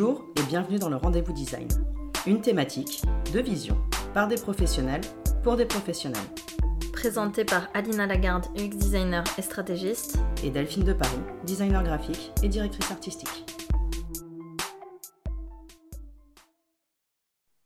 Bonjour 0.00 0.24
et 0.38 0.42
bienvenue 0.44 0.78
dans 0.78 0.90
le 0.90 0.94
Rendez-vous 0.94 1.32
Design. 1.32 1.66
Une 2.24 2.40
thématique, 2.40 3.02
deux 3.32 3.42
visions, 3.42 3.76
par 4.14 4.28
des 4.28 4.36
professionnels, 4.36 5.00
pour 5.42 5.56
des 5.56 5.66
professionnels. 5.66 6.22
Présenté 6.92 7.44
par 7.44 7.68
Alina 7.74 8.06
Lagarde, 8.06 8.46
UX 8.56 8.76
designer 8.76 9.24
et 9.38 9.42
stratégiste. 9.42 10.16
Et 10.44 10.50
Delphine 10.50 10.84
de 10.84 10.92
Paris, 10.92 11.18
designer 11.44 11.82
graphique 11.82 12.30
et 12.44 12.48
directrice 12.48 12.92
artistique. 12.92 13.44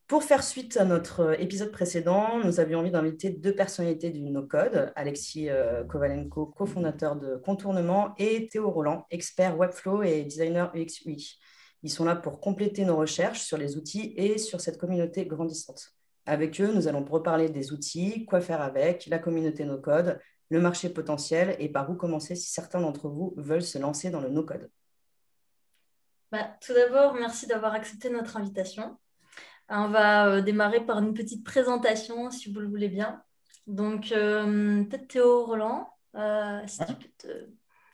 Pour 0.09 0.23
faire 0.23 0.43
suite 0.43 0.79
à 0.79 0.87
notre 0.87 1.39
épisode 1.39 1.71
précédent, 1.71 2.39
nous 2.43 2.61
avions 2.61 2.79
envie 2.79 2.91
d'inviter 2.91 3.29
deux 3.29 3.55
personnalités 3.55 4.09
du 4.09 4.23
no-code, 4.23 4.91
Alexis 4.97 5.51
euh, 5.51 5.85
Kovalenko, 5.85 6.47
cofondateur 6.47 7.17
de 7.17 7.37
Contournement, 7.37 8.15
et 8.17 8.49
Théo 8.49 8.71
Roland, 8.71 9.05
expert 9.11 9.59
Webflow 9.59 10.03
et 10.03 10.23
designer 10.23 10.73
UX 10.75 11.05
UI. 11.05 11.39
Ils 11.83 11.91
sont 11.91 12.05
là 12.05 12.15
pour 12.15 12.41
compléter 12.41 12.85
nos 12.85 12.97
recherches 12.97 13.41
sur 13.41 13.57
les 13.57 13.77
outils 13.77 14.15
et 14.17 14.39
sur 14.39 14.61
cette 14.61 14.79
communauté 14.79 15.27
grandissante. 15.27 15.95
Avec 16.27 16.61
eux, 16.61 16.73
nous 16.73 16.87
allons 16.87 17.05
reparler 17.05 17.49
des 17.49 17.73
outils, 17.73 18.25
quoi 18.27 18.41
faire 18.41 18.61
avec, 18.61 19.07
la 19.07 19.19
communauté 19.19 19.65
no-code, 19.65 20.21
le 20.51 20.61
marché 20.61 20.89
potentiel 20.91 21.57
et 21.59 21.69
par 21.69 21.91
où 21.91 21.95
commencer 21.95 22.37
si 22.37 22.51
certains 22.51 22.81
d'entre 22.81 23.09
vous 23.09 23.35
veulent 23.37 23.63
se 23.63 23.79
lancer 23.79 24.11
dans 24.11 24.21
le 24.21 24.29
no-code. 24.29 24.71
Bah, 26.31 26.57
tout 26.65 26.73
d'abord, 26.73 27.15
merci 27.15 27.47
d'avoir 27.47 27.75
accepté 27.75 28.09
notre 28.11 28.37
invitation. 28.37 28.97
On 29.69 29.89
va 29.89 30.29
euh, 30.29 30.41
démarrer 30.43 30.85
par 30.85 30.99
une 30.99 31.15
petite 31.15 31.45
présentation, 31.45 32.31
si 32.31 32.53
vous 32.53 32.61
le 32.61 32.69
voulez 32.69 32.89
bien. 32.89 33.23
Donc, 33.67 34.13
euh, 34.13 34.85
peut-être 34.85 35.09
Théo 35.09 35.45
Roland, 35.45 35.89
euh, 36.15 36.61
si 36.67 36.79
tu 36.85 36.95
peux 36.95 37.09
te 37.19 37.29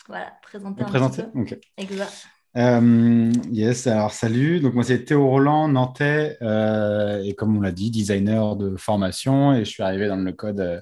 voilà, 0.07 0.33
présenter 0.43 0.83
un 0.83 0.87
présenter. 0.87 1.23
petit 1.23 1.33
peu. 1.33 1.41
Ok. 1.41 1.59
Exact. 1.77 2.29
Euh, 2.59 3.33
yes, 3.53 3.87
alors 3.87 4.13
salut. 4.13 4.61
Donc 4.61 4.75
moi 4.75 4.83
c'est 4.83 5.05
Théo 5.05 5.29
Roland, 5.29 5.69
nantais, 5.69 6.37
euh, 6.43 7.23
et 7.23 7.35
comme 7.35 7.57
on 7.57 7.61
l'a 7.61 7.71
dit, 7.71 7.91
designer 7.91 8.57
de 8.57 8.77
formation, 8.77 9.55
et 9.55 9.65
je 9.65 9.71
suis 9.71 9.83
arrivé 9.83 10.09
dans 10.09 10.17
le 10.17 10.33
code 10.33 10.61
euh, 10.61 10.81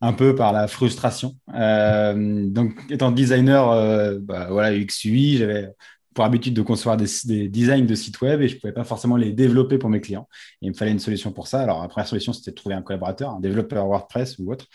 un 0.00 0.12
peu 0.12 0.34
par 0.36 0.52
la 0.52 0.68
frustration. 0.68 1.34
Euh, 1.54 2.46
donc 2.48 2.74
étant 2.88 3.10
designer, 3.10 4.20
bah, 4.20 4.48
voilà 4.50 4.72
UX 4.72 4.86
j'avais 5.38 5.70
pour 6.14 6.24
habitude 6.24 6.54
de 6.54 6.62
concevoir 6.62 6.96
des, 6.96 7.06
des, 7.26 7.48
designs 7.48 7.86
de 7.86 7.94
sites 7.94 8.20
web 8.20 8.40
et 8.40 8.48
je 8.48 8.58
pouvais 8.58 8.72
pas 8.72 8.82
forcément 8.82 9.16
les 9.16 9.32
développer 9.32 9.78
pour 9.78 9.88
mes 9.88 10.00
clients. 10.00 10.28
Il 10.62 10.70
me 10.70 10.74
fallait 10.74 10.90
une 10.90 10.98
solution 10.98 11.32
pour 11.32 11.46
ça. 11.46 11.60
Alors 11.60 11.80
la 11.80 11.88
première 11.88 12.08
solution 12.08 12.32
c'était 12.32 12.50
de 12.50 12.56
trouver 12.56 12.74
un 12.74 12.82
collaborateur, 12.82 13.30
un 13.30 13.40
développeur 13.40 13.86
WordPress 13.86 14.36
ou 14.38 14.52
autre. 14.52 14.66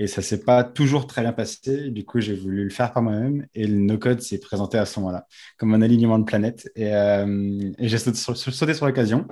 Et 0.00 0.06
ça 0.06 0.22
s'est 0.22 0.40
pas 0.40 0.64
toujours 0.64 1.06
très 1.06 1.20
bien 1.20 1.34
passé. 1.34 1.90
Du 1.90 2.06
coup, 2.06 2.20
j'ai 2.20 2.34
voulu 2.34 2.64
le 2.64 2.70
faire 2.70 2.90
par 2.94 3.02
moi-même. 3.02 3.46
Et 3.54 3.66
le 3.66 3.76
no-code 3.76 4.22
s'est 4.22 4.40
présenté 4.40 4.78
à 4.78 4.86
ce 4.86 4.98
moment-là, 4.98 5.26
comme 5.58 5.74
un 5.74 5.82
alignement 5.82 6.18
de 6.18 6.24
planètes. 6.24 6.70
Et, 6.74 6.94
euh, 6.94 7.70
et 7.78 7.86
j'ai 7.86 7.98
sauté 7.98 8.16
sur, 8.72 8.86
l'occasion. 8.86 9.26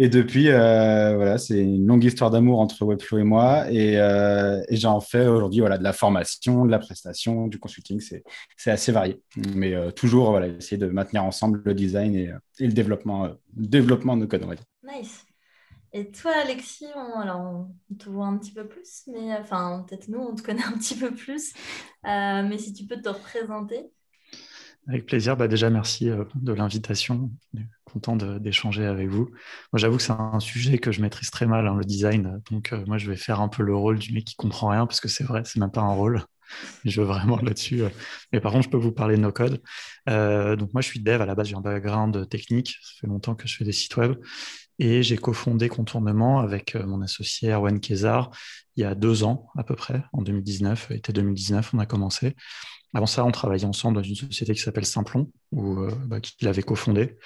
Et 0.00 0.08
depuis, 0.08 0.48
euh, 0.48 1.14
voilà, 1.14 1.38
c'est 1.38 1.60
une 1.60 1.86
longue 1.86 2.02
histoire 2.02 2.32
d'amour 2.32 2.58
entre 2.58 2.84
Webflow 2.84 3.18
et 3.18 3.22
moi. 3.22 3.70
Et, 3.70 4.00
euh, 4.00 4.60
et 4.68 4.76
j'en 4.76 4.98
fais 4.98 5.28
aujourd'hui 5.28 5.60
voilà, 5.60 5.78
de 5.78 5.84
la 5.84 5.92
formation, 5.92 6.64
de 6.66 6.72
la 6.72 6.80
prestation, 6.80 7.46
du 7.46 7.60
consulting. 7.60 8.00
C'est 8.56 8.70
assez 8.72 8.90
varié. 8.90 9.22
Mais 9.54 9.74
euh, 9.74 9.92
toujours 9.92 10.32
voilà, 10.32 10.48
essayer 10.48 10.76
de 10.76 10.88
maintenir 10.88 11.22
ensemble 11.22 11.62
le 11.64 11.72
design 11.72 12.16
et, 12.16 12.32
le 12.58 12.72
développement, 12.72 13.28
développement 13.52 14.16
de 14.16 14.26
code, 14.26 14.42
on 14.42 14.48
va 14.48 14.56
dire. 14.56 14.64
Nice. 14.82 15.24
Et 15.92 16.10
toi, 16.12 16.32
Alexis, 16.42 16.86
on, 16.94 17.18
alors, 17.18 17.68
on 17.90 17.94
te 17.94 18.08
voit 18.08 18.26
un 18.26 18.38
petit 18.38 18.52
peu 18.52 18.66
plus, 18.66 19.02
mais 19.08 19.36
enfin, 19.36 19.84
peut-être 19.88 20.08
nous, 20.08 20.20
on 20.20 20.34
te 20.34 20.42
connaît 20.42 20.64
un 20.64 20.78
petit 20.78 20.96
peu 20.96 21.12
plus. 21.12 21.52
Euh, 22.06 22.42
mais 22.48 22.58
si 22.58 22.72
tu 22.72 22.86
peux 22.86 23.00
te 23.00 23.08
représenter. 23.08 23.90
Avec 24.88 25.06
plaisir. 25.06 25.36
Bah 25.36 25.48
déjà, 25.48 25.68
merci 25.70 26.08
euh, 26.08 26.24
de 26.34 26.52
l'invitation. 26.52 27.30
Content 27.84 28.16
d'échanger 28.16 28.86
avec 28.86 29.08
vous. 29.08 29.30
Moi, 29.72 29.78
j'avoue 29.78 29.96
que 29.96 30.02
c'est 30.02 30.12
un 30.12 30.40
sujet 30.40 30.78
que 30.78 30.92
je 30.92 31.00
maîtrise 31.02 31.30
très 31.30 31.46
mal, 31.46 31.66
hein, 31.66 31.74
le 31.76 31.84
design. 31.84 32.40
Donc, 32.50 32.72
euh, 32.72 32.84
moi, 32.86 32.98
je 32.98 33.10
vais 33.10 33.16
faire 33.16 33.40
un 33.40 33.48
peu 33.48 33.62
le 33.62 33.74
rôle 33.74 33.98
du 33.98 34.12
mec 34.12 34.24
qui 34.24 34.36
comprend 34.36 34.68
rien, 34.68 34.86
parce 34.86 35.00
que 35.00 35.08
c'est 35.08 35.24
vrai, 35.24 35.42
c'est 35.44 35.58
même 35.58 35.72
pas 35.72 35.82
un 35.82 35.92
rôle. 35.92 36.24
Je 36.84 37.00
veux 37.00 37.06
vraiment 37.06 37.36
là-dessus. 37.36 37.82
Mais 38.32 38.40
par 38.40 38.50
contre, 38.50 38.64
je 38.64 38.70
peux 38.70 38.76
vous 38.76 38.90
parler 38.90 39.14
de 39.16 39.20
no 39.20 39.30
code. 39.30 39.62
Euh, 40.08 40.56
donc, 40.56 40.72
moi, 40.72 40.82
je 40.82 40.88
suis 40.88 40.98
dev 40.98 41.20
à 41.22 41.26
la 41.26 41.36
base, 41.36 41.46
j'ai 41.46 41.54
un 41.54 41.60
background 41.60 42.28
technique. 42.28 42.76
Ça 42.82 42.92
fait 43.00 43.06
longtemps 43.06 43.36
que 43.36 43.46
je 43.46 43.56
fais 43.56 43.64
des 43.64 43.70
sites 43.70 43.96
web. 43.96 44.16
Et 44.80 45.02
j'ai 45.02 45.18
cofondé 45.18 45.68
Contournement 45.68 46.40
avec 46.40 46.74
mon 46.74 47.02
associé 47.02 47.52
Erwan 47.52 47.78
Kézar 47.78 48.30
il 48.76 48.82
y 48.82 48.86
a 48.86 48.94
deux 48.94 49.24
ans 49.24 49.50
à 49.58 49.62
peu 49.62 49.76
près, 49.76 50.02
en 50.14 50.22
2019, 50.22 50.90
été 50.92 51.12
2019, 51.12 51.74
on 51.74 51.78
a 51.78 51.86
commencé. 51.86 52.34
Avant 52.94 53.06
ça, 53.06 53.24
on 53.24 53.30
travaillait 53.30 53.66
ensemble 53.66 53.96
dans 53.96 54.02
une 54.02 54.14
société 54.14 54.54
qui 54.54 54.60
s'appelle 54.60 54.86
Simplon, 54.86 55.30
où, 55.52 55.80
euh, 55.80 55.90
bah, 56.06 56.18
qu'il 56.20 56.48
avait 56.48 56.62
cofondé. 56.62 57.18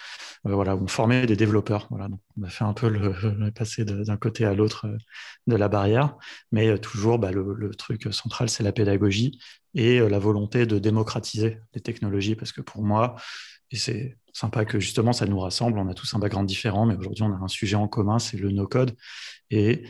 Euh, 0.46 0.54
voilà, 0.54 0.76
où 0.76 0.82
on 0.82 0.88
formait 0.88 1.26
des 1.26 1.36
développeurs. 1.36 1.86
Voilà, 1.90 2.08
donc 2.08 2.20
on 2.36 2.42
a 2.42 2.50
fait 2.50 2.64
un 2.64 2.74
peu 2.74 2.88
le, 2.88 3.12
le 3.38 3.50
passer 3.50 3.84
d'un 3.84 4.16
côté 4.16 4.44
à 4.44 4.54
l'autre 4.54 4.86
euh, 4.86 4.98
de 5.46 5.56
la 5.56 5.68
barrière, 5.68 6.16
mais 6.52 6.68
euh, 6.68 6.76
toujours 6.76 7.18
bah, 7.18 7.30
le, 7.30 7.54
le, 7.54 7.74
truc 7.74 8.12
central, 8.12 8.50
c'est 8.50 8.62
la 8.62 8.72
pédagogie 8.72 9.38
et 9.74 10.00
euh, 10.00 10.08
la 10.08 10.18
volonté 10.18 10.66
de 10.66 10.78
démocratiser 10.78 11.60
les 11.74 11.80
technologies, 11.80 12.34
parce 12.34 12.52
que 12.52 12.60
pour 12.60 12.82
moi, 12.82 13.16
et 13.70 13.76
c'est 13.76 14.18
sympa 14.34 14.66
que 14.66 14.78
justement 14.80 15.14
ça 15.14 15.26
nous 15.26 15.38
rassemble, 15.40 15.78
on 15.78 15.88
a 15.88 15.94
tous 15.94 16.12
un 16.14 16.18
background 16.18 16.46
différent, 16.46 16.84
mais 16.84 16.96
aujourd'hui 16.96 17.22
on 17.22 17.32
a 17.32 17.38
un 17.42 17.48
sujet 17.48 17.76
en 17.76 17.88
commun, 17.88 18.18
c'est 18.18 18.36
le 18.36 18.50
no-code, 18.50 18.94
et 19.50 19.84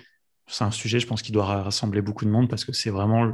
c'est 0.47 0.65
un 0.65 0.71
sujet, 0.71 1.01
je 1.01 1.07
pense, 1.07 1.23
qui 1.23 1.33
doit 1.33 1.47
rassembler 1.63 2.03
beaucoup 2.03 2.25
de 2.25 2.31
monde 2.31 2.49
parce 2.49 2.65
que 2.65 2.73
c'est 2.73 2.91
vraiment 2.91 3.33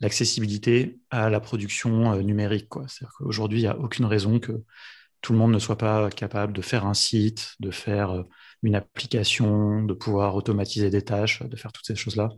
l'accessibilité 0.00 1.00
à 1.10 1.30
la 1.30 1.40
production 1.40 2.12
euh, 2.12 2.22
numérique. 2.22 2.68
C'est-à-dire 2.86 3.14
qu'aujourd'hui, 3.18 3.60
il 3.60 3.62
n'y 3.62 3.68
a 3.68 3.78
aucune 3.78 4.04
raison 4.04 4.38
que 4.38 4.62
tout 5.22 5.32
le 5.32 5.38
monde 5.38 5.52
ne 5.52 5.58
soit 5.58 5.78
pas 5.78 6.10
capable 6.10 6.52
de 6.52 6.62
faire 6.62 6.86
un 6.86 6.94
site, 6.94 7.54
de 7.60 7.70
faire 7.70 8.10
euh, 8.10 8.22
une 8.62 8.74
application, 8.74 9.82
de 9.84 9.94
pouvoir 9.94 10.34
automatiser 10.36 10.90
des 10.90 11.02
tâches, 11.02 11.42
de 11.42 11.56
faire 11.56 11.72
toutes 11.72 11.86
ces 11.86 11.96
choses-là. 11.96 12.30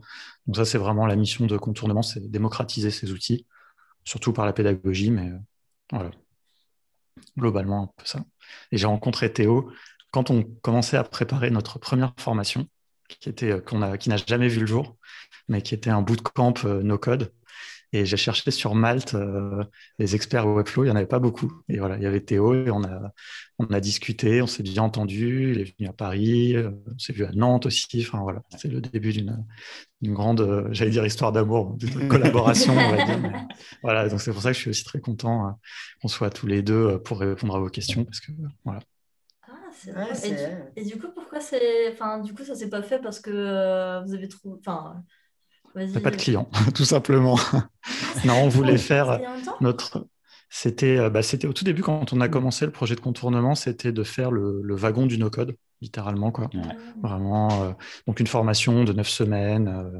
Donc 0.47 0.55
ça, 0.57 0.65
c'est 0.65 0.77
vraiment 0.77 1.05
la 1.05 1.15
mission 1.15 1.45
de 1.45 1.57
contournement, 1.57 2.01
c'est 2.01 2.29
démocratiser 2.31 2.91
ces 2.91 3.11
outils, 3.11 3.45
surtout 4.03 4.33
par 4.33 4.45
la 4.45 4.53
pédagogie, 4.53 5.11
mais 5.11 5.29
euh, 5.29 5.37
voilà, 5.91 6.11
globalement 7.37 7.83
un 7.83 7.87
peu 7.97 8.05
ça. 8.05 8.23
Et 8.71 8.77
j'ai 8.77 8.87
rencontré 8.87 9.31
Théo 9.31 9.71
quand 10.11 10.29
on 10.31 10.43
commençait 10.61 10.97
à 10.97 11.03
préparer 11.03 11.51
notre 11.51 11.79
première 11.79 12.13
formation, 12.17 12.67
qui 13.07 13.29
était 13.29 13.51
a, 13.51 13.97
qui 13.97 14.09
n'a 14.09 14.17
jamais 14.17 14.47
vu 14.47 14.61
le 14.61 14.67
jour, 14.67 14.97
mais 15.47 15.61
qui 15.61 15.73
était 15.75 15.89
un 15.89 16.01
bootcamp 16.01 16.53
euh, 16.65 16.81
no 16.83 16.97
code. 16.97 17.33
Et 17.91 18.05
j'ai 18.05 18.17
cherché 18.17 18.51
sur 18.51 18.75
Malte 18.75 19.15
euh, 19.15 19.63
les 19.97 20.15
experts 20.15 20.47
Webflow, 20.47 20.83
il 20.83 20.87
n'y 20.87 20.91
en 20.91 20.95
avait 20.95 21.07
pas 21.07 21.19
beaucoup. 21.19 21.51
Et 21.69 21.79
voilà, 21.79 21.97
il 21.97 22.03
y 22.03 22.05
avait 22.05 22.21
Théo 22.21 22.53
et 22.53 22.69
on 22.69 22.83
a, 22.83 23.13
on 23.57 23.65
a 23.65 23.79
discuté, 23.79 24.41
on 24.41 24.47
s'est 24.47 24.63
bien 24.63 24.83
entendu. 24.83 25.53
Il 25.53 25.61
est 25.61 25.75
venu 25.77 25.89
à 25.89 25.93
Paris, 25.93 26.55
euh, 26.55 26.69
on 26.93 26.99
s'est 26.99 27.13
vu 27.13 27.25
à 27.25 27.31
Nantes 27.31 27.65
aussi. 27.65 28.05
Enfin 28.07 28.21
voilà, 28.21 28.41
c'est 28.57 28.67
le 28.67 28.79
début 28.79 29.11
d'une 29.11 30.13
grande, 30.13 30.41
euh, 30.41 30.67
j'allais 30.71 30.91
dire 30.91 31.05
histoire 31.05 31.31
d'amour, 31.31 31.73
d'une 31.77 32.07
collaboration, 32.07 32.73
on 32.73 32.95
va 32.95 33.05
dire. 33.05 33.19
Mais, 33.19 33.33
voilà, 33.81 34.07
donc 34.07 34.21
c'est 34.21 34.31
pour 34.31 34.41
ça 34.41 34.49
que 34.49 34.55
je 34.55 34.61
suis 34.61 34.69
aussi 34.69 34.83
très 34.83 34.99
content 34.99 35.47
euh, 35.47 35.51
qu'on 36.01 36.07
soit 36.07 36.29
tous 36.29 36.47
les 36.47 36.61
deux 36.61 36.99
pour 37.01 37.19
répondre 37.19 37.55
à 37.55 37.59
vos 37.59 37.69
questions 37.69 38.05
parce 38.05 38.19
que 38.19 38.31
voilà. 38.63 38.81
Ouais, 39.87 40.27
et, 40.27 40.29
du, 40.31 40.35
et, 40.75 40.85
du, 40.85 40.99
coup, 40.99 41.07
pourquoi 41.13 41.39
c'est. 41.39 41.91
Enfin, 41.91 42.19
du 42.19 42.33
coup, 42.33 42.43
ça 42.43 42.55
s'est 42.55 42.69
pas 42.69 42.81
fait 42.81 42.99
parce 42.99 43.19
que 43.19 43.31
euh, 43.31 44.01
vous 44.01 44.13
avez 44.13 44.27
trouvé. 44.27 44.57
Enfin, 44.59 45.03
T'as 45.75 45.99
pas 45.99 46.11
de 46.11 46.15
clients, 46.15 46.49
tout 46.75 46.85
simplement. 46.85 47.37
non, 48.25 48.43
on 48.43 48.49
voulait 48.49 48.77
faire 48.77 49.19
notre. 49.61 50.07
C'était 50.49 51.09
bah, 51.09 51.21
au 51.43 51.53
tout 51.53 51.63
début 51.63 51.83
quand 51.83 52.11
on 52.11 52.21
a 52.21 52.27
commencé 52.27 52.65
le 52.65 52.71
projet 52.71 52.95
de 52.95 53.01
contournement, 53.01 53.53
c'était 53.53 53.91
de 53.91 54.03
faire 54.03 54.31
le, 54.31 54.61
le 54.63 54.75
wagon 54.75 55.05
du 55.05 55.19
no-code, 55.19 55.55
littéralement. 55.81 56.31
Quoi. 56.31 56.49
Ouais. 56.53 56.61
Vraiment, 57.01 57.63
euh, 57.63 57.71
donc 58.07 58.19
une 58.19 58.27
formation 58.27 58.83
de 58.83 58.93
neuf 58.93 59.09
semaines. 59.09 59.67
Euh, 59.67 59.99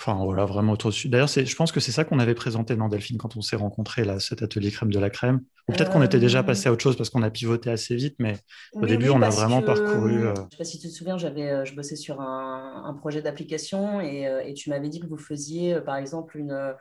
Enfin, 0.00 0.22
voilà, 0.24 0.44
vraiment 0.44 0.72
autour 0.72 0.90
dessus. 0.90 1.08
D'ailleurs, 1.08 1.28
je 1.28 1.54
pense 1.54 1.70
que 1.70 1.80
c'est 1.80 1.92
ça 1.92 2.04
qu'on 2.04 2.18
avait 2.18 2.34
présenté 2.34 2.74
dans 2.76 2.88
Delphine 2.88 3.16
quand 3.16 3.36
on 3.36 3.40
s'est 3.40 3.56
rencontrés, 3.56 4.04
là, 4.04 4.18
cet 4.18 4.42
atelier 4.42 4.70
crème 4.70 4.92
de 4.92 4.98
la 4.98 5.08
crème. 5.08 5.40
Ou 5.68 5.72
peut-être 5.72 5.90
euh... 5.90 5.92
qu'on 5.92 6.02
était 6.02 6.18
déjà 6.18 6.42
passé 6.42 6.68
à 6.68 6.72
autre 6.72 6.82
chose 6.82 6.96
parce 6.96 7.10
qu'on 7.10 7.22
a 7.22 7.30
pivoté 7.30 7.70
assez 7.70 7.94
vite, 7.94 8.16
mais 8.18 8.36
au 8.74 8.86
début, 8.86 9.08
oui, 9.08 9.14
on 9.14 9.22
a 9.22 9.30
vraiment 9.30 9.60
que... 9.60 9.66
parcouru. 9.66 10.26
Euh... 10.26 10.34
Je 10.34 10.40
ne 10.40 10.50
sais 10.50 10.56
pas 10.58 10.64
si 10.64 10.78
tu 10.78 10.88
te 10.88 10.92
souviens, 10.92 11.16
j'avais, 11.16 11.64
je 11.64 11.74
bossais 11.74 11.96
sur 11.96 12.20
un, 12.20 12.82
un 12.84 12.94
projet 12.94 13.22
d'application 13.22 14.00
et, 14.00 14.26
euh, 14.26 14.42
et, 14.44 14.52
tu 14.54 14.68
m'avais 14.68 14.88
dit 14.88 15.00
que 15.00 15.06
vous 15.06 15.16
faisiez, 15.16 15.80
par 15.80 15.96
exemple, 15.96 16.36
une, 16.36 16.74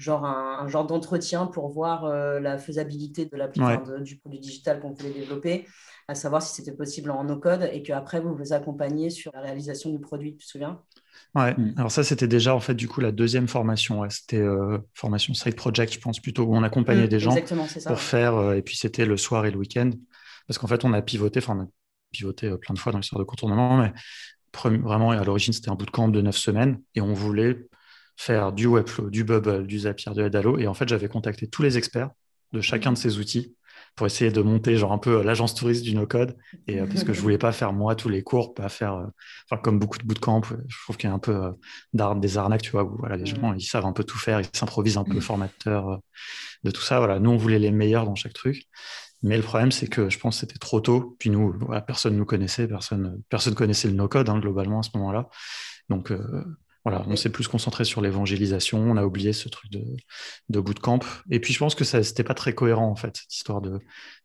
genre 0.00 0.24
un, 0.24 0.60
un 0.60 0.68
genre 0.68 0.86
d'entretien 0.86 1.46
pour 1.46 1.68
voir 1.68 2.04
euh, 2.06 2.40
la 2.40 2.58
faisabilité 2.58 3.26
de 3.26 3.36
l'appli, 3.36 3.60
ouais. 3.62 3.78
enfin, 3.80 4.00
du 4.00 4.16
produit 4.16 4.40
digital 4.40 4.80
qu'on 4.80 4.92
voulait 4.92 5.12
développer, 5.12 5.66
à 6.08 6.14
savoir 6.14 6.42
si 6.42 6.54
c'était 6.54 6.74
possible 6.74 7.10
en 7.10 7.24
no-code 7.24 7.68
et 7.72 7.82
qu'après, 7.82 8.20
vous 8.20 8.34
vous 8.34 8.52
accompagnez 8.52 9.10
sur 9.10 9.30
la 9.34 9.42
réalisation 9.42 9.90
du 9.90 10.00
produit, 10.00 10.36
tu 10.36 10.46
te 10.46 10.50
souviens? 10.50 10.80
Ouais, 11.36 11.54
mmh. 11.54 11.74
alors 11.76 11.92
ça 11.92 12.02
c'était 12.02 12.26
déjà 12.26 12.56
en 12.56 12.60
fait 12.60 12.74
du 12.74 12.88
coup 12.88 13.00
la 13.00 13.12
deuxième 13.12 13.46
formation, 13.46 14.00
ouais. 14.00 14.10
c'était 14.10 14.40
euh, 14.40 14.78
formation 14.94 15.32
side 15.32 15.54
project 15.54 15.94
je 15.94 16.00
pense 16.00 16.18
plutôt 16.18 16.42
où 16.42 16.56
on 16.56 16.64
accompagnait 16.64 17.04
mmh, 17.04 17.08
des 17.08 17.20
gens 17.20 17.30
ça, 17.30 17.42
pour 17.42 17.90
ouais. 17.90 17.96
faire 17.96 18.34
euh, 18.34 18.54
et 18.54 18.62
puis 18.62 18.76
c'était 18.76 19.06
le 19.06 19.16
soir 19.16 19.46
et 19.46 19.52
le 19.52 19.56
week-end 19.56 19.90
parce 20.48 20.58
qu'en 20.58 20.66
fait 20.66 20.84
on 20.84 20.92
a 20.92 21.00
pivoté, 21.02 21.38
enfin 21.38 21.56
on 21.56 21.62
a 21.62 21.68
pivoté 22.10 22.48
euh, 22.48 22.56
plein 22.56 22.74
de 22.74 22.80
fois 22.80 22.90
dans 22.90 22.98
l'histoire 22.98 23.20
de 23.20 23.24
contournement 23.24 23.76
mais 23.76 23.92
vraiment 24.52 25.12
à 25.12 25.22
l'origine 25.22 25.52
c'était 25.52 25.70
un 25.70 25.76
bootcamp 25.76 26.08
de 26.08 26.20
neuf 26.20 26.36
semaines 26.36 26.82
et 26.96 27.00
on 27.00 27.12
voulait 27.12 27.68
faire 28.16 28.52
du 28.52 28.66
Webflow, 28.66 29.08
du 29.08 29.22
Bubble, 29.22 29.68
du 29.68 29.78
Zapier, 29.78 30.12
de 30.12 30.24
Adalo 30.24 30.58
et 30.58 30.66
en 30.66 30.74
fait 30.74 30.88
j'avais 30.88 31.08
contacté 31.08 31.46
tous 31.46 31.62
les 31.62 31.78
experts 31.78 32.10
de 32.52 32.60
chacun 32.60 32.90
de 32.90 32.98
ces 32.98 33.20
outils 33.20 33.54
pour 33.96 34.06
essayer 34.06 34.30
de 34.30 34.40
monter 34.40 34.76
genre 34.76 34.92
un 34.92 34.98
peu 34.98 35.22
l'agence 35.22 35.54
touriste 35.54 35.84
du 35.84 35.94
no-code. 35.94 36.36
Et 36.66 36.78
parce 36.78 37.04
que 37.04 37.12
je 37.12 37.20
voulais 37.22 37.38
pas 37.38 37.52
faire 37.52 37.72
moi 37.72 37.94
tous 37.94 38.08
les 38.08 38.22
cours, 38.22 38.54
pas 38.54 38.68
faire, 38.68 39.06
enfin, 39.50 39.60
comme 39.62 39.78
beaucoup 39.78 39.98
de 39.98 40.04
bootcamp, 40.04 40.42
je 40.68 40.76
trouve 40.84 40.96
qu'il 40.96 41.08
y 41.08 41.12
a 41.12 41.14
un 41.14 41.18
peu 41.18 41.52
des 41.92 42.38
arnaques, 42.38 42.62
tu 42.62 42.70
vois, 42.70 42.84
où 42.84 42.96
voilà, 42.98 43.16
les 43.16 43.26
gens, 43.26 43.54
ils 43.54 43.62
savent 43.62 43.86
un 43.86 43.92
peu 43.92 44.04
tout 44.04 44.18
faire, 44.18 44.40
ils 44.40 44.48
s'improvisent 44.52 44.98
un 44.98 45.04
peu 45.04 45.16
mm. 45.16 45.20
formateur 45.20 46.00
de 46.64 46.70
tout 46.70 46.82
ça. 46.82 46.98
Voilà, 46.98 47.18
nous, 47.18 47.30
on 47.30 47.36
voulait 47.36 47.58
les 47.58 47.70
meilleurs 47.70 48.04
dans 48.04 48.14
chaque 48.14 48.34
truc. 48.34 48.66
Mais 49.22 49.36
le 49.36 49.42
problème, 49.42 49.70
c'est 49.70 49.86
que 49.86 50.08
je 50.08 50.18
pense 50.18 50.36
que 50.36 50.40
c'était 50.46 50.58
trop 50.58 50.80
tôt. 50.80 51.16
Puis 51.18 51.30
nous, 51.30 51.52
voilà, 51.60 51.82
personne 51.82 52.14
ne 52.14 52.18
nous 52.18 52.24
connaissait, 52.24 52.66
personne 52.66 53.22
personne 53.28 53.54
connaissait 53.54 53.88
le 53.88 53.94
no-code 53.94 54.28
hein, 54.28 54.38
globalement 54.38 54.80
à 54.80 54.82
ce 54.82 54.90
moment-là. 54.94 55.28
Donc 55.88 56.10
euh, 56.10 56.44
voilà, 56.84 57.04
on 57.06 57.16
s'est 57.16 57.30
plus 57.30 57.46
concentré 57.46 57.84
sur 57.84 58.00
l'évangélisation. 58.00 58.78
On 58.78 58.96
a 58.96 59.04
oublié 59.04 59.32
ce 59.32 59.48
truc 59.48 59.70
de, 59.70 59.84
de 60.48 60.60
bootcamp. 60.60 61.00
Et 61.30 61.38
puis 61.38 61.52
je 61.52 61.58
pense 61.58 61.74
que 61.74 61.84
ça 61.84 62.00
n'était 62.00 62.24
pas 62.24 62.34
très 62.34 62.54
cohérent 62.54 62.88
en 62.88 62.96
fait, 62.96 63.18
cette 63.18 63.34
histoire 63.34 63.60
de 63.60 63.80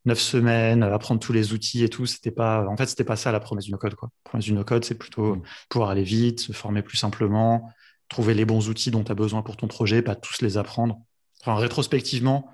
neuf 0.06 0.19
semaines, 0.19 0.84
apprendre 0.84 1.19
tous 1.19 1.34
les 1.34 1.54
outils 1.54 1.84
et 1.84 1.90
tout. 1.90 2.06
C'était 2.06 2.31
pas, 2.31 2.66
en 2.68 2.78
fait, 2.78 2.86
c'était 2.86 3.04
pas 3.04 3.18
ça 3.18 3.31
la 3.31 3.40
promesse 3.40 3.66
du 3.66 3.72
no-code. 3.72 3.96
Quoi. 3.96 4.10
La 4.25 4.30
promesse 4.30 4.46
du 4.46 4.54
no-code, 4.54 4.86
c'est 4.86 4.98
plutôt 4.98 5.36
mmh. 5.36 5.42
pouvoir 5.69 5.90
aller 5.90 6.04
vite, 6.04 6.40
se 6.40 6.54
former 6.54 6.81
plus 6.81 6.98
simplement, 6.98 7.69
trouver 8.07 8.34
les 8.34 8.46
bons 8.46 8.69
outils 8.69 8.92
dont 8.92 9.04
tu 9.04 9.12
as 9.12 9.16
besoin 9.16 9.42
pour 9.42 9.57
ton 9.57 9.68
projet, 9.68 10.02
pas 10.02 10.16
tous 10.16 10.42
les 10.42 10.57
apprendre. 10.57 11.00
Enfin, 11.42 11.56
rétrospectivement, 11.56 12.50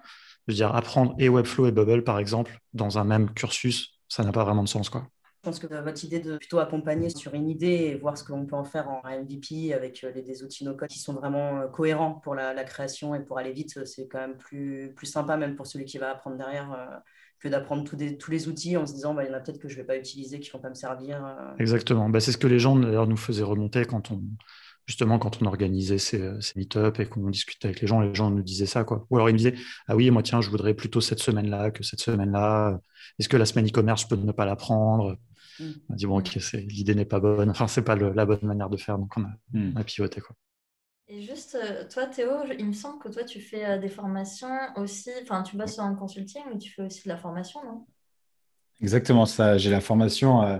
je 0.48 0.53
veux 0.53 0.56
dire, 0.56 0.74
apprendre 0.75 1.13
et 1.19 1.30
Webflow 1.30 1.68
et 1.68 1.71
Bubble, 1.71 2.03
par 2.03 2.19
exemple, 2.19 2.59
dans 2.74 2.98
un 2.98 3.03
même 3.03 3.31
cursus, 3.33 4.00
ça 4.07 4.24
n'a 4.24 4.31
pas 4.31 4.44
vraiment 4.44 4.63
de 4.63 4.69
sens. 4.69 4.89
Quoi. 4.89 5.07
Je 5.43 5.49
pense 5.49 5.57
que 5.57 5.65
votre 5.65 6.03
idée 6.03 6.19
de 6.19 6.38
plutôt 6.38 6.59
accompagner 6.59 7.09
sur 7.09 7.33
une 7.33 7.49
idée 7.49 7.65
et 7.65 7.95
voir 7.95 8.15
ce 8.15 8.23
qu'on 8.23 8.45
peut 8.45 8.55
en 8.55 8.63
faire 8.63 8.88
en 8.89 9.01
MVP 9.03 9.73
avec 9.73 10.03
euh, 10.03 10.11
des 10.13 10.43
outils 10.43 10.63
no-code 10.63 10.88
qui 10.88 10.99
sont 10.99 11.13
vraiment 11.13 11.61
euh, 11.61 11.67
cohérents 11.67 12.13
pour 12.13 12.35
la, 12.35 12.63
création 12.63 13.15
et 13.15 13.21
pour 13.21 13.39
aller 13.39 13.51
vite, 13.51 13.83
c'est 13.85 14.07
quand 14.07 14.19
même 14.19 14.38
plus, 14.38 14.93
plus 14.95 15.07
sympa, 15.07 15.38
même 15.38 15.55
pour 15.55 15.65
celui 15.65 15.85
qui 15.85 15.97
va 15.97 16.11
apprendre 16.11 16.38
derrière, 16.38 16.71
euh, 16.73 16.95
que 17.39 17.47
d'apprendre 17.47 17.83
tous, 17.83 18.29
les 18.29 18.47
outils 18.47 18.77
en 18.77 18.85
se 18.85 18.93
disant 18.93 19.15
bah, 19.15 19.23
il 19.23 19.31
y 19.31 19.33
en 19.33 19.33
a 19.33 19.39
peut-être 19.39 19.57
que 19.57 19.67
je 19.67 19.73
ne 19.73 19.81
vais 19.81 19.88
pas 19.88 19.97
utiliser, 19.97 20.39
qui 20.39 20.49
ne 20.49 20.53
vont 20.53 20.59
pas 20.59 20.69
me 20.69 20.75
servir. 20.75 21.25
Exactement. 21.57 22.07
Bah, 22.07 22.19
c'est 22.19 22.33
ce 22.33 22.38
que 22.38 22.45
les 22.45 22.59
gens 22.59 22.75
d'ailleurs 22.75 23.07
nous 23.07 23.17
faisaient 23.17 23.41
remonter 23.41 23.85
quand 23.85 24.11
on, 24.11 24.21
justement, 24.85 25.17
quand 25.17 25.41
on 25.41 25.47
organisait 25.47 25.97
ces, 25.97 26.21
meet-up 26.55 26.99
et 26.99 27.07
qu'on 27.07 27.27
discutait 27.31 27.69
avec 27.69 27.81
les 27.81 27.88
gens, 27.88 27.99
les 27.99 28.13
gens 28.13 28.29
nous 28.29 28.43
disaient 28.43 28.67
ça. 28.67 28.83
Quoi. 28.83 29.07
Ou 29.09 29.15
alors 29.15 29.31
ils 29.31 29.33
me 29.33 29.39
disaient 29.39 29.55
Ah 29.88 29.95
oui, 29.95 30.11
moi, 30.11 30.21
tiens, 30.21 30.39
je 30.39 30.51
voudrais 30.51 30.75
plutôt 30.75 31.01
cette 31.01 31.19
semaine-là 31.19 31.71
que 31.71 31.81
cette 31.81 32.01
semaine-là. 32.01 32.79
Est-ce 33.17 33.27
que 33.27 33.38
la 33.38 33.45
semaine 33.45 33.67
e-commerce, 33.67 34.03
je 34.03 34.07
peux 34.07 34.21
ne 34.21 34.31
pas 34.31 34.45
la 34.45 34.55
prendre? 34.55 35.17
Mmh. 35.59 35.63
On 35.89 35.94
a 35.94 35.95
dit 35.95 36.06
Bon, 36.06 36.19
ok, 36.19 36.36
l'idée 36.53 36.95
n'est 36.95 37.06
pas 37.06 37.19
bonne. 37.19 37.50
Enfin, 37.50 37.68
c'est 37.68 37.83
pas 37.83 37.95
la 37.95 38.25
bonne 38.25 38.39
manière 38.44 38.69
de 38.69 38.77
faire. 38.77 38.98
Donc, 38.98 39.12
on 39.18 39.24
a, 39.24 39.38
mmh. 39.53 39.83
pivoté. 39.86 40.21
Quoi. 40.21 40.36
Et 41.07 41.21
juste, 41.21 41.57
euh, 41.62 41.83
toi, 41.89 42.06
Théo, 42.06 42.31
il 42.57 42.68
me 42.68 42.74
semble 42.74 43.00
que 43.00 43.09
toi, 43.09 43.24
tu 43.24 43.42
fais 43.42 43.65
euh, 43.65 43.77
des 43.77 43.89
formations 43.89 44.48
aussi. 44.77 45.12
Enfin, 45.24 45.44
tu 45.44 45.57
bosses 45.57 45.80
en 45.80 45.95
consulting, 45.95 46.44
mais 46.50 46.57
tu 46.57 46.71
fais 46.71 46.83
aussi 46.83 47.03
de 47.03 47.09
la 47.09 47.18
formation, 47.18 47.63
non? 47.65 47.86
Exactement 48.81 49.25
ça. 49.25 49.57
J'ai 49.57 49.69
la 49.69 49.81
formation. 49.81 50.42
Euh, 50.42 50.57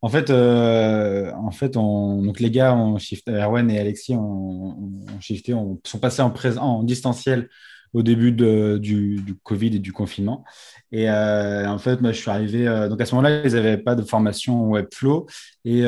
en 0.00 0.08
fait, 0.08 0.30
euh, 0.30 1.32
en 1.32 1.50
fait, 1.50 1.76
on, 1.76 2.22
donc 2.22 2.38
les 2.38 2.50
gars, 2.50 2.74
on 2.74 2.98
shift, 2.98 3.28
Erwan 3.28 3.70
et 3.70 3.78
Alexis, 3.78 4.14
ont 4.14 5.02
shifté, 5.20 5.54
on, 5.54 5.80
sont 5.84 5.98
passés 5.98 6.22
en, 6.22 6.30
présent, 6.30 6.62
en 6.62 6.82
distanciel 6.84 7.48
au 7.94 8.02
début 8.02 8.32
du, 8.32 9.24
Covid 9.42 9.76
et 9.76 9.78
du 9.78 9.92
confinement. 9.92 10.44
Et 10.92 11.08
euh, 11.08 11.66
en 11.66 11.78
fait, 11.78 12.00
moi, 12.02 12.12
je 12.12 12.20
suis 12.20 12.30
arrivé. 12.30 12.66
donc 12.88 13.00
à 13.00 13.06
ce 13.06 13.14
moment-là, 13.14 13.42
ils 13.44 13.54
n'avaient 13.54 13.78
pas 13.78 13.94
de 13.94 14.02
formation 14.02 14.68
Webflow 14.68 15.26
et 15.64 15.82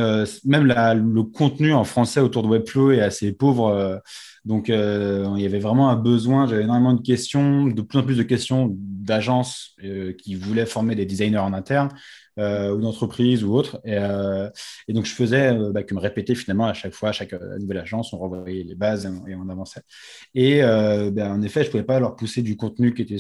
même 0.45 0.67
la, 0.67 0.95
le 0.95 1.23
contenu 1.23 1.75
en 1.75 1.85
français 1.85 2.21
autour 2.21 2.43
de 2.43 2.49
Webflow 2.49 2.93
est 2.93 3.03
assez 3.03 3.33
pauvre. 3.33 4.01
Donc, 4.47 4.71
euh, 4.71 5.29
il 5.37 5.43
y 5.43 5.45
avait 5.45 5.59
vraiment 5.59 5.91
un 5.91 5.97
besoin, 5.97 6.47
j'avais 6.47 6.63
énormément 6.63 6.95
de 6.95 7.03
questions, 7.03 7.67
de 7.67 7.83
plus 7.83 7.99
en 7.99 8.05
plus 8.05 8.17
de 8.17 8.23
questions 8.23 8.73
d'agences 8.79 9.75
euh, 9.83 10.13
qui 10.13 10.37
voulaient 10.37 10.67
former 10.67 10.95
des 10.95 11.05
designers 11.05 11.39
en 11.39 11.53
interne 11.53 11.89
euh, 12.39 12.75
ou 12.75 12.81
d'entreprises 12.81 13.45
ou 13.45 13.55
autres. 13.55 13.81
Et, 13.85 14.93
donc, 14.93 15.05
je 15.05 15.13
faisais 15.13 15.57
bah, 15.73 15.83
que 15.83 15.95
me 15.95 16.01
répéter 16.01 16.35
finalement 16.35 16.67
à 16.67 16.75
chaque 16.75 16.95
fois, 16.95 17.11
à 17.11 17.13
chaque 17.13 17.33
nouvelle 17.59 17.79
agence, 17.79 18.13
on 18.13 18.19
renvoyait 18.19 18.63
les 18.63 18.75
bases 18.75 19.07
et 19.27 19.35
on, 19.35 19.49
avançait. 19.49 19.83
Et 20.35 20.61
bah, 20.61 21.31
en 21.31 21.43
effet, 21.43 21.63
je 21.63 21.69
ne 21.69 21.71
pouvais 21.73 21.85
pas 21.85 22.01
leur 22.01 22.17
pousser 22.17 22.43
du 22.43 22.57
contenu 22.57 22.95
qui 22.95 23.03
était 23.03 23.17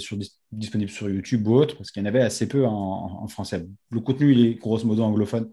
disponible 0.52 0.90
sur 0.90 1.08
YouTube 1.08 1.46
ou 1.46 1.54
autre, 1.54 1.76
parce 1.76 1.90
qu'il 1.90 2.02
y 2.02 2.04
en 2.04 2.08
avait 2.08 2.22
assez 2.22 2.46
peu 2.48 2.64
en, 2.66 3.26
français. 3.28 3.66
Le 3.90 4.00
contenu, 4.00 4.32
il 4.32 4.46
est 4.46 4.54
grosso 4.54 4.86
modo 4.86 5.02
anglophone. 5.02 5.50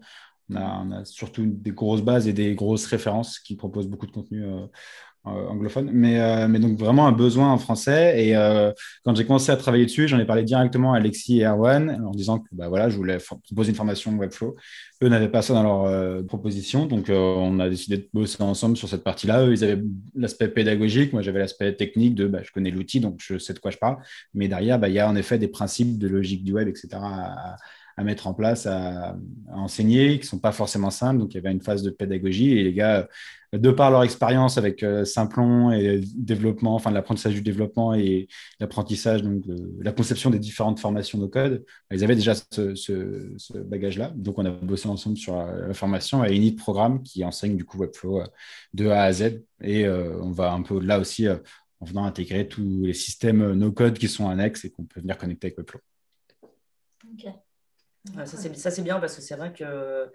On 0.50 0.92
a, 0.92 1.04
surtout 1.04 1.46
des 1.46 1.70
grosses 1.70 2.02
bases 2.02 2.28
et 2.28 2.32
des 2.32 2.54
grosses 2.54 2.86
références 2.86 3.38
qui 3.38 3.56
proposent 3.56 3.88
beaucoup 3.88 4.06
de 4.06 4.12
contenu 4.12 4.44
euh, 4.44 4.66
anglophone, 5.24 5.90
mais, 5.92 6.20
euh, 6.20 6.48
mais 6.48 6.58
donc 6.58 6.78
vraiment 6.78 7.06
un 7.06 7.12
besoin 7.12 7.52
en 7.52 7.58
français. 7.58 8.24
Et 8.24 8.36
euh, 8.36 8.72
quand 9.04 9.14
j'ai 9.14 9.24
commencé 9.24 9.50
à 9.50 9.56
travailler 9.56 9.86
dessus, 9.86 10.06
j'en 10.06 10.18
ai 10.18 10.26
parlé 10.26 10.42
directement 10.42 10.92
à 10.92 10.98
Alexis 10.98 11.40
et 11.40 11.44
Erwan 11.44 12.02
en 12.06 12.10
disant 12.10 12.40
que 12.40 12.48
bah, 12.52 12.68
voilà, 12.68 12.88
je 12.88 12.96
voulais 12.96 13.18
proposer 13.18 13.70
une 13.70 13.76
formation 13.76 14.12
Webflow. 14.16 14.54
Eux 15.02 15.08
n'avaient 15.08 15.30
pas 15.30 15.42
ça 15.42 15.54
dans 15.54 15.62
leur 15.62 16.24
proposition, 16.26 16.86
donc 16.86 17.10
on 17.10 17.58
a 17.58 17.68
décidé 17.68 17.98
de 17.98 18.08
bosser 18.12 18.42
ensemble 18.42 18.76
sur 18.76 18.88
cette 18.88 19.02
partie-là. 19.02 19.44
Eux, 19.44 19.52
ils 19.52 19.64
avaient 19.64 19.82
l'aspect 20.14 20.48
pédagogique, 20.48 21.12
moi 21.12 21.20
j'avais 21.20 21.40
l'aspect 21.40 21.74
technique 21.74 22.14
de 22.14 22.26
bah, 22.26 22.40
je 22.42 22.50
connais 22.52 22.70
l'outil, 22.70 23.00
donc 23.00 23.16
je 23.18 23.38
sais 23.38 23.52
de 23.52 23.58
quoi 23.58 23.70
je 23.70 23.78
parle. 23.78 23.96
Mais 24.34 24.48
derrière, 24.48 24.78
bah, 24.78 24.88
il 24.88 24.94
y 24.94 25.00
a 25.00 25.08
en 25.08 25.16
effet 25.16 25.38
des 25.38 25.48
principes 25.48 25.98
de 25.98 26.08
logique 26.08 26.44
du 26.44 26.52
web, 26.52 26.68
etc. 26.68 26.88
mettre 28.02 28.26
en 28.26 28.34
place, 28.34 28.66
à, 28.66 29.16
enseigner, 29.52 30.14
qui 30.14 30.24
ne 30.24 30.28
sont 30.30 30.38
pas 30.38 30.52
forcément 30.52 30.90
simples. 30.90 31.20
Donc, 31.20 31.34
il 31.34 31.36
y 31.36 31.38
avait 31.38 31.52
une 31.52 31.60
phase 31.60 31.82
de 31.82 31.90
pédagogie 31.90 32.58
et 32.58 32.64
les 32.64 32.72
gars, 32.72 33.06
de 33.58 33.70
par 33.70 33.90
leur 33.90 34.02
expérience 34.02 34.58
avec 34.58 34.82
euh, 34.82 35.04
Simplon 35.04 35.70
et 35.70 36.00
développement, 36.16 36.74
enfin 36.74 36.90
l'apprentissage 36.90 37.34
du 37.34 37.42
développement 37.42 37.94
et 37.94 38.28
l'apprentissage, 38.58 39.22
donc 39.22 39.44
la 39.80 39.92
conception 39.92 40.30
des 40.30 40.38
différentes 40.38 40.80
formations 40.80 41.18
de 41.18 41.26
code, 41.26 41.64
ils 41.92 42.02
avaient 42.02 42.16
déjà 42.16 42.34
ce, 42.34 43.58
bagage-là. 43.58 44.12
Donc, 44.16 44.38
on 44.38 44.44
a 44.44 44.50
bossé 44.50 44.88
ensemble 44.88 45.16
sur 45.16 45.36
la, 45.36 45.74
formation 45.74 46.24
et 46.24 46.34
Init 46.34 46.52
Programme 46.52 47.02
qui 47.02 47.24
enseigne 47.24 47.56
du 47.56 47.64
coup 47.64 47.78
Webflow 47.78 48.20
euh, 48.20 48.26
de 48.72 48.88
A 48.88 49.02
à 49.02 49.12
Z. 49.12 49.42
Et 49.62 49.86
euh, 49.86 50.20
on 50.20 50.30
va 50.30 50.52
un 50.52 50.62
peu 50.62 50.80
là 50.80 50.98
aussi 50.98 51.28
en 51.28 51.84
venant 51.84 52.04
intégrer 52.04 52.48
tous 52.48 52.82
les 52.82 52.94
systèmes 52.94 53.52
no-code 53.52 53.98
qui 53.98 54.08
sont 54.08 54.28
annexes 54.28 54.64
et 54.64 54.70
qu'on 54.70 54.84
peut 54.84 55.00
venir 55.00 55.16
connecter 55.16 55.48
avec 55.48 55.58
Webflow. 55.58 55.80
Ça, 58.26 58.70
c'est 58.70 58.82
bien 58.82 59.00
parce 59.00 59.16
que 59.16 59.22
c'est 59.22 59.36
vrai 59.36 59.52
que 59.52 60.10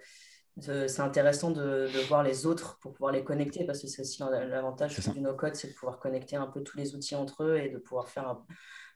c'est 0.58 1.00
intéressant 1.00 1.50
de, 1.50 1.88
voir 2.08 2.22
les 2.22 2.46
autres 2.46 2.78
pour 2.80 2.92
pouvoir 2.92 3.12
les 3.12 3.24
connecter 3.24 3.64
parce 3.64 3.80
que 3.80 3.88
c'est 3.88 4.02
aussi 4.02 4.22
l'avantage 4.22 4.98
du 5.10 5.20
no-code, 5.20 5.54
c'est 5.54 5.68
de 5.68 5.74
pouvoir 5.74 5.98
connecter 5.98 6.36
un 6.36 6.46
peu 6.46 6.62
tous 6.62 6.76
les 6.76 6.94
outils 6.94 7.14
entre 7.16 7.44
eux 7.44 7.56
et 7.58 7.68
de 7.68 7.78
pouvoir 7.78 8.08
faire 8.08 8.36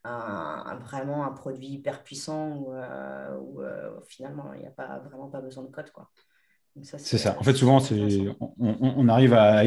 un, 0.05 0.79
vraiment 0.79 1.25
un 1.25 1.31
produit 1.31 1.69
hyper 1.69 2.03
puissant 2.03 2.57
où, 2.57 2.75
euh, 2.75 3.41
euh, 3.59 4.01
finalement 4.07 4.53
il 4.53 4.61
n'y 4.61 4.67
a 4.67 4.71
pas, 4.71 4.99
vraiment 4.99 5.29
pas 5.29 5.41
besoin 5.41 5.65
de 5.65 5.71
code. 5.71 5.91
Quoi. 5.91 6.11
C'est 6.83 7.19
ça. 7.19 7.37
En 7.39 7.45
fait, 7.45 7.55
souvent, 7.55 7.81
on, 8.59 9.09
arrive 9.09 9.33
à, 9.33 9.63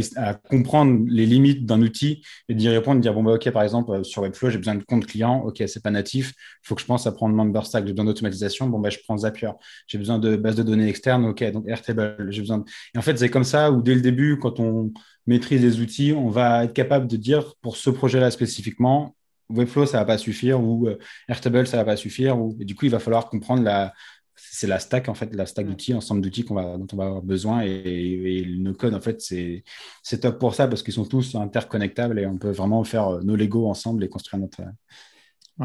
comprendre 0.50 1.06
les 1.08 1.26
limites 1.26 1.66
d'un 1.66 1.82
outil 1.82 2.22
et 2.50 2.54
d'y 2.54 2.68
répondre, 2.68 2.98
de 2.98 3.02
dire 3.02 3.14
bon, 3.14 3.24
bah, 3.24 3.34
OK, 3.34 3.50
par 3.52 3.64
exemple, 3.64 3.92
euh, 3.92 4.04
sur 4.04 4.24
Webflow, 4.24 4.50
j'ai 4.50 4.58
besoin 4.58 4.76
de 4.76 4.84
compte 4.84 5.06
client. 5.06 5.42
OK, 5.46 5.64
c'est 5.68 5.82
pas 5.82 5.90
natif. 5.90 6.34
Il 6.64 6.68
faut 6.68 6.76
que 6.76 6.82
je 6.82 6.86
pense 6.86 7.08
à 7.08 7.14
prendre 7.14 7.34
MemberStack. 7.34 7.88
J'ai 7.88 7.94
besoin 7.94 8.06
d'automatisation. 8.06 8.68
Bon, 8.68 8.80
bah, 8.80 8.90
je 8.90 8.98
prends 9.06 9.18
Zapier. 9.18 9.52
J'ai 9.88 9.98
besoin 9.98 10.20
de 10.20 10.36
base 10.36 10.56
de 10.58 10.64
données 10.64 10.90
externes. 10.90 11.26
OK, 11.26 11.50
donc 11.52 11.64
Airtable. 11.70 12.28
J'ai 12.30 12.42
besoin 12.42 12.66
Et 12.94 12.98
en 12.98 13.02
fait, 13.02 13.18
c'est 13.18 13.30
comme 13.30 13.46
ça 13.46 13.72
où 13.72 13.82
dès 13.82 13.96
le 13.96 14.02
début, 14.02 14.38
quand 14.38 14.60
on 14.60 14.92
maîtrise 15.28 15.62
les 15.62 15.80
outils, 15.80 16.12
on 16.12 16.30
va 16.30 16.66
être 16.66 16.74
capable 16.74 17.08
de 17.08 17.16
dire 17.16 17.54
pour 17.62 17.78
ce 17.78 17.90
projet-là 17.90 18.32
spécifiquement, 18.32 19.16
Webflow, 19.50 19.86
ça 19.86 20.00
va 20.00 20.06
pas 20.06 20.18
suffire 20.18 20.62
ou 20.62 20.88
euh, 20.88 20.98
Airtable, 21.30 21.68
ça 21.68 21.78
va 21.78 21.86
pas 21.86 21.96
suffire. 21.96 22.38
Ou... 22.38 22.58
Et 22.60 22.66
du 22.66 22.76
coup, 22.76 22.86
il 22.86 22.92
va 22.92 23.00
falloir 23.00 23.30
comprendre 23.30 23.64
la 23.64 23.94
c'est 24.38 24.68
la 24.68 24.80
stack 24.80 25.10
en 25.10 25.14
fait, 25.14 25.34
la 25.34 25.46
stack 25.46 25.68
d'outils, 25.68 25.94
ensemble 25.94 26.22
d'outils 26.22 26.46
qu'on 26.46 26.56
va, 26.56 26.78
dont 26.78 26.88
on 26.94 26.96
va 26.96 27.06
avoir 27.06 27.22
besoin. 27.22 27.62
Et, 27.64 28.46
nos 28.60 28.74
codes 28.74 28.94
en 28.94 29.02
fait 29.02 29.22
c'est 29.22 29.64
c'est 30.04 30.22
top 30.22 30.40
pour 30.40 30.56
ça 30.56 30.68
parce 30.68 30.84
qu'ils 30.84 30.94
sont 30.94 31.06
tous 31.06 31.36
interconnectables 31.36 32.20
et 32.20 32.26
on 32.26 32.38
peut 32.38 32.52
vraiment 32.52 32.84
faire 32.84 33.08
euh, 33.08 33.22
nos 33.22 33.36
Lego 33.36 33.68
ensemble 33.68 34.04
et 34.04 34.10
construire 34.10 34.42
notre. 34.42 34.62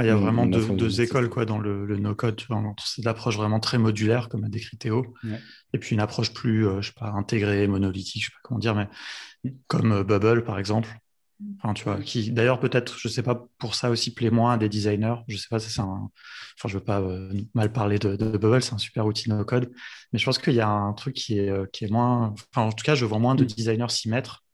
il 0.00 0.06
y 0.06 0.08
a 0.08 0.16
vraiment 0.16 0.46
deux, 0.46 1.00
écoles 1.00 1.28
quoi 1.28 1.44
dans 1.44 1.58
le, 1.58 1.96
no-code. 1.96 2.40
C'est 2.84 3.04
l'approche 3.04 3.36
vraiment 3.36 3.60
très 3.60 3.78
modulaire, 3.78 4.28
comme 4.28 4.44
a 4.44 4.48
décrit 4.48 4.76
Théo, 4.76 5.14
et 5.72 5.78
puis 5.78 5.94
une 5.94 6.00
approche 6.00 6.32
plus, 6.32 6.66
euh, 6.66 6.80
je 6.80 6.88
sais 6.88 6.94
pas, 6.98 7.10
intégrée, 7.10 7.66
monolithique, 7.66 8.22
je 8.22 8.26
sais 8.28 8.32
pas 8.32 8.40
comment 8.42 8.60
dire, 8.60 8.74
mais 8.74 8.88
comme 9.68 9.92
euh, 9.92 10.04
Bubble 10.04 10.44
par 10.44 10.58
exemple, 10.58 10.88
Enfin, 11.58 11.74
tu 11.74 11.84
vois, 11.84 12.00
qui 12.00 12.32
d'ailleurs 12.32 12.60
peut-être, 12.60 12.98
je 12.98 13.08
sais 13.08 13.22
pas, 13.22 13.46
pour 13.58 13.74
ça 13.74 13.90
aussi 13.90 14.12
plaît 14.12 14.30
moins 14.30 14.54
à 14.54 14.56
des 14.58 14.68
designers. 14.68 15.16
Je 15.28 15.36
sais 15.36 15.48
pas, 15.48 15.58
c'est 15.58 15.80
un. 15.80 16.10
Enfin, 16.58 16.68
je 16.68 16.74
veux 16.74 16.84
pas 16.84 17.00
euh, 17.00 17.32
mal 17.54 17.72
parler 17.72 17.98
de, 17.98 18.16
Bubble, 18.16 18.62
c'est 18.62 18.74
un 18.74 18.78
super 18.78 19.06
outil 19.06 19.30
no 19.30 19.44
code, 19.44 19.70
mais 20.12 20.18
je 20.18 20.24
pense 20.24 20.38
qu'il 20.38 20.54
y 20.54 20.60
a 20.60 20.68
un 20.68 20.92
truc 20.92 21.14
qui 21.14 21.38
est, 21.38 21.50
euh, 21.50 21.66
qui 21.72 21.84
est 21.84 21.90
moins. 21.90 22.34
Enfin, 22.52 22.66
en 22.68 22.72
tout 22.72 22.84
cas, 22.84 22.94
je 22.94 23.04
vois 23.04 23.18
moins 23.18 23.34
de 23.34 23.44
mm. 23.44 23.48
designers 23.48 23.88
s'y 23.90 24.08
mettre 24.08 24.44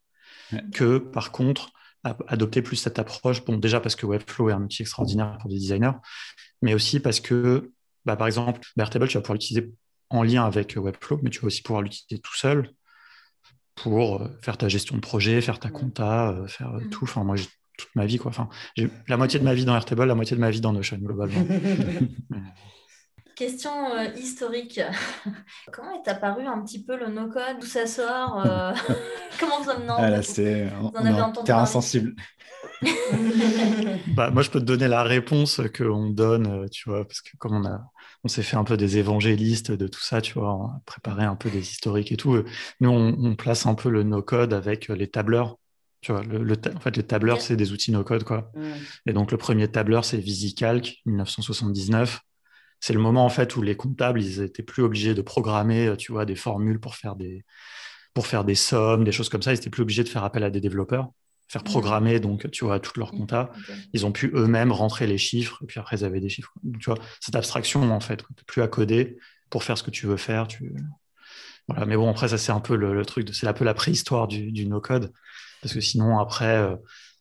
que, 0.73 0.99
par 0.99 1.33
contre, 1.33 1.71
adopter 2.05 2.63
plus 2.63 2.77
cette 2.77 2.99
approche. 2.99 3.45
Bon, 3.45 3.57
déjà 3.57 3.81
parce 3.81 3.97
que 3.97 4.07
Webflow 4.07 4.51
est 4.51 4.53
un 4.53 4.63
outil 4.63 4.83
extraordinaire 4.83 5.39
pour 5.41 5.51
des 5.51 5.57
designers, 5.57 5.93
mais 6.63 6.75
aussi 6.75 7.01
parce 7.01 7.21
que, 7.21 7.73
bah, 8.05 8.17
par 8.17 8.27
exemple, 8.27 8.61
Airtable, 8.79 9.09
tu 9.09 9.17
vas 9.17 9.23
pouvoir 9.23 9.35
l'utiliser 9.35 9.73
en 10.11 10.23
lien 10.23 10.45
avec 10.45 10.75
Webflow, 10.77 11.21
mais 11.23 11.31
tu 11.31 11.41
vas 11.41 11.47
aussi 11.47 11.63
pouvoir 11.63 11.83
l'utiliser 11.83 12.21
tout 12.21 12.37
seul 12.37 12.71
pour 13.83 14.23
euh, 14.23 14.29
faire 14.43 14.57
ta 14.57 14.69
gestion 14.69 14.97
de 14.97 15.01
projet, 15.01 15.41
faire 15.41 15.59
ta 15.59 15.71
compta, 15.71 16.31
euh, 16.31 16.47
faire 16.47 16.75
euh, 16.75 16.81
mm. 16.81 16.91
tout. 16.91 17.05
Enfin, 17.05 17.25
moi, 17.25 17.37
toute 17.77 17.95
ma 17.95 18.07
vie. 18.07 18.19
Quoi. 18.19 18.31
Enfin, 18.31 18.49
j'ai 18.77 18.89
la 19.09 19.17
moitié 19.17 19.39
de 19.39 19.45
ma 19.45 19.55
vie 19.55 19.65
dans 19.65 19.75
Airtable, 19.75 20.05
la 20.05 20.15
moitié 20.15 20.37
de 20.37 20.41
ma 20.41 20.51
vie 20.51 20.61
dans 20.61 20.73
Notion, 20.73 20.99
globalement. 20.99 21.47
Question 23.39 23.95
euh, 23.95 24.09
historique. 24.17 24.81
Comment 25.73 25.93
est 25.93 26.09
apparu 26.09 26.45
un 26.45 26.61
petit 26.61 26.83
peu 26.83 26.99
le 26.99 27.07
no-code? 27.07 27.61
D'où 27.61 27.67
ça 27.69 27.87
sort 27.87 28.45
euh, 28.45 28.73
Comment 29.39 29.63
vous 29.63 29.71
en 29.71 29.97
ah, 29.97 30.11
là, 30.11 30.23
c'est 30.25 30.69
terrain 31.45 31.65
sensible. 31.65 32.17
bah, 34.09 34.31
moi, 34.31 34.43
je 34.43 34.51
peux 34.51 34.59
te 34.59 34.65
donner 34.65 34.89
la 34.89 35.05
réponse 35.05 35.61
qu'on 35.77 36.11
donne, 36.11 36.49
euh, 36.49 36.67
tu 36.67 36.91
vois, 36.91 37.07
parce 37.07 37.21
que 37.21 37.37
comme 37.37 37.55
on 37.55 37.65
a, 37.65 37.81
on 38.25 38.29
s'est 38.29 38.43
fait 38.43 38.57
un 38.57 38.65
peu 38.65 38.77
des 38.77 38.99
évangélistes 38.99 39.71
de 39.71 39.87
tout 39.87 40.03
ça, 40.03 40.21
tu 40.21 40.33
vois, 40.35 40.57
on 40.57 40.65
a 40.65 40.81
préparé 40.85 41.23
un 41.23 41.37
peu 41.37 41.49
des 41.49 41.61
historiques 41.61 42.11
et 42.11 42.17
tout. 42.17 42.43
Nous, 42.81 42.91
on, 42.91 43.37
place 43.37 43.67
un 43.67 43.77
peu 43.77 43.89
le 43.89 44.03
no-code 44.03 44.53
avec 44.53 44.89
les 44.89 45.07
tableurs. 45.07 45.59
Tu 46.01 46.11
vois, 46.11 46.25
le, 46.25 46.57
en 46.75 46.81
fait, 46.81 46.97
les 46.97 47.05
tableurs, 47.05 47.41
c'est 47.41 47.55
des 47.55 47.71
outils 47.71 47.93
no-code, 47.93 48.25
quoi. 48.25 48.51
Et 49.07 49.13
donc, 49.13 49.31
le 49.31 49.39
premier 49.39 49.69
tableur, 49.69 50.05
c'est 50.05 50.19
VisiCalc, 50.19 50.97
1979 51.07 52.21
c'est 52.81 52.93
le 52.93 53.01
moment 53.01 53.25
en 53.25 53.29
fait 53.29 53.57
où 53.57 53.63
les 53.63 53.77
comptables 53.77 54.23
ils 54.23 54.41
étaient 54.41 54.63
plus 54.63 54.83
obligés 54.83 55.15
de 55.15 55.23
programmer 55.23 55.95
tu 55.99 56.13
vois 56.13 56.25
des 56.25 56.37
formules 56.37 56.81
pour 56.81 56.95
faire 56.95 57.17
des 57.17 57.45
pour 58.15 58.27
faire 58.27 58.45
des 58.45 58.55
sommes 58.55 59.05
des 59.05 59.13
choses 59.13 59.29
comme 59.29 59.43
ça. 59.43 59.53
Ils 59.53 59.57
étaient 59.57 59.71
plus 59.71 59.83
obligés 59.83 60.05
de 60.05 60.09
faire 60.09 60.25
appel 60.25 60.45
à 60.45 60.51
des 60.51 60.61
développeurs 60.61 61.11
faire 61.49 61.65
programmer 61.65 62.21
donc 62.21 62.51
tu 62.51 62.65
vois 62.65 62.79
toute 62.79 62.99
leur 62.99 63.11
compta 63.11 63.51
ils 63.95 64.05
ont 64.05 64.13
pu 64.13 64.31
eux-mêmes 64.35 64.71
rentrer 64.71 65.07
les 65.07 65.19
chiffres 65.19 65.59
et 65.63 65.67
puis 65.67 65.81
après 65.81 65.97
ils 65.97 66.05
avaient 66.05 66.21
des 66.21 66.29
chiffres. 66.29 66.53
Tu 66.79 66.91
vois 66.91 66.99
cette 67.21 67.37
abstraction 67.37 67.91
en 67.91 68.01
fait 68.01 68.23
plus 68.47 68.63
à 68.63 68.69
coder 68.69 69.19
pour 69.51 69.65
faire 69.65 69.79
ce 69.79 69.83
que 69.83 69.91
tu 69.91 70.07
veux 70.07 70.19
faire 70.19 70.47
tu 70.47 70.75
voilà. 71.67 71.87
Mais 71.87 71.97
bon 71.97 72.11
après 72.11 72.29
ça 72.29 72.39
c'est 72.39 72.53
un 72.53 72.61
peu 72.61 72.77
le, 72.77 73.05
truc 73.05 73.29
c'est 73.35 73.47
un 73.47 73.53
peu 73.53 73.65
la 73.65 73.75
préhistoire 73.75 74.29
du, 74.29 74.53
du 74.53 74.67
no 74.67 74.81
code 74.81 75.13
parce 75.63 75.75
que 75.75 75.81
sinon 75.81 76.19
après 76.19 76.57
euh, 76.57 76.77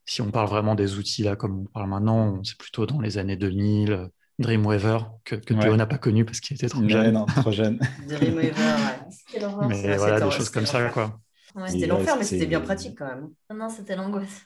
si 0.05 0.21
on 0.21 0.31
parle 0.31 0.49
vraiment 0.49 0.75
des 0.75 0.95
outils 0.97 1.23
là 1.23 1.35
comme 1.35 1.61
on 1.61 1.65
parle 1.65 1.89
maintenant 1.89 2.43
c'est 2.43 2.57
plutôt 2.57 2.85
dans 2.85 2.99
les 2.99 3.17
années 3.17 3.37
2000 3.37 4.09
Dreamweaver, 4.39 4.99
que, 5.23 5.35
que 5.35 5.53
Théo 5.53 5.75
n'a 5.75 5.87
pas 5.87 5.97
connu 5.97 6.23
parce 6.23 6.39
qu'il 6.39 6.55
était 6.55 6.69
trop 6.69 6.87
jeune. 6.87 7.13
Non, 7.13 7.25
trop 7.25 7.51
jeune. 7.51 7.79
Dreamweaver, 8.07 8.51
ouais. 8.51 9.67
Mais 9.67 9.97
voilà, 9.97 10.19
des 10.19 10.31
choses 10.31 10.49
comme 10.49 10.65
ça, 10.65 10.89
quoi. 10.89 11.19
C'était 11.67 11.87
l'enfer, 11.87 12.15
mais 12.17 12.23
c'était 12.23 12.45
bien 12.45 12.61
pratique 12.61 12.97
quand 12.97 13.07
même. 13.07 13.29
Non, 13.53 13.69
c'était 13.69 13.95
l'angoisse. 13.95 14.43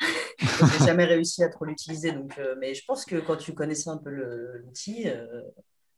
J'ai 0.38 0.86
jamais 0.86 1.04
réussi 1.04 1.42
à 1.42 1.48
trop 1.48 1.64
l'utiliser, 1.64 2.12
donc, 2.12 2.38
euh, 2.38 2.54
mais 2.60 2.72
je 2.72 2.84
pense 2.86 3.04
que 3.04 3.16
quand 3.16 3.36
tu 3.36 3.52
connaissais 3.52 3.90
un 3.90 3.96
peu 3.96 4.10
l'outil, 4.10 5.08
euh, 5.08 5.42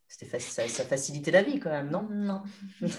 ça, 0.09 0.39
ça, 0.39 0.85
facilitait 0.85 1.31
la 1.31 1.43
vie 1.43 1.61
quand 1.61 1.71
même, 1.71 1.91
non? 1.91 2.09
Non. 2.11 2.43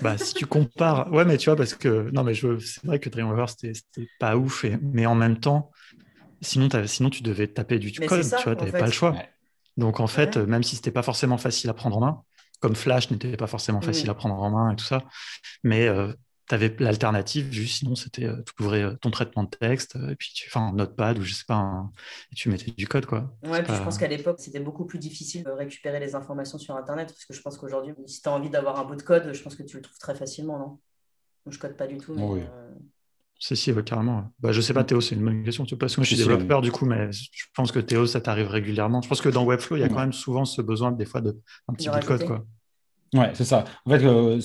bah, 0.01 0.17
si 0.17 0.35
tu 0.35 0.45
compares, 0.45 1.11
ouais, 1.11 1.25
mais 1.25 1.37
tu 1.37 1.49
vois, 1.49 1.55
parce 1.55 1.73
que 1.73 2.09
non, 2.11 2.23
mais 2.23 2.35
je... 2.35 2.59
c'est 2.59 2.85
vrai 2.85 2.99
que 2.99 3.09
Dreamweaver 3.09 3.45
c'était 3.47 4.07
pas 4.19 4.37
ouf, 4.37 4.63
et... 4.63 4.77
mais 4.81 5.07
en 5.07 5.15
même 5.15 5.39
temps, 5.39 5.71
sinon, 6.41 6.69
sinon 6.85 7.09
tu 7.09 7.23
devais 7.23 7.47
taper 7.47 7.79
du 7.79 7.91
code, 7.99 8.21
tu 8.21 8.43
vois, 8.43 8.55
t'avais 8.55 8.71
pas 8.71 8.85
le 8.85 8.91
choix. 8.91 9.15
Donc 9.81 9.99
en 9.99 10.07
fait, 10.07 10.37
même 10.37 10.63
si 10.63 10.75
c'était 10.75 10.91
pas 10.91 11.01
forcément 11.01 11.37
facile 11.37 11.69
à 11.69 11.73
prendre 11.73 11.97
en 11.97 12.01
main, 12.01 12.23
comme 12.59 12.75
Flash 12.75 13.09
n'était 13.09 13.35
pas 13.35 13.47
forcément 13.47 13.81
facile 13.81 14.09
à 14.09 14.13
prendre 14.13 14.35
en 14.35 14.51
main 14.51 14.71
et 14.71 14.75
tout 14.75 14.85
ça, 14.85 15.03
mais 15.63 15.87
euh, 15.87 16.13
tu 16.47 16.53
avais 16.53 16.73
l'alternative, 16.77 17.51
juste 17.51 17.79
sinon 17.79 17.95
c'était 17.95 18.25
euh, 18.25 18.43
tu 18.45 18.63
ouvrais 18.63 18.83
euh, 18.83 18.95
ton 19.01 19.09
traitement 19.09 19.43
de 19.43 19.49
texte 19.49 19.95
et 19.95 20.15
puis 20.15 20.31
tu 20.35 20.49
fais 20.51 20.59
un 20.59 20.71
notepad 20.71 21.17
ou 21.17 21.23
je 21.23 21.33
sais 21.33 21.45
pas, 21.47 21.89
et 22.31 22.35
tu 22.35 22.49
mettais 22.49 22.69
du 22.69 22.87
code 22.87 23.07
quoi. 23.07 23.33
Ouais, 23.43 23.63
puis 23.63 23.73
je 23.73 23.81
pense 23.81 23.97
qu'à 23.97 24.07
l'époque 24.07 24.39
c'était 24.39 24.59
beaucoup 24.59 24.85
plus 24.85 24.99
difficile 24.99 25.43
de 25.43 25.49
récupérer 25.49 25.99
les 25.99 26.13
informations 26.13 26.59
sur 26.59 26.75
internet 26.75 27.07
parce 27.07 27.25
que 27.25 27.33
je 27.33 27.41
pense 27.41 27.57
qu'aujourd'hui, 27.57 27.95
si 28.05 28.21
tu 28.21 28.29
as 28.29 28.31
envie 28.31 28.51
d'avoir 28.51 28.79
un 28.79 28.85
bout 28.85 28.95
de 28.95 29.01
code, 29.01 29.33
je 29.33 29.41
pense 29.41 29.55
que 29.55 29.63
tu 29.63 29.77
le 29.77 29.81
trouves 29.81 29.97
très 29.97 30.13
facilement, 30.13 30.59
non? 30.59 30.79
Je 31.47 31.57
code 31.57 31.75
pas 31.75 31.87
du 31.87 31.97
tout, 31.97 32.13
mais. 32.13 32.43
Si, 33.43 33.55
si, 33.55 33.73
carrément. 33.83 34.31
Bah, 34.39 34.51
je 34.51 34.61
sais 34.61 34.71
pas, 34.71 34.83
Théo, 34.83 35.01
c'est 35.01 35.15
une 35.15 35.25
bonne 35.25 35.43
question. 35.43 35.65
Parce 35.79 35.95
que 35.95 35.99
moi, 35.99 36.05
je 36.05 36.15
suis 36.15 36.17
développeur, 36.23 36.61
du 36.61 36.71
coup, 36.71 36.85
mais 36.85 37.11
je 37.11 37.45
pense 37.55 37.71
que 37.71 37.79
Théo, 37.79 38.05
ça 38.05 38.21
t'arrive 38.21 38.47
régulièrement. 38.47 39.01
Je 39.01 39.09
pense 39.09 39.19
que 39.19 39.29
dans 39.29 39.43
Webflow, 39.45 39.77
il 39.77 39.79
y 39.79 39.83
a 39.83 39.89
quand 39.89 39.99
même 39.99 40.13
souvent 40.13 40.45
ce 40.45 40.61
besoin, 40.61 40.91
des 40.91 41.05
fois, 41.05 41.21
de 41.21 41.35
un 41.67 41.73
petit 41.73 41.89
bout 41.89 41.99
de 41.99 42.05
code. 42.05 42.25
Quoi. 42.25 42.45
Ouais, 43.15 43.31
c'est 43.33 43.43
ça. 43.43 43.65
En 43.85 43.89
fait, 43.89 44.05
euh, 44.05 44.39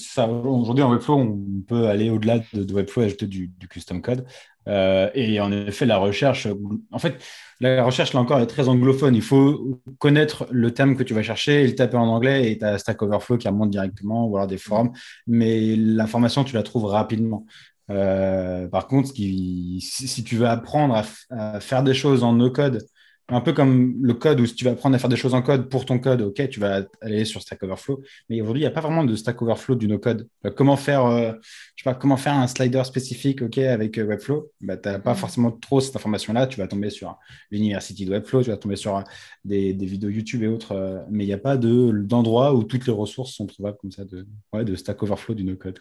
aujourd'hui, 0.45 0.83
en 0.83 0.93
Webflow, 0.93 1.15
on 1.15 1.63
peut 1.69 1.89
aller 1.89 2.09
au-delà 2.09 2.39
de, 2.55 2.73
Webflow 2.73 3.03
et 3.03 3.05
ajouter 3.07 3.27
du, 3.27 3.53
custom 3.69 4.01
code. 4.01 4.25
Euh, 4.67 5.11
et 5.15 5.41
en 5.41 5.53
effet, 5.53 5.85
la 5.85 5.99
recherche, 5.99 6.49
en 6.91 6.99
fait, 6.99 7.23
la 7.61 7.85
recherche, 7.85 8.15
là 8.15 8.21
encore, 8.21 8.41
est 8.41 8.47
très 8.47 8.67
anglophone. 8.67 9.15
Il 9.15 9.23
faut 9.23 9.79
connaître 9.99 10.49
le 10.51 10.73
thème 10.73 10.97
que 10.97 11.03
tu 11.03 11.13
vas 11.13 11.23
chercher 11.23 11.65
et 11.65 11.67
le 11.67 11.75
taper 11.75 11.99
en 11.99 12.09
anglais 12.09 12.51
et 12.51 12.59
tu 12.59 12.65
as 12.65 12.79
Stack 12.79 13.03
Overflow 13.03 13.37
qui 13.37 13.47
remonte 13.47 13.71
directement 13.71 14.27
ou 14.27 14.37
alors 14.37 14.49
des 14.49 14.59
forums. 14.59 14.93
Mais 15.27 15.77
l'information, 15.77 16.45
tu 16.45 16.55
la 16.55 16.63
trouves 16.63 16.87
rapidement. 16.87 17.45
Euh, 17.91 18.69
par 18.69 18.87
contre, 18.87 19.11
si, 19.15 19.81
si, 19.81 20.25
tu 20.25 20.37
veux 20.37 20.49
apprendre 20.49 21.03
à, 21.31 21.61
faire 21.61 21.83
des 21.83 21.95
choses 21.95 22.23
en 22.23 22.33
no-code, 22.33 22.87
un 23.29 23.41
peu 23.41 23.53
comme 23.53 23.97
le 24.03 24.15
code 24.15 24.41
où 24.41 24.47
si 24.47 24.55
tu 24.55 24.65
vas 24.65 24.71
apprendre 24.71 24.95
à 24.95 25.01
faire 25.01 25.11
des 25.11 25.17
choses 25.17 25.35
en 25.35 25.43
code 25.43 25.69
pour 25.69 25.85
ton 25.85 25.99
code, 25.99 26.23
ok, 26.23 26.49
tu 26.49 26.61
vas 26.61 26.85
aller 27.01 27.25
sur 27.25 27.43
Stack 27.43 27.61
Overflow. 27.65 28.01
Mais 28.29 28.41
aujourd'hui, 28.41 28.63
il 28.63 28.65
n'y 28.65 28.69
a 28.69 28.73
pas 28.73 28.81
vraiment 28.81 29.03
de 29.03 29.17
Stack 29.17 29.43
Overflow 29.43 29.75
du 29.75 29.89
no-code. 29.89 30.29
Euh, 30.45 30.51
comment 30.51 30.77
faire, 30.77 31.05
euh, 31.07 31.33
je 31.75 31.83
sais 31.83 31.91
pas, 31.91 31.95
comment 31.95 32.17
faire 32.17 32.35
un 32.35 32.47
slider 32.47 32.85
spécifique, 32.85 33.43
ok, 33.43 33.59
avec 33.59 33.97
Webflow? 33.97 34.53
Bah, 34.61 34.77
Tu 34.77 34.89
n'as 34.89 35.01
pas 35.01 35.15
mm. 35.15 35.17
forcément 35.17 35.51
trop 35.51 35.81
cette 35.81 35.97
information-là. 35.97 36.47
Tu 36.47 36.61
vas 36.61 36.69
tomber 36.69 36.91
sur 36.91 37.19
l'université 37.51 38.05
de 38.05 38.11
Webflow, 38.11 38.45
tu 38.45 38.51
vas 38.51 38.59
tomber 38.59 38.77
sur 38.77 39.03
des, 39.45 39.73
vidéos 39.73 40.11
YouTube 40.11 40.45
et 40.45 40.49
autres. 40.49 41.05
mais 41.11 41.25
il 41.25 41.29
n'y 41.29 41.33
a 41.33 41.39
pas 41.39 41.57
d'endroit 41.57 42.55
où 42.55 42.63
toutes 42.63 42.87
les 42.87 42.93
ressources 42.93 43.33
sont 43.33 43.47
trouvables 43.47 43.79
comme 43.79 43.91
ça 43.91 44.05
de, 44.05 44.27
ouais, 44.53 44.65
de 44.65 44.77
Stack 44.77 45.03
Overflow 45.03 45.35
du 45.35 45.43
no-code. 45.43 45.81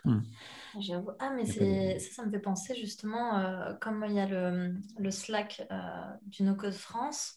Ah, 1.19 1.31
mais 1.35 1.45
ça, 1.45 1.63
ça 1.99 2.25
me 2.25 2.31
fait 2.31 2.39
penser 2.39 2.75
justement, 2.75 3.37
euh, 3.37 3.73
comme 3.81 4.05
il 4.07 4.13
y 4.13 4.19
a 4.19 4.25
le, 4.27 5.11
Slack 5.11 5.65
euh, 5.71 5.77
du 6.23 6.43
No-Code 6.43 6.73
France, 6.73 7.35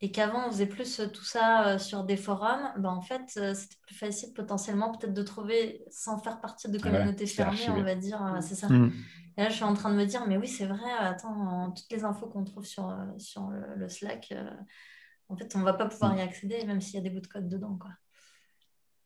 et 0.00 0.12
qu'avant 0.12 0.46
on 0.46 0.50
faisait 0.50 0.66
plus 0.66 1.00
tout 1.12 1.24
ça 1.24 1.66
euh, 1.66 1.78
sur 1.78 2.04
des 2.04 2.16
forums, 2.16 2.72
ben, 2.78 2.90
en 2.90 3.00
fait, 3.00 3.22
c'était 3.28 3.76
plus 3.82 3.96
facile 3.96 4.32
potentiellement 4.32 4.92
peut-être 4.92 5.14
de 5.14 5.22
trouver, 5.22 5.84
sans 5.90 6.18
faire 6.18 6.40
partie 6.40 6.70
de 6.70 6.78
communautés 6.78 7.26
fermées, 7.26 7.68
on 7.68 7.82
va 7.82 7.94
dire, 7.94 8.22
mm. 8.22 8.40
c'est 8.42 8.54
ça. 8.54 8.68
Mm. 8.68 8.92
Et 9.36 9.42
là, 9.42 9.48
je 9.48 9.54
suis 9.54 9.64
en 9.64 9.74
train 9.74 9.90
de 9.90 9.96
me 9.96 10.04
dire, 10.04 10.26
mais 10.26 10.36
oui, 10.36 10.48
c'est 10.48 10.66
vrai, 10.66 10.90
attends, 10.98 11.72
toutes 11.72 11.90
les 11.90 12.04
infos 12.04 12.26
qu'on 12.26 12.44
trouve 12.44 12.64
sur, 12.64 12.96
sur 13.18 13.48
le, 13.50 13.88
Slack, 13.88 14.34
en 15.28 15.36
fait, 15.36 15.54
on 15.54 15.60
ne 15.60 15.64
va 15.64 15.74
pas 15.74 15.86
pouvoir 15.86 16.16
y 16.16 16.20
accéder, 16.20 16.64
même 16.64 16.80
s'il 16.80 16.94
y 16.94 16.98
a 16.98 17.02
des 17.02 17.10
bouts 17.10 17.20
de 17.20 17.26
code 17.26 17.48
dedans, 17.48 17.76
quoi. 17.76 17.90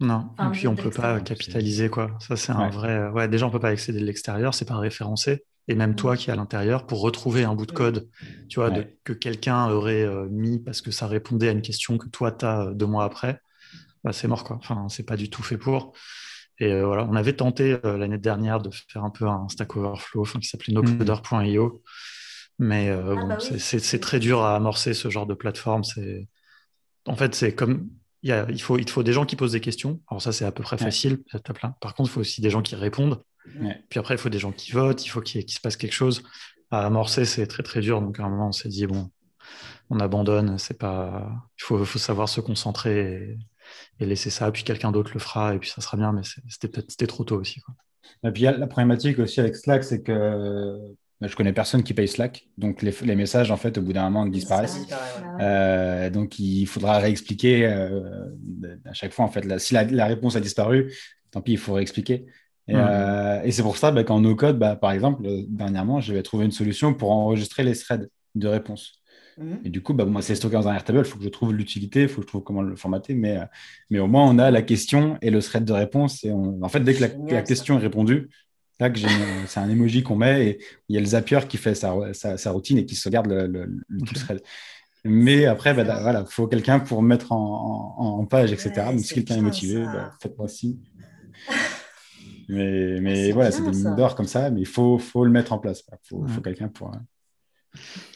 Non, 0.02 0.30
et 0.40 0.50
puis 0.50 0.66
on 0.66 0.72
ne 0.72 0.76
peut 0.76 0.90
pas 0.90 1.20
capitaliser, 1.20 1.88
quoi. 1.88 2.10
Ça, 2.18 2.34
c'est 2.34 2.50
un 2.50 2.68
vrai. 2.70 2.90
Euh, 2.90 3.10
ouais, 3.12 3.28
déjà, 3.28 3.46
on 3.46 3.50
ne 3.50 3.52
peut 3.52 3.60
pas 3.60 3.68
accéder 3.68 4.00
de 4.00 4.04
l'extérieur, 4.04 4.52
c'est 4.52 4.64
pas 4.64 4.76
référencé. 4.76 5.44
Et 5.68 5.76
même 5.76 5.94
toi 5.94 6.16
qui 6.16 6.28
es 6.28 6.32
à 6.32 6.36
l'intérieur, 6.36 6.86
pour 6.86 7.00
retrouver 7.00 7.44
un 7.44 7.54
bout 7.54 7.66
de 7.66 7.72
code, 7.72 8.08
tu 8.48 8.58
vois, 8.58 8.72
que 9.04 9.12
quelqu'un 9.12 9.70
aurait 9.70 10.02
euh, 10.02 10.26
mis 10.28 10.58
parce 10.58 10.80
que 10.80 10.90
ça 10.90 11.06
répondait 11.06 11.48
à 11.48 11.52
une 11.52 11.62
question 11.62 11.98
que 11.98 12.08
toi, 12.08 12.32
tu 12.32 12.44
as 12.44 12.62
euh, 12.62 12.74
deux 12.74 12.86
mois 12.86 13.04
après, 13.04 13.40
bah, 14.02 14.12
c'est 14.12 14.26
mort, 14.26 14.42
quoi. 14.42 14.56
Enfin, 14.56 14.88
c'est 14.88 15.04
pas 15.04 15.16
du 15.16 15.30
tout 15.30 15.44
fait 15.44 15.56
pour. 15.56 15.92
Et 16.58 16.80
voilà, 16.82 17.06
on 17.08 17.14
avait 17.14 17.32
tenté 17.32 17.78
l'année 17.82 18.18
dernière 18.18 18.60
de 18.60 18.70
faire 18.88 19.02
un 19.02 19.10
peu 19.10 19.26
un 19.26 19.48
Stack 19.48 19.74
Overflow 19.74 20.24
qui 20.24 20.46
s'appelait 20.46 20.74
mmh. 20.74 20.98
nocoder.io. 20.98 21.82
Mais 22.58 22.90
ah 22.90 23.14
bon, 23.14 23.26
bah 23.26 23.38
c'est 23.40 23.98
très 23.98 24.20
dur 24.20 24.42
à 24.42 24.54
amorcer 24.54 24.94
ce 24.94 25.10
genre 25.10 25.26
de 25.26 25.34
plateforme. 25.34 25.82
En 27.06 27.16
fait, 27.16 27.34
c'est 27.34 27.54
comme 27.54 27.88
il, 28.22 28.62
faut, 28.62 28.78
il 28.78 28.88
faut 28.88 29.02
des 29.02 29.12
gens 29.12 29.24
qui 29.24 29.36
posent 29.36 29.52
des 29.52 29.60
questions. 29.60 30.00
Alors 30.08 30.22
ça, 30.22 30.32
c'est 30.32 30.44
à 30.44 30.52
peu 30.52 30.62
près 30.62 30.78
facile. 30.78 31.22
Plein. 31.54 31.74
Par 31.80 31.94
contre, 31.94 32.10
il 32.10 32.12
faut 32.12 32.20
aussi 32.20 32.40
des 32.40 32.50
gens 32.50 32.62
qui 32.62 32.76
répondent. 32.76 33.22
Puis 33.88 33.98
après, 33.98 34.14
il 34.14 34.18
faut 34.18 34.28
des 34.28 34.38
gens 34.38 34.52
qui 34.52 34.72
votent. 34.72 35.04
Il 35.04 35.08
faut 35.08 35.20
qu'il 35.20 35.48
se 35.50 35.60
passe 35.60 35.76
quelque 35.76 35.94
chose. 35.94 36.22
À 36.70 36.86
amorcer, 36.86 37.24
c'est 37.24 37.46
très 37.46 37.62
très 37.62 37.80
dur. 37.80 38.00
Donc 38.00 38.18
à 38.20 38.24
un 38.24 38.28
moment, 38.28 38.48
on 38.48 38.52
s'est 38.52 38.68
dit 38.68 38.86
bon, 38.86 39.10
on 39.90 39.98
abandonne. 40.00 40.58
C'est 40.58 40.78
pas. 40.78 41.28
Il 41.58 41.64
faut, 41.64 41.84
faut, 41.84 41.98
savoir 41.98 42.28
se 42.28 42.40
concentrer 42.40 43.38
et, 43.98 44.06
laisser 44.06 44.30
ça. 44.30 44.50
Puis 44.52 44.62
quelqu'un 44.62 44.92
d'autre 44.92 45.10
le 45.14 45.20
fera 45.20 45.54
et 45.54 45.58
puis 45.58 45.68
ça 45.68 45.80
sera 45.80 45.96
bien. 45.96 46.12
Mais 46.12 46.22
c'était 46.48 47.06
trop 47.06 47.24
tôt 47.24 47.36
aussi. 47.36 47.60
Et 48.24 48.30
puis 48.30 48.42
la 48.42 48.66
problématique 48.66 49.18
aussi 49.18 49.40
avec 49.40 49.56
Slack, 49.56 49.82
c'est 49.82 50.02
que 50.02 50.78
je 51.28 51.36
connais 51.36 51.52
personne 51.52 51.82
qui 51.82 51.94
paye 51.94 52.08
Slack, 52.08 52.48
donc 52.58 52.82
les, 52.82 53.16
messages, 53.16 53.50
en 53.50 53.56
fait, 53.56 53.78
au 53.78 53.82
bout 53.82 53.92
d'un 53.92 54.04
moment, 54.04 54.26
disparaissent. 54.26 54.86
Euh, 55.40 56.10
donc, 56.10 56.38
il 56.38 56.66
faudra 56.66 56.98
réexpliquer 56.98 57.66
euh, 57.66 58.00
à 58.84 58.92
chaque 58.92 59.12
fois, 59.12 59.24
en 59.24 59.28
fait. 59.28 59.58
si 59.58 59.74
la, 59.74 60.06
réponse 60.06 60.36
a 60.36 60.40
disparu, 60.40 60.92
tant 61.30 61.40
pis, 61.40 61.52
il 61.52 61.58
faut 61.58 61.74
réexpliquer. 61.74 62.26
Et, 62.68 62.74
euh, 62.76 63.50
c'est 63.50 63.62
pour 63.62 63.76
ça 63.76 63.90
bah, 63.90 64.04
qu'en 64.04 64.20
no-code, 64.20 64.58
bah, 64.58 64.76
par 64.76 64.92
exemple, 64.92 65.22
dernièrement, 65.48 66.00
j'avais 66.00 66.22
trouvé 66.22 66.44
une 66.44 66.52
solution 66.52 66.94
pour 66.94 67.10
enregistrer 67.12 67.64
les 67.64 67.76
threads 67.76 68.08
de 68.34 68.48
réponse. 68.48 69.02
Mhm. 69.38 69.60
Et 69.64 69.70
du 69.70 69.82
coup, 69.82 69.94
bah, 69.94 70.04
moi, 70.04 70.22
c'est 70.22 70.34
stocké 70.34 70.54
dans 70.54 70.68
un 70.68 70.74
Airtable, 70.74 71.00
il 71.00 71.04
faut 71.04 71.18
que 71.18 71.24
je 71.24 71.28
trouve 71.28 71.52
l'utilité, 71.52 72.02
il 72.02 72.08
faut 72.08 72.20
que 72.20 72.26
je 72.26 72.28
trouve 72.28 72.42
comment 72.42 72.62
le 72.62 72.76
formater, 72.76 73.14
mais, 73.14 73.38
mais 73.90 73.98
au 73.98 74.06
moins, 74.06 74.28
on 74.28 74.38
a 74.38 74.50
la 74.50 74.62
question 74.62 75.18
et 75.22 75.30
le 75.30 75.40
thread 75.40 75.64
de 75.64 75.72
réponse. 75.72 76.24
Et 76.24 76.32
en 76.32 76.68
fait, 76.68 76.80
dès 76.80 76.94
que 76.94 77.04
la 77.30 77.42
question 77.42 77.78
est 77.78 77.82
répondue, 77.82 78.28
c'est 79.46 79.60
un 79.60 79.68
emoji 79.68 80.02
qu'on 80.02 80.16
met 80.16 80.46
et 80.46 80.58
il 80.88 80.94
y 80.94 80.98
a 80.98 81.00
le 81.00 81.06
Zapier 81.06 81.40
qui 81.48 81.56
fait 81.56 81.74
sa, 81.74 81.94
sa, 82.12 82.50
routine 82.50 82.78
et 82.78 82.86
qui 82.86 82.94
sauvegarde 82.94 83.26
le, 83.26 83.46
le, 83.46 83.78
le 83.88 84.06
thread. 84.06 84.42
Mais 85.04 85.46
après, 85.46 85.74
bah, 85.74 85.84
voilà, 86.00 86.24
faut 86.24 86.46
quelqu'un 86.46 86.78
pour 86.78 87.02
mettre 87.02 87.32
en, 87.32 87.96
en, 87.98 88.24
page, 88.26 88.52
etc. 88.52 88.72
Donc, 88.90 89.00
si 89.00 89.14
quelqu'un 89.14 89.36
est 89.36 89.42
motivé, 89.42 89.84
bah, 89.84 90.12
faites-moi 90.20 90.48
signe. 90.48 90.78
mais 92.48 93.00
mais 93.00 93.32
voilà, 93.32 93.50
c'est 93.50 93.62
des 93.62 93.70
mines 93.70 93.96
d'or 93.96 94.14
comme 94.14 94.26
ça, 94.26 94.50
mais 94.50 94.60
il 94.60 94.66
faut, 94.66 94.98
faut 94.98 95.24
le 95.24 95.30
mettre 95.30 95.52
en 95.52 95.58
place. 95.58 95.82
Il 95.90 96.08
faut, 96.08 96.26
faut 96.26 96.40
quelqu'un 96.40 96.68
pour. 96.68 96.92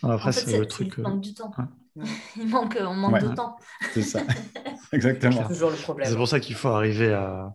Après, 0.02 0.32
c'est 0.32 0.58
le 0.58 0.66
truc. 0.66 0.94
Il 0.98 1.02
manque 1.02 1.20
du 1.20 1.34
temps. 1.34 1.50
Il 2.36 2.48
manque, 2.48 2.76
on 2.80 2.94
manque 2.94 3.22
de 3.22 3.34
temps. 3.34 3.56
C'est 3.92 4.02
ça. 4.02 4.20
Exactement. 4.92 5.42
C'est 5.42 5.54
toujours 5.54 5.70
le 5.70 5.76
problème. 5.76 6.08
C'est 6.08 6.16
pour 6.16 6.28
ça 6.28 6.40
qu'il 6.40 6.54
faut 6.54 6.68
arriver 6.68 7.12
à, 7.12 7.54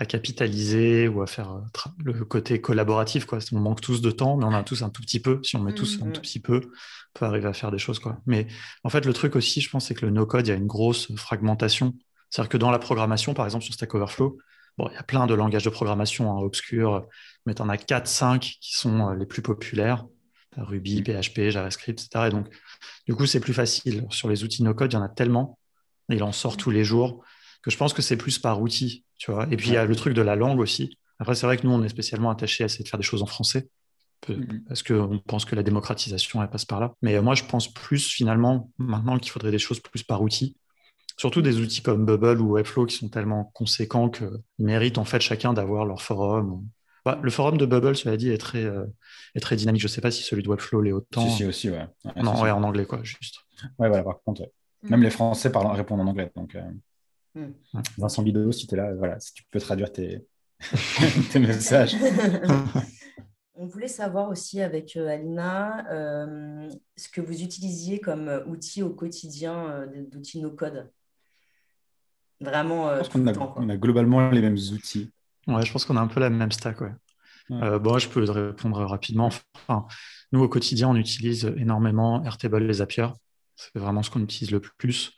à 0.00 0.06
capitaliser 0.06 1.08
ou 1.08 1.20
à 1.20 1.26
faire 1.26 1.52
euh, 1.52 1.90
le 2.02 2.24
côté 2.24 2.60
collaboratif. 2.60 3.26
Quoi. 3.26 3.38
On 3.52 3.60
manque 3.60 3.82
tous 3.82 4.00
de 4.00 4.10
temps, 4.10 4.38
mais 4.38 4.46
on 4.46 4.54
a 4.54 4.62
tous 4.62 4.82
un 4.82 4.88
tout 4.88 5.02
petit 5.02 5.20
peu. 5.20 5.40
Si 5.44 5.56
on 5.56 5.60
met 5.60 5.74
tous 5.74 5.98
un 6.00 6.06
mm-hmm. 6.06 6.12
tout 6.12 6.20
petit 6.22 6.40
peu, 6.40 6.60
on 6.64 7.18
peut 7.18 7.26
arriver 7.26 7.46
à 7.46 7.52
faire 7.52 7.70
des 7.70 7.78
choses. 7.78 7.98
Quoi. 7.98 8.18
Mais 8.26 8.46
en 8.82 8.88
fait, 8.88 9.04
le 9.04 9.12
truc 9.12 9.36
aussi, 9.36 9.60
je 9.60 9.68
pense, 9.68 9.86
c'est 9.86 9.94
que 9.94 10.06
le 10.06 10.10
no-code, 10.10 10.46
il 10.46 10.50
y 10.50 10.52
a 10.54 10.56
une 10.56 10.66
grosse 10.66 11.14
fragmentation. 11.16 11.94
C'est-à-dire 12.30 12.48
que 12.48 12.56
dans 12.56 12.70
la 12.70 12.78
programmation, 12.78 13.34
par 13.34 13.44
exemple, 13.44 13.62
sur 13.62 13.74
Stack 13.74 13.94
Overflow, 13.94 14.38
bon, 14.78 14.88
il 14.88 14.94
y 14.94 14.98
a 14.98 15.02
plein 15.02 15.26
de 15.26 15.34
langages 15.34 15.64
de 15.64 15.70
programmation 15.70 16.32
hein, 16.32 16.40
obscurs, 16.40 17.06
mais 17.44 17.54
tu 17.54 17.60
en 17.60 17.68
as 17.68 17.76
4, 17.76 18.06
5 18.06 18.40
qui 18.40 18.74
sont 18.74 19.10
euh, 19.10 19.14
les 19.14 19.26
plus 19.26 19.42
populaires. 19.42 20.06
Ruby, 20.56 21.02
PHP, 21.02 21.38
mm. 21.40 21.50
JavaScript, 21.50 22.00
etc. 22.00 22.28
Et 22.28 22.30
donc, 22.30 22.48
du 23.06 23.14
coup, 23.14 23.26
c'est 23.26 23.40
plus 23.40 23.54
facile. 23.54 24.06
Sur 24.08 24.30
les 24.30 24.44
outils 24.44 24.62
no-code, 24.62 24.92
il 24.92 24.96
y 24.96 24.98
en 24.98 25.02
a 25.02 25.10
tellement. 25.10 25.58
Il 26.08 26.22
en 26.22 26.32
sort 26.32 26.56
tous 26.56 26.70
les 26.70 26.84
jours 26.84 27.22
que 27.62 27.70
je 27.70 27.76
pense 27.76 27.92
que 27.92 28.02
c'est 28.02 28.16
plus 28.16 28.38
par 28.38 28.60
outil, 28.60 29.04
tu 29.18 29.30
vois. 29.30 29.46
Et 29.50 29.56
puis 29.56 29.68
il 29.68 29.74
y 29.74 29.76
a 29.76 29.84
le 29.84 29.96
truc 29.96 30.14
de 30.14 30.22
la 30.22 30.36
langue 30.36 30.60
aussi. 30.60 30.98
Après, 31.18 31.34
c'est 31.34 31.46
vrai 31.46 31.56
que 31.58 31.66
nous, 31.66 31.72
on 31.72 31.82
est 31.82 31.88
spécialement 31.88 32.30
attachés 32.30 32.64
à 32.64 32.66
essayer 32.66 32.82
de 32.82 32.88
faire 32.88 32.98
des 32.98 33.04
choses 33.04 33.22
en 33.22 33.26
français 33.26 33.68
mm-hmm. 34.28 34.64
parce 34.66 34.82
qu'on 34.82 35.20
pense 35.26 35.44
que 35.44 35.54
la 35.54 35.62
démocratisation, 35.62 36.42
elle 36.42 36.48
passe 36.48 36.64
par 36.64 36.80
là. 36.80 36.94
Mais 37.02 37.16
euh, 37.16 37.22
moi, 37.22 37.34
je 37.34 37.44
pense 37.44 37.72
plus 37.72 38.08
finalement 38.08 38.70
maintenant 38.78 39.18
qu'il 39.18 39.30
faudrait 39.30 39.50
des 39.50 39.58
choses 39.58 39.80
plus 39.80 40.02
par 40.02 40.22
outil. 40.22 40.56
Surtout 41.18 41.42
des 41.42 41.60
outils 41.60 41.82
comme 41.82 42.06
Bubble 42.06 42.40
ou 42.40 42.52
Webflow 42.52 42.86
qui 42.86 42.96
sont 42.96 43.10
tellement 43.10 43.50
conséquents 43.52 44.08
qu'ils 44.08 44.30
méritent 44.58 44.96
en 44.96 45.04
fait 45.04 45.20
chacun 45.20 45.52
d'avoir 45.52 45.84
leur 45.84 46.00
forum. 46.00 46.64
Bah, 47.04 47.18
le 47.22 47.30
forum 47.30 47.58
de 47.58 47.66
Bubble, 47.66 47.96
cela 47.96 48.16
dit, 48.16 48.30
est 48.30 48.38
très, 48.38 48.64
euh, 48.64 48.86
est 49.34 49.40
très 49.40 49.56
dynamique. 49.56 49.82
Je 49.82 49.86
ne 49.86 49.90
sais 49.90 50.00
pas 50.00 50.10
si 50.10 50.22
celui 50.22 50.42
de 50.42 50.48
Webflow 50.48 50.80
l'est 50.80 50.92
autant. 50.92 51.28
Si, 51.28 51.36
si, 51.36 51.44
aussi, 51.44 51.70
ouais. 51.70 51.86
non, 52.16 52.40
ouais, 52.40 52.50
en 52.50 52.62
anglais, 52.62 52.86
quoi, 52.86 53.02
juste. 53.02 53.36
Ouais, 53.78 53.88
voilà, 53.88 54.02
par 54.02 54.22
contre, 54.24 54.42
même 54.82 55.00
mm. 55.00 55.02
les 55.02 55.10
Français 55.10 55.52
parlent, 55.52 55.74
répondent 55.76 56.00
en 56.00 56.06
anglais. 56.06 56.30
Donc, 56.34 56.54
euh... 56.54 56.62
Hmm. 57.34 57.52
Vincent 57.96 58.22
Bidot, 58.22 58.52
si 58.52 58.66
tu 58.66 58.74
es 58.74 58.78
là, 58.78 58.94
voilà, 58.94 59.20
si 59.20 59.32
tu 59.34 59.44
peux 59.50 59.60
traduire 59.60 59.92
tes, 59.92 60.26
messages. 61.38 61.96
On 63.54 63.66
voulait 63.66 63.88
savoir 63.88 64.30
aussi 64.30 64.62
avec 64.62 64.96
euh, 64.96 65.06
Alina 65.06 65.86
euh, 65.92 66.66
ce 66.96 67.10
que 67.10 67.20
vous 67.20 67.42
utilisiez 67.42 68.00
comme 68.00 68.28
euh, 68.28 68.42
outil 68.46 68.82
au 68.82 68.88
quotidien 68.88 69.86
d'outils 70.10 70.40
no-code. 70.40 70.90
Vraiment. 72.40 72.94
je 72.94 73.00
pense 73.00 73.08
qu'on 73.10 73.26
a, 73.26 73.54
on 73.56 73.68
a, 73.68 73.76
globalement 73.76 74.30
les 74.30 74.40
mêmes 74.40 74.56
outils. 74.56 75.10
Ouais, 75.46 75.62
je 75.64 75.70
pense 75.70 75.84
qu'on 75.84 75.98
a 75.98 76.00
un 76.00 76.06
peu 76.06 76.20
la 76.20 76.30
même 76.30 76.50
stack. 76.52 76.80
Ouais. 76.80 76.94
bon, 77.50 77.98
je 77.98 78.08
peux 78.08 78.22
répondre 78.30 78.82
rapidement. 78.86 79.28
Enfin, 79.54 79.86
nous, 80.32 80.40
au 80.40 80.48
quotidien, 80.48 80.88
on 80.88 80.96
utilise 80.96 81.44
énormément 81.58 82.24
Airtable 82.24 82.70
et 82.70 82.72
Zapier. 82.72 83.08
C'est 83.56 83.78
vraiment 83.78 84.02
ce 84.02 84.08
qu'on 84.08 84.22
utilise 84.22 84.52
le 84.52 84.60
plus. 84.60 85.12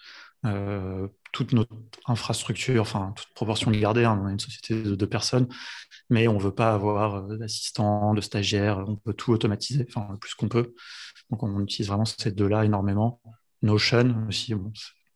Euh, 0.44 1.08
toute 1.32 1.52
notre 1.52 1.72
infrastructure, 2.06 2.82
enfin 2.82 3.14
toute 3.16 3.32
proportion 3.34 3.70
gardée, 3.70 4.04
hein, 4.04 4.20
on 4.22 4.28
est 4.28 4.32
une 4.32 4.40
société 4.40 4.82
de 4.82 4.94
deux 4.94 5.08
personnes, 5.08 5.48
mais 6.10 6.28
on 6.28 6.34
ne 6.34 6.42
veut 6.42 6.54
pas 6.54 6.74
avoir 6.74 7.14
euh, 7.14 7.36
d'assistants, 7.38 8.12
de 8.12 8.20
stagiaires, 8.20 8.84
on 8.86 8.96
peut 8.96 9.14
tout 9.14 9.32
automatiser, 9.32 9.86
enfin 9.88 10.08
le 10.10 10.18
plus 10.18 10.34
qu'on 10.34 10.48
peut. 10.48 10.74
Donc 11.30 11.42
on 11.42 11.60
utilise 11.62 11.88
vraiment 11.88 12.04
ces 12.04 12.32
deux-là 12.32 12.64
énormément. 12.64 13.20
Notion 13.62 14.26
aussi, 14.28 14.54
on 14.54 14.72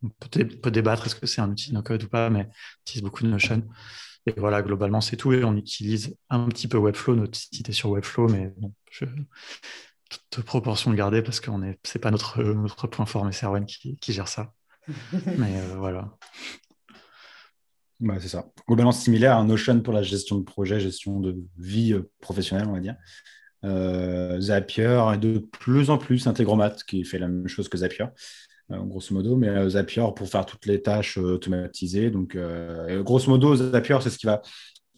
peut, 0.09 0.71
débattre 0.71 1.07
est-ce 1.07 1.17
que 1.17 1.27
c'est 1.27 1.41
un 1.41 1.51
outil 1.51 1.75
no-code 1.75 2.05
ou 2.05 2.09
pas, 2.09 2.31
mais 2.31 2.47
on 2.47 2.81
utilise 2.83 3.03
beaucoup 3.03 3.25
de 3.25 3.29
Notion. 3.29 3.63
Et 4.27 4.35
voilà, 4.37 4.63
globalement, 4.63 5.01
c'est 5.01 5.17
tout. 5.17 5.33
Et 5.33 5.45
on 5.45 5.57
utilise 5.57 6.17
un 6.31 6.49
petit 6.49 6.69
peu 6.69 6.79
Webflow, 6.79 7.17
notre 7.17 7.37
site 7.39 7.73
sur 7.73 7.91
Webflow, 7.91 8.29
mais 8.29 8.55
toute 10.31 10.45
proportion 10.45 10.93
gardée 10.95 11.23
parce 11.23 11.41
que 11.41 11.51
ce 11.51 11.57
n'est 11.59 12.01
pas 12.01 12.11
notre, 12.11 12.43
notre 12.43 12.87
point 12.87 13.07
fort, 13.07 13.25
mais 13.25 13.33
c'est 13.33 13.47
qui 13.67 14.13
gère 14.13 14.29
ça. 14.29 14.53
Mais 15.39 15.59
euh, 15.59 15.77
voilà. 15.77 16.17
Bah, 18.01 18.17
c'est 18.21 18.29
ça. 18.29 18.47
Globalement 18.67 18.93
similaire 18.93 19.37
à 19.37 19.45
Notion 19.45 19.81
pour 19.81 19.95
la 19.95 20.03
gestion 20.03 20.39
de 20.39 20.45
projet, 20.45 20.81
gestion 20.81 21.21
de 21.21 21.37
vie 21.59 21.95
euh, 21.95 22.11
professionnelle, 22.21 22.69
on 22.69 22.75
va 22.75 22.81
dire. 22.81 22.97
Euh, 23.65 24.41
Zapier 24.41 25.03
est 25.15 25.19
de 25.19 25.39
plus 25.39 25.91
en 25.91 25.99
plus 25.99 26.27
Integromat, 26.27 26.77
qui 26.87 27.05
fait 27.05 27.19
la 27.19 27.29
même 27.29 27.49
chose 27.49 27.69
que 27.69 27.79
Zapier, 27.79 28.07
grosso 28.71 29.15
modo, 29.15 29.37
mais 29.37 29.71
Zapier 29.71 30.05
pour 30.15 30.29
faire 30.29 30.45
toutes 30.45 30.67
les 30.67 30.83
tâches 30.83 31.17
automatisées. 31.17 32.11
Donc, 32.11 32.37
grosso 33.03 33.31
modo, 33.31 33.57
Zapier, 33.57 33.97
c'est 34.03 34.11
ce 34.11 34.19
qui 34.19 34.27
va 34.27 34.43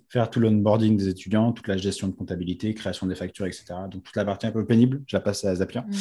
faire 0.08 0.30
tout 0.30 0.40
l'onboarding 0.40 0.96
des 0.96 1.08
étudiants, 1.08 1.52
toute 1.52 1.68
la 1.68 1.76
gestion 1.76 2.08
de 2.08 2.14
comptabilité, 2.14 2.72
création 2.74 3.06
des 3.06 3.14
factures, 3.14 3.46
etc. 3.46 3.66
Donc 3.90 4.04
toute 4.04 4.16
la 4.16 4.24
partie 4.24 4.46
un 4.46 4.52
peu 4.52 4.64
pénible, 4.64 5.02
je 5.06 5.16
la 5.16 5.20
passe 5.20 5.44
à 5.44 5.54
Zapier. 5.54 5.82
Mm. 5.82 5.94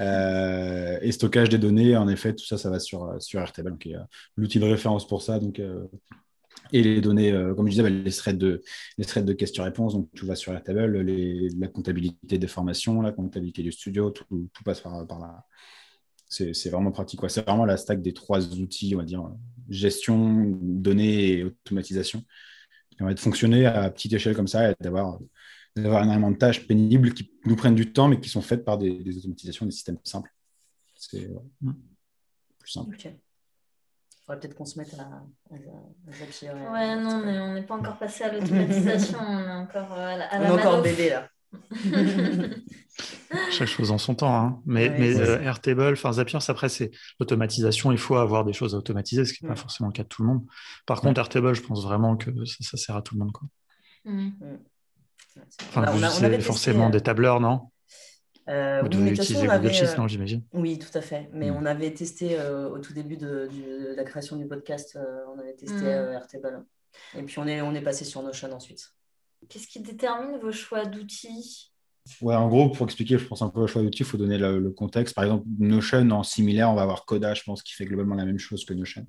Euh, 0.00 0.98
et 1.00 1.12
stockage 1.12 1.48
des 1.48 1.58
données, 1.58 1.96
en 1.96 2.08
effet, 2.08 2.34
tout 2.34 2.44
ça, 2.44 2.58
ça 2.58 2.70
va 2.70 2.80
sur, 2.80 3.14
sur 3.20 3.40
Airtable, 3.40 3.78
qui 3.78 3.92
est 3.92 3.96
l'outil 4.36 4.58
de 4.58 4.64
référence 4.64 5.06
pour 5.06 5.22
ça. 5.22 5.38
Donc, 5.38 5.60
euh, 5.60 5.86
et 6.72 6.82
les 6.82 7.00
données, 7.00 7.32
euh, 7.32 7.54
comme 7.54 7.66
je 7.66 7.70
disais, 7.70 7.82
bah, 7.82 7.90
les 7.90 8.10
threads 8.10 8.38
de, 8.38 8.62
les 8.98 9.04
threads 9.04 9.24
de 9.24 9.32
questions-réponses, 9.32 9.94
donc 9.94 10.08
tout 10.14 10.26
va 10.26 10.34
sur 10.34 10.52
Airtable, 10.52 11.00
les, 11.00 11.48
la 11.50 11.68
comptabilité 11.68 12.38
des 12.38 12.46
formations, 12.48 13.00
la 13.00 13.12
comptabilité 13.12 13.62
du 13.62 13.70
studio, 13.70 14.10
tout, 14.10 14.24
tout 14.52 14.64
passe 14.64 14.80
par, 14.80 15.06
par 15.06 15.20
là. 15.20 15.44
C'est 16.28 16.70
vraiment 16.70 16.92
pratique. 16.92 17.20
C'est 17.28 17.46
vraiment 17.46 17.66
la 17.66 17.76
stack 17.76 18.00
des 18.00 18.14
trois 18.14 18.54
outils, 18.54 18.94
on 18.94 18.98
va 18.98 19.04
dire, 19.04 19.30
gestion, 19.68 20.58
données 20.62 21.32
et 21.32 21.44
automatisation 21.44 22.24
qui 22.92 22.96
permet 22.96 23.14
de 23.14 23.20
fonctionner 23.20 23.64
à 23.64 23.90
petite 23.90 24.12
échelle 24.12 24.36
comme 24.36 24.46
ça 24.46 24.70
et 24.70 24.74
d'avoir 24.78 25.18
d'avoir 25.74 26.02
énormément 26.02 26.30
de 26.30 26.36
tâches 26.36 26.66
pénibles 26.66 27.14
qui 27.14 27.32
nous 27.46 27.56
prennent 27.56 27.74
du 27.74 27.90
temps, 27.90 28.06
mais 28.06 28.20
qui 28.20 28.28
sont 28.28 28.42
faites 28.42 28.62
par 28.62 28.76
des, 28.76 29.16
automatisations, 29.16 29.64
des 29.64 29.72
systèmes 29.72 29.96
simples. 30.04 30.30
C'est 30.94 31.30
mm. 31.62 31.72
plus 32.58 32.70
simple. 32.70 32.94
Il 32.94 33.14
faudrait 34.26 34.40
peut-être 34.40 34.54
qu'on 34.54 34.66
se 34.66 34.78
mette 34.78 34.92
à, 34.92 35.24
à, 35.50 35.54
Ouais, 36.72 36.96
non, 36.96 37.24
mais 37.24 37.40
on 37.40 37.54
n'est 37.54 37.62
pas 37.62 37.76
encore 37.76 37.98
passé 37.98 38.24
à 38.24 38.32
l'automatisation, 38.34 39.18
on 39.18 39.38
est 39.38 39.50
encore 39.50 39.92
euh, 39.94 40.08
à 40.08 40.16
la, 40.18 40.28
On 40.34 40.42
est 40.42 40.60
encore 40.60 40.82
bébé 40.82 41.08
là. 41.08 41.30
Chaque 43.50 43.68
chose 43.68 43.90
en 43.90 43.98
son 43.98 44.14
temps. 44.14 44.34
Hein. 44.34 44.60
Mais, 44.66 44.90
mais 44.90 45.16
euh, 45.16 45.40
Airtable, 45.40 45.92
enfin 45.92 46.12
Zapier, 46.12 46.38
après, 46.48 46.68
c'est 46.68 46.90
l'automatisation. 47.18 47.92
Il 47.92 47.98
faut 47.98 48.16
avoir 48.16 48.44
des 48.44 48.52
choses 48.52 48.74
à 48.74 48.78
automatiser, 48.78 49.24
ce 49.24 49.32
qui 49.32 49.44
n'est 49.44 49.50
pas 49.50 49.56
forcément 49.56 49.88
le 49.88 49.92
cas 49.92 50.02
de 50.02 50.08
tout 50.08 50.22
le 50.22 50.28
monde. 50.28 50.44
Par 50.86 51.00
contre, 51.00 51.20
Airtable, 51.20 51.54
je 51.54 51.62
pense 51.62 51.82
vraiment 51.84 52.16
que 52.16 52.30
ça, 52.44 52.76
sert 52.76 52.96
à 52.96 53.02
tout 53.02 53.14
le 53.14 53.20
monde. 53.20 53.32
Quoi. 53.32 53.48
Mm. 54.04 54.30
Enfin, 55.68 55.90
vous 55.90 56.04
on 56.04 56.40
forcément 56.40 56.90
des 56.90 57.00
tableurs, 57.00 57.40
non? 57.40 57.70
Euh, 58.48 58.80
Vous 58.82 58.88
devez 58.88 59.10
utiliser 59.10 59.46
Google 59.46 59.72
Sheets, 59.72 59.96
non, 59.96 60.08
j'imagine 60.08 60.42
Oui, 60.52 60.78
tout 60.78 60.98
à 60.98 61.00
fait. 61.00 61.30
Mais 61.32 61.50
mm. 61.50 61.56
on 61.56 61.64
avait 61.64 61.94
testé 61.94 62.36
au 62.38 62.78
tout 62.78 62.92
début 62.92 63.16
de, 63.16 63.94
la 63.96 64.04
création 64.04 64.36
du 64.36 64.46
podcast, 64.46 64.98
on 65.34 65.38
avait 65.38 65.54
testé 65.54 65.84
mm. 65.84 66.12
Airtable. 66.12 66.64
Et 67.16 67.22
puis 67.22 67.38
on 67.38 67.46
est, 67.46 67.62
on 67.62 67.74
est 67.74 67.80
passé 67.80 68.04
sur 68.04 68.22
Notion 68.22 68.52
ensuite. 68.52 68.92
Qu'est-ce 69.48 69.66
qui 69.66 69.80
détermine 69.80 70.38
vos 70.38 70.52
choix 70.52 70.84
d'outils? 70.84 71.72
Ouais, 72.20 72.34
en 72.34 72.48
gros, 72.48 72.68
pour 72.70 72.86
expliquer, 72.86 73.16
je 73.18 73.26
pense 73.26 73.42
un 73.42 73.48
peu 73.48 73.60
le 73.60 73.66
choix 73.66 73.82
d'outils, 73.82 74.02
il 74.02 74.06
faut 74.06 74.16
donner 74.16 74.38
le, 74.38 74.70
contexte. 74.70 75.14
Par 75.14 75.24
exemple, 75.24 75.44
Notion, 75.58 76.10
en 76.10 76.22
similaire, 76.22 76.70
on 76.70 76.74
va 76.74 76.82
avoir 76.82 77.04
Coda, 77.04 77.34
je 77.34 77.42
pense, 77.42 77.62
qui 77.62 77.74
fait 77.74 77.84
globalement 77.84 78.16
la 78.16 78.24
même 78.24 78.38
chose 78.38 78.64
que 78.64 78.74
Notion. 78.74 79.06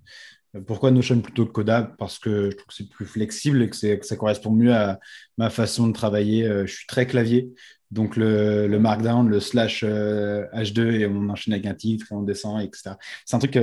Euh, 0.55 0.61
pourquoi 0.61 0.91
Notion 0.91 1.19
plutôt 1.21 1.45
que 1.45 1.51
Coda 1.51 1.95
Parce 1.97 2.19
que 2.19 2.51
je 2.51 2.55
trouve 2.55 2.67
que 2.67 2.73
c'est 2.73 2.89
plus 2.89 3.05
flexible 3.07 3.63
et 3.63 3.69
que, 3.69 4.05
ça 4.05 4.15
correspond 4.15 4.51
mieux 4.51 4.73
à 4.73 4.99
ma 5.37 5.49
façon 5.49 5.87
de 5.87 5.93
travailler. 5.93 6.45
Euh, 6.45 6.67
je 6.67 6.75
suis 6.75 6.87
très 6.87 7.07
clavier, 7.07 7.49
donc 7.89 8.15
le, 8.15 8.67
markdown, 8.77 9.27
le 9.27 9.39
slash 9.39 9.83
H2 9.83 10.79
euh, 10.79 10.91
et 10.91 11.05
on 11.07 11.29
enchaîne 11.29 11.53
avec 11.53 11.65
un 11.65 11.75
titre 11.75 12.05
on 12.11 12.21
descend, 12.21 12.61
etc. 12.61 12.91
C'est 13.25 13.35
un 13.35 13.39
truc 13.39 13.57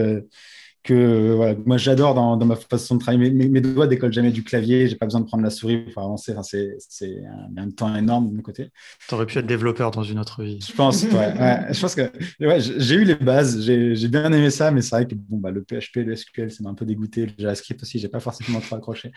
que 0.82 1.56
moi 1.66 1.76
j'adore 1.76 2.14
dans, 2.14 2.36
ma 2.44 2.56
façon 2.56 2.94
de 2.94 3.00
travailler. 3.00 3.30
Mes, 3.30 3.48
mes, 3.48 3.60
doigts 3.60 3.86
décollent 3.86 4.12
jamais 4.12 4.30
du 4.30 4.42
clavier, 4.42 4.88
j'ai 4.88 4.96
pas 4.96 5.06
besoin 5.06 5.20
de 5.20 5.26
prendre 5.26 5.42
la 5.42 5.50
souris 5.50 5.78
pour 5.78 6.02
avancer. 6.02 6.32
Enfin, 6.32 6.42
c'est 6.42 7.22
un, 7.56 7.62
un, 7.62 7.70
temps 7.70 7.94
énorme 7.94 8.30
de 8.30 8.36
mon 8.36 8.42
côté. 8.42 8.70
Tu 9.06 9.14
aurais 9.14 9.26
pu 9.26 9.38
être 9.38 9.46
développeur 9.46 9.90
dans 9.90 10.02
une 10.02 10.18
autre 10.18 10.42
vie. 10.42 10.58
Je 10.66 10.72
pense, 10.72 11.02
ouais, 11.04 11.66
je 11.70 11.80
pense 11.80 11.94
que 11.94 12.10
ouais, 12.40 12.60
j'ai 12.60 12.94
eu 12.94 13.04
les 13.04 13.14
bases, 13.14 13.60
j'ai 13.62 14.08
bien 14.08 14.32
aimé 14.32 14.50
ça, 14.50 14.70
mais 14.70 14.80
c'est 14.80 14.96
vrai 14.96 15.06
que 15.06 15.14
bon, 15.14 15.36
bah, 15.36 15.50
le 15.50 15.62
PHP, 15.62 15.96
le 15.96 16.16
SQL, 16.16 16.50
ça 16.50 16.62
m'a 16.62 16.70
un 16.70 16.74
peu 16.74 16.86
dégoûté. 16.86 17.26
Le 17.26 17.32
JavaScript 17.38 17.82
aussi, 17.82 17.98
j'ai 17.98 18.08
pas 18.08 18.20
forcément 18.20 18.60
trop 18.60 18.76
accroché. 18.76 19.12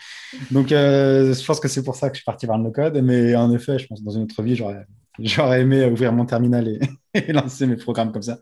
Donc, 0.50 0.70
euh, 0.72 1.32
je 1.34 1.44
pense 1.44 1.60
que 1.60 1.68
c'est 1.68 1.82
pour 1.82 1.96
ça 1.96 2.10
que 2.10 2.16
je 2.16 2.20
suis 2.20 2.24
parti 2.24 2.46
vers 2.46 2.58
le 2.58 2.64
no-code. 2.64 3.00
Mais 3.02 3.34
en 3.34 3.52
effet, 3.52 3.78
je 3.78 3.86
pense 3.86 4.00
que 4.00 4.04
dans 4.04 4.12
une 4.12 4.24
autre 4.24 4.42
vie, 4.42 4.54
j'aurais 5.18 5.60
aimé 5.62 5.86
ouvrir 5.86 6.12
mon 6.12 6.26
terminal 6.26 6.68
et, 6.68 6.80
et 7.14 7.32
lancer 7.32 7.66
mes 7.66 7.76
programmes 7.76 8.12
comme 8.12 8.22
ça. 8.22 8.38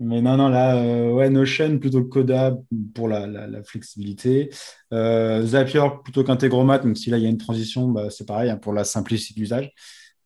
Mais 0.00 0.20
non, 0.20 0.36
non, 0.36 0.48
là, 0.48 0.76
euh, 0.76 1.12
ouais, 1.12 1.30
Notion 1.30 1.78
plutôt 1.78 2.02
que 2.02 2.08
Coda 2.08 2.56
pour 2.94 3.08
la, 3.08 3.26
la, 3.26 3.62
flexibilité. 3.62 4.50
Euh, 4.92 5.46
Zapier 5.46 5.82
plutôt 6.02 6.24
qu'Integromat, 6.24 6.82
même 6.82 6.96
si 6.96 7.10
là, 7.10 7.18
il 7.18 7.22
y 7.22 7.26
a 7.26 7.30
une 7.30 7.38
transition, 7.38 7.88
bah, 7.88 8.10
c'est 8.10 8.26
pareil, 8.26 8.50
hein, 8.50 8.56
pour 8.56 8.72
la 8.72 8.82
simplicité 8.84 9.38
d'usage. 9.38 9.72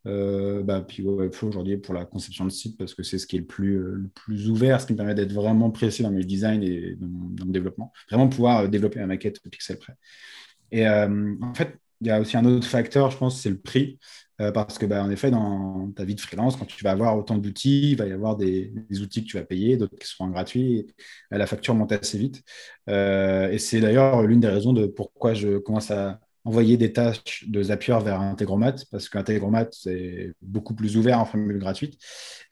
Euh, 0.06 0.62
bah, 0.62 0.80
puis 0.80 1.02
Webflow 1.02 1.48
aujourd'hui 1.48 1.76
pour 1.76 1.92
la 1.92 2.06
conception 2.06 2.46
de 2.46 2.50
site, 2.50 2.78
parce 2.78 2.94
que 2.94 3.02
c'est 3.02 3.18
ce 3.18 3.26
qui 3.26 3.36
est 3.36 3.40
le 3.40 3.46
plus, 3.46 3.76
euh, 3.76 3.94
le 3.96 4.08
plus 4.08 4.48
ouvert, 4.48 4.80
ce 4.80 4.86
qui 4.86 4.92
me 4.94 4.96
permet 4.96 5.14
d'être 5.14 5.32
vraiment 5.32 5.70
précis 5.70 6.02
dans 6.02 6.10
mes 6.10 6.24
designs 6.24 6.62
et 6.62 6.96
dans 6.98 7.06
dans 7.06 7.44
mon 7.44 7.52
développement. 7.52 7.92
Vraiment 8.10 8.28
pouvoir 8.28 8.68
développer 8.68 9.00
ma 9.00 9.06
maquette 9.06 9.38
pixel 9.50 9.78
près. 9.78 9.94
Et 10.72 10.88
en 10.88 11.54
fait, 11.54 11.78
il 12.00 12.06
y 12.06 12.10
a 12.10 12.20
aussi 12.20 12.36
un 12.36 12.44
autre 12.44 12.66
facteur, 12.66 13.10
je 13.10 13.18
pense, 13.18 13.40
c'est 13.40 13.50
le 13.50 13.58
prix. 13.58 13.98
Euh, 14.40 14.52
parce 14.52 14.78
que, 14.78 14.86
bah, 14.86 15.02
en 15.02 15.10
effet, 15.10 15.30
dans 15.30 15.90
ta 15.96 16.04
vie 16.04 16.14
de 16.14 16.20
freelance, 16.20 16.56
quand 16.56 16.64
tu 16.64 16.84
vas 16.84 16.92
avoir 16.92 17.16
autant 17.16 17.38
d'outils, 17.38 17.92
il 17.92 17.96
va 17.96 18.06
y 18.06 18.12
avoir 18.12 18.36
des, 18.36 18.72
outils 19.00 19.24
que 19.24 19.28
tu 19.28 19.36
vas 19.36 19.44
payer, 19.44 19.76
d'autres 19.76 19.96
qui 19.98 20.06
seront 20.06 20.28
gratuits. 20.28 20.86
la 21.30 21.46
facture 21.46 21.74
monte 21.74 21.92
assez 21.92 22.18
vite. 22.18 22.42
Euh, 22.88 23.50
et 23.50 23.58
c'est 23.58 23.80
d'ailleurs 23.80 24.22
l'une 24.22 24.40
des 24.40 24.48
raisons 24.48 24.72
de 24.72 24.86
pourquoi 24.86 25.34
je 25.34 25.58
commence 25.58 25.90
à 25.90 26.20
envoyer 26.44 26.76
des 26.76 26.92
tâches 26.92 27.44
de 27.48 27.62
Zapier 27.62 27.98
vers 28.02 28.20
Integromat, 28.20 28.76
parce 28.90 29.08
qu'Integromat, 29.08 29.66
c'est 29.72 30.32
beaucoup 30.40 30.74
plus 30.74 30.96
ouvert 30.96 31.18
en 31.20 31.24
formule 31.26 31.58
gratuite. 31.58 31.98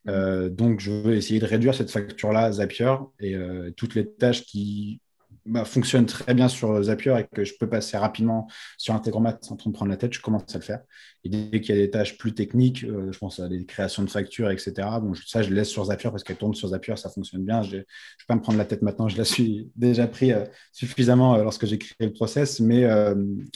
Euh, 0.08 0.50
donc, 0.50 0.80
je 0.80 0.90
veux 0.90 1.14
essayer 1.14 1.40
de 1.40 1.46
réduire 1.46 1.74
cette 1.74 1.90
facture-là 1.90 2.52
Zapier 2.52 2.94
et 3.20 3.36
toutes 3.76 3.94
les 3.94 4.06
tâches 4.12 4.44
qui 4.44 5.00
bah, 5.46 5.64
fonctionne 5.64 6.06
très 6.06 6.34
bien 6.34 6.48
sur 6.48 6.82
Zapier 6.82 7.14
et 7.18 7.26
que 7.34 7.44
je 7.44 7.54
peux 7.58 7.68
passer 7.68 7.96
rapidement 7.96 8.48
sur 8.78 8.94
Integromat 8.94 9.38
sans 9.42 9.56
trop 9.56 9.70
me 9.70 9.74
prendre 9.74 9.90
la 9.90 9.96
tête, 9.96 10.12
je 10.12 10.20
commence 10.20 10.42
à 10.54 10.58
le 10.58 10.64
faire. 10.64 10.80
Et 11.24 11.28
dès 11.28 11.60
qu'il 11.60 11.74
y 11.74 11.78
a 11.78 11.80
des 11.80 11.90
tâches 11.90 12.18
plus 12.18 12.34
techniques, 12.34 12.84
euh, 12.84 13.10
je 13.12 13.18
pense 13.18 13.40
à 13.40 13.48
des 13.48 13.64
créations 13.64 14.02
de 14.02 14.10
factures, 14.10 14.50
etc., 14.50 14.72
bon, 15.00 15.14
ça, 15.14 15.42
je 15.42 15.52
laisse 15.52 15.68
sur 15.68 15.84
Zapier 15.84 16.10
parce 16.10 16.24
qu'elle 16.24 16.36
tourne 16.36 16.54
sur 16.54 16.68
Zapier, 16.68 16.96
ça 16.96 17.10
fonctionne 17.10 17.44
bien. 17.44 17.62
Je 17.62 17.76
ne 17.76 17.80
vais 17.80 17.86
pas 18.28 18.34
me 18.34 18.40
prendre 18.40 18.58
la 18.58 18.64
tête 18.64 18.82
maintenant, 18.82 19.08
je 19.08 19.16
la 19.16 19.24
suis 19.24 19.70
déjà 19.76 20.06
pris 20.06 20.32
euh, 20.32 20.44
suffisamment 20.72 21.36
euh, 21.36 21.42
lorsque 21.42 21.66
j'ai 21.66 21.78
créé 21.78 22.06
le 22.06 22.12
process. 22.12 22.60
Mais, 22.60 22.84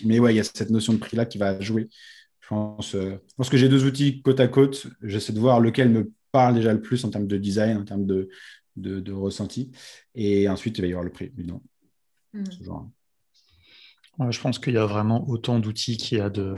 mais 0.05 0.19
ouais, 0.19 0.33
il 0.33 0.37
y 0.37 0.41
a 0.41 0.45
cette 0.45 0.71
notion 0.71 0.93
de 0.93 0.99
prix-là 0.99 1.27
qui 1.27 1.39
va 1.39 1.61
jouer. 1.61 1.89
Je 2.41 2.49
pense, 2.49 2.97
je 2.97 3.51
que 3.51 3.57
j'ai 3.57 3.69
deux 3.69 3.85
outils 3.85 4.23
côte 4.23 4.41
à 4.41 4.49
côte. 4.49 4.87
J'essaie 5.03 5.33
de 5.33 5.41
voir 5.41 5.61
lequel 5.61 5.91
me 5.91 6.13
parle 6.33 6.55
déjà 6.55 6.73
le 6.73 6.81
plus 6.81 7.05
en 7.05 7.11
termes 7.11 7.27
de 7.27 7.37
design, 7.37 7.77
en 7.77 7.85
termes 7.85 8.07
de, 8.07 8.29
de, 8.77 9.13
ressenti. 9.13 9.71
Et 10.15 10.49
ensuite, 10.49 10.79
il 10.79 10.83
va 10.83 10.87
y 10.87 10.91
avoir 10.91 11.05
le 11.05 11.11
prix, 11.11 11.27
évidemment. 11.37 11.63
Mm. 12.33 12.45
je 14.31 14.41
pense 14.41 14.59
qu'il 14.59 14.75
y 14.75 14.79
a 14.79 14.87
vraiment 14.87 15.29
autant 15.29 15.59
d'outils 15.59 15.97
qu'il 15.97 16.19
y 16.19 16.21
a 16.21 16.31
de, 16.31 16.57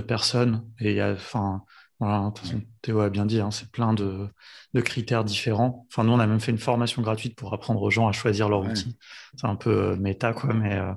personnes. 0.00 0.64
Et 0.78 0.90
il 0.90 0.96
y 0.96 1.00
a, 1.00 1.12
enfin, 1.12 1.64
voilà, 2.00 2.32
Théo 2.80 3.00
a 3.00 3.10
bien 3.10 3.26
dit, 3.26 3.40
hein, 3.40 3.50
c'est 3.50 3.70
plein 3.70 3.92
de, 3.92 4.28
critères 4.82 5.22
différents. 5.22 5.86
Enfin, 5.90 6.02
nous, 6.04 6.12
on 6.12 6.18
a 6.18 6.26
même 6.26 6.40
fait 6.40 6.50
une 6.50 6.58
formation 6.58 7.02
gratuite 7.02 7.36
pour 7.36 7.52
apprendre 7.52 7.82
aux 7.82 7.90
gens 7.90 8.08
à 8.08 8.12
choisir 8.12 8.48
leur 8.48 8.60
outil. 8.60 8.96
C'est 9.36 9.46
un 9.46 9.56
peu 9.56 9.70
euh, 9.70 9.96
méta, 9.96 10.32
quoi, 10.32 10.54
mais 10.54 10.76
euh, 10.76 10.92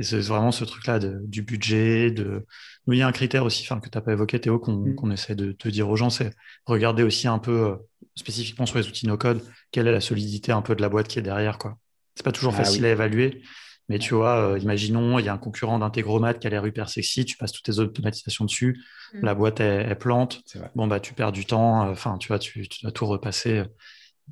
c'est 0.00 0.20
vraiment 0.20 0.50
ce 0.50 0.64
truc-là 0.64 0.98
du 0.98 1.42
budget. 1.42 2.10
De... 2.10 2.46
Nous, 2.86 2.94
il 2.94 2.98
y 2.98 3.02
a 3.02 3.06
un 3.06 3.12
critère 3.12 3.44
aussi 3.44 3.64
que 3.64 3.88
tu 3.88 3.90
n'as 3.94 4.00
pas 4.00 4.12
évoqué, 4.12 4.40
Théo, 4.40 4.60
mm. 4.66 4.96
qu'on 4.96 5.10
essaie 5.12 5.36
de 5.36 5.52
te 5.52 5.68
dire 5.68 5.88
aux 5.88 5.96
gens, 5.96 6.10
c'est 6.10 6.34
regarder 6.66 7.04
aussi 7.04 7.28
un 7.28 7.38
peu 7.38 7.52
euh, 7.52 7.76
spécifiquement 8.16 8.66
sur 8.66 8.78
les 8.78 8.88
outils 8.88 9.06
no-code, 9.06 9.42
quelle 9.70 9.86
est 9.86 9.92
la 9.92 10.00
solidité 10.00 10.50
un 10.50 10.62
peu 10.62 10.74
de 10.74 10.82
la 10.82 10.88
boîte 10.88 11.06
qui 11.06 11.20
est 11.20 11.22
derrière, 11.22 11.58
quoi. 11.58 11.78
C'est 12.20 12.24
pas 12.24 12.32
toujours 12.32 12.52
ah 12.54 12.64
facile 12.64 12.84
à 12.84 12.90
évaluer. 12.90 13.40
Mais 13.88 13.98
tu 13.98 14.12
vois, 14.12 14.52
euh, 14.52 14.58
imaginons, 14.58 15.18
il 15.18 15.24
y 15.24 15.30
a 15.30 15.32
un 15.32 15.38
concurrent 15.38 15.78
d'Integromat 15.78 16.34
qui 16.34 16.46
a 16.46 16.50
l'air 16.50 16.66
hyper 16.66 16.90
sexy, 16.90 17.24
tu 17.24 17.38
passes 17.38 17.50
toutes 17.50 17.64
tes 17.64 17.78
automatisations 17.78 18.44
dessus, 18.44 18.84
mm. 19.14 19.24
la 19.24 19.34
boîte 19.34 19.60
est 19.60 19.94
plante, 19.94 20.42
bon 20.74 20.86
bah 20.86 21.00
tu 21.00 21.14
perds 21.14 21.32
du 21.32 21.46
temps, 21.46 21.86
euh, 21.86 21.92
enfin 21.92 22.18
tu 22.18 22.28
vois, 22.28 22.38
tu, 22.38 22.68
dois 22.82 22.92
tout 22.92 23.06
repasser 23.06 23.60
euh, 23.60 23.64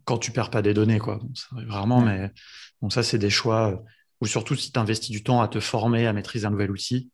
quand 0.05 0.19
tu 0.19 0.33
perds 0.33 0.51
pas 0.51 0.61
des 0.61 0.75
données, 0.75 0.99
quoi. 0.99 1.19
ça 1.35 1.47
arrive 1.57 1.71
rarement, 1.71 2.03
mais 2.03 2.31
bon, 2.83 2.91
ça 2.91 3.03
c'est 3.03 3.17
des 3.17 3.31
choix, 3.31 3.83
ou 4.21 4.27
surtout 4.27 4.55
si 4.55 4.71
tu 4.71 4.79
investis 4.79 5.11
du 5.11 5.23
temps 5.23 5.41
à 5.41 5.49
te 5.49 5.61
former, 5.61 6.07
à 6.07 6.13
maîtriser 6.13 6.45
un 6.47 6.51
nouvel 6.51 6.71
outil, 6.71 7.11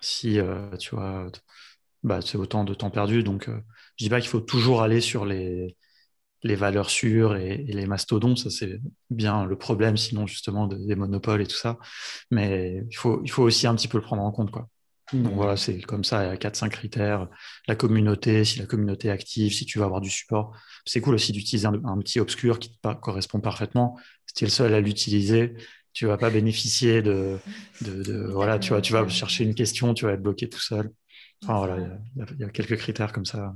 si 0.00 0.40
tu 0.80 0.94
vois, 0.96 1.30
bah, 2.02 2.20
c'est 2.22 2.38
autant 2.38 2.64
de 2.64 2.74
temps 2.74 2.90
perdu. 2.90 3.22
Donc 3.22 3.48
je 3.48 4.04
dis 4.04 4.10
pas 4.10 4.20
qu'il 4.20 4.28
faut 4.28 4.40
toujours 4.40 4.82
aller 4.82 5.00
sur 5.00 5.24
les 5.24 5.76
les 6.42 6.54
valeurs 6.54 6.90
sûres 6.90 7.36
et, 7.36 7.56
les 7.56 7.86
mastodons, 7.86 8.36
ça 8.36 8.50
c'est 8.50 8.80
bien 9.10 9.44
le 9.44 9.56
problème, 9.56 9.96
sinon 9.96 10.26
justement 10.26 10.66
des 10.66 10.96
monopoles 10.96 11.42
et 11.42 11.46
tout 11.46 11.56
ça. 11.56 11.78
Mais 12.30 12.84
il 12.90 12.96
faut, 12.96 13.20
il 13.24 13.30
faut 13.30 13.42
aussi 13.42 13.66
un 13.66 13.74
petit 13.74 13.88
peu 13.88 13.98
le 13.98 14.04
prendre 14.04 14.22
en 14.22 14.30
compte. 14.30 14.50
Quoi. 14.50 14.68
Donc 15.12 15.32
voilà, 15.34 15.56
c'est 15.56 15.80
comme 15.80 16.04
ça, 16.04 16.24
il 16.24 16.28
y 16.28 16.30
a 16.30 16.36
4-5 16.36 16.68
critères. 16.68 17.28
La 17.66 17.74
communauté, 17.74 18.44
si 18.44 18.58
la 18.58 18.66
communauté 18.66 19.08
est 19.08 19.10
active, 19.10 19.52
si 19.52 19.64
tu 19.64 19.78
vas 19.78 19.86
avoir 19.86 20.00
du 20.00 20.10
support. 20.10 20.52
C'est 20.84 21.00
cool 21.00 21.14
aussi 21.14 21.32
d'utiliser 21.32 21.66
un, 21.66 21.98
petit 21.98 22.20
obscur 22.20 22.58
qui 22.58 22.70
te 22.70 22.94
correspond 22.94 23.40
parfaitement. 23.40 23.98
Si 24.26 24.34
tu 24.34 24.44
es 24.44 24.46
le 24.46 24.52
seul 24.52 24.74
à 24.74 24.80
l'utiliser, 24.80 25.54
tu 25.94 26.06
vas 26.06 26.18
pas 26.18 26.30
bénéficier 26.30 27.00
de, 27.00 27.38
de, 27.80 28.28
voilà, 28.30 28.58
tu 28.58 28.70
vas, 28.72 28.80
tu 28.80 28.92
vas 28.92 29.08
chercher 29.08 29.44
une 29.44 29.54
question, 29.54 29.94
tu 29.94 30.04
vas 30.04 30.12
être 30.12 30.22
bloqué 30.22 30.48
tout 30.48 30.60
seul. 30.60 30.90
Enfin 31.42 31.58
voilà, 31.58 31.98
il 32.16 32.40
y, 32.40 32.44
a 32.44 32.50
quelques 32.50 32.76
critères 32.76 33.12
comme 33.12 33.24
ça. 33.24 33.54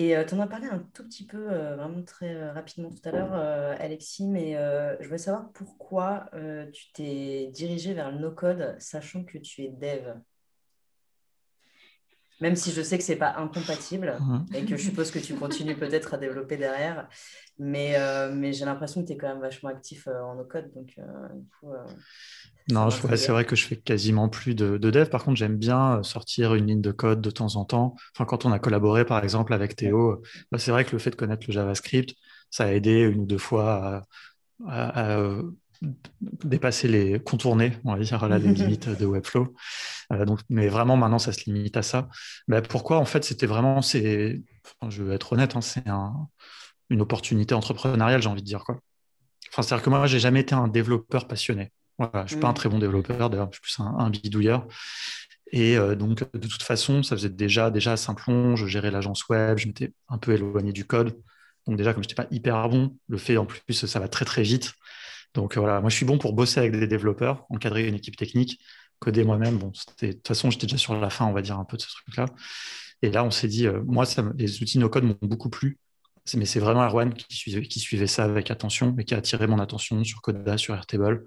Et 0.00 0.14
tu 0.28 0.34
en 0.34 0.38
as 0.40 0.46
parlé 0.46 0.68
un 0.68 0.78
tout 0.94 1.02
petit 1.02 1.26
peu, 1.26 1.46
vraiment 1.48 2.04
très 2.04 2.50
rapidement 2.52 2.88
tout 2.90 3.08
à 3.08 3.10
l'heure, 3.10 3.32
Alexis, 3.80 4.28
mais 4.28 4.52
je 5.00 5.04
voulais 5.06 5.18
savoir 5.18 5.50
pourquoi 5.52 6.30
tu 6.72 6.92
t'es 6.92 7.50
dirigé 7.52 7.94
vers 7.94 8.12
le 8.12 8.18
no-code, 8.18 8.76
sachant 8.78 9.24
que 9.24 9.38
tu 9.38 9.64
es 9.64 9.70
dev? 9.70 10.14
Même 12.40 12.54
si 12.54 12.70
je 12.70 12.82
sais 12.82 12.98
que 12.98 13.04
ce 13.04 13.12
n'est 13.12 13.18
pas 13.18 13.34
incompatible 13.36 14.16
et 14.54 14.64
que 14.64 14.76
je 14.76 14.82
suppose 14.82 15.10
que 15.10 15.18
tu 15.18 15.34
continues 15.34 15.76
peut-être 15.76 16.14
à 16.14 16.18
développer 16.18 16.56
derrière, 16.56 17.08
mais, 17.58 17.96
mais 18.32 18.52
j'ai 18.52 18.64
l'impression 18.64 19.02
que 19.02 19.08
tu 19.08 19.14
es 19.14 19.16
quand 19.16 19.28
même 19.28 19.40
vachement 19.40 19.70
actif 19.70 20.06
en 20.06 20.36
no-code. 20.36 20.70
Donc, 20.74 20.86
du 20.86 21.48
coup, 21.60 21.72
non, 22.70 22.90
c'est 22.90 23.28
vrai 23.28 23.46
que 23.46 23.56
je 23.56 23.64
fais 23.64 23.76
quasiment 23.76 24.28
plus 24.28 24.54
de, 24.54 24.76
dev. 24.76 25.08
Par 25.08 25.24
contre, 25.24 25.38
j'aime 25.38 25.56
bien 25.56 25.98
euh, 25.98 26.02
sortir 26.02 26.54
une 26.54 26.66
ligne 26.66 26.82
de 26.82 26.92
code 26.92 27.22
de 27.22 27.30
temps 27.30 27.56
en 27.56 27.64
temps. 27.64 27.96
Enfin, 28.14 28.26
quand 28.26 28.44
on 28.44 28.52
a 28.52 28.58
collaboré, 28.58 29.06
par 29.06 29.22
exemple, 29.24 29.54
avec 29.54 29.74
Théo, 29.74 30.10
euh, 30.10 30.22
bah, 30.52 30.58
c'est 30.58 30.70
vrai 30.70 30.84
que 30.84 30.92
le 30.92 30.98
fait 30.98 31.10
de 31.10 31.16
connaître 31.16 31.46
le 31.48 31.54
JavaScript, 31.54 32.14
ça 32.50 32.64
a 32.64 32.72
aidé 32.72 33.00
une 33.00 33.20
ou 33.20 33.26
deux 33.26 33.38
fois 33.38 34.02
à, 34.66 35.16
euh, 35.16 35.42
dépasser 36.20 36.88
les 36.88 37.20
contourner, 37.20 37.72
on 37.84 37.94
va 37.94 38.02
dire, 38.02 38.28
les 38.28 38.38
limites 38.52 38.88
de 38.88 39.06
Webflow. 39.06 39.54
donc, 40.26 40.40
mais 40.48 40.68
vraiment, 40.68 40.96
maintenant, 40.96 41.18
ça 41.18 41.32
se 41.32 41.44
limite 41.44 41.76
à 41.76 41.82
ça. 41.82 42.08
Bah, 42.48 42.62
pourquoi 42.62 42.98
En 42.98 43.04
fait, 43.04 43.24
c'était 43.24 43.46
vraiment, 43.46 43.82
c'est, 43.82 44.42
je 44.88 45.02
vais 45.02 45.14
être 45.14 45.32
honnête, 45.32 45.56
hein, 45.56 45.60
c'est 45.60 45.84
une 46.90 47.00
opportunité 47.00 47.54
entrepreneuriale, 47.54 48.22
j'ai 48.22 48.28
envie 48.28 48.42
de 48.42 48.46
dire 48.46 48.64
quoi. 48.64 48.80
Enfin, 49.50 49.62
c'est-à-dire 49.62 49.84
que 49.84 49.90
moi, 49.90 50.06
j'ai 50.06 50.18
jamais 50.18 50.40
été 50.40 50.54
un 50.54 50.68
développeur 50.68 51.26
passionné. 51.26 51.72
Voilà, 51.98 52.12
je 52.14 52.22
ne 52.22 52.28
suis 52.28 52.36
pas 52.36 52.48
un 52.48 52.52
mm. 52.52 52.54
très 52.54 52.68
bon 52.68 52.78
développeur, 52.78 53.30
d'ailleurs, 53.30 53.48
je 53.50 53.56
suis 53.56 53.62
plus 53.62 53.80
un, 53.80 54.10
bidouilleur. 54.10 54.66
Et 55.50 55.76
euh, 55.76 55.94
donc, 55.94 56.24
de 56.32 56.46
toute 56.46 56.62
façon, 56.62 57.02
ça 57.02 57.16
faisait 57.16 57.30
déjà, 57.30 57.70
déjà 57.70 57.92
à 57.92 57.96
Simplon, 57.96 58.56
je 58.56 58.66
gérais 58.66 58.90
l'agence 58.90 59.28
web, 59.28 59.58
je 59.58 59.66
m'étais 59.66 59.92
un 60.08 60.18
peu 60.18 60.32
éloigné 60.32 60.72
du 60.72 60.84
code. 60.84 61.18
Donc, 61.66 61.76
déjà, 61.76 61.92
comme 61.92 62.02
je 62.02 62.08
n'étais 62.08 62.22
pas 62.22 62.28
hyper 62.30 62.68
bon, 62.68 62.96
le 63.08 63.18
fait 63.18 63.36
en 63.36 63.46
plus, 63.46 63.86
ça 63.86 63.98
va 63.98 64.08
très, 64.08 64.24
très 64.24 64.42
vite. 64.42 64.72
Donc, 65.34 65.56
voilà, 65.56 65.80
moi, 65.80 65.90
je 65.90 65.96
suis 65.96 66.06
bon 66.06 66.18
pour 66.18 66.32
bosser 66.32 66.60
avec 66.60 66.72
des 66.72 66.86
développeurs, 66.86 67.46
encadrer 67.50 67.86
une 67.86 67.94
équipe 67.94 68.16
technique, 68.16 68.60
coder 68.98 69.24
moi-même. 69.24 69.58
Bon, 69.58 69.72
de 70.02 70.12
toute 70.12 70.26
façon, 70.26 70.50
j'étais 70.50 70.66
déjà 70.66 70.78
sur 70.78 70.98
la 70.98 71.10
fin, 71.10 71.26
on 71.26 71.32
va 71.32 71.42
dire, 71.42 71.58
un 71.58 71.64
peu 71.64 71.76
de 71.76 71.82
ce 71.82 71.88
truc-là. 71.88 72.26
Et 73.02 73.10
là, 73.10 73.24
on 73.24 73.30
s'est 73.30 73.48
dit, 73.48 73.66
euh, 73.66 73.82
moi, 73.84 74.04
ça, 74.06 74.24
les 74.36 74.62
outils 74.62 74.78
no-code 74.78 75.04
m'ont 75.04 75.16
beaucoup 75.22 75.50
plu. 75.50 75.78
Mais 76.36 76.44
c'est 76.44 76.60
vraiment 76.60 76.84
Erwan 76.84 77.14
qui 77.14 77.80
suivait, 77.80 78.06
ça 78.06 78.24
avec 78.24 78.50
attention 78.50 78.94
et 78.98 79.04
qui 79.04 79.14
a 79.14 79.18
attiré 79.18 79.46
mon 79.46 79.58
attention 79.58 80.04
sur 80.04 80.20
Coda, 80.20 80.58
sur 80.58 80.74
Airtable. 80.74 81.24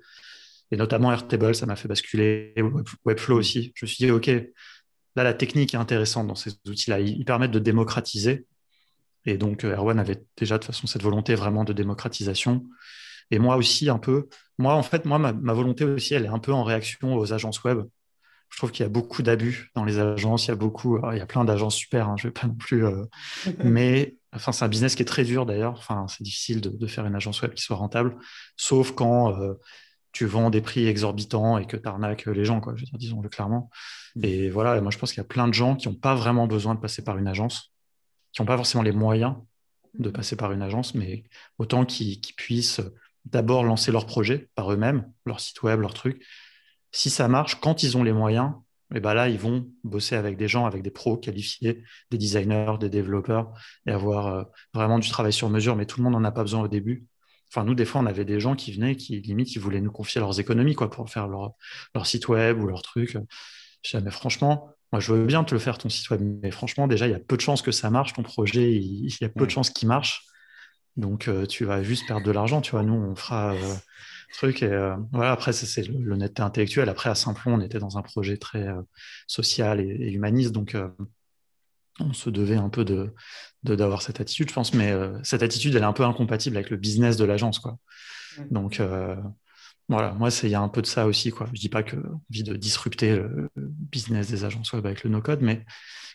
Et 0.69 0.77
notamment 0.77 1.11
Airtable, 1.11 1.55
ça 1.55 1.65
m'a 1.65 1.75
fait 1.75 1.87
basculer. 1.87 2.53
Webflow 3.05 3.37
aussi. 3.37 3.71
Je 3.75 3.85
me 3.85 3.87
suis 3.87 4.05
dit, 4.05 4.11
OK, 4.11 4.27
là, 4.27 5.23
la 5.23 5.33
technique 5.33 5.73
est 5.73 5.77
intéressante 5.77 6.27
dans 6.27 6.35
ces 6.35 6.51
outils-là. 6.67 6.99
Ils, 6.99 7.25
permettent 7.25 7.51
de 7.51 7.59
démocratiser. 7.59 8.45
Et 9.25 9.37
donc, 9.37 9.63
euh, 9.63 9.75
Erwan 9.75 9.99
avait 9.99 10.23
déjà 10.37 10.57
de 10.57 10.63
toute 10.63 10.73
façon 10.73 10.87
cette 10.87 11.03
volonté 11.03 11.33
vraiment 11.35 11.63
de 11.63 11.73
démocratisation. 11.73 12.63
Et 13.29 13.39
moi 13.39 13.55
aussi, 13.57 13.89
un 13.89 13.99
peu. 13.99 14.27
Moi, 14.57 14.73
en 14.73 14.84
fait, 14.84 15.05
moi, 15.05 15.17
ma, 15.17 15.53
volonté 15.53 15.86
aussi, 15.86 16.13
elle 16.13 16.25
est 16.25 16.29
un 16.29 16.39
peu 16.39 16.53
en 16.53 16.63
réaction 16.63 17.15
aux 17.15 17.34
agences 17.34 17.63
web. 17.63 17.84
Je 18.49 18.57
trouve 18.57 18.71
qu'il 18.71 18.84
y 18.84 18.86
a 18.86 18.89
beaucoup 18.89 19.23
d'abus 19.23 19.71
dans 19.75 19.86
les 19.86 19.99
agences. 19.99 20.45
Il 20.45 20.49
y 20.49 20.51
a 20.51 20.55
beaucoup, 20.55 20.99
il 21.12 21.17
y 21.17 21.21
a 21.21 21.25
plein 21.25 21.45
d'agences 21.45 21.75
super. 21.75 22.10
Hein, 22.10 22.15
je 22.17 22.27
vais 22.27 22.34
pas 22.34 22.47
non 22.47 22.55
plus. 22.55 22.86
Euh, 22.86 23.05
mais 23.63 24.17
enfin, 24.34 24.51
c'est 24.51 24.65
un 24.65 24.67
business 24.67 24.95
qui 24.95 25.03
est 25.03 25.05
très 25.05 25.23
dur 25.23 25.45
d'ailleurs. 25.45 25.73
Enfin, 25.77 26.05
c'est 26.10 26.23
difficile 26.23 26.62
de, 26.62 26.88
faire 26.88 27.05
une 27.05 27.15
agence 27.15 27.41
web 27.41 27.53
qui 27.53 27.63
soit 27.63 27.77
rentable, 27.77 28.17
sauf 28.57 28.91
quand 28.91 29.39
euh, 29.39 29.53
tu 30.12 30.25
vends 30.25 30.49
des 30.49 30.62
prix 30.62 30.88
exorbitants 30.88 31.57
et 31.57 31.65
que 31.65 31.77
tu 31.77 31.88
arnaques 31.88 32.25
les 32.25 32.45
gens, 32.45 32.60
quoi, 32.60 32.73
je 32.75 32.81
veux 32.81 32.86
dire, 32.86 32.97
disons-le 32.97 33.29
clairement. 33.29 33.69
Mm. 34.15 34.25
Et 34.25 34.49
voilà, 34.49 34.79
moi 34.81 34.91
je 34.91 34.97
pense 34.97 35.12
qu'il 35.12 35.19
y 35.19 35.25
a 35.25 35.27
plein 35.27 35.47
de 35.47 35.53
gens 35.53 35.75
qui 35.75 35.88
n'ont 35.88 35.95
pas 35.95 36.15
vraiment 36.15 36.47
besoin 36.47 36.75
de 36.75 36.79
passer 36.79 37.03
par 37.03 37.17
une 37.17 37.27
agence, 37.27 37.73
qui 38.34 38.41
n'ont 38.41 38.45
pas 38.45 38.57
forcément 38.57 38.84
les 38.84 38.91
moyens 38.91 39.36
de 39.97 40.10
mm. 40.10 40.13
passer 40.13 40.36
par 40.36 40.51
une 40.51 40.62
agence, 40.62 40.95
mais 40.95 41.23
autant 41.57 41.86
qu'ils 41.86 42.19
puissent 42.36 42.81
d'abord 43.25 43.63
lancer 43.63 43.91
leur 43.91 44.05
projet 44.05 44.49
par 44.55 44.71
eux-mêmes, 44.71 45.12
leur 45.25 45.39
site 45.39 45.62
web, 45.63 45.79
leur 45.79 45.93
truc. 45.93 46.25
Si 46.91 47.10
ça 47.10 47.27
marche, 47.27 47.60
quand 47.62 47.84
ils 47.84 47.97
ont 47.97 48.03
les 48.03 48.13
moyens, 48.13 48.53
et 48.93 48.97
eh 48.97 48.99
ben 48.99 49.13
là, 49.13 49.29
ils 49.29 49.39
vont 49.39 49.69
bosser 49.86 50.15
avec 50.15 50.36
des 50.36 50.49
gens, 50.49 50.65
avec 50.65 50.84
des 50.84 50.91
pros 50.91 51.15
qualifiés, 51.15 51.81
des 52.10 52.17
designers, 52.17 52.73
des 52.77 52.89
développeurs, 52.89 53.53
et 53.86 53.91
avoir 53.91 54.27
euh, 54.27 54.43
vraiment 54.73 54.99
du 54.99 55.10
travail 55.10 55.31
sur 55.31 55.49
mesure. 55.49 55.77
Mais 55.77 55.86
tout 55.86 55.99
le 55.99 56.03
monde 56.03 56.13
n'en 56.13 56.25
a 56.25 56.31
pas 56.31 56.41
besoin 56.41 56.62
au 56.62 56.67
début. 56.67 57.05
Enfin, 57.49 57.63
nous, 57.63 57.73
des 57.73 57.86
fois, 57.86 58.01
on 58.01 58.05
avait 58.05 58.25
des 58.25 58.41
gens 58.41 58.55
qui 58.55 58.73
venaient, 58.73 58.97
qui 58.97 59.21
limite, 59.21 59.55
ils 59.55 59.60
voulaient 59.60 59.79
nous 59.79 59.91
confier 59.91 60.19
leurs 60.19 60.41
économies 60.41 60.75
quoi, 60.75 60.89
pour 60.89 61.10
faire 61.10 61.29
leur, 61.29 61.53
leur 61.95 62.05
site 62.05 62.27
web 62.27 62.62
ou 62.62 62.67
leur 62.67 62.81
truc. 62.81 63.17
Je 63.81 63.91
disais, 63.91 64.03
mais 64.03 64.12
franchement, 64.12 64.75
moi, 64.91 64.99
je 64.99 65.13
veux 65.13 65.25
bien 65.25 65.43
te 65.45 65.53
le 65.53 65.60
faire, 65.60 65.77
ton 65.77 65.88
site 65.88 66.10
web, 66.10 66.21
mais 66.43 66.51
franchement, 66.51 66.88
déjà, 66.88 67.07
il 67.07 67.12
y 67.12 67.15
a 67.15 67.19
peu 67.19 67.38
de 67.38 67.41
chances 67.41 67.62
que 67.62 67.71
ça 67.71 67.89
marche, 67.89 68.13
ton 68.13 68.23
projet, 68.23 68.73
il, 68.73 69.07
y 69.21 69.23
a 69.23 69.29
peu 69.29 69.45
de 69.45 69.51
chances 69.51 69.69
qu'il 69.69 69.88
marche. 69.88 70.25
Donc, 70.97 71.27
euh, 71.27 71.45
tu 71.45 71.65
vas 71.65 71.84
juste 71.84 72.08
perdre 72.08 72.25
de 72.25 72.32
l'argent, 72.32 72.62
tu 72.62 72.71
vois. 72.71 72.84
Nous, 72.84 72.93
on 72.93 73.15
fera 73.15 73.54
euh, 73.54 73.75
truc. 74.34 74.63
Et 74.63 74.65
euh, 74.65 74.95
voilà, 75.12 75.32
après, 75.32 75.54
c'est 75.54 75.88
l'honnêteté 75.88 76.41
intellectuelle. 76.41 76.89
Après, 76.89 77.10
à 77.10 77.15
Simplon, 77.15 77.56
on 77.56 77.62
était 77.62 77.80
dans 77.80 77.97
un 77.97 78.01
projet 78.01 78.38
très 78.38 78.67
social 79.27 79.80
et, 79.80 80.12
humaniste. 80.12 80.51
Donc, 80.51 80.75
on 81.99 82.13
se 82.13 82.30
devait 82.30 82.56
un 82.56 82.69
peu 82.69 82.86
de 82.86 83.13
d'avoir 83.63 84.01
cette 84.01 84.19
attitude, 84.19 84.49
je 84.49 84.56
pense, 84.56 84.73
mais 84.73 84.91
cette 85.23 85.43
attitude, 85.43 85.75
elle 85.75 85.84
est 85.84 85.86
un 85.86 85.93
peu 85.93 86.04
incompatible 86.04 86.58
avec 86.58 86.71
le 86.71 86.77
business 86.77 87.15
de 87.15 87.25
l'agence, 87.25 87.60
quoi. 87.60 87.77
Donc, 88.49 88.82
voilà, 89.88 90.13
moi, 90.13 90.30
il 90.43 90.49
y 90.49 90.56
a 90.56 90.62
un 90.62 90.69
peu 90.69 90.82
de 90.82 90.88
ça 90.88 91.06
aussi. 91.06 91.32
Quoi. 91.32 91.45
Je 91.47 91.51
ne 91.51 91.58
dis 91.58 91.69
pas 91.69 91.84
que 91.84 91.97
envie 91.97 92.43
de 92.43 92.56
disrupter 92.56 93.17
le 93.17 93.49
business 93.56 94.30
des 94.30 94.45
agences 94.45 94.73
web 94.73 94.86
avec 94.86 95.04
le 95.04 95.10
no-code, 95.10 95.41
mais 95.41 95.65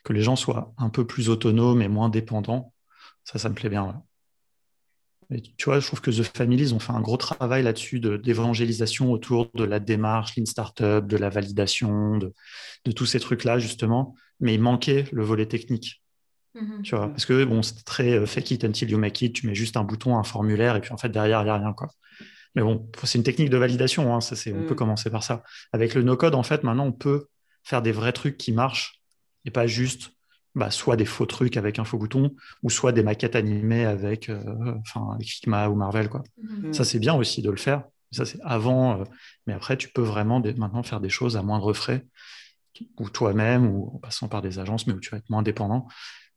que 0.05 0.12
les 0.12 0.23
gens 0.23 0.37
soient 0.37 0.75
un 0.79 0.89
peu 0.89 1.07
plus 1.07 1.29
autonomes 1.29 1.83
et 1.83 1.89
moins 1.89 2.09
dépendants, 2.09 2.73
ça, 3.25 3.39
ça 3.39 3.49
me 3.49 3.55
plaît 3.55 3.69
bien. 3.69 4.03
Et 5.31 5.43
tu 5.43 5.65
vois, 5.65 5.81
je 5.81 5.87
trouve 5.87 6.01
que 6.01 6.11
The 6.11 6.23
Families 6.23 6.73
ont 6.73 6.79
fait 6.79 6.93
un 6.93 7.01
gros 7.01 7.17
travail 7.17 7.65
là-dessus 7.65 7.99
d'évangélisation 7.99 9.11
autour 9.11 9.51
de 9.55 9.65
la 9.65 9.81
démarche, 9.81 10.37
Lean 10.37 10.47
Startup, 10.47 11.05
de 11.05 11.17
la 11.17 11.29
validation, 11.29 12.19
de, 12.19 12.33
tous 12.93 13.07
ces 13.07 13.19
trucs-là, 13.19 13.59
justement. 13.59 14.15
Mais 14.39 14.55
il 14.55 14.61
manquait 14.61 15.07
le 15.12 15.25
volet 15.25 15.47
technique. 15.47 16.03
Mm-hmm. 16.55 16.83
Tu 16.83 16.95
vois, 16.95 17.09
parce 17.09 17.27
que 17.27 17.45
bon, 17.45 17.62
c'est 17.62 17.85
très 17.85 18.12
euh, 18.12 18.27
fake 18.27 18.53
it 18.53 18.65
until 18.65 18.89
you 18.91 18.99
make 18.99 19.21
it, 19.21 19.35
tu 19.35 19.47
mets 19.47 19.55
juste 19.55 19.77
un 19.77 19.85
bouton, 19.85 20.17
un 20.17 20.23
formulaire, 20.23 20.77
et 20.77 20.81
puis 20.81 20.93
en 20.93 20.97
fait, 20.97 21.11
derrière, 21.11 21.43
il 21.43 21.45
n'y 21.45 21.51
a 21.51 21.59
rien. 21.59 21.73
Quoi. 21.73 21.89
Mais 22.55 22.62
bon, 22.62 22.89
c'est 23.03 23.19
une 23.19 23.25
technique 23.25 23.51
de 23.51 23.59
validation, 23.59 24.15
hein, 24.15 24.21
ça, 24.21 24.35
on 24.51 24.62
peut 24.62 24.75
mm. 24.75 24.77
commencer 24.77 25.11
par 25.11 25.23
ça. 25.23 25.43
Avec 25.73 25.95
le 25.95 26.03
no-code, 26.03 26.35
en 26.35 26.43
fait, 26.43 26.62
maintenant, 26.62 26.87
on 26.87 26.93
peut 26.93 27.27
faire 27.62 27.83
des 27.83 27.93
vrais 27.93 28.12
trucs 28.12 28.39
qui 28.39 28.53
marchent 28.53 29.03
et 29.45 29.51
pas 29.51 29.67
juste 29.67 30.12
bah, 30.57 30.71
soit 30.71 30.97
des 30.97 31.05
faux 31.05 31.27
trucs 31.27 31.59
avec 31.59 31.79
un 31.79 31.85
faux 31.85 31.99
bouton 31.99 32.35
ou 32.62 32.71
soit 32.71 32.90
des 32.90 33.03
maquettes 33.03 33.37
animées 33.37 33.85
avec, 33.85 34.31
euh, 34.31 34.75
Figma 35.21 35.69
ou 35.69 35.77
Marvel. 35.77 36.09
Quoi. 36.09 36.25
Mm. 36.42 36.73
Ça, 36.73 36.85
c'est 36.85 36.99
bien 36.99 37.14
aussi 37.14 37.42
de 37.42 37.51
le 37.51 37.59
faire. 37.59 37.85
Ça, 38.11 38.25
c'est 38.25 38.40
avant. 38.42 39.01
Euh, 39.01 39.05
mais 39.47 39.53
après, 39.53 39.77
tu 39.77 39.90
peux 39.90 40.03
vraiment 40.03 40.40
maintenant 40.40 40.83
faire 40.83 41.01
des 41.01 41.11
choses 41.11 41.37
à 41.37 41.42
moindre 41.42 41.75
frais, 41.75 42.07
ou 42.99 43.11
toi-même, 43.11 43.66
ou 43.66 43.92
en 43.95 43.99
passant 43.99 44.29
par 44.29 44.40
des 44.40 44.59
agences, 44.59 44.87
mais 44.87 44.95
où 44.95 45.01
tu 45.01 45.11
vas 45.11 45.19
être 45.19 45.29
moins 45.29 45.42
dépendant 45.42 45.88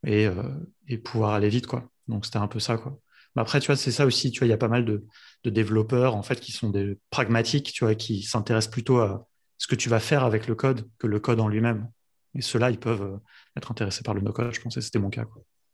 et, 0.06 0.28
euh, 0.28 0.44
et 0.90 0.98
pouvoir 0.98 1.34
aller 1.34 1.50
vite. 1.50 1.66
Quoi. 1.66 1.90
Donc, 2.10 2.26
c'était 2.26 2.40
un 2.40 2.48
peu 2.48 2.60
ça. 2.60 2.78
Quoi. 2.78 3.00
Mais 3.36 3.42
après, 3.42 3.62
tu 3.62 3.68
vois, 3.68 3.78
c'est 3.78 3.92
ça 3.92 4.06
aussi. 4.06 4.32
Tu 4.32 4.40
vois, 4.40 4.48
il 4.48 4.52
y 4.52 4.54
a 4.54 4.58
pas 4.58 4.68
mal 4.68 4.84
de, 4.84 5.06
de 5.46 5.50
développeurs 5.50 6.16
en 6.16 6.24
fait 6.24 6.42
qui 6.42 6.52
sont 6.52 6.70
des 6.70 6.98
pragmatiques, 7.10 7.72
tu 7.72 7.86
vois, 7.86 7.96
qui 7.96 8.24
s'intéressent 8.24 8.72
plutôt 8.72 9.00
à 9.00 9.28
ce 9.58 9.68
que 9.68 9.76
tu 9.76 9.88
vas 9.88 10.02
faire 10.02 10.26
avec 10.26 10.48
le 10.48 10.56
code 10.56 10.90
que 10.98 11.08
le 11.08 11.22
code 11.22 11.40
en 11.40 11.48
lui-même. 11.48 11.90
Et 12.40 12.42
ceux-là, 12.42 12.72
ils 12.72 12.80
peuvent 12.80 13.02
euh, 13.02 13.18
être 13.58 13.70
intéressés 13.70 14.02
par 14.02 14.14
le 14.14 14.22
no-code. 14.22 14.54
Je 14.54 14.62
pensais 14.62 14.80
c'était 14.80 14.98
mon 14.98 15.10
cas. 15.10 15.26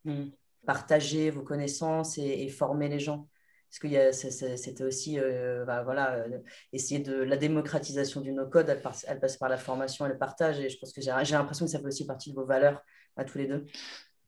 Mmh. 0.04 0.30
Partager 0.66 1.30
vos 1.30 1.44
connaissances 1.44 2.18
et, 2.18 2.50
former 2.50 2.90
les 2.90 3.00
gens. 3.00 3.30
Parce 3.70 3.94
que 3.94 4.12
c'était 4.58 4.84
aussi 4.84 5.20
euh, 5.20 5.64
bah, 5.64 5.84
voilà, 5.84 6.16
euh, 6.16 6.40
essayer 6.74 7.00
de 7.00 7.14
la 7.14 7.38
démocratisation 7.38 8.22
du 8.22 8.32
no-code, 8.32 8.68
elle, 8.68 8.82
elle, 9.08 9.20
passe 9.20 9.38
par 9.38 9.50
la 9.50 9.58
formation 9.58 10.08
et 10.08 10.10
le 10.10 10.18
partage. 10.18 10.60
Et 10.60 10.70
je 10.70 10.80
pense 10.80 10.92
que 10.92 11.02
j'ai 11.02 11.12
l'impression 11.12 11.66
que 11.66 11.72
ça 11.72 11.78
fait 11.78 11.86
aussi 11.86 12.08
partie 12.08 12.32
de 12.32 12.36
vos 12.36 12.46
valeurs 12.46 12.82
à 13.16 13.26
tous 13.26 13.38
les 13.38 13.46
deux. 13.46 13.66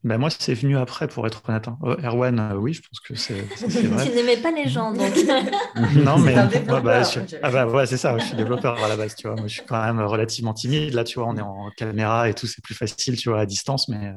Ben 0.03 0.17
moi, 0.17 0.29
c'est 0.29 0.53
venu 0.53 0.77
après, 0.77 1.07
pour 1.07 1.25
être 1.25 1.41
honnête. 1.47 1.67
Hein. 1.67 1.77
Oh, 1.81 1.95
Erwan, 2.03 2.39
euh, 2.39 2.55
oui, 2.55 2.73
je 2.73 2.81
pense 2.81 2.99
que 2.99 3.15
c'est 3.15 3.41
vrai. 3.41 4.05
tu 4.05 4.15
n'aimais 4.15 4.37
pas 4.37 4.51
les 4.51 4.69
gens, 4.69 4.91
donc. 4.93 5.11
non, 5.95 6.19
mais. 6.19 6.35
bah, 6.35 7.01
Ah 7.41 7.51
bah 7.51 7.67
ouais, 7.67 7.85
c'est 7.87 7.97
ça, 7.97 8.17
je 8.17 8.25
suis 8.25 8.35
développeur 8.35 8.81
à 8.83 8.87
la 8.87 8.95
base, 8.95 9.15
tu 9.15 9.27
vois. 9.27 9.35
Moi, 9.35 9.47
je 9.47 9.55
suis 9.55 9.65
quand 9.65 9.81
même 9.83 9.99
relativement 9.99 10.53
timide. 10.53 10.93
Là, 10.93 11.03
tu 11.03 11.19
vois, 11.19 11.27
on 11.27 11.35
est 11.35 11.41
en 11.41 11.71
caméra 11.75 12.29
et 12.29 12.33
tout, 12.33 12.45
c'est 12.47 12.63
plus 12.63 12.75
facile, 12.75 13.17
tu 13.17 13.29
vois, 13.29 13.41
à 13.41 13.45
distance, 13.45 13.89
mais 13.89 14.07
euh, 14.07 14.13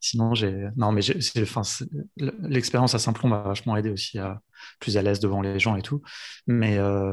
sinon, 0.00 0.34
j'ai. 0.34 0.68
Non, 0.76 0.90
mais 0.90 1.02
enfin, 1.42 1.62
l'expérience 2.16 2.94
à 2.94 2.98
Simplon 2.98 3.28
m'a 3.28 3.42
vachement 3.42 3.76
aidé 3.76 3.90
aussi 3.90 4.18
à 4.18 4.40
plus 4.80 4.96
à 4.96 5.02
l'aise 5.02 5.20
devant 5.20 5.42
les 5.42 5.58
gens 5.58 5.76
et 5.76 5.82
tout. 5.82 6.02
Mais. 6.46 6.78
Euh, 6.78 7.12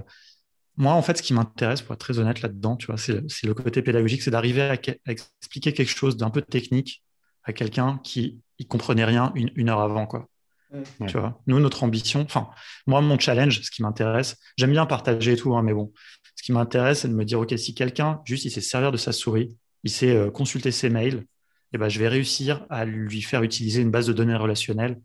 moi, 0.80 0.94
en 0.94 1.02
fait, 1.02 1.18
ce 1.18 1.24
qui 1.24 1.34
m'intéresse, 1.34 1.82
pour 1.82 1.94
être 1.96 2.00
très 2.00 2.20
honnête 2.20 2.44
là-dedans, 2.44 2.76
tu 2.76 2.86
vois, 2.86 2.98
c'est 2.98 3.24
le 3.44 3.54
côté 3.56 3.82
pédagogique, 3.82 4.22
c'est 4.22 4.30
d'arriver 4.30 4.62
à, 4.62 4.74
à, 4.74 5.12
expliquer 5.12 5.74
quelque 5.74 5.90
chose 5.90 6.18
d'un 6.18 6.30
peu 6.30 6.44
technique 6.44 7.02
à 7.48 7.54
quelqu'un 7.54 8.00
qui 8.04 8.40
ne 8.60 8.66
comprenait 8.66 9.06
rien 9.06 9.32
une, 9.36 9.70
heure 9.70 9.80
avant. 9.80 10.06
Quoi. 10.06 10.28
Tu 11.08 11.18
vois 11.18 11.42
Nous, 11.48 11.60
notre 11.60 11.84
ambition, 11.84 12.22
enfin, 12.22 12.50
moi, 12.86 13.02
mon 13.02 13.18
challenge, 13.18 13.62
ce 13.62 13.72
qui 13.72 13.82
m'intéresse, 13.82 14.38
j'aime 14.58 14.72
bien 14.72 14.86
partager 14.86 15.34
et 15.34 15.38
tout, 15.38 15.56
hein, 15.56 15.64
mais 15.64 15.74
bon, 15.74 15.92
ce 16.36 16.44
qui 16.44 16.52
m'intéresse, 16.52 17.00
c'est 17.00 17.08
de 17.08 17.14
me 17.14 17.26
dire, 17.26 17.40
OK, 17.40 17.54
si 17.58 17.74
quelqu'un, 17.74 18.22
juste, 18.26 18.46
il 18.46 18.52
sait 18.52 18.62
servir 18.62 18.92
de 18.92 18.98
sa 18.98 19.14
souris, 19.14 19.56
il 19.84 19.90
sait 19.90 20.16
euh, 20.16 20.30
consulter 20.30 20.72
ses 20.72 20.90
mails, 20.90 21.26
eh 21.74 21.78
ben, 21.78 21.90
je 21.90 22.00
vais 22.00 22.08
réussir 22.08 22.66
à 22.70 22.86
lui 22.86 23.22
faire 23.22 23.44
utiliser 23.44 23.82
une 23.82 23.92
base 23.92 24.08
de 24.08 24.14
données 24.14 24.36
relationnelle 24.36 25.00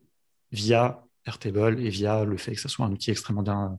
via 0.50 1.04
Airtable 1.24 1.78
et 1.80 1.88
via 1.88 2.24
le 2.24 2.36
fait 2.36 2.52
que 2.52 2.60
ce 2.60 2.68
soit 2.68 2.84
un 2.84 2.90
outil 2.90 3.12
extrêmement, 3.12 3.42
bien, 3.42 3.78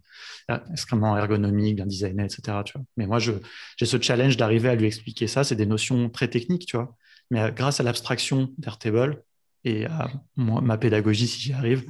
euh, 0.50 0.58
extrêmement 0.72 1.18
ergonomique, 1.18 1.76
bien 1.76 1.86
designé, 1.86 2.24
etc. 2.24 2.60
Tu 2.64 2.74
vois 2.74 2.86
Mais 2.96 3.06
moi, 3.06 3.20
j'ai 3.20 3.86
ce 3.86 4.02
challenge 4.02 4.38
d'arriver 4.38 4.70
à 4.70 4.76
lui 4.76 4.86
expliquer 4.86 5.28
ça. 5.28 5.44
C'est 5.44 5.58
des 5.58 5.66
notions 5.66 6.10
très 6.10 6.30
techniques, 6.30 6.66
tu 6.66 6.78
vois. 6.78 6.96
Mais 7.34 7.42
euh, 7.42 7.50
grâce 7.50 7.80
à 7.80 7.84
l'abstraction 7.84 8.54
d'Airtable 8.60 9.24
et 9.64 9.88
à 9.88 10.08
ma 10.36 10.78
pédagogie, 10.78 11.26
si 11.28 11.40
j'y 11.42 11.54
arrive, 11.54 11.84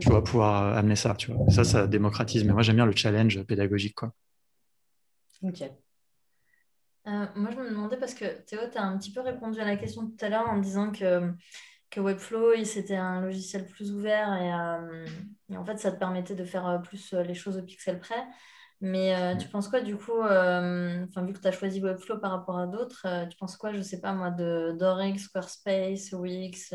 tu 0.00 0.08
vas 0.10 0.22
pouvoir 0.22 0.64
euh, 0.64 0.78
amener 0.78 0.96
ça. 0.96 1.14
Tu 1.14 1.30
vois. 1.30 1.48
Ça, 1.50 1.62
ça 1.62 1.86
démocratise. 1.86 2.42
Mais 2.44 2.52
moi, 2.52 2.62
j'aime 2.62 2.76
bien 2.76 2.86
le 2.86 2.96
challenge 2.96 3.40
pédagogique. 3.44 3.94
Quoi. 3.94 4.12
Ok. 5.42 5.62
Euh, 5.62 7.26
moi, 7.36 7.50
je 7.52 7.56
me 7.56 7.70
demandais 7.70 7.96
parce 7.96 8.12
que 8.12 8.24
Théo, 8.42 8.58
tu 8.72 8.76
as 8.76 8.82
un 8.82 8.98
petit 8.98 9.12
peu 9.12 9.20
répondu 9.20 9.60
à 9.60 9.64
la 9.64 9.76
question 9.76 10.04
tout 10.04 10.24
à 10.24 10.28
l'heure 10.28 10.48
en 10.48 10.58
disant 10.58 10.90
que, 10.90 11.32
que 11.90 12.00
Webflow, 12.00 12.64
c'était 12.64 12.96
un 12.96 13.20
logiciel 13.20 13.66
plus 13.66 13.92
ouvert 13.92 14.34
et, 14.34 15.52
et, 15.52 15.56
en 15.56 15.64
fait, 15.64 15.78
ça 15.78 15.92
te 15.92 15.98
permettait 15.98 16.34
de 16.34 16.44
faire 16.44 16.82
plus 16.82 17.14
les 17.14 17.34
choses 17.34 17.56
au 17.56 17.62
pixel 17.62 18.00
près. 18.00 18.26
Mais 18.80 19.12
euh, 19.12 19.34
tu 19.34 19.48
penses 19.48 19.66
quoi 19.66 19.80
du 19.80 19.96
coup, 19.96 20.22
euh, 20.22 21.04
vu 21.16 21.32
que 21.32 21.40
tu 21.40 21.48
as 21.48 21.52
choisi 21.52 21.80
Webflow 21.80 22.18
par 22.18 22.30
rapport 22.30 22.58
à 22.58 22.66
d'autres, 22.66 23.02
euh, 23.06 23.26
tu 23.26 23.36
penses 23.36 23.56
quoi, 23.56 23.72
je 23.72 23.82
sais 23.82 24.00
pas 24.00 24.12
moi, 24.12 24.30
de 24.30 24.76
Doric, 24.78 25.18
Squarespace, 25.18 26.12
Wix, 26.12 26.72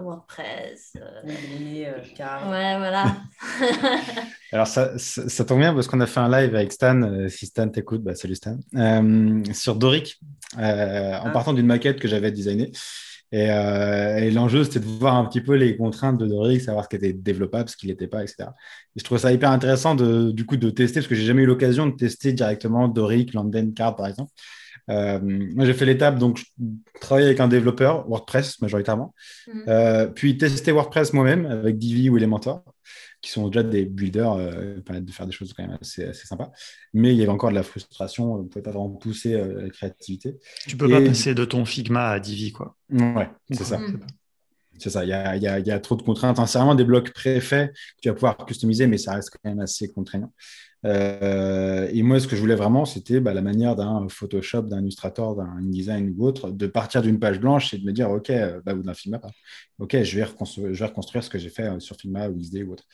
WordPress 0.00 0.94
Ouais, 1.24 2.78
voilà. 2.78 3.16
Alors 4.52 4.66
ça, 4.66 4.98
ça, 4.98 5.44
tombe 5.44 5.60
bien 5.60 5.72
parce 5.72 5.86
qu'on 5.86 6.00
a 6.00 6.06
fait 6.06 6.20
un 6.20 6.28
live 6.28 6.54
avec 6.54 6.72
Stan, 6.72 7.28
si 7.28 7.46
Stan 7.46 7.68
t'écoute, 7.68 8.02
bah, 8.02 8.16
salut 8.16 8.34
Stan, 8.34 8.58
sur 9.52 9.76
Doric, 9.76 10.18
en 10.56 10.60
ah. 10.62 11.30
partant 11.32 11.52
d'une 11.52 11.66
maquette 11.66 12.00
que 12.00 12.08
j'avais 12.08 12.32
designée. 12.32 12.72
Euh, 13.34 14.16
et, 14.18 14.30
l'enjeu, 14.30 14.64
c'était 14.64 14.80
de 14.80 14.84
voir 14.84 15.16
un 15.16 15.24
petit 15.24 15.40
peu 15.40 15.54
les 15.54 15.76
contraintes 15.76 16.18
de 16.18 16.26
Doric, 16.26 16.60
savoir 16.60 16.84
ce 16.84 16.88
qui 16.88 16.96
était 16.96 17.12
développable, 17.12 17.68
ce 17.68 17.76
qui 17.76 17.86
n'était 17.88 18.06
pas, 18.06 18.22
etc. 18.22 18.50
Et 18.94 19.00
je 19.00 19.04
trouve 19.04 19.18
ça 19.18 19.32
hyper 19.32 19.50
intéressant 19.50 19.94
de, 19.94 20.30
du 20.30 20.46
coup 20.46 20.56
de 20.56 20.70
tester, 20.70 21.00
parce 21.00 21.08
que 21.08 21.14
j'ai 21.14 21.24
jamais 21.24 21.42
eu 21.42 21.46
l'occasion 21.46 21.86
de 21.86 21.96
tester 21.96 22.32
directement 22.32 22.88
Doric, 22.88 23.34
London 23.34 23.72
Card, 23.74 23.96
par 23.96 24.06
exemple. 24.06 24.30
Euh, 24.88 25.18
moi, 25.22 25.64
j'ai 25.64 25.74
fait 25.74 25.86
l'étape, 25.86 26.18
donc, 26.18 26.38
je 26.38 26.44
travaille 27.00 27.24
avec 27.24 27.40
un 27.40 27.48
développeur, 27.48 28.08
WordPress 28.08 28.60
majoritairement, 28.60 29.14
mmh. 29.48 29.60
euh, 29.68 30.06
puis 30.06 30.38
tester 30.38 30.70
WordPress 30.70 31.12
moi-même 31.12 31.46
avec 31.46 31.78
Divi 31.78 32.08
ou 32.08 32.16
Elementor 32.16 32.62
qui 33.26 33.32
sont 33.32 33.48
déjà 33.48 33.64
des 33.64 33.84
builders, 33.84 34.34
euh, 34.34 34.80
permettent 34.80 35.04
de 35.04 35.10
faire 35.10 35.26
des 35.26 35.32
choses 35.32 35.52
quand 35.52 35.66
même 35.66 35.76
assez, 35.80 36.04
assez 36.04 36.26
sympas. 36.26 36.52
Mais 36.94 37.12
il 37.12 37.18
y 37.18 37.22
avait 37.22 37.32
encore 37.32 37.50
de 37.50 37.56
la 37.56 37.64
frustration, 37.64 38.34
on 38.34 38.42
ne 38.44 38.48
pouvait 38.48 38.62
pas 38.62 38.70
vraiment 38.70 38.90
pousser 38.90 39.34
euh, 39.34 39.62
la 39.62 39.70
créativité. 39.70 40.36
Tu 40.68 40.76
peux 40.76 40.88
pas 40.88 41.00
passer 41.00 41.34
de 41.34 41.44
ton 41.44 41.64
Figma 41.64 42.10
à 42.10 42.20
Divi, 42.20 42.52
quoi. 42.52 42.76
Ouais, 42.88 43.28
c'est 43.50 43.64
ça. 43.64 43.80
C'est 44.78 44.90
ça, 44.90 45.04
il 45.04 45.08
y 45.08 45.12
a, 45.12 45.36
y, 45.36 45.48
a, 45.48 45.58
y 45.58 45.70
a, 45.70 45.80
trop 45.80 45.96
de 45.96 46.02
contraintes. 46.02 46.36
c'est 46.46 46.58
vraiment 46.58 46.74
des 46.74 46.84
blocs 46.84 47.10
préfaits 47.12 47.72
que 47.72 48.00
tu 48.02 48.08
vas 48.08 48.14
pouvoir 48.14 48.36
customiser, 48.46 48.86
mais 48.86 48.98
ça 48.98 49.14
reste 49.14 49.30
quand 49.30 49.48
même 49.48 49.58
assez 49.58 49.90
contraignant. 49.90 50.32
Euh, 50.86 51.88
et 51.92 52.02
moi, 52.02 52.20
ce 52.20 52.28
que 52.28 52.36
je 52.36 52.40
voulais 52.40 52.54
vraiment, 52.54 52.84
c'était 52.84 53.20
bah, 53.20 53.34
la 53.34 53.42
manière 53.42 53.74
d'un 53.74 54.06
Photoshop, 54.08 54.62
d'un 54.62 54.80
Illustrator, 54.82 55.36
d'un 55.36 55.48
InDesign 55.58 56.14
ou 56.16 56.26
autre, 56.26 56.50
de 56.50 56.66
partir 56.66 57.02
d'une 57.02 57.18
page 57.18 57.40
blanche 57.40 57.74
et 57.74 57.78
de 57.78 57.84
me 57.84 57.92
dire, 57.92 58.10
OK, 58.10 58.30
euh, 58.30 58.60
bah, 58.64 58.74
ou 58.74 58.82
d'un 58.82 58.94
Figma, 58.94 59.20
OK, 59.78 60.00
je 60.02 60.16
vais, 60.16 60.24
reconstruire, 60.24 61.24
ce 61.24 61.30
que 61.30 61.38
j'ai 61.38 61.48
fait 61.48 61.64
euh, 61.64 61.80
sur 61.80 61.96
Figma 61.96 62.28
ou 62.28 62.38
XD 62.38 62.62
ou 62.62 62.72
autre. 62.72 62.84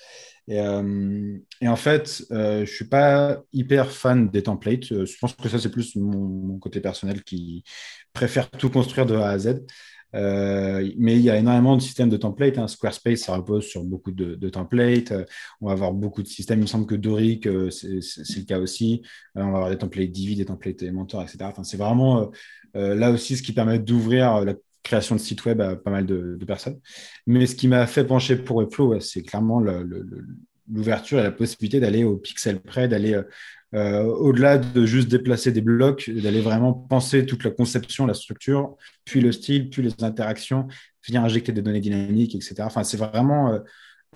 Et, 0.49 0.61
en 0.61 1.77
fait, 1.77 2.25
je 2.31 2.61
ne 2.61 2.65
suis 2.65 2.89
pas 2.89 3.43
hyper 3.53 3.91
fan 3.91 4.29
des 4.29 4.43
templates. 4.43 4.85
Je 4.85 5.19
pense 5.21 5.35
que 5.35 5.49
ça, 5.49 5.59
c'est 5.59 5.71
plus 5.71 5.95
mon, 5.97 6.59
côté 6.59 6.81
personnel 6.81 7.23
qui 7.23 7.63
préfère 8.13 8.51
tout 8.51 8.71
construire 8.71 9.07
de 9.07 9.15
A 9.15 9.29
à 9.29 9.39
Z. 9.39 9.61
Euh, 10.15 10.89
mais 10.99 11.17
il 11.17 11.23
y 11.23 11.31
a 11.31 11.37
énormément 11.37 11.77
de 11.77 11.83
systèmes 11.83 12.09
de 12.09 12.17
templates. 12.17 12.59
Hein. 12.59 12.69
Squarespace, 12.69 13.21
ça 13.21 13.37
repose 13.37 13.65
sur 13.65 13.85
beaucoup 13.85 14.11
de, 14.11 14.49
templates. 14.49 15.13
Euh, 15.13 15.25
on 15.61 15.67
va 15.67 15.73
avoir 15.73 15.93
beaucoup 15.93 16.23
de 16.23 16.29
systèmes. 16.29 16.61
Il 16.61 16.63
me 16.63 16.67
semble 16.67 16.87
que 16.87 16.95
Doric, 16.95 17.47
euh, 17.47 17.71
c'est 17.71 18.39
le 18.39 18.45
cas 18.45 18.59
aussi. 18.59 19.03
on 19.35 19.41
va 19.41 19.47
avoir 19.47 19.71
des 19.71 19.79
templates 19.79 20.11
Divi, 20.11 20.37
des 20.37 20.45
templates 20.45 20.83
Elementor, 20.83 21.23
etc. 21.23 21.39
Enfin, 21.43 21.65
c'est 21.65 21.77
vraiment 21.77 22.31
là 22.75 23.11
aussi 23.11 23.37
ce 23.37 23.43
qui 23.43 23.53
permet 23.53 23.79
d'ouvrir 23.79 24.45
la 24.45 24.55
création 24.83 25.15
de 25.15 25.21
sites 25.21 25.45
web 25.45 25.61
à 25.61 25.77
pas 25.77 25.91
mal 25.91 26.07
de, 26.07 26.39
personnes. 26.47 26.81
Mais 27.27 27.47
ce 27.47 27.55
qui 27.55 27.69
m'a 27.69 27.87
fait 27.87 28.05
pencher 28.05 28.37
pour 28.37 28.57
Webflow, 28.57 28.99
c'est 29.01 29.23
clairement 29.23 29.61
l'ouverture 30.69 31.19
et 31.21 31.23
la 31.23 31.33
possibilité 31.33 31.81
d'aller 31.81 32.05
au 32.05 32.17
pixel 32.17 32.61
près, 32.61 32.89
d'aller 32.89 33.21
euh, 33.75 34.05
au-delà 34.05 34.59
de 34.59 34.85
juste 34.85 35.09
déplacer 35.09 35.51
des 35.51 35.63
blocs, 35.63 36.11
d'aller 36.11 36.41
vraiment 36.41 36.73
penser 36.73 37.25
toute 37.25 37.45
la 37.45 37.51
conception, 37.51 38.07
la 38.07 38.15
structure, 38.15 38.77
puis 39.05 39.21
le 39.21 39.33
style, 39.33 39.71
puis 39.71 39.83
les 39.83 39.93
interactions, 40.05 40.69
venir 41.07 41.25
injecter 41.25 41.53
des 41.53 41.63
données 41.63 41.81
dynamiques, 41.81 42.35
etc. 42.35 42.57
Enfin, 42.61 42.85
c'est 42.85 42.99
vraiment, 42.99 43.53
euh, 43.53 43.59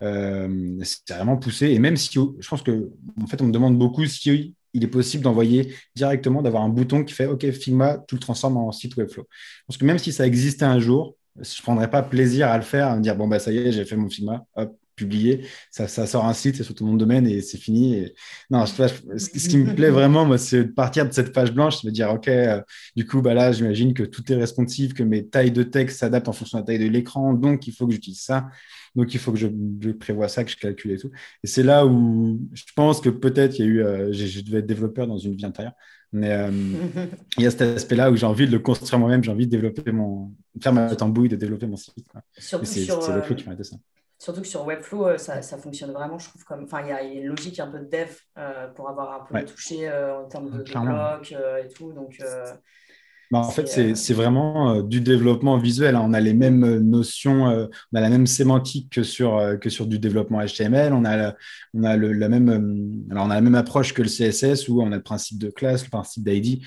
euh, 0.03 0.79
c'est 0.83 1.14
vraiment 1.14 1.38
poussé. 1.38 1.71
Et 1.71 1.79
même 1.79 1.97
si, 1.97 2.11
je 2.12 2.49
pense 2.49 2.62
que, 2.62 2.90
en 3.21 3.27
fait, 3.27 3.40
on 3.40 3.47
me 3.47 3.53
demande 3.53 3.79
beaucoup 3.79 4.05
si 4.05 4.55
il 4.75 4.85
est 4.85 4.88
possible 4.88 5.25
d'envoyer 5.25 5.75
directement, 5.95 6.42
d'avoir 6.42 6.62
un 6.62 6.69
bouton 6.69 7.03
qui 7.03 7.14
fait 7.14 7.27
OK, 7.27 7.51
Figma, 7.51 7.99
tout 8.07 8.16
le 8.16 8.21
transforme 8.21 8.59
en 8.59 8.73
site 8.73 8.95
Webflow. 8.97 9.27
Parce 9.66 9.79
que 9.79 9.87
même 9.87 9.99
si 9.99 10.12
ça 10.12 10.27
existait 10.27 10.66
un 10.66 10.79
jour, 10.79 11.16
je 11.40 11.62
prendrais 11.62 11.90
pas 11.90 12.03
plaisir 12.03 12.49
à 12.49 12.57
le 12.57 12.62
faire, 12.62 12.88
à 12.88 12.97
me 12.97 13.03
dire 13.03 13.16
bon 13.16 13.29
bah 13.29 13.38
ça 13.38 13.53
y 13.53 13.59
est, 13.59 13.73
j'ai 13.73 13.85
fait 13.85 13.97
mon 13.97 14.09
Figma, 14.09 14.45
hop, 14.55 14.77
publié, 14.96 15.46
ça, 15.70 15.87
ça 15.88 16.06
sort 16.06 16.24
un 16.24 16.32
site, 16.32 16.56
c'est 16.56 16.64
sur 16.64 16.74
tout 16.74 16.87
mon 16.87 16.94
domaine 16.94 17.26
et 17.26 17.42
c'est 17.42 17.59
fini. 17.59 18.06
Non, 18.50 18.64
je, 18.66 18.72
ce, 19.18 19.48
qui 19.48 19.59
me 19.59 19.74
plaît 19.76 19.90
vraiment, 19.90 20.24
moi, 20.24 20.38
c'est 20.38 20.64
de 20.64 20.72
partir 20.72 21.06
de 21.09 21.12
cette 21.12 21.32
page 21.32 21.52
blanche, 21.52 21.82
de 21.82 21.88
me 21.88 21.92
dire 21.92 22.11
ok, 22.11 22.28
euh, 22.28 22.61
du 22.96 23.06
coup 23.06 23.22
bah 23.22 23.35
là, 23.35 23.52
j'imagine 23.52 23.94
que 23.94 24.02
tout 24.02 24.32
est 24.32 24.37
responsive, 24.37 24.94
que 24.94 25.02
mes 25.02 25.26
tailles 25.28 25.52
de 25.52 25.62
texte 25.62 26.00
s'adaptent 26.00 26.28
en 26.28 26.32
fonction 26.32 26.59
de 26.59 26.62
la 26.62 26.66
taille 26.66 26.78
de 26.78 26.90
l'écran, 26.90 27.35
donc 27.35 27.66
il 27.66 27.72
faut 27.72 27.87
que 27.87 27.92
j'utilise 27.92 28.20
ça. 28.20 28.48
Donc, 28.96 29.12
il 29.12 29.20
faut 29.20 29.30
que 29.30 29.38
je, 29.38 29.46
prévoie 29.92 30.26
ça, 30.26 30.42
que 30.42 30.50
je 30.50 30.56
calcule 30.56 30.92
et 30.92 30.96
tout. 30.96 31.11
Et 31.44 31.46
c'est 31.46 31.62
là 31.62 31.85
où 31.87 32.40
je 32.54 32.64
pense 32.74 33.02
que 33.02 33.11
peut-être 33.11 33.59
il 33.59 33.64
y 33.64 33.68
a 33.68 33.70
eu, 33.70 33.82
euh, 33.82 34.12
je 34.12 34.40
devais 34.40 34.61
être 34.61 34.66
développeur 34.66 35.06
dans 35.06 35.18
une 35.18 35.37
vie 35.37 35.44
intérieure. 35.44 35.74
Mais 36.12 36.30
euh, 36.32 36.50
il 37.37 37.44
y 37.44 37.46
a 37.46 37.50
cet 37.50 37.61
aspect-là 37.61 38.11
où 38.11 38.16
j'ai 38.16 38.24
envie 38.24 38.46
de 38.46 38.52
le 38.52 38.59
construire 38.59 38.98
moi-même, 38.98 39.22
j'ai 39.22 39.30
envie 39.30 39.46
de 39.46 39.50
développer 39.50 39.92
mon, 39.92 40.32
faire 40.62 40.72
ma 40.72 40.96
tambouille, 40.96 41.28
de 41.28 41.37
développer 41.37 41.66
mon 41.66 41.76
site. 41.76 41.94
Surtout 42.38 42.64
c'est 42.64 42.90
Webflow 42.90 43.37
qui 43.37 43.46
m'a 43.46 43.62
ça. 43.62 43.76
Surtout 44.18 44.40
que 44.40 44.46
sur 44.46 44.64
Webflow, 44.64 45.18
ça, 45.18 45.42
ça, 45.42 45.59
fonctionne 45.59 45.92
vraiment, 45.92 46.18
je 46.18 46.29
trouve, 46.29 46.44
comme. 46.44 46.64
Enfin, 46.64 46.83
il 46.83 46.88
y, 46.88 46.92
a 46.92 47.02
une 47.02 47.26
logique 47.26 47.61
un 47.61 47.68
peu 47.68 47.79
de 47.81 47.85
dev 47.85 48.09
euh, 48.38 48.68
pour 48.68 48.88
avoir 48.88 49.22
un 49.22 49.24
peu 49.24 49.44
touché 49.44 49.90
en 49.90 50.26
termes 50.26 50.50
de, 50.50 50.62
blocs 50.62 51.33
et 51.33 51.68
tout. 51.68 51.92
Donc, 51.92 52.18
bah, 53.33 53.40
en 53.40 53.50
fait, 53.50 53.66
c'est 53.66 54.14
vraiment 54.14 54.76
euh, 54.76 54.83
du 54.83 55.00
développement 55.00 55.59
visuel. 55.59 55.96
Hein. 55.96 56.02
On 56.05 56.12
a 56.12 56.20
les 56.20 56.35
mêmes 56.35 56.62
euh, 56.64 56.79
notions, 56.79 57.48
euh, 57.48 57.66
on 57.92 57.98
a 57.98 58.00
la 58.00 58.09
même 58.09 58.26
sémantique 58.26 58.92
que 58.92 59.02
sur, 59.02 59.59
que 59.61 59.68
sur 59.68 59.87
du 59.87 59.98
développement 59.98 60.40
HTML. 60.44 60.92
On 60.92 61.05
a, 61.05 61.16
la, 61.16 61.37
on, 61.74 61.83
a 61.83 61.96
le, 61.96 62.12
la 62.12 62.29
même, 62.29 63.05
alors 63.11 63.26
on 63.26 63.31
a 63.31 63.35
la 63.35 63.40
même 63.40 63.57
approche 63.57 63.94
que 63.94 64.02
le 64.02 64.09
CSS 64.09 64.68
où 64.68 64.81
on 64.81 64.92
a 64.92 64.96
le 64.96 65.02
principe 65.02 65.38
de 65.38 65.50
classe, 65.50 65.85
le 65.85 65.90
principe 65.90 66.24
d'ID 66.24 66.62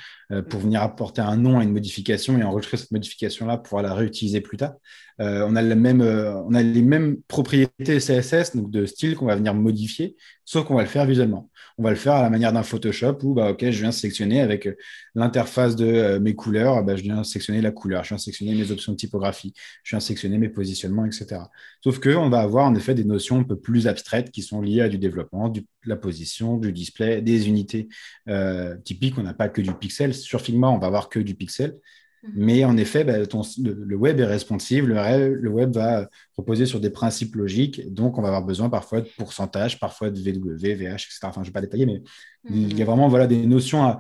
pour 0.49 0.59
venir 0.59 0.83
apporter 0.83 1.21
un 1.21 1.37
nom 1.37 1.59
à 1.59 1.63
une 1.63 1.71
modification 1.71 2.37
et 2.37 2.43
enregistrer 2.43 2.77
cette 2.77 2.91
modification-là 2.91 3.57
pour 3.57 3.81
la 3.81 3.93
réutiliser 3.93 4.41
plus 4.41 4.57
tard. 4.57 4.73
on, 5.17 5.55
a 5.55 5.61
le 5.61 5.75
même, 5.75 6.01
on 6.01 6.53
a 6.53 6.61
les 6.61 6.83
mêmes 6.83 7.17
propriétés 7.27 7.97
CSS, 7.97 8.55
donc 8.55 8.69
de 8.69 8.85
style 8.85 9.15
qu'on 9.15 9.25
va 9.25 9.35
venir 9.35 9.55
modifier, 9.55 10.15
sauf 10.45 10.65
qu'on 10.65 10.75
va 10.75 10.83
le 10.83 10.87
faire 10.87 11.05
visuellement 11.05 11.49
on 11.79 11.83
va 11.83 11.91
le 11.91 11.95
faire 11.95 12.13
à 12.13 12.21
la 12.21 12.29
manière 12.29 12.51
d'un 12.51 12.61
Photoshop 12.61 13.19
où, 13.23 13.33
bah, 13.33 13.51
OK, 13.51 13.61
je 13.61 13.79
viens 13.79 13.93
sélectionner 13.93 14.41
avec 14.41 14.67
euh, 14.67 14.75
l'interface 15.15 15.77
de 15.77 15.85
euh, 15.85 16.19
mes 16.19 16.35
couleurs, 16.35 16.83
bah, 16.83 16.97
je 16.97 17.03
viens 17.03 17.23
sélectionner 17.23 17.61
la 17.61 17.71
couleur, 17.71 18.03
je 18.03 18.09
viens 18.09 18.17
sélectionner 18.17 18.53
mes 18.53 18.69
options 18.69 18.91
de 18.91 18.97
typographie, 18.97 19.53
je 19.83 19.95
viens 19.95 20.01
sélectionner 20.01 20.37
mes 20.37 20.49
positionnements, 20.49 21.05
etc. 21.05 21.43
Sauf 21.81 21.99
qu'on 21.99 22.29
va 22.29 22.41
avoir 22.41 22.65
en 22.65 22.75
effet 22.75 22.95
des 22.95 23.05
notions 23.05 23.39
un 23.39 23.43
peu 23.43 23.57
plus 23.57 23.87
abstraites 23.87 24.29
qui 24.29 24.41
sont 24.41 24.61
liées 24.61 24.81
à 24.81 24.89
du 24.89 24.97
développement, 24.97 25.47
de 25.47 25.63
la 25.85 25.95
position, 25.95 26.57
du 26.57 26.73
display, 26.73 27.21
des 27.21 27.47
unités 27.47 27.87
euh, 28.27 28.75
typiques. 28.83 29.17
On 29.17 29.23
n'a 29.23 29.33
pas 29.33 29.47
que 29.47 29.61
du 29.61 29.71
pixel. 29.73 30.13
Sur 30.19 30.41
Figma, 30.41 30.69
on 30.69 30.77
va 30.77 30.88
avoir 30.88 31.10
que 31.10 31.19
du 31.19 31.36
pixel. 31.36 31.77
Mhm. 32.23 32.32
Mais 32.36 32.65
en 32.65 32.77
effet, 32.77 33.03
bah, 33.03 33.17
le, 33.17 33.95
web 33.95 34.19
est 34.19 34.25
responsive, 34.25 34.88
le, 34.88 35.49
web 35.49 35.73
va 35.73 36.08
reposer 36.36 36.65
sur 36.65 36.79
des 36.79 36.89
principes 36.89 37.36
logiques, 37.36 37.93
donc 37.93 38.17
on 38.17 38.21
va 38.21 38.27
avoir 38.27 38.43
besoin 38.43 38.69
parfois 38.69 39.01
de 39.01 39.10
pourcentage, 39.17 39.79
parfois 39.79 40.10
de 40.10 40.19
VW, 40.19 40.75
VH, 40.75 41.05
etc. 41.05 41.19
Enfin, 41.23 41.32
je 41.36 41.39
ne 41.39 41.45
vais 41.45 41.51
pas 41.51 41.62
détailler, 41.62 41.86
mais 41.86 42.01
il 42.49 42.77
y 42.77 42.82
a 42.82 42.86
mhm. 42.86 42.89
vraiment 42.89 43.08
voilà, 43.08 43.27
des 43.27 43.45
notions 43.45 43.97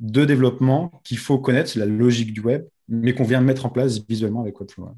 de 0.00 0.24
développement 0.24 1.00
qu'il 1.04 1.18
faut 1.18 1.38
connaître, 1.38 1.70
c'est 1.70 1.80
la 1.80 1.86
logique 1.86 2.32
du 2.32 2.40
web, 2.40 2.64
mais 2.88 3.14
qu'on 3.14 3.24
vient 3.24 3.40
mettre 3.40 3.66
en 3.66 3.70
place 3.70 3.98
visuellement 4.08 4.42
avec 4.42 4.60
Webflow. 4.60 4.94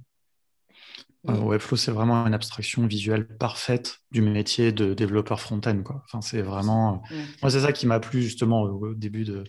Webflow, 1.24 1.76
c'est 1.76 1.90
vraiment 1.90 2.26
une 2.26 2.32
abstraction 2.32 2.86
visuelle 2.86 3.26
parfaite 3.26 3.98
du 4.10 4.22
métier 4.22 4.72
de 4.72 4.94
développeur 4.94 5.38
front-end. 5.38 5.82
Enfin, 6.04 6.22
c'est 6.22 6.40
vraiment. 6.40 7.02
Euh, 7.12 7.16
moi, 7.42 7.50
c'est 7.50 7.60
ça 7.60 7.72
qui 7.72 7.86
m'a 7.86 8.00
plu 8.00 8.22
justement 8.22 8.62
au 8.62 8.94
début 8.94 9.24
de, 9.24 9.44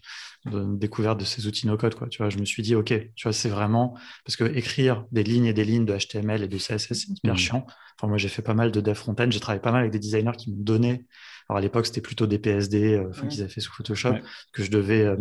de 0.46 0.76
découverte 0.76 1.20
de 1.20 1.26
ces 1.26 1.48
outils 1.48 1.68
no-code. 1.68 1.96
Quoi. 1.96 2.08
Tu 2.08 2.18
vois, 2.18 2.30
je 2.30 2.38
me 2.38 2.46
suis 2.46 2.64
dit, 2.64 2.76
OK, 2.76 2.94
tu 3.16 3.24
vois, 3.24 3.34
c'est 3.34 3.50
vraiment. 3.50 3.98
Parce 4.26 4.36
que 4.36 4.44
écrire 4.44 5.06
des 5.12 5.24
lignes 5.24 5.46
et 5.46 5.54
des 5.54 5.64
lignes 5.64 5.86
de 5.86 5.96
HTML 5.96 6.44
et 6.44 6.48
de 6.48 6.58
CSS, 6.58 6.94
c'est 6.94 7.10
hyper 7.10 7.34
mm. 7.34 7.38
chiant. 7.38 7.68
Enfin, 7.98 8.08
moi, 8.08 8.18
j'ai 8.18 8.30
fait 8.30 8.42
pas 8.42 8.54
mal 8.54 8.72
de 8.72 8.82
dev 8.82 8.96
front-end. 8.96 9.28
J'ai 9.30 9.40
travaillé 9.40 9.62
pas 9.62 9.72
mal 9.72 9.82
avec 9.82 9.92
des 9.92 10.00
designers 10.00 10.36
qui 10.38 10.52
me 10.52 10.64
donnaient. 10.64 11.06
Alors, 11.50 11.58
à 11.58 11.62
l'époque, 11.62 11.86
c'était 11.86 12.02
plutôt 12.02 12.28
des 12.28 12.40
PSD 12.40 12.96
euh, 12.96 13.12
qu'ils 13.30 13.42
avaient 13.42 13.52
fait 13.52 13.62
sous 13.62 13.74
Photoshop, 13.74 14.16
que 14.54 14.64
je 14.64 14.72
devais 14.72 15.04
euh, 15.04 15.18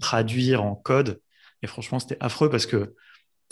traduire 0.00 0.62
en 0.62 0.74
code. 0.74 1.20
Et 1.62 1.66
franchement, 1.66 1.98
c'était 1.98 2.16
affreux 2.20 2.48
parce 2.48 2.66
que 2.66 2.94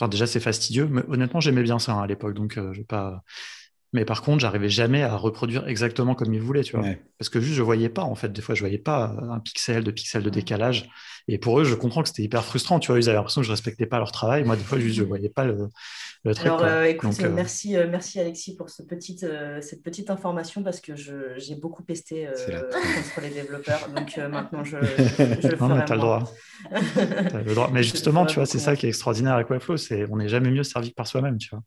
Enfin, 0.01 0.09
déjà, 0.09 0.27
c'est 0.27 0.41
fastidieux, 0.41 0.87
mais 0.87 1.03
honnêtement, 1.09 1.41
j'aimais 1.41 1.63
bien 1.63 1.81
ça 1.81 1.95
hein, 1.95 2.03
à 2.03 2.07
l'époque, 2.07 2.35
donc 2.35 2.57
euh, 2.57 2.73
je 2.73 2.79
vais 2.79 2.85
pas. 2.85 3.25
Mais 3.95 4.05
par 4.05 4.21
contre, 4.21 4.41
j'arrivais 4.41 4.69
jamais 4.69 5.03
à 5.03 5.17
reproduire 5.17 5.67
exactement 5.67 6.15
comme 6.15 6.35
ils 6.35 6.43
voulaient, 6.43 6.63
tu 6.63 6.77
vois. 6.77 6.87
Parce 7.19 7.31
que 7.31 7.41
juste, 7.41 7.55
je 7.55 7.63
voyais 7.63 7.89
pas, 7.89 8.03
en 8.03 8.15
fait. 8.15 8.31
Des 8.31 8.43
fois, 8.43 8.55
je 8.55 8.61
voyais 8.61 8.79
pas 8.79 9.17
un 9.31 9.41
pixel, 9.41 9.83
de 9.83 9.91
pixels 9.91 10.23
de 10.23 10.29
décalage. 10.29 10.91
Et 11.27 11.39
pour 11.39 11.59
eux, 11.59 11.65
je 11.65 11.75
comprends 11.75 12.03
que 12.03 12.09
c'était 12.09 12.23
hyper 12.23 12.45
frustrant, 12.45 12.81
tu 12.81 12.93
vois. 12.93 13.01
Ils 13.01 13.09
avaient 13.09 13.17
l'impression 13.17 13.41
que 13.41 13.47
je 13.47 13.51
respectais 13.51 13.87
pas 13.87 13.99
leur 13.99 14.13
travail. 14.13 14.45
Moi, 14.45 14.57
des 14.57 14.63
fois, 14.63 14.79
juste, 14.79 14.97
je 14.97 15.05
voyais 15.05 15.31
pas 15.31 15.45
le, 15.45 15.69
le 16.25 16.35
truc. 16.35 16.47
Alors, 16.47 16.65
euh, 16.65 16.85
écoute, 16.85 17.19
euh, 17.23 17.33
merci, 17.33 17.77
merci 17.91 18.21
Alexis 18.21 18.57
pour 18.57 18.69
ce 18.69 18.83
petite, 18.83 19.27
cette 19.63 19.83
petite 19.83 20.11
information 20.11 20.63
parce 20.63 20.81
que 20.81 20.95
j'ai 20.95 21.55
beaucoup 21.55 21.83
pesté 21.83 22.29
contre 22.47 23.21
les 23.23 23.31
développeurs. 23.31 23.89
Donc, 23.89 24.19
maintenant, 24.19 24.65
je, 24.65 24.77
je, 24.83 25.23
le 25.49 25.57
ferai. 25.57 25.69
Non, 25.69 25.77
as 25.77 25.95
le 25.95 25.99
droit. 25.99 26.33
as 26.71 27.43
le 27.43 27.55
droit. 27.55 27.71
Mais 27.73 27.83
justement, 27.85 28.27
tu 28.27 28.35
vois, 28.35 28.45
c'est 28.45 28.59
ça 28.59 28.77
qui 28.77 28.85
est 28.85 28.91
extraordinaire 28.91 29.33
avec 29.33 29.49
Webflow. 29.49 29.79
C'est 29.79 30.07
on 30.11 30.17
n'est 30.17 30.29
jamais 30.29 30.51
mieux 30.51 30.63
servi 30.63 30.91
que 30.91 30.95
par 30.95 31.07
soi-même, 31.07 31.39
tu 31.39 31.49
vois. 31.51 31.63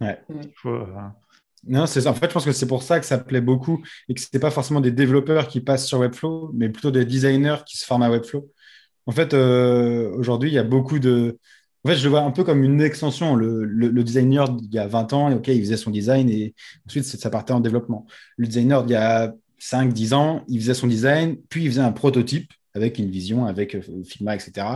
Ouais. 0.00 0.20
Il 0.28 0.52
faut, 0.54 0.86
non, 1.68 1.82
En 1.82 1.86
fait, 1.86 2.28
je 2.28 2.32
pense 2.32 2.44
que 2.44 2.52
c'est 2.52 2.66
pour 2.66 2.82
ça 2.82 3.00
que 3.00 3.06
ça 3.06 3.18
plaît 3.18 3.40
beaucoup 3.40 3.82
et 4.08 4.14
que 4.14 4.20
ce 4.20 4.26
n'est 4.32 4.40
pas 4.40 4.50
forcément 4.50 4.80
des 4.80 4.92
développeurs 4.92 5.48
qui 5.48 5.60
passent 5.60 5.86
sur 5.86 5.98
Webflow, 5.98 6.50
mais 6.54 6.68
plutôt 6.68 6.90
des 6.90 7.04
designers 7.04 7.58
qui 7.66 7.76
se 7.76 7.84
forment 7.84 8.02
à 8.02 8.10
Webflow. 8.10 8.48
En 9.06 9.12
fait, 9.12 9.34
euh, 9.34 10.10
aujourd'hui, 10.16 10.50
il 10.50 10.54
y 10.54 10.58
a 10.58 10.64
beaucoup 10.64 10.98
de. 10.98 11.38
En 11.84 11.88
fait, 11.88 11.96
je 11.96 12.04
le 12.04 12.10
vois 12.10 12.22
un 12.22 12.32
peu 12.32 12.44
comme 12.44 12.64
une 12.64 12.80
extension. 12.80 13.36
Le, 13.36 14.02
designer 14.02 14.48
il 14.62 14.74
y 14.74 14.78
a 14.78 14.86
20 14.88 15.12
ans, 15.12 15.32
ok, 15.32 15.48
il 15.48 15.60
faisait 15.60 15.76
son 15.76 15.90
design 15.90 16.28
et 16.28 16.54
ensuite 16.86 17.04
ça 17.04 17.30
partait 17.30 17.52
en 17.52 17.60
développement. 17.60 18.06
Le 18.36 18.46
designer 18.46 18.84
il 18.86 18.90
y 18.90 18.96
a 18.96 19.32
5-10 19.60 20.14
ans, 20.14 20.44
il 20.48 20.60
faisait 20.60 20.74
son 20.74 20.88
design, 20.88 21.36
puis 21.48 21.64
il 21.64 21.70
faisait 21.70 21.82
un 21.82 21.92
prototype 21.92 22.52
avec 22.74 22.98
une 22.98 23.10
vision, 23.10 23.46
avec 23.46 23.74
euh, 23.74 23.80
Figma, 24.04 24.34
etc. 24.34 24.66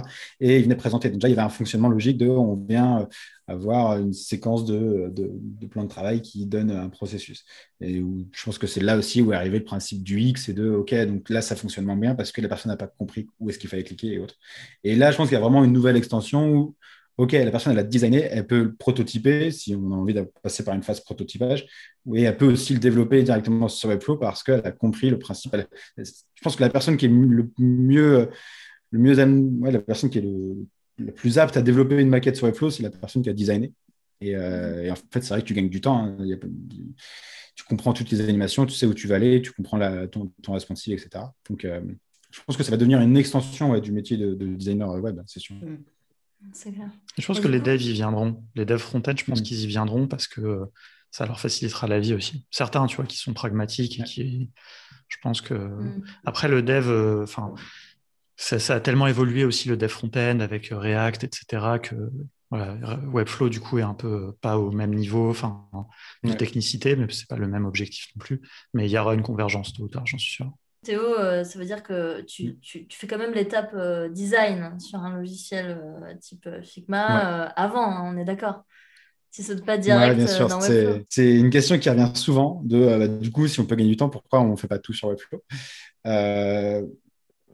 Et 0.41 0.59
il 0.59 0.65
venait 0.65 0.77
présenter. 0.77 1.11
Déjà, 1.11 1.29
il 1.29 1.33
y 1.33 1.35
avait 1.35 1.47
un 1.47 1.51
fonctionnement 1.51 1.89
logique 1.89 2.19
de 2.19 2.29
on 2.29 2.57
vient 2.57 3.01
euh, 3.01 3.07
avoir 3.51 3.99
une 3.99 4.13
séquence 4.13 4.65
de, 4.65 5.13
de, 5.13 5.67
plans 5.67 5.85
de 5.85 5.89
travail 5.89 6.23
qui 6.23 6.47
donne 6.47 6.71
un 6.71 6.89
processus. 6.89 7.45
Et 7.81 8.03
je 8.33 8.45
pense 8.45 8.59
que 8.59 8.67
c'est 8.67 8.81
là 8.81 8.97
aussi 8.97 9.23
où 9.23 9.33
est 9.33 9.37
arrivé 9.37 9.59
le 9.59 9.65
principe 9.65 10.03
du 10.03 10.21
X 10.21 10.49
et 10.49 10.53
de 10.53 10.71
OK, 10.71 10.95
donc 11.07 11.29
là, 11.29 11.43
ça 11.43 11.57
fonctionne 11.57 11.85
moins 11.85 11.97
bien 11.97 12.15
parce 12.15 12.33
que 12.33 12.41
la 12.41 12.49
personne 12.49 12.71
n'a 12.71 12.77
pas 12.77 12.87
compris 12.87 13.27
où 13.41 13.51
est-ce 13.51 13.59
qu'il 13.59 13.69
fallait 13.69 13.83
cliquer 13.83 14.15
et 14.15 14.19
autres. 14.19 14.37
Et 14.85 14.95
là, 14.95 15.11
je 15.11 15.17
pense 15.17 15.29
qu'il 15.29 15.35
y 15.35 15.39
a 15.39 15.41
vraiment 15.41 15.65
une 15.65 15.73
nouvelle 15.73 15.97
extension 15.97 16.51
où 16.53 16.75
OK, 17.19 17.33
la 17.33 17.51
personne, 17.51 17.73
elle 17.73 17.81
a 17.81 17.83
designé, 17.83 18.23
elle 18.23 18.47
peut 18.47 18.63
le 18.63 18.75
prototyper 18.75 19.51
si 19.51 19.75
on 19.75 19.93
a 19.93 19.97
envie 19.97 20.15
de 20.15 20.23
passer 20.43 20.65
par 20.65 20.75
une 20.75 20.83
phase 20.83 21.01
prototypage, 21.01 21.67
et 22.15 22.23
elle 22.23 22.37
peut 22.37 22.51
aussi 22.51 22.73
le 22.73 22.79
développer 22.79 23.23
directement 23.23 23.69
sur 23.69 23.91
Webflow 23.91 24.17
parce 24.17 24.43
qu'elle 24.43 24.63
a 24.65 24.73
compris 24.73 25.11
le 25.11 25.19
principe. 25.19 25.55
je 25.99 26.03
pense 26.43 26.57
que 26.57 26.63
la 26.63 26.71
personne 26.71 26.97
qui 26.97 27.07
est 27.07 27.09
le 27.09 27.51
mieux, 27.59 28.31
le 28.91 28.99
mieux 28.99 29.15
la 29.71 29.81
personne 29.81 30.09
qui 30.09 30.19
est 30.19 30.23
le, 30.23 30.67
plus 31.15 31.39
apte 31.39 31.57
à 31.57 31.63
développer 31.63 31.97
une 31.97 32.09
maquette 32.09 32.37
sur 32.37 32.47
Webflow, 32.47 32.71
c'est 32.71 32.83
la 32.83 32.91
personne 32.91 33.23
qui 33.23 33.31
a 33.31 33.33
designé. 33.33 33.73
Et, 34.21 34.37
euh, 34.37 34.85
mm-hmm. 34.85 34.93
en 34.93 34.97
fait, 34.97 35.23
c'est 35.23 35.29
vrai 35.29 35.43
que 35.43 35.47
tu 35.47 35.55
gagnes 35.55 35.71
du 35.71 35.81
temps. 35.81 35.99
Hein. 35.99 36.17
tu 37.55 37.65
comprends 37.65 37.93
toutes 37.93 38.11
les 38.11 38.21
animations, 38.21 38.67
tu 38.67 38.75
sais 38.75 38.87
où 38.87 38.95
tu 38.95 39.07
vas 39.07 39.17
aller, 39.17 39.43
tu 39.43 39.53
comprends 39.53 39.77
la, 39.77 40.07
ton, 40.09 40.33
ton 40.43 40.53
responsive, 40.53 40.95
etc. 40.95 41.25
Donc, 41.49 41.65
euh, 41.65 41.81
je 42.31 42.41
pense 42.47 42.57
que 42.57 42.63
ça 42.63 42.71
va 42.71 42.77
devenir 42.77 43.01
une 43.01 43.17
extension 43.17 43.79
du 43.79 43.93
métier 43.93 44.17
de, 44.17 44.35
designer 44.35 44.89
web, 45.01 45.21
c'est 45.27 45.41
sûr. 45.41 45.57
Mm. 45.57 45.79
Je 47.19 47.27
pense 47.27 47.41
que 47.41 47.49
les 47.49 47.61
devs 47.61 47.83
y 47.83 47.93
viendront. 47.93 48.43
Les 48.55 48.65
devs 48.65 48.79
front-end, 48.79 49.15
je 49.17 49.25
pense 49.25 49.41
mm. 49.41 49.43
qu'ils 49.43 49.61
y 49.61 49.67
viendront 49.67 50.07
parce 50.07 50.27
que 50.27 50.41
euh, 50.41 50.67
ça 51.11 51.27
leur 51.27 51.41
facilitera 51.41 51.87
la 51.87 52.01
vie 52.01 52.15
aussi. 52.15 52.47
Certains, 52.51 52.87
tu 52.87 52.97
vois, 52.97 53.05
qui 53.05 53.19
sont 53.19 53.35
pragmatiques 53.35 54.01
et 54.01 54.05
qui, 54.05 54.51
je 55.09 55.17
pense 55.23 55.41
que 55.41 55.55
mm. 55.55 56.03
après 56.25 56.49
le 56.49 56.63
dev, 56.63 56.89
euh, 56.89 57.27
ça, 58.41 58.75
a 58.75 58.81
tellement 58.81 59.07
évolué 59.07 59.45
aussi 59.45 59.69
le 59.69 59.77
dev 59.77 59.89
front-end 59.89 60.41
avec 60.41 60.73
euh, 60.73 60.79
React, 60.79 61.25
etc. 61.25 61.79
que 61.83 61.95
voilà, 62.51 62.77
Webflow 63.13 63.49
du 63.49 63.61
coup 63.61 63.79
est 63.79 63.83
un 63.83 63.95
peu 63.95 64.33
pas 64.41 64.59
au 64.59 64.73
même 64.73 64.93
niveau, 64.93 65.31
enfin, 65.31 65.69
de 66.25 66.33
technicité, 66.33 66.97
mais 66.97 67.07
c'est 67.11 67.29
pas 67.29 67.37
le 67.37 67.47
même 67.47 67.65
objectif 67.65 68.09
non 68.17 68.21
plus. 68.21 68.41
Mais 68.75 68.87
il 68.87 68.91
y 68.91 68.99
aura 68.99 69.15
une 69.15 69.23
convergence 69.23 69.73
tôt 69.73 69.85
ou 69.85 69.89
tard, 69.89 70.05
j'en 70.07 70.19
suis 70.19 70.33
sûr. 70.33 70.53
Théo, 70.83 71.01
euh, 71.19 71.45
ça 71.45 71.59
veut 71.59 71.67
dire 71.67 71.83
que 71.83 72.23
tu, 72.23 72.59
tu, 72.61 72.87
tu 72.87 72.99
fais 72.99 73.07
quand 73.07 73.19
même 73.19 73.35
l'étape 73.35 73.73
euh, 73.75 74.09
design 74.09 74.81
sur 74.81 74.99
un 74.99 75.15
logiciel 75.15 75.79
euh, 75.79 76.15
type 76.19 76.49
Figma 76.63 77.45
avant, 77.55 77.85
hein, 77.85 78.13
on 78.13 78.17
est 78.17 78.25
d'accord 78.25 78.65
Si 79.31 79.43
c'est 79.43 79.63
pas 79.65 79.77
direct 79.77 80.17
bien 80.17 80.27
sûr. 80.27 80.49
dans 80.49 80.59
Webflow. 80.59 81.05
C'est 81.09 81.37
une 81.37 81.51
question 81.51 81.79
qui 81.79 81.91
revient 81.91 82.11
souvent 82.15 82.63
de 82.65 82.99
bah, 82.99 83.07
du 83.07 83.31
coup, 83.31 83.47
si 83.47 83.61
on 83.61 83.67
peut 83.67 83.77
gagner 83.77 83.91
du 83.91 83.97
temps, 83.97 84.09
pourquoi 84.09 84.41
on 84.41 84.53
ne 84.53 84.57
fait 84.57 84.69
pas 84.69 84.79
tout 84.79 84.95
sur 84.95 85.09
Webflow? 85.09 85.43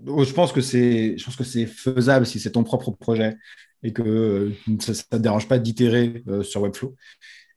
Je 0.05 0.32
pense 0.32 0.53
que 0.53 0.61
c'est, 0.61 1.16
je 1.16 1.24
pense 1.24 1.36
que 1.36 1.44
c'est 1.44 1.66
faisable 1.66 2.26
si 2.26 2.40
c'est 2.40 2.53
ton 2.53 2.64
propre 2.64 2.90
projet 2.90 3.36
et 3.82 3.92
que 3.92 4.53
ça 4.80 4.92
ne 4.92 5.16
te 5.18 5.22
dérange 5.22 5.49
pas 5.49 5.59
d'itérer 5.59 6.22
sur 6.42 6.62
Webflow. 6.62 6.94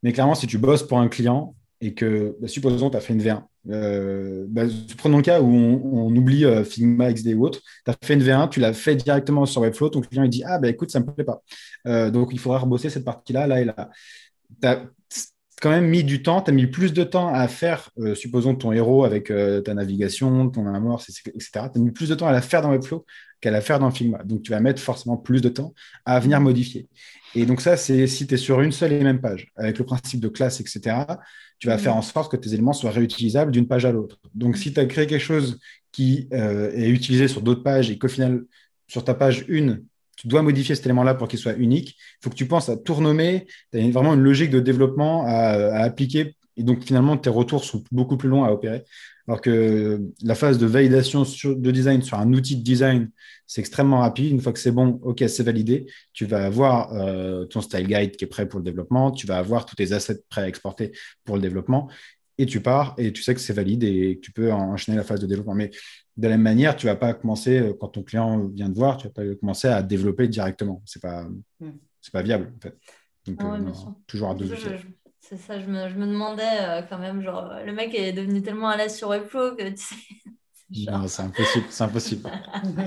Mais 0.03 0.13
clairement, 0.13 0.35
si 0.35 0.47
tu 0.47 0.57
bosses 0.57 0.83
pour 0.83 0.99
un 0.99 1.07
client 1.07 1.55
et 1.81 1.93
que, 1.93 2.37
bah, 2.41 2.47
supposons, 2.47 2.89
tu 2.89 2.97
as 2.97 3.01
fait 3.01 3.13
une 3.13 3.21
V1 3.21 3.43
euh, 3.69 4.45
bah, 4.47 4.63
prenons 4.97 5.17
le 5.17 5.23
cas 5.23 5.41
où 5.41 5.47
on, 5.47 6.15
oublie 6.15 6.45
euh, 6.45 6.63
Figma, 6.63 7.11
XD 7.11 7.33
ou 7.35 7.45
autre, 7.45 7.61
tu 7.85 7.91
as 7.91 7.95
fait 8.03 8.13
une 8.13 8.23
V1, 8.23 8.49
tu 8.49 8.59
l'as 8.59 8.73
fait 8.73 8.95
directement 8.95 9.45
sur 9.45 9.61
Webflow, 9.61 9.89
ton 9.89 10.01
client 10.01 10.23
il 10.23 10.29
dit 10.29 10.43
Ah, 10.45 10.59
bah 10.59 10.69
écoute, 10.69 10.91
ça 10.91 10.99
ne 10.99 11.05
me 11.05 11.11
plaît 11.11 11.25
pas. 11.25 11.41
Euh, 11.87 12.09
donc 12.09 12.29
il 12.31 12.39
faudra 12.39 12.59
rebosser 12.59 12.89
cette 12.89 13.05
partie-là, 13.05 13.47
là 13.47 13.61
et 13.61 13.65
là. 13.65 13.89
Quand 15.61 15.69
même 15.69 15.87
mis 15.87 16.03
du 16.03 16.21
temps, 16.21 16.41
tu 16.41 16.51
as 16.51 16.53
mis 16.53 16.67
plus 16.67 16.93
de 16.93 17.03
temps 17.03 17.33
à 17.33 17.47
faire, 17.47 17.89
supposons 18.15 18.55
ton 18.55 18.71
héros 18.71 19.03
avec 19.03 19.31
ta 19.63 19.73
navigation, 19.73 20.49
ton 20.49 20.67
amorce, 20.67 21.09
etc. 21.09 21.49
Tu 21.73 21.79
as 21.79 21.81
mis 21.81 21.91
plus 21.91 22.09
de 22.09 22.15
temps 22.15 22.27
à 22.27 22.31
la 22.31 22.41
faire 22.41 22.61
dans 22.61 22.71
Webflow 22.71 23.05
qu'à 23.41 23.51
la 23.51 23.61
faire 23.61 23.79
dans 23.79 23.91
Figma. 23.91 24.23
Donc 24.23 24.43
tu 24.43 24.51
vas 24.51 24.59
mettre 24.59 24.81
forcément 24.81 25.17
plus 25.17 25.41
de 25.41 25.49
temps 25.49 25.73
à 26.05 26.19
venir 26.19 26.41
modifier. 26.41 26.87
Et 27.35 27.45
donc 27.45 27.61
ça, 27.61 27.77
c'est 27.77 28.07
si 28.07 28.27
tu 28.27 28.33
es 28.33 28.37
sur 28.37 28.61
une 28.61 28.71
seule 28.71 28.93
et 28.93 29.03
même 29.03 29.21
page, 29.21 29.47
avec 29.55 29.77
le 29.77 29.85
principe 29.85 30.19
de 30.19 30.29
classe, 30.29 30.59
etc 30.59 31.05
tu 31.59 31.67
vas 31.67 31.77
faire 31.77 31.95
mm. 31.95 31.99
en 31.99 32.01
sorte 32.01 32.31
que 32.31 32.37
tes 32.37 32.53
éléments 32.53 32.73
soient 32.73 32.91
réutilisables 32.91 33.51
d'une 33.51 33.67
page 33.67 33.85
à 33.85 33.91
l'autre. 33.91 34.17
Donc, 34.33 34.57
si 34.57 34.73
tu 34.73 34.79
as 34.79 34.85
créé 34.85 35.05
quelque 35.05 35.21
chose 35.21 35.59
qui 35.91 36.27
euh, 36.33 36.71
est 36.71 36.89
utilisé 36.89 37.27
sur 37.27 37.41
d'autres 37.41 37.63
pages 37.63 37.91
et 37.91 37.97
qu'au 37.97 38.07
final, 38.07 38.45
sur 38.87 39.03
ta 39.03 39.13
page 39.13 39.45
1, 39.49 39.77
tu 40.19 40.27
dois 40.27 40.41
modifier 40.41 40.75
cet 40.75 40.85
élément-là 40.85 41.15
pour 41.15 41.29
qu'il 41.29 41.39
soit 41.39 41.53
unique, 41.53 41.91
il 41.91 42.23
faut 42.23 42.29
que 42.29 42.35
tu 42.35 42.45
penses 42.45 42.67
à 42.67 42.75
tout 42.75 42.93
renommer. 42.93 43.47
Tu 43.71 43.79
as 43.79 43.89
vraiment 43.89 44.15
une 44.15 44.21
logique 44.21 44.49
de 44.49 44.59
développement 44.59 45.23
à, 45.25 45.79
appliquer. 45.81 46.35
Et 46.57 46.63
donc, 46.63 46.83
finalement, 46.83 47.15
tes 47.15 47.29
retours 47.29 47.63
sont 47.63 47.85
beaucoup 47.89 48.17
plus 48.17 48.27
longs 48.27 48.43
à 48.43 48.51
opérer. 48.51 48.83
Alors 49.29 49.39
que 49.39 50.01
la 50.21 50.35
phase 50.35 50.57
de 50.57 50.65
validation 50.65 51.23
de 51.23 51.71
design 51.71 52.01
sur 52.01 52.19
un 52.19 52.33
outil 52.33 52.57
de 52.57 52.63
design, 52.63 53.09
c'est 53.47 53.61
extrêmement 53.61 53.99
rapide. 53.99 54.33
Une 54.33 54.41
fois 54.41 54.51
que 54.51 54.59
c'est 54.59 54.73
bon, 54.73 54.99
OK, 55.03 55.23
c'est 55.25 55.43
validé. 55.43 55.85
Tu 56.11 56.25
vas 56.25 56.45
avoir 56.45 56.93
euh, 56.95 57.45
ton 57.45 57.61
style 57.61 57.87
guide 57.87 58.17
qui 58.17 58.25
est 58.25 58.27
prêt 58.27 58.45
pour 58.45 58.59
le 58.59 58.65
développement. 58.65 59.11
Tu 59.11 59.25
vas 59.25 59.37
avoir 59.37 59.65
tous 59.65 59.77
tes 59.77 59.93
assets 59.93 60.19
prêts 60.27 60.41
à 60.41 60.47
exporter 60.49 60.91
pour 61.23 61.37
le 61.37 61.41
développement. 61.41 61.89
Et 62.37 62.45
tu 62.45 62.59
pars 62.59 62.93
et 62.97 63.13
tu 63.13 63.23
sais 63.23 63.33
que 63.33 63.39
c'est 63.39 63.53
valide 63.53 63.85
et 63.85 64.15
que 64.17 64.21
tu 64.21 64.31
peux 64.31 64.51
enchaîner 64.51 64.97
la 64.97 65.03
phase 65.05 65.21
de 65.21 65.27
développement. 65.27 65.55
Mais 65.55 65.71
de 66.19 66.27
la 66.27 66.35
même 66.35 66.41
manière, 66.41 66.75
tu 66.75 66.85
ne 66.85 66.91
vas 66.91 66.97
pas 66.97 67.13
commencer, 67.13 67.59
euh, 67.59 67.73
quand 67.79 67.87
ton 67.89 68.03
client 68.03 68.47
vient 68.47 68.69
te 68.69 68.77
voir, 68.77 68.97
tu 68.97 69.07
ne 69.07 69.09
vas 69.09 69.13
pas 69.13 69.35
commencer 69.39 69.69
à 69.69 69.81
développer 69.81 70.27
directement. 70.27 70.81
Ce 70.85 70.97
n'est 70.97 71.01
pas, 71.01 71.23
hmm. 71.61 71.71
pas 72.11 72.21
viable, 72.21 72.51
en 72.57 72.59
fait. 72.59 72.77
Donc, 73.25 73.37
ah 73.41 73.55
euh, 73.55 73.71
toujours 74.05 74.31
à 74.31 74.35
deux 74.35 74.53
c'est 75.21 75.37
ça, 75.37 75.59
je 75.59 75.67
me, 75.67 75.89
je 75.89 75.95
me 75.95 76.07
demandais 76.07 76.43
euh, 76.43 76.81
quand 76.81 76.97
même, 76.97 77.21
genre, 77.21 77.53
le 77.63 77.71
mec 77.71 77.93
est 77.93 78.13
devenu 78.13 78.41
tellement 78.41 78.69
à 78.69 78.77
l'aise 78.77 78.97
sur 78.97 79.09
Webflow 79.09 79.55
que 79.55 79.69
tu 79.69 79.77
sais. 79.77 79.95
Non, 80.87 81.07
c'est 81.07 81.23
impossible, 81.23 81.65
c'est 81.71 81.83
impossible. 81.83 82.29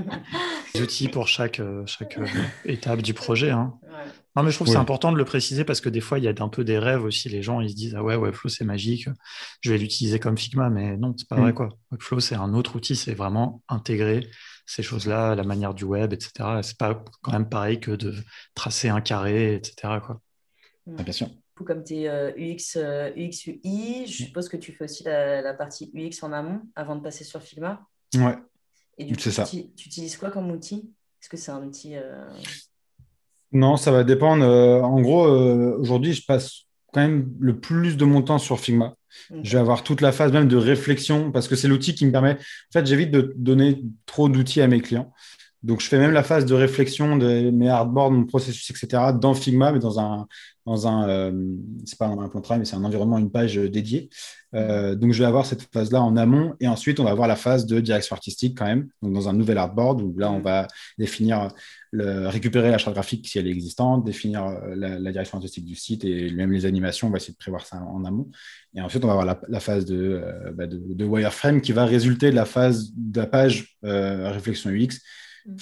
Des 0.74 0.82
outils 0.82 1.08
pour 1.08 1.26
chaque, 1.26 1.60
chaque 1.86 2.16
étape 2.64 3.02
du 3.02 3.12
projet. 3.12 3.50
Hein. 3.50 3.74
Non, 4.34 4.42
mais 4.42 4.50
je 4.50 4.56
trouve 4.56 4.66
que 4.66 4.72
c'est 4.72 4.78
important 4.78 5.12
de 5.12 5.18
le 5.18 5.24
préciser 5.24 5.64
parce 5.64 5.80
que 5.80 5.90
des 5.90 6.00
fois, 6.00 6.18
il 6.18 6.24
y 6.24 6.28
a 6.28 6.34
un 6.38 6.48
peu 6.48 6.64
des 6.64 6.78
rêves 6.78 7.04
aussi. 7.04 7.28
Les 7.28 7.42
gens, 7.42 7.60
ils 7.60 7.70
se 7.70 7.74
disent 7.74 7.94
Ah 7.94 8.02
ouais, 8.02 8.16
Webflow, 8.16 8.48
c'est 8.48 8.64
magique, 8.64 9.08
je 9.60 9.72
vais 9.72 9.78
l'utiliser 9.78 10.18
comme 10.18 10.38
Figma. 10.38 10.70
Mais 10.70 10.96
non, 10.96 11.14
c'est 11.16 11.28
pas 11.28 11.36
vrai. 11.36 11.52
Mm. 11.52 11.54
quoi. 11.54 11.68
Webflow, 11.90 12.20
c'est 12.20 12.36
un 12.36 12.54
autre 12.54 12.76
outil, 12.76 12.96
c'est 12.96 13.14
vraiment 13.14 13.62
intégrer 13.68 14.28
ces 14.64 14.82
choses-là, 14.82 15.34
la 15.34 15.42
manière 15.44 15.74
du 15.74 15.84
web, 15.84 16.12
etc. 16.12 16.60
C'est 16.62 16.78
pas 16.78 17.04
quand 17.20 17.32
même 17.32 17.48
pareil 17.48 17.80
que 17.80 17.90
de 17.90 18.14
tracer 18.54 18.88
un 18.88 19.00
carré, 19.00 19.54
etc. 19.54 19.98
Quoi. 20.02 20.20
Ah, 20.98 21.02
bien 21.02 21.12
sûr 21.12 21.28
comme 21.64 21.84
tu 21.84 21.94
es 21.94 22.08
UX, 22.36 22.76
UX, 23.16 23.46
UI, 23.46 24.06
je 24.06 24.24
suppose 24.24 24.48
que 24.48 24.56
tu 24.56 24.72
fais 24.72 24.84
aussi 24.84 25.04
la, 25.04 25.54
partie 25.54 25.90
UX 25.94 26.22
en 26.22 26.32
amont 26.32 26.62
avant 26.74 26.96
de 26.96 27.02
passer 27.02 27.24
sur 27.24 27.42
Figma. 27.42 27.86
Ouais. 28.14 28.36
Et 28.98 29.04
du 29.04 29.16
coup, 29.16 29.30
ça. 29.30 29.44
Tu, 29.44 29.58
utilises 29.58 30.16
quoi 30.16 30.30
comme 30.30 30.50
outil? 30.50 30.92
Est-ce 31.20 31.28
que 31.28 31.36
c'est 31.36 31.50
un 31.50 31.62
outil. 31.62 31.96
Euh, 31.96 32.28
non, 33.52 33.76
ça 33.76 33.92
va 33.92 34.04
dépendre. 34.04 34.44
Euh, 34.44 34.80
en 34.80 35.00
gros, 35.00 35.26
euh, 35.26 35.76
aujourd'hui, 35.78 36.12
je 36.14 36.24
passe 36.24 36.62
quand 36.92 37.00
même 37.00 37.32
le 37.38 37.58
plus 37.58 37.96
de 37.96 38.04
mon 38.04 38.22
temps 38.22 38.38
sur 38.38 38.60
Figma. 38.60 38.94
Je 39.42 39.52
vais 39.52 39.58
avoir 39.58 39.82
toute 39.82 40.00
la 40.00 40.12
phase 40.12 40.32
même 40.32 40.48
de 40.48 40.56
réflexion 40.56 41.32
parce 41.32 41.48
que 41.48 41.56
c'est 41.56 41.68
l'outil 41.68 41.94
qui 41.94 42.06
me 42.06 42.12
permet. 42.12 42.32
En 42.32 42.72
fait, 42.72 42.86
j'évite 42.86 43.10
de 43.10 43.34
donner 43.36 43.82
trop 44.06 44.28
d'outils 44.28 44.62
à 44.62 44.68
mes 44.68 44.80
clients. 44.80 45.12
Donc, 45.62 45.80
je 45.80 45.86
fais 45.86 45.98
même 45.98 46.10
la 46.10 46.24
phase 46.24 46.44
de 46.44 46.54
réflexion 46.54 47.16
de 47.16 47.50
mes 47.50 47.68
hardboards, 47.68 48.10
mon 48.10 48.24
processus, 48.24 48.68
etc. 48.70 49.12
dans 49.12 49.32
Figma, 49.32 49.70
mais 49.70 49.78
dans 49.78 50.00
un, 50.00 50.26
dans 50.66 50.88
un, 50.88 51.08
euh, 51.08 51.56
c'est 51.84 51.96
pas 51.96 52.06
un 52.06 52.28
plan 52.28 52.40
de 52.40 52.44
travail, 52.44 52.58
mais 52.58 52.64
c'est 52.64 52.74
un 52.74 52.82
environnement, 52.82 53.16
une 53.16 53.30
page 53.30 53.54
dédiée. 53.54 54.10
Euh, 54.54 54.96
donc, 54.96 55.12
je 55.12 55.20
vais 55.20 55.28
avoir 55.28 55.46
cette 55.46 55.62
phase-là 55.72 56.02
en 56.02 56.16
amont, 56.16 56.54
et 56.58 56.66
ensuite, 56.66 56.98
on 56.98 57.04
va 57.04 57.10
avoir 57.10 57.28
la 57.28 57.36
phase 57.36 57.64
de 57.66 57.78
direction 57.78 58.14
artistique 58.14 58.58
quand 58.58 58.66
même, 58.66 58.88
donc 59.02 59.12
dans 59.12 59.28
un 59.28 59.34
nouvel 59.34 59.56
artboard 59.56 60.02
où 60.02 60.14
là, 60.18 60.32
on 60.32 60.40
va 60.40 60.66
définir, 60.98 61.48
le, 61.92 62.28
récupérer 62.28 62.70
la 62.70 62.78
charte 62.78 62.94
graphique 62.94 63.28
si 63.28 63.38
elle 63.38 63.46
est 63.46 63.50
existante, 63.50 64.04
définir 64.04 64.44
euh, 64.44 64.74
la, 64.74 65.12
direction 65.12 65.38
artistique 65.38 65.64
du 65.64 65.76
site 65.76 66.04
et 66.04 66.30
même 66.32 66.52
les 66.52 66.66
animations. 66.66 67.06
On 67.06 67.10
va 67.10 67.18
essayer 67.18 67.32
de 67.32 67.38
prévoir 67.38 67.64
ça 67.64 67.76
en 67.76 68.04
amont. 68.04 68.30
Et 68.74 68.80
ensuite, 68.80 69.04
on 69.04 69.08
va 69.08 69.14
avoir 69.14 69.38
la, 69.48 69.60
phase 69.60 69.84
de, 69.84 70.22
bah, 70.54 70.66
de, 70.66 70.80
de, 70.82 71.04
wireframe 71.04 71.60
qui 71.60 71.72
va 71.72 71.84
résulter 71.84 72.30
de 72.30 72.36
la 72.36 72.46
phase 72.46 72.90
de 72.96 73.20
la 73.20 73.26
page 73.26 73.76
réflexion 73.82 74.70
UX 74.70 74.98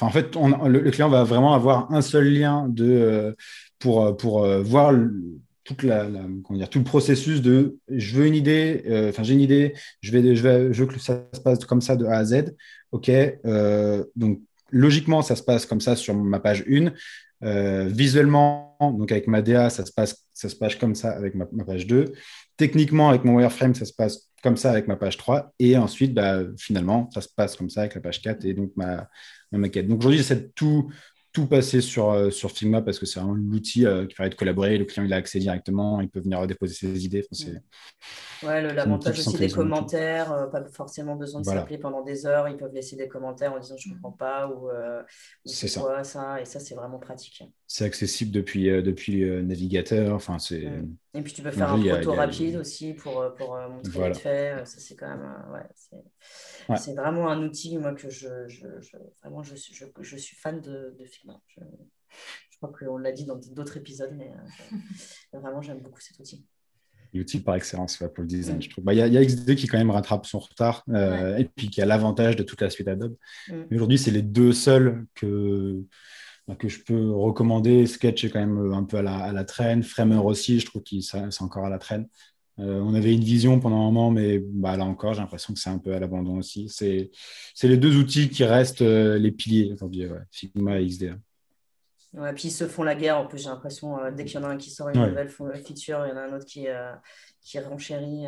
en 0.00 0.10
fait, 0.10 0.36
le, 0.36 0.90
client 0.90 1.08
va 1.08 1.24
vraiment 1.24 1.54
avoir 1.54 1.92
un 1.92 2.02
seul 2.02 2.32
lien 2.32 2.68
de, 2.68 2.84
euh, 2.84 3.32
pour, 3.78 4.04
euh, 4.04 4.12
pour 4.12 4.44
euh, 4.44 4.62
voir 4.62 4.94
toute 5.64 5.82
la, 5.82 6.06
dire, 6.50 6.68
tout 6.68 6.78
le 6.78 6.84
processus 6.84 7.40
de 7.42 7.78
je 7.88 8.16
veux 8.16 8.26
une 8.26 8.34
idée, 8.34 8.82
enfin 9.08 9.22
j'ai 9.22 9.34
une 9.34 9.40
idée, 9.40 9.74
je, 10.00 10.10
vais, 10.10 10.34
je, 10.34 10.42
vais, 10.42 10.72
je 10.72 10.82
veux 10.82 10.86
que 10.90 10.98
ça 10.98 11.24
se 11.32 11.40
passe 11.40 11.64
comme 11.64 11.80
ça 11.80 11.96
de 11.96 12.06
A 12.06 12.16
à 12.16 12.24
Z. 12.24 12.56
OK, 12.90 13.10
donc 14.16 14.40
logiquement, 14.70 15.22
ça 15.22 15.36
se 15.36 15.42
passe 15.42 15.66
comme 15.66 15.80
ça 15.80 15.96
sur 15.96 16.14
ma 16.14 16.40
page 16.40 16.64
1. 16.68 16.92
visuellement, 17.88 18.76
donc 18.80 19.12
avec 19.12 19.26
ma 19.26 19.42
DA, 19.42 19.70
ça 19.70 19.84
se 19.84 19.92
passe, 19.92 20.26
comme 20.78 20.94
ça 20.94 21.10
avec 21.10 21.34
ma, 21.34 21.46
ma 21.52 21.64
page 21.64 21.86
2. 21.86 22.12
Techniquement, 22.56 23.08
avec 23.08 23.24
mon 23.24 23.36
wireframe, 23.36 23.74
ça 23.74 23.84
se 23.84 23.92
passe 23.92 24.30
comme 24.42 24.56
ça 24.56 24.70
avec 24.70 24.88
ma 24.88 24.96
page 24.96 25.16
3. 25.16 25.52
Et 25.58 25.76
ensuite, 25.76 26.14
bah, 26.14 26.40
finalement, 26.58 27.08
ça 27.12 27.20
se 27.20 27.28
passe 27.34 27.56
comme 27.56 27.70
ça 27.70 27.80
avec 27.80 27.94
la 27.94 28.00
page 28.00 28.22
4 28.22 28.44
et 28.44 28.54
donc 28.54 28.72
ma, 28.76 29.08
maquette. 29.52 29.88
Donc 29.88 30.00
aujourd'hui, 30.00 30.18
j'essaie 30.18 30.36
de 30.36 30.50
tout, 30.54 30.90
tout 31.40 31.46
passer 31.46 31.80
sur, 31.80 32.10
euh, 32.10 32.30
sur 32.30 32.50
Figma 32.50 32.82
parce 32.82 32.98
que 32.98 33.06
c'est 33.06 33.20
l'outil 33.20 33.86
euh, 33.86 34.06
qui 34.06 34.14
permet 34.14 34.30
de 34.30 34.34
collaborer. 34.34 34.76
Le 34.78 34.84
client 34.84 35.04
il 35.04 35.12
a 35.12 35.16
accès 35.16 35.38
directement, 35.38 36.00
il 36.00 36.08
peut 36.08 36.20
venir 36.20 36.46
déposer 36.46 36.74
ses 36.74 37.04
idées. 37.04 37.26
ouais, 38.42 38.74
l'avantage 38.74 39.18
aussi 39.18 39.36
des 39.36 39.50
commentaires, 39.50 40.32
euh, 40.32 40.46
pas 40.46 40.64
forcément 40.66 41.16
besoin 41.16 41.40
de 41.40 41.46
s'appeler 41.46 41.78
pendant 41.78 42.02
des 42.02 42.26
heures. 42.26 42.48
Ils 42.48 42.56
peuvent 42.56 42.74
laisser 42.74 42.96
des 42.96 43.08
commentaires 43.08 43.52
en 43.52 43.58
disant 43.58 43.76
je 43.78 43.88
ne 43.88 43.94
comprends 43.94 44.12
pas 44.12 44.48
ou, 44.48 44.68
c'est 45.44 45.68
ça. 45.68 46.04
ça. 46.04 46.40
Et 46.40 46.44
ça, 46.44 46.60
c'est 46.60 46.74
vraiment 46.74 46.98
pratique. 46.98 47.42
C'est 47.66 47.84
accessible 47.84 48.30
depuis, 48.30 48.66
depuis 48.82 49.24
navigateur. 49.42 50.14
Enfin, 50.14 50.38
c'est. 50.38 50.68
Et 51.12 51.22
puis 51.22 51.32
tu 51.32 51.42
peux 51.42 51.50
faire 51.50 51.72
un 51.72 51.82
photo 51.82 52.12
rapide 52.12 52.56
aussi 52.56 52.94
pour, 52.94 53.34
pour 53.34 53.56
montrer 53.56 53.90
voilà. 53.92 54.14
fait. 54.14 54.66
Ça, 54.66 54.78
c'est 54.78 54.94
quand 54.94 55.08
même. 55.08 55.34
ouais, 55.52 56.76
c'est 56.76 56.94
vraiment 56.94 57.28
un 57.28 57.42
outil, 57.42 57.76
moi, 57.78 57.94
que 57.94 58.10
je, 58.10 58.48
je, 58.48 58.66
vraiment, 59.22 59.42
je, 59.42 59.54
je, 59.56 59.84
je, 60.00 60.16
suis 60.16 60.36
fan 60.36 60.60
de, 60.60 60.94
de 60.98 61.04
Figma. 61.04 61.40
Je, 61.48 61.62
crois 62.58 62.72
qu'on 62.78 62.98
l'a 62.98 63.12
dit 63.12 63.24
dans 63.24 63.36
d'autres 63.36 63.78
épisodes, 63.78 64.14
mais 64.16 64.30
euh, 65.32 65.38
vraiment, 65.40 65.62
j'aime 65.62 65.80
beaucoup 65.80 66.00
cet 66.00 66.18
outil. 66.18 66.44
L'outil 67.12 67.40
par 67.40 67.56
excellence 67.56 67.96
pour 67.96 68.10
le 68.18 68.26
design, 68.26 68.62
je 68.62 68.70
trouve. 68.70 68.84
Bah, 68.84 68.94
il 68.94 68.98
y, 68.98 69.02
a, 69.02 69.08
y, 69.08 69.18
a 69.18 69.24
XD 69.24 69.56
qui, 69.56 69.66
quand 69.66 69.78
même, 69.78 69.90
rattrape 69.90 70.26
son 70.26 70.38
retard 70.38 70.84
euh, 70.90 71.36
et 71.38 71.44
puis 71.44 71.68
qui 71.68 71.82
a 71.82 71.86
l'avantage 71.86 72.36
de 72.36 72.44
toute 72.44 72.60
la 72.60 72.70
suite 72.70 72.86
Adobe. 72.86 73.16
Mm. 73.48 73.62
Aujourd'hui, 73.72 73.98
c'est 73.98 74.12
les 74.12 74.22
deux 74.22 74.52
seuls 74.52 75.06
que 75.14 75.76
bah, 75.76 75.86
que 76.58 76.68
je 76.68 76.82
peux 76.82 77.10
recommander. 77.10 77.86
Sketch 77.86 78.24
est 78.24 78.30
quand 78.30 78.40
même 78.40 78.72
un 78.72 78.84
peu 78.84 78.98
à 78.98 79.02
la, 79.02 79.16
à 79.16 79.32
la 79.32 79.44
traîne. 79.44 79.82
Framer 79.82 80.16
aussi, 80.16 80.60
je 80.60 80.66
trouve 80.66 80.82
que 80.82 81.00
c'est 81.00 81.42
encore 81.42 81.66
à 81.66 81.70
la 81.70 81.78
traîne. 81.78 82.06
Euh, 82.60 82.80
on 82.80 82.94
avait 82.94 83.14
une 83.14 83.24
vision 83.24 83.58
pendant 83.58 83.76
un 83.76 83.84
moment, 83.84 84.10
mais 84.10 84.38
bah, 84.38 84.76
là 84.76 84.84
encore, 84.84 85.14
j'ai 85.14 85.20
l'impression 85.20 85.54
que 85.54 85.60
c'est 85.60 85.70
un 85.70 85.78
peu 85.78 85.94
à 85.94 86.00
l'abandon 86.00 86.38
aussi. 86.38 86.68
C'est 86.68 87.10
les 87.62 87.76
deux 87.76 87.96
outils 87.96 88.28
qui 88.28 88.44
restent 88.44 88.82
euh, 88.82 89.18
les 89.18 89.30
piliers 89.30 89.72
aujourd'hui, 89.72 90.06
Figma 90.30 90.80
et 90.80 90.86
XDA. 90.86 91.14
Ouais, 92.12 92.32
puis 92.32 92.48
ils 92.48 92.52
se 92.52 92.66
font 92.66 92.82
la 92.82 92.94
guerre. 92.94 93.18
En 93.18 93.26
plus, 93.26 93.38
j'ai 93.38 93.48
l'impression, 93.48 93.98
euh, 93.98 94.10
dès 94.10 94.24
qu'il 94.24 94.34
y 94.34 94.42
en 94.42 94.44
a 94.44 94.48
un 94.48 94.56
qui 94.56 94.70
sort 94.70 94.88
une 94.88 95.00
nouvelle 95.00 95.30
feature, 95.30 96.04
il 96.06 96.10
y 96.10 96.12
en 96.12 96.16
a 96.16 96.22
un 96.22 96.34
autre 96.34 96.44
qui, 96.44 96.66
qui 97.40 97.58
renchérit. 97.60 98.26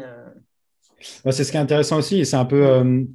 c'est 1.31 1.45
ce 1.45 1.51
qui 1.51 1.57
est 1.57 1.61
intéressant 1.61 1.99
aussi. 1.99 2.21
Et 2.21 2.25
c'est 2.25 2.37
un 2.37 2.45
peu. 2.45 3.07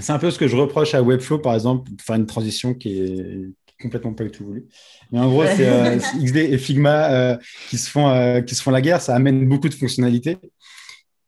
c'est 0.00 0.12
un 0.12 0.18
peu 0.18 0.30
ce 0.30 0.38
que 0.38 0.48
je 0.48 0.56
reproche 0.56 0.94
à 0.94 1.02
Webflow, 1.02 1.38
par 1.38 1.54
exemple, 1.54 1.90
pour 1.90 2.04
faire 2.04 2.16
une 2.16 2.26
transition 2.26 2.74
qui 2.74 2.98
est, 2.98 3.50
complètement 3.80 4.12
pas 4.12 4.24
du 4.24 4.30
tout 4.30 4.44
voulu. 4.44 4.66
Mais 5.12 5.20
en 5.20 5.28
gros, 5.28 5.44
c'est 5.44 5.68
euh, 5.68 5.98
XD 6.22 6.36
et 6.36 6.58
Figma 6.58 7.12
euh, 7.12 7.36
qui, 7.68 7.78
se 7.78 7.90
font, 7.90 8.08
euh, 8.08 8.40
qui 8.40 8.54
se 8.54 8.62
font 8.62 8.70
la 8.70 8.80
guerre. 8.80 9.00
Ça 9.00 9.14
amène 9.14 9.48
beaucoup 9.48 9.68
de 9.68 9.74
fonctionnalités. 9.74 10.38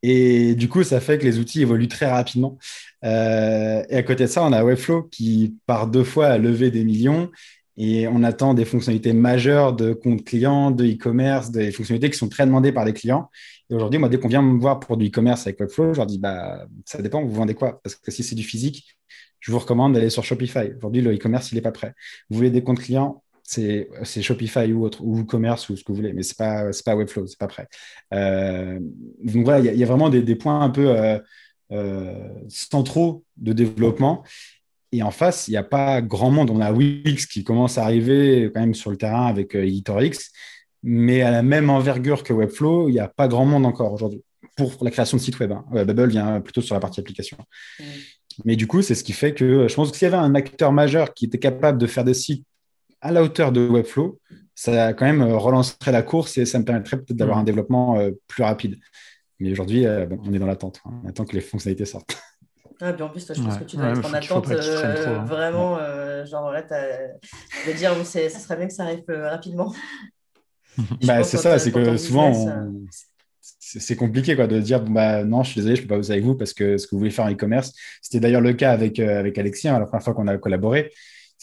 Et 0.03 0.55
du 0.55 0.69
coup, 0.69 0.83
ça 0.83 1.01
fait 1.01 1.19
que 1.19 1.25
les 1.25 1.39
outils 1.39 1.61
évoluent 1.61 1.89
très 1.89 2.11
rapidement. 2.11 2.59
et 3.03 3.07
à 3.07 4.03
côté 4.03 4.25
de 4.25 4.29
ça, 4.29 4.43
on 4.43 4.53
a 4.53 4.65
Webflow 4.65 5.03
qui, 5.05 5.57
par 5.67 5.87
deux 5.87 6.05
fois, 6.05 6.29
a 6.29 6.39
levé 6.39 6.71
des 6.71 6.85
millions. 6.85 7.31
Et 7.77 8.09
on 8.09 8.23
attend 8.25 8.53
des 8.53 8.65
fonctionnalités 8.65 9.13
majeures 9.13 9.75
de 9.75 9.93
compte 9.93 10.25
client, 10.25 10.71
de 10.71 10.85
e-commerce, 10.85 11.51
des 11.51 11.71
fonctionnalités 11.71 12.11
qui 12.11 12.19
sont 12.19 12.29
très 12.29 12.45
demandées 12.47 12.73
par 12.73 12.85
les 12.85 12.93
clients. 12.93 13.31
Et 13.71 13.75
aujourd'hui, 13.75 13.99
moi, 13.99 14.09
dès 14.09 14.19
qu'on 14.19 14.29
vient 14.29 14.43
me 14.43 14.59
voir 14.59 14.81
pour 14.81 14.97
du 14.97 15.07
e-commerce 15.07 15.47
avec 15.47 15.61
Webflow, 15.61 15.93
je 15.95 15.99
leur 15.99 16.07
dis, 16.07 16.19
bah, 16.19 16.67
ça 16.85 17.01
dépend, 17.01 17.23
vous 17.23 17.35
vendez 17.35 17.55
quoi? 17.55 17.81
Parce 17.83 17.95
que 17.95 18.11
si 18.11 18.23
c'est 18.23 18.35
du 18.35 18.43
physique, 18.43 18.99
je 19.41 19.51
vous 19.53 19.59
recommande 19.59 19.95
d'aller 19.95 20.11
sur 20.11 20.25
Shopify. 20.25 20.73
Aujourd'hui, 20.77 21.03
le 21.03 21.15
e-commerce, 21.15 21.51
il 21.53 21.57
n'est 21.57 21.63
pas 21.63 21.73
prêt. 21.73 21.95
Vous 22.29 22.37
voulez 22.37 22.51
des 22.51 22.63
comptes 22.63 22.81
clients, 22.81 23.23
c'est 23.43 24.23
Shopify 24.23 24.73
ou 24.73 24.85
autre, 24.85 25.03
ou 25.03 25.17
WooCommerce 25.17 25.69
ou 25.71 25.77
ce 25.77 25.83
que 25.83 25.91
vous 25.91 25.97
voulez, 25.97 26.13
mais 26.13 26.23
ce 26.23 26.33
n'est 26.33 26.47
pas, 26.47 26.71
pas 26.85 26.95
Webflow, 26.95 27.27
ce 27.27 27.33
n'est 27.33 27.37
pas 27.39 27.49
prêt. 27.49 27.67
Euh, 28.15 28.79
donc 29.25 29.45
voilà, 29.45 29.73
il 29.73 29.79
y, 29.79 29.83
a 29.83 29.87
vraiment 29.87 30.09
des, 30.09 30.37
points 30.37 30.61
un 30.61 30.71
peu, 30.71 31.19
euh, 31.73 32.29
centraux 32.49 33.25
de 33.37 33.53
développement. 33.53 34.23
Et 34.93 35.03
en 35.03 35.11
face, 35.11 35.49
il 35.49 35.53
n'y 35.53 35.57
a 35.57 35.63
pas 35.63 36.03
grand 36.03 36.31
monde. 36.31 36.51
On 36.51 36.61
a 36.61 36.73
Wix 36.73 37.27
qui 37.27 37.45
commence 37.45 37.79
à 37.79 37.85
arriver 37.85 38.51
quand 38.53 38.61
même 38.61 38.75
sur 38.75 38.91
le 38.91 38.97
terrain 38.97 39.27
avec 39.27 39.55
EditorX, 39.55 40.31
mais 40.83 41.23
à 41.23 41.31
la 41.31 41.43
même 41.43 41.71
envergure 41.71 42.23
que 42.23 42.33
Webflow, 42.33 42.89
il 42.89 42.93
n'y 42.93 43.01
a 43.01 43.09
pas 43.09 43.29
grand 43.29 43.47
monde 43.47 43.67
encore 43.67 43.93
aujourd'hui 43.93 44.23
pour 44.57 44.85
la 44.85 44.91
création 44.91 45.17
de 45.17 45.23
sites 45.23 45.39
web. 45.39 45.53
Hein. 45.53 45.65
Bubble 45.71 46.09
vient 46.09 46.41
plutôt 46.41 46.61
sur 46.61 46.75
la 46.75 46.81
partie 46.81 47.01
application. 47.01 47.37
Mm. 47.79 47.85
Mais 48.45 48.57
du 48.57 48.67
coup, 48.67 48.83
c'est 48.83 48.95
ce 48.95 49.05
qui 49.05 49.13
fait 49.13 49.35
que 49.35 49.69
je 49.69 49.75
pense 49.75 49.91
que 49.91 49.97
s'il 49.97 50.07
y 50.07 50.13
avait 50.13 50.23
un 50.23 50.35
acteur 50.35 50.73
majeur 50.73 51.15
qui 51.15 51.27
était 51.27 51.39
capable 51.39 51.79
de 51.79 51.87
faire 51.87 52.05
des 52.05 52.15
sites 52.15 52.45
à 53.01 53.11
la 53.11 53.23
hauteur 53.23 53.53
de 53.53 53.67
Webflow, 53.67 54.19
ça 54.55 54.93
quand 54.93 55.07
même 55.07 55.23
relancerait 55.23 55.93
la 55.93 56.03
course 56.03 56.37
et 56.37 56.45
ça 56.45 56.59
me 56.59 56.65
permettrait 56.65 56.99
peut-être 56.99 57.17
d'avoir 57.17 57.39
mm. 57.39 57.41
un 57.41 57.45
développement 57.45 57.99
euh, 57.99 58.11
plus 58.29 58.43
rapide. 58.43 58.79
Mais 59.39 59.53
aujourd'hui, 59.53 59.87
euh, 59.87 60.07
on 60.23 60.35
est 60.35 60.39
dans 60.39 60.47
l'attente. 60.47 60.81
Hein. 60.85 61.01
On 61.05 61.09
attend 61.09 61.25
que 61.25 61.35
les 61.35 61.41
fonctionnalités 61.41 61.87
sortent. 61.87 62.19
Ah, 62.83 62.93
puis 62.93 63.03
en 63.03 63.09
plus, 63.11 63.27
toi, 63.27 63.35
je 63.35 63.43
pense 63.43 63.59
que 63.59 63.65
tu 63.65 63.77
dois 63.77 63.91
être 63.91 64.07
en 64.07 64.13
attente 64.15 64.51
euh, 64.51 65.07
hein. 65.07 65.25
vraiment. 65.25 65.77
genre, 66.25 66.51
là, 66.51 66.63
de 66.63 67.73
dire, 67.77 67.95
oui, 67.99 68.05
ce 68.05 68.29
serait 68.29 68.57
bien 68.57 68.69
que 68.69 68.73
ça 68.73 68.85
arrive 68.85 69.05
rapidement. 69.07 69.75
bah, 71.05 71.23
c'est 71.25 71.37
ça, 71.37 71.59
c'est 71.59 71.73
que 71.73 71.97
souvent, 71.97 72.33
c'est 73.79 73.97
compliqué 73.97 74.37
quoi, 74.37 74.47
de 74.47 74.61
dire 74.61 74.83
bah, 74.83 75.25
non, 75.25 75.43
je 75.43 75.51
suis 75.51 75.61
désolé, 75.61 75.77
je 75.77 75.83
ne 75.83 75.87
peux 75.87 75.95
pas 75.95 75.97
bosser 75.99 76.13
avec 76.13 76.25
vous 76.25 76.35
parce 76.35 76.53
que 76.53 76.79
ce 76.79 76.87
que 76.87 76.93
vous 76.93 76.99
voulez 76.99 77.11
faire 77.11 77.25
en 77.25 77.31
e-commerce, 77.31 77.73
c'était 78.03 78.21
d'ailleurs 78.21 78.41
le 78.41 78.53
cas 78.53 78.73
avec, 78.73 78.99
avec 78.99 79.39
Alexis, 79.39 79.69
hein, 79.69 79.79
la 79.79 79.87
première 79.87 80.03
fois 80.03 80.15
qu'on 80.15 80.27
a 80.27 80.37
collaboré. 80.39 80.91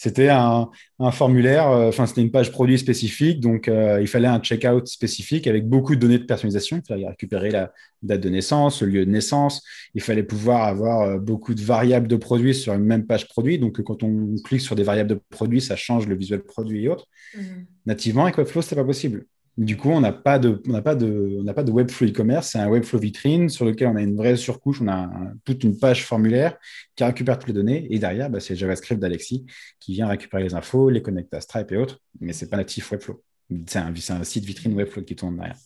C'était 0.00 0.28
un, 0.28 0.70
formulaire, 1.10 1.68
euh, 1.70 1.88
enfin, 1.88 2.06
c'était 2.06 2.20
une 2.20 2.30
page 2.30 2.52
produit 2.52 2.78
spécifique, 2.78 3.40
donc 3.40 3.66
euh, 3.66 3.98
il 4.00 4.06
fallait 4.06 4.28
un 4.28 4.38
checkout 4.38 4.86
spécifique 4.86 5.48
avec 5.48 5.68
beaucoup 5.68 5.96
de 5.96 6.00
données 6.00 6.20
de 6.20 6.24
personnalisation. 6.24 6.76
Il 6.76 6.86
fallait 6.86 7.08
récupérer 7.08 7.50
la 7.50 7.72
date 8.02 8.20
de 8.20 8.28
naissance, 8.28 8.80
le 8.80 8.90
lieu 8.90 9.04
de 9.04 9.10
naissance. 9.10 9.60
Il 9.94 10.00
fallait 10.00 10.22
pouvoir 10.22 10.68
avoir 10.68 11.00
euh, 11.00 11.18
beaucoup 11.18 11.52
de 11.52 11.60
variables 11.60 12.06
de 12.06 12.14
produits 12.14 12.54
sur 12.54 12.74
une 12.74 12.84
même 12.84 13.06
page 13.06 13.26
produit. 13.26 13.58
Donc, 13.58 13.82
quand 13.82 14.04
on 14.04 14.36
clique 14.44 14.60
sur 14.60 14.76
des 14.76 14.84
variables 14.84 15.10
de 15.10 15.20
produits, 15.30 15.60
ça 15.60 15.74
change 15.74 16.06
le 16.06 16.14
visuel 16.14 16.44
produit 16.44 16.84
et 16.84 16.88
autres. 16.88 17.08
Mmh. 17.34 17.40
Nativement, 17.86 18.22
avec 18.22 18.38
Webflow, 18.38 18.62
ce 18.62 18.76
n'est 18.76 18.80
pas 18.80 18.86
possible. 18.86 19.26
Du 19.58 19.76
coup, 19.76 19.90
on 19.90 20.00
n'a 20.00 20.12
pas 20.12 20.38
de, 20.38 20.62
on 20.68 20.70
n'a 20.70 20.82
pas 20.82 20.94
de, 20.94 21.36
on 21.40 21.42
n'a 21.42 21.52
pas 21.52 21.64
de 21.64 21.72
Webflow 21.72 22.06
e-commerce. 22.06 22.50
C'est 22.50 22.60
un 22.60 22.68
Webflow 22.68 23.00
vitrine 23.00 23.48
sur 23.48 23.64
lequel 23.64 23.88
on 23.88 23.96
a 23.96 24.02
une 24.02 24.16
vraie 24.16 24.36
surcouche. 24.36 24.80
On 24.80 24.86
a 24.86 25.10
toute 25.44 25.64
une 25.64 25.76
page 25.76 26.04
formulaire 26.04 26.56
qui 26.94 27.02
récupère 27.02 27.40
toutes 27.40 27.48
les 27.48 27.54
données. 27.54 27.88
Et 27.90 27.98
derrière, 27.98 28.30
bah, 28.30 28.38
c'est 28.38 28.54
JavaScript 28.54 29.00
d'Alexis 29.00 29.46
qui 29.80 29.94
vient 29.94 30.06
récupérer 30.06 30.44
les 30.44 30.54
infos, 30.54 30.90
les 30.90 31.02
connecter 31.02 31.38
à 31.38 31.40
Stripe 31.40 31.72
et 31.72 31.76
autres. 31.76 31.98
Mais 32.20 32.32
c'est 32.32 32.48
pas 32.48 32.56
natif 32.56 32.92
Webflow. 32.92 33.20
C'est 33.66 33.80
un, 33.80 33.92
un, 33.92 34.24
site 34.24 34.44
vitrine 34.44 34.74
Webflow 34.74 35.02
qui 35.02 35.16
tourne 35.16 35.34
derrière. 35.34 35.56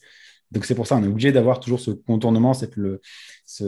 Donc 0.50 0.64
c'est 0.64 0.74
pour 0.74 0.86
ça, 0.86 0.96
on 0.96 1.04
est 1.04 1.08
obligé 1.08 1.30
d'avoir 1.30 1.60
toujours 1.60 1.80
ce 1.80 1.90
contournement, 1.90 2.54
c'est 2.54 2.74
le, 2.76 3.00
ce, 3.44 3.64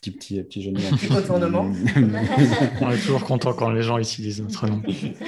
petit, 0.00 0.10
petit, 0.10 0.42
petit 0.42 0.62
jeune 0.62 0.76
contournement. 1.08 1.70
on 2.80 2.90
est 2.90 2.98
toujours 2.98 3.24
content 3.26 3.54
quand 3.54 3.70
les 3.70 3.82
gens 3.82 3.98
utilisent 3.98 4.42
notre 4.42 4.66
nom. 4.66 4.82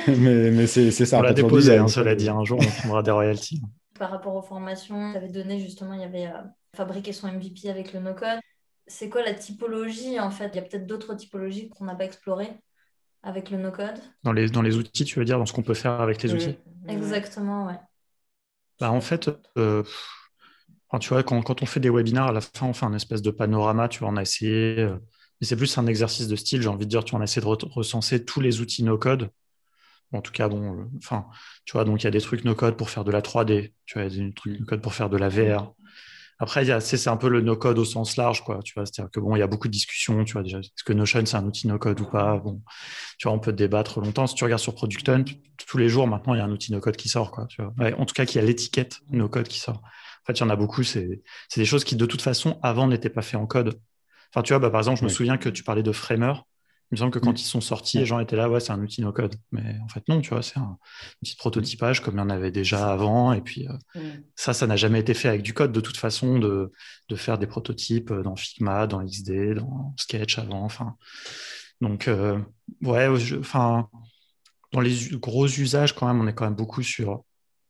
mais, 0.07 0.51
mais 0.51 0.67
c'est 0.67 0.91
ça. 0.91 1.19
On 1.19 1.23
l'a 1.23 1.33
déposé, 1.33 1.79
hein, 1.79 1.89
cela 1.89 2.15
dit. 2.15 2.29
Un 2.29 2.45
jour, 2.45 2.59
on 2.61 2.81
prendra 2.81 3.03
des 3.03 3.11
royalties 3.11 3.63
par 3.99 4.11
rapport 4.11 4.35
aux 4.35 4.43
formations, 4.43 5.13
tu 5.13 5.17
avais 5.17 5.29
donné 5.29 5.59
justement, 5.61 5.95
il 5.95 6.01
y 6.01 6.05
avait 6.05 6.27
euh, 6.27 6.43
fabriquer 6.75 7.13
son 7.13 7.29
MVP 7.29 7.69
avec 7.69 7.93
le 7.93 8.01
no-code. 8.01 8.41
C'est 8.87 9.09
quoi 9.09 9.23
la 9.23 9.35
typologie 9.35 10.21
en 10.21 10.31
fait? 10.31 10.49
Il 10.49 10.57
y 10.57 10.59
a 10.59 10.63
peut-être 10.63 10.87
d'autres 10.87 11.15
typologies 11.15 11.69
qu'on 11.69 11.85
n'a 11.85 11.95
pas 11.95 12.05
explorées 12.05 12.59
avec 13.23 13.51
le 13.51 13.59
no-code? 13.59 13.99
Dans 14.23 14.33
les, 14.33 14.49
dans 14.49 14.63
les 14.63 14.77
outils, 14.77 15.05
tu 15.05 15.19
veux 15.19 15.25
dire, 15.25 15.39
dans 15.39 15.47
ce 15.47 15.53
qu'on 15.53 15.63
peut 15.63 15.75
faire 15.75 16.01
avec 16.01 16.23
les 16.23 16.33
outils? 16.33 16.57
Exactement, 16.89 17.67
ouais. 17.67 17.79
Bah, 18.79 18.93
en 18.93 19.01
fait, 19.01 19.31
euh, 19.59 19.83
tu 21.01 21.09
vois, 21.09 21.23
quand, 21.23 21.43
quand, 21.43 21.63
on 21.63 21.67
fait 21.67 21.81
des 21.81 21.91
webinars, 21.91 22.29
à 22.29 22.33
la 22.33 22.41
fin, 22.41 22.67
on 22.67 22.73
fait 22.73 22.87
un 22.87 22.95
espèce 22.95 23.23
de 23.23 23.31
panorama, 23.31 23.89
tu 23.89 24.01
vois, 24.01 24.09
on 24.09 24.17
a 24.17 24.23
essayé. 24.23 24.79
Euh, 24.79 24.97
c'est 25.43 25.57
plus 25.57 25.77
un 25.77 25.87
exercice 25.87 26.29
de 26.29 26.37
style, 26.37 26.63
j'ai 26.63 26.69
envie 26.69 26.87
de 26.87 26.91
dire, 26.91 27.05
tu 27.05 27.11
vois, 27.11 27.19
on 27.19 27.23
a 27.23 27.25
essayé 27.25 27.43
de 27.43 27.47
recenser 27.47 28.25
tous 28.25 28.41
les 28.41 28.61
outils 28.61 28.85
no-code 28.85 29.31
en 30.13 30.21
tout 30.21 30.33
cas, 30.33 30.49
bon, 30.49 30.89
enfin, 30.99 31.27
tu 31.65 31.73
vois, 31.73 31.85
donc 31.85 32.03
il 32.03 32.05
y 32.05 32.07
a 32.07 32.11
des 32.11 32.21
trucs 32.21 32.45
no-code 32.45 32.77
pour 32.77 32.91
faire 32.91 33.05
de 33.05 33.11
la 33.11 33.23
3D, 33.23 33.73
tu 33.87 33.99
vois, 33.99 34.09
des 34.09 34.33
trucs 34.33 34.61
no-code 34.61 34.81
pour 34.81 34.95
faire 34.95 35.11
de 35.11 35.17
la 35.17 35.29
VR. 35.29 35.73
Après, 36.39 36.81
c'est 36.81 37.09
un 37.09 37.17
peu 37.17 37.29
le 37.29 37.41
no-code 37.41 37.79
au 37.79 37.85
sens 37.85 38.17
large, 38.19 38.45
quoi. 38.45 38.61
Tu 38.63 38.75
vois, 38.75 38.85
c'est-à-dire 38.85 39.11
que 39.11 39.21
bon, 39.21 39.37
il 39.37 39.39
y 39.39 39.43
a 39.43 39.47
beaucoup 39.47 39.69
de 39.69 39.73
discussions, 39.73 40.23
tu 40.25 40.35
vois, 40.35 40.43
déjà, 40.43 40.59
est-ce 40.59 40.85
que 40.85 40.93
Notion 40.93 41.25
c'est 41.25 41.37
un 41.37 41.45
outil 41.47 41.67
no-code 41.67 41.99
ou 42.01 42.05
pas? 42.05 42.37
Bon, 42.39 42.63
tu 43.19 43.27
vois, 43.27 43.37
on 43.37 43.41
peut 43.41 43.55
débattre 43.55 44.01
longtemps. 44.01 44.27
Si 44.27 44.35
tu 44.35 44.45
regardes 44.45 44.61
sur 44.61 44.75
Product 44.75 45.09
Hunt, 45.09 45.25
tous 45.67 45.79
les 45.79 45.89
jours 45.89 46.07
maintenant, 46.07 46.35
il 46.35 46.39
y 46.39 46.41
a 46.41 46.45
un 46.45 46.51
outil 46.51 46.73
no-code 46.73 46.97
qui 46.97 47.09
sort, 47.09 47.31
quoi. 47.31 47.47
Tu 47.47 47.63
vois. 47.63 47.73
en 47.99 48.05
tout 48.05 48.15
cas, 48.15 48.27
qui 48.27 48.39
a 48.39 48.43
l'étiquette 48.43 49.01
no-code 49.11 49.49
qui 49.49 49.61
sort. 49.61 49.79
En 49.79 50.27
fait, 50.27 50.35
il 50.35 50.41
y 50.41 50.45
en 50.45 50.51
a 50.51 50.57
beaucoup. 50.57 50.83
C'est 50.83 51.23
des 51.57 51.65
choses 51.65 51.85
qui, 51.85 51.97
de 51.97 52.05
toute 52.07 52.21
façon, 52.21 52.59
avant 52.63 52.87
n'étaient 52.87 53.09
pas 53.09 53.23
faites 53.23 53.41
en 53.41 53.47
code. 53.47 53.81
Enfin, 54.35 54.43
tu 54.43 54.53
vois, 54.53 54.59
bah, 54.61 54.71
par 54.71 54.81
exemple, 54.81 55.01
je 55.01 55.05
me 55.05 55.09
souviens 55.09 55.39
que 55.39 55.49
tu 55.49 55.65
parlais 55.65 55.83
de 55.83 55.93
Framer. 55.93 56.35
Il 56.91 56.95
me 56.95 56.97
semble 56.99 57.11
que 57.11 57.19
quand 57.19 57.41
ils 57.41 57.45
sont 57.45 57.61
sortis, 57.61 57.99
les 57.99 58.07
gens 58.07 58.21
étaient 58.21 58.37
là, 58.37 58.49
ouais, 58.49 58.61
c'est 58.61 58.71
un 58.71 58.81
outil 58.81 59.01
no-code. 59.01 59.35
Mais 59.51 59.77
en 59.83 59.89
fait, 59.89 60.07
non, 60.09 60.21
tu 60.21 60.31
vois, 60.31 60.43
c'est 60.43 60.59
un 60.59 60.79
de 61.23 61.31
prototypage 61.37 62.01
comme 62.01 62.15
il 62.15 62.19
y 62.19 62.23
en 62.23 62.31
avait 62.31 62.53
déjà 62.53 62.93
avant. 62.93 63.33
Et 63.33 63.41
puis, 63.41 63.67
euh, 63.67 64.01
mm. 64.01 64.23
ça, 64.37 64.55
ça 64.55 64.69
n'a 64.69 64.77
jamais 64.77 65.01
été 65.01 65.13
fait 65.13 65.29
avec 65.29 65.43
du 65.43 65.53
code 65.53 65.73
de 65.73 65.81
toute 65.81 65.97
façon, 65.97 66.39
de, 66.39 66.73
de 67.09 67.17
faire 67.17 67.39
des 67.39 67.49
prototypes 67.49 68.13
dans 68.13 68.37
Figma, 68.37 68.87
dans 68.87 69.05
XD, 69.05 69.55
dans 69.55 69.95
Sketch 69.99 70.39
avant. 70.39 70.63
Enfin, 70.63 70.97
donc, 71.81 72.09
euh, 72.09 72.39
ouais, 72.83 73.09
enfin, 73.39 73.89
dans 74.73 74.81
les 74.81 74.97
gros 75.15 75.47
usages, 75.47 75.93
quand 75.95 76.07
même, 76.07 76.21
on 76.21 76.27
est 76.27 76.35
quand 76.35 76.45
même 76.45 76.55
beaucoup 76.55 76.83
sur 76.83 77.25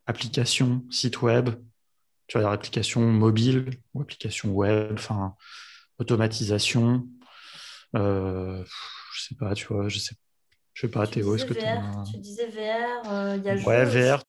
applications, 0.06 0.84
site 0.90 1.22
web, 1.22 1.50
tu 2.26 2.38
vois, 2.38 2.52
applications 2.52 3.00
mobiles 3.00 3.70
ou 3.94 4.02
applications 4.02 4.50
web, 4.50 4.92
enfin, 4.94 5.34
automatisation. 5.98 7.06
Euh, 7.96 8.64
je 9.16 9.22
sais 9.22 9.34
pas, 9.34 9.54
tu 9.54 9.66
vois, 9.66 9.88
je 9.88 9.98
sais, 9.98 10.14
je 10.74 10.82
sais 10.82 10.88
pas, 10.88 11.06
Théo, 11.06 11.34
est-ce 11.34 11.46
que 11.46 11.54
tu 11.54 12.18
disais 12.18 12.46
VR, 12.48 13.10
euh, 13.10 13.36
il 13.36 13.44
y 13.44 13.48
a 13.48 13.54
Ouais, 13.66 13.84
VR. 13.84 14.22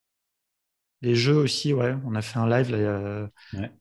Les 1.04 1.14
jeux 1.14 1.36
aussi, 1.36 1.74
ouais. 1.74 1.96
On 2.06 2.16
a 2.16 2.24
fait 2.24 2.40
un 2.40 2.50
live 2.50 2.72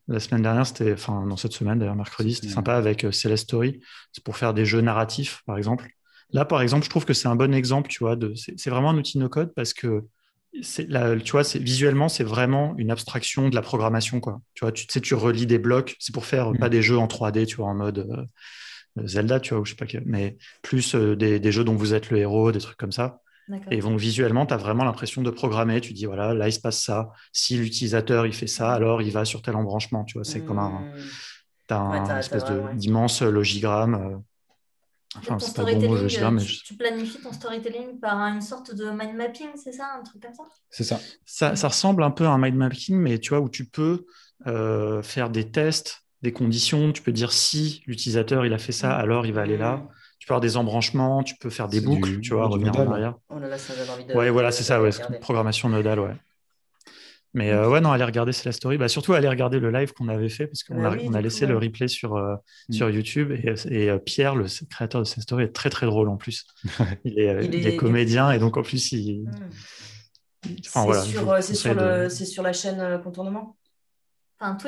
la 0.08 0.20
semaine 0.20 0.42
dernière, 0.42 0.66
c'était, 0.66 0.92
enfin, 0.92 1.26
dans 1.26 1.36
cette 1.36 1.52
semaine, 1.52 1.78
d'ailleurs, 1.78 1.96
mercredi, 1.96 2.34
c'était 2.34 2.48
sympa 2.48 2.74
avec 2.74 3.04
euh, 3.04 3.12
Celeste 3.12 3.44
Story. 3.44 3.80
C'est 4.12 4.22
pour 4.22 4.36
faire 4.36 4.52
des 4.52 4.66
jeux 4.66 4.80
narratifs, 4.80 5.42
par 5.46 5.56
exemple. 5.56 5.88
Là, 6.30 6.44
par 6.44 6.60
exemple, 6.60 6.84
je 6.84 6.90
trouve 6.90 7.04
que 7.04 7.14
c'est 7.14 7.28
un 7.28 7.36
bon 7.36 7.54
exemple, 7.54 7.88
tu 7.88 8.00
vois, 8.00 8.16
de, 8.16 8.34
c'est 8.34 8.68
vraiment 8.68 8.90
un 8.90 8.98
outil 8.98 9.18
no-code 9.18 9.54
parce 9.54 9.72
que 9.72 10.04
la, 10.88 11.16
tu 11.16 11.32
vois, 11.32 11.42
visuellement, 11.42 12.08
c'est 12.08 12.24
vraiment 12.24 12.74
une 12.78 12.90
abstraction 12.90 13.48
de 13.48 13.54
la 13.54 13.62
programmation, 13.62 14.20
quoi. 14.20 14.40
Tu 14.54 14.64
vois, 14.64 14.72
tu 14.72 14.86
sais, 14.90 15.00
tu 15.00 15.14
relis 15.14 15.46
des 15.46 15.58
blocs, 15.58 15.96
c'est 15.98 16.12
pour 16.12 16.24
faire 16.24 16.50
mm. 16.50 16.58
pas 16.58 16.68
des 16.68 16.82
jeux 16.82 16.98
en 16.98 17.06
3D, 17.06 17.46
tu 17.46 17.56
vois, 17.56 17.66
en 17.66 17.74
mode 17.74 17.98
euh, 17.98 18.24
Zelda, 19.04 19.40
tu 19.40 19.54
vois, 19.54 19.60
ou 19.60 19.64
je 19.64 19.74
sais 19.74 19.76
pas, 19.76 19.86
mais 20.04 20.36
plus 20.62 20.94
euh, 20.94 21.16
des, 21.16 21.52
jeux 21.52 21.64
dont 21.64 21.74
vous 21.74 21.94
êtes 21.94 22.10
le 22.10 22.18
héros, 22.18 22.52
des 22.52 22.60
trucs 22.60 22.76
comme 22.76 22.92
ça. 22.92 23.20
Et 23.70 23.78
donc 23.78 24.00
visuellement, 24.00 24.44
tu 24.44 24.54
as 24.54 24.56
vraiment 24.56 24.84
l'impression 24.84 25.22
de 25.22 25.30
programmer. 25.30 25.80
Tu 25.80 25.92
dis, 25.92 26.06
voilà, 26.06 26.34
là, 26.34 26.48
il 26.48 26.52
se 26.52 26.58
passe 26.58 26.82
ça. 26.82 27.10
Si 27.32 27.56
l'utilisateur, 27.56 28.26
il 28.26 28.32
fait 28.32 28.48
ça, 28.48 28.72
alors 28.72 29.02
il 29.02 29.12
va 29.12 29.24
sur 29.24 29.40
tel 29.40 29.54
embranchement. 29.54 30.04
Tu 30.04 30.14
vois, 30.14 30.24
c'est 30.24 30.44
comme 30.44 30.58
un. 30.58 30.92
Tu 31.68 31.74
as 31.74 31.78
un 31.78 32.18
espèce 32.18 32.44
d'immense 32.74 33.22
logigramme. 33.22 33.94
Euh, 33.94 34.16
enfin, 35.18 35.38
c'est 35.38 35.54
pas 35.54 35.62
bon 35.62 35.80
mot, 35.80 35.94
logigramme. 35.94 36.40
Tu, 36.40 36.56
tu, 36.64 36.74
planifies 36.74 37.20
ton 37.20 37.32
storytelling 37.32 38.00
par 38.00 38.18
une 38.18 38.40
sorte 38.40 38.74
de 38.74 38.90
mind 38.90 39.14
mapping, 39.14 39.50
c'est 39.54 39.72
ça 39.72 39.96
Un 40.00 40.02
truc 40.02 40.22
comme 40.22 40.34
ça? 40.34 40.42
C'est 40.70 40.84
ça. 40.84 40.98
ça. 41.24 41.54
ça. 41.54 41.68
ressemble 41.68 42.02
un 42.02 42.10
peu 42.10 42.26
à 42.26 42.30
un 42.30 42.38
mind 42.38 42.56
mapping, 42.56 42.96
mais 42.96 43.20
tu 43.20 43.28
vois, 43.28 43.40
où 43.40 43.48
tu 43.48 43.64
peux 43.64 44.06
euh, 44.48 45.02
faire 45.04 45.30
des 45.30 45.50
tests 45.50 46.05
des 46.26 46.32
conditions. 46.32 46.92
Tu 46.92 47.02
peux 47.02 47.12
dire 47.12 47.32
si 47.32 47.82
l'utilisateur 47.86 48.44
il 48.44 48.52
a 48.52 48.58
fait 48.58 48.72
ça, 48.72 48.94
alors 48.94 49.26
il 49.26 49.32
va 49.32 49.42
aller 49.42 49.56
là. 49.56 49.82
Tu 50.18 50.26
peux 50.26 50.32
avoir 50.32 50.40
des 50.40 50.56
embranchements, 50.56 51.22
tu 51.22 51.36
peux 51.36 51.50
faire 51.50 51.68
des 51.68 51.80
boucles, 51.80 52.20
tu 52.20 52.34
vois, 52.34 52.46
revenir 52.46 52.76
en 52.78 52.90
arrière. 52.90 53.14
Oh 53.28 53.38
là 53.38 53.48
là, 53.48 53.58
ça 53.58 53.72
envie 53.92 54.04
de... 54.04 54.14
Ouais, 54.14 54.30
voilà, 54.30 54.50
c'est 54.50 54.64
ça, 54.64 54.82
ouais, 54.82 54.90
programmation 55.20 55.68
nodale, 55.68 56.00
ouais. 56.00 56.14
Mais 57.36 57.50
euh, 57.50 57.68
ouais, 57.68 57.82
non, 57.82 57.92
allez 57.92 58.04
regarder 58.04 58.32
c'est 58.32 58.46
la 58.46 58.52
story. 58.52 58.78
Bah, 58.78 58.88
surtout, 58.88 59.12
allez 59.12 59.28
regarder 59.28 59.60
le 59.60 59.70
live 59.70 59.92
qu'on 59.92 60.08
avait 60.08 60.30
fait 60.30 60.46
parce 60.46 60.64
qu'on 60.64 60.82
bah 60.82 60.92
a, 60.92 60.96
on 61.04 61.12
a 61.12 61.20
laissé 61.20 61.44
le 61.44 61.58
replay 61.58 61.86
sur, 61.86 62.16
euh, 62.16 62.34
mm. 62.70 62.72
sur 62.72 62.88
YouTube. 62.88 63.30
Et, 63.30 63.54
et 63.68 63.90
euh, 63.90 63.98
Pierre, 63.98 64.34
le 64.34 64.46
créateur 64.70 65.02
de 65.02 65.06
cette 65.06 65.22
story, 65.22 65.44
est 65.44 65.52
très 65.52 65.68
très 65.68 65.84
drôle 65.84 66.08
en 66.08 66.16
plus. 66.16 66.46
il, 67.04 67.18
est, 67.20 67.44
il, 67.44 67.66
est, 67.66 67.76
comédien 67.76 68.30
et 68.30 68.38
donc 68.38 68.56
en 68.56 68.62
plus, 68.62 68.90
il. 68.92 69.26
Enfin, 70.60 70.84
voilà, 70.84 71.42
c'est 71.42 72.24
sur, 72.24 72.42
la 72.42 72.52
chaîne 72.54 73.00
Contournement? 73.04 73.58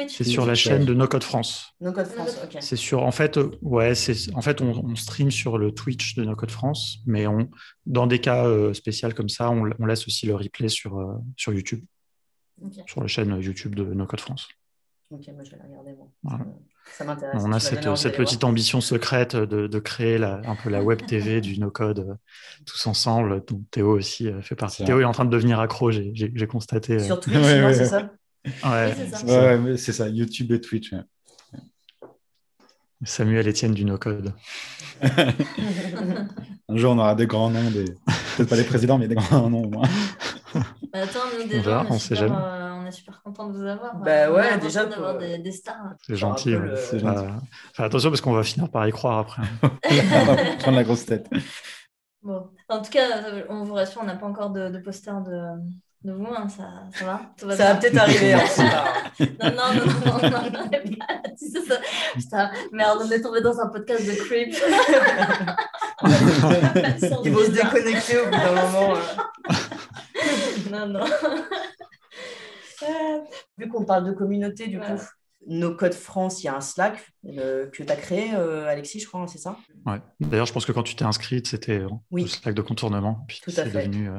C'est 0.08 0.24
sur 0.24 0.46
la 0.46 0.54
chaîne 0.54 0.84
de 0.84 0.94
No 0.94 1.06
Code 1.06 1.24
France. 1.24 1.74
No 1.80 1.92
Code 1.92 2.06
France, 2.06 2.38
ok. 2.42 2.56
C'est 2.60 2.76
sur, 2.76 3.02
en 3.02 3.10
fait, 3.10 3.36
euh, 3.36 3.50
ouais, 3.60 3.94
c'est, 3.94 4.34
en 4.34 4.40
fait, 4.40 4.62
on, 4.62 4.94
stream 4.96 5.30
sur 5.30 5.58
le 5.58 5.72
Twitch 5.72 6.14
de 6.14 6.24
No 6.24 6.34
Code 6.34 6.50
France, 6.50 6.98
mais 7.06 7.26
on, 7.26 7.50
dans 7.84 8.06
des 8.06 8.20
cas 8.20 8.46
euh, 8.46 8.72
spéciaux 8.72 9.10
comme 9.14 9.28
ça, 9.28 9.50
on, 9.50 9.64
laisse 9.84 10.06
aussi 10.06 10.26
le 10.26 10.34
replay 10.34 10.68
sur, 10.68 10.98
euh, 10.98 11.14
sur 11.36 11.52
YouTube, 11.52 11.84
sur 12.86 13.02
la 13.02 13.08
chaîne 13.08 13.38
YouTube 13.40 13.74
de 13.74 13.84
No 13.84 14.06
Code 14.06 14.20
France. 14.20 14.48
Ok, 15.10 15.26
moi 15.34 15.44
je 15.44 15.50
vais 15.50 15.58
la 15.58 15.64
regarder. 15.64 15.96
Ça 16.96 17.04
m'intéresse. 17.04 17.42
On 17.44 17.52
a 17.52 17.60
cette, 17.60 17.96
cette 17.96 18.16
petite 18.16 18.44
ambition 18.44 18.80
secrète 18.80 19.36
de, 19.36 19.66
de 19.66 19.78
créer 19.78 20.16
la, 20.16 20.40
un 20.46 20.56
peu 20.56 20.70
la 20.70 20.82
web 20.82 21.04
TV 21.06 21.42
du 21.42 21.60
No 21.60 21.70
Code 21.70 22.18
tous 22.64 22.86
ensemble, 22.86 23.44
dont 23.46 23.62
Théo 23.70 23.90
aussi 23.90 24.30
fait 24.40 24.54
partie. 24.54 24.84
Théo 24.84 25.00
est 25.00 25.04
en 25.04 25.12
train 25.12 25.26
de 25.26 25.30
devenir 25.30 25.60
accro, 25.60 25.90
j'ai, 25.90 26.46
constaté. 26.46 27.00
Sur 27.00 27.20
Twitch, 27.20 27.36
c'est 27.74 27.84
ça? 27.84 28.10
Ouais, 28.64 29.76
c'est 29.76 29.92
ça. 29.92 30.08
YouTube 30.08 30.52
et 30.52 30.60
Twitch. 30.60 30.92
Samuel 33.04 33.48
Etienne 33.48 33.74
du 33.74 33.84
no-code. 33.84 34.32
Un 36.70 36.76
jour, 36.76 36.92
on 36.92 36.98
aura 36.98 37.14
des 37.14 37.26
grands 37.26 37.50
noms, 37.50 37.70
des... 37.70 37.84
peut-être 38.36 38.48
pas 38.48 38.56
les 38.56 38.64
présidents, 38.64 38.98
mais 38.98 39.08
des 39.08 39.14
grands 39.14 39.48
noms 39.48 39.64
au 39.64 39.70
moins. 39.70 39.88
Bah, 40.90 41.00
attends, 41.02 41.20
nous 41.38 41.46
déjà, 41.46 41.84
on, 41.90 41.96
est 41.96 41.98
super, 41.98 42.32
euh, 42.32 42.72
on, 42.72 42.86
est 42.86 42.90
super, 42.90 43.20
content 43.22 43.48
de 43.48 43.58
vous 43.58 43.66
avoir. 43.66 43.96
Bah 43.96 44.32
ouais, 44.32 44.56
déjà 44.56 44.86
d'avoir 44.86 45.18
des, 45.18 45.36
des, 45.36 45.52
stars. 45.52 45.92
C'est 46.06 46.16
gentil. 46.16 46.56
Ouais. 46.56 46.74
gentil. 46.98 47.04
Enfin, 47.72 47.84
attention 47.84 48.08
parce 48.08 48.22
qu'on 48.22 48.32
va 48.32 48.42
finir 48.42 48.70
par 48.70 48.88
y 48.88 48.90
croire 48.90 49.18
après. 49.18 49.42
on 49.62 50.24
va 50.24 50.36
prendre 50.56 50.78
la 50.78 50.84
grosse 50.84 51.04
tête. 51.04 51.28
Bon. 52.22 52.48
En 52.70 52.80
tout 52.80 52.90
cas, 52.90 53.24
euh, 53.26 53.44
on 53.50 53.64
vous 53.64 53.74
rassure, 53.74 54.00
on 54.02 54.06
n'a 54.06 54.16
pas 54.16 54.26
encore 54.26 54.48
de, 54.48 54.70
de 54.70 54.78
poster 54.78 55.12
de, 55.20 55.38
de 56.04 56.12
vous, 56.12 56.26
hein, 56.26 56.48
ça, 56.48 56.84
ça 56.92 57.04
va? 57.04 57.20
Va 57.42 57.56
Ça 57.56 57.72
va 57.72 57.80
peut-être 57.80 57.98
arriver. 57.98 58.34
Hein, 58.34 58.44
non, 59.20 59.50
non, 59.50 59.74
non, 59.74 59.84
non, 60.06 60.20
non, 60.30 60.42
non, 60.50 60.68
ça. 61.36 61.80
Putain, 62.14 62.52
merde, 62.72 63.00
on 63.04 63.10
est 63.10 63.20
tombé 63.20 63.40
dans 63.40 63.58
un 63.58 63.66
podcast 63.68 64.06
de 64.06 64.12
creep. 64.12 64.54
Ils 67.24 67.32
vont 67.32 67.44
se 67.44 67.50
déconnecter 67.50 68.20
au 68.20 68.26
bout 68.26 68.30
d'un 68.30 68.52
moment. 68.52 68.94
Hein. 68.94 69.00
non, 70.70 70.86
non. 70.86 71.04
Vu 73.56 73.68
qu'on 73.68 73.84
parle 73.84 74.04
de 74.04 74.12
communauté, 74.12 74.68
du 74.68 74.78
coup, 74.78 75.00
nos 75.48 75.74
codes 75.74 75.94
France, 75.94 76.42
il 76.42 76.46
y 76.46 76.48
a 76.48 76.56
un 76.56 76.60
Slack 76.60 77.12
euh, 77.26 77.66
que 77.66 77.82
tu 77.82 77.90
as 77.90 77.96
créé, 77.96 78.34
euh, 78.34 78.68
Alexis, 78.68 79.00
je 79.00 79.06
crois, 79.06 79.22
hein, 79.22 79.26
c'est 79.26 79.38
ça? 79.38 79.56
Ouais. 79.86 80.00
D'ailleurs, 80.20 80.46
je 80.46 80.52
pense 80.52 80.66
que 80.66 80.72
quand 80.72 80.82
tu 80.82 80.94
t'es 80.94 81.04
inscrite, 81.04 81.46
c'était 81.48 81.80
euh, 81.80 81.88
le 82.12 82.26
Slack 82.26 82.54
de 82.54 82.62
contournement. 82.62 83.24
Puis 83.26 83.40
c'est 83.46 83.64
devenu 83.64 84.10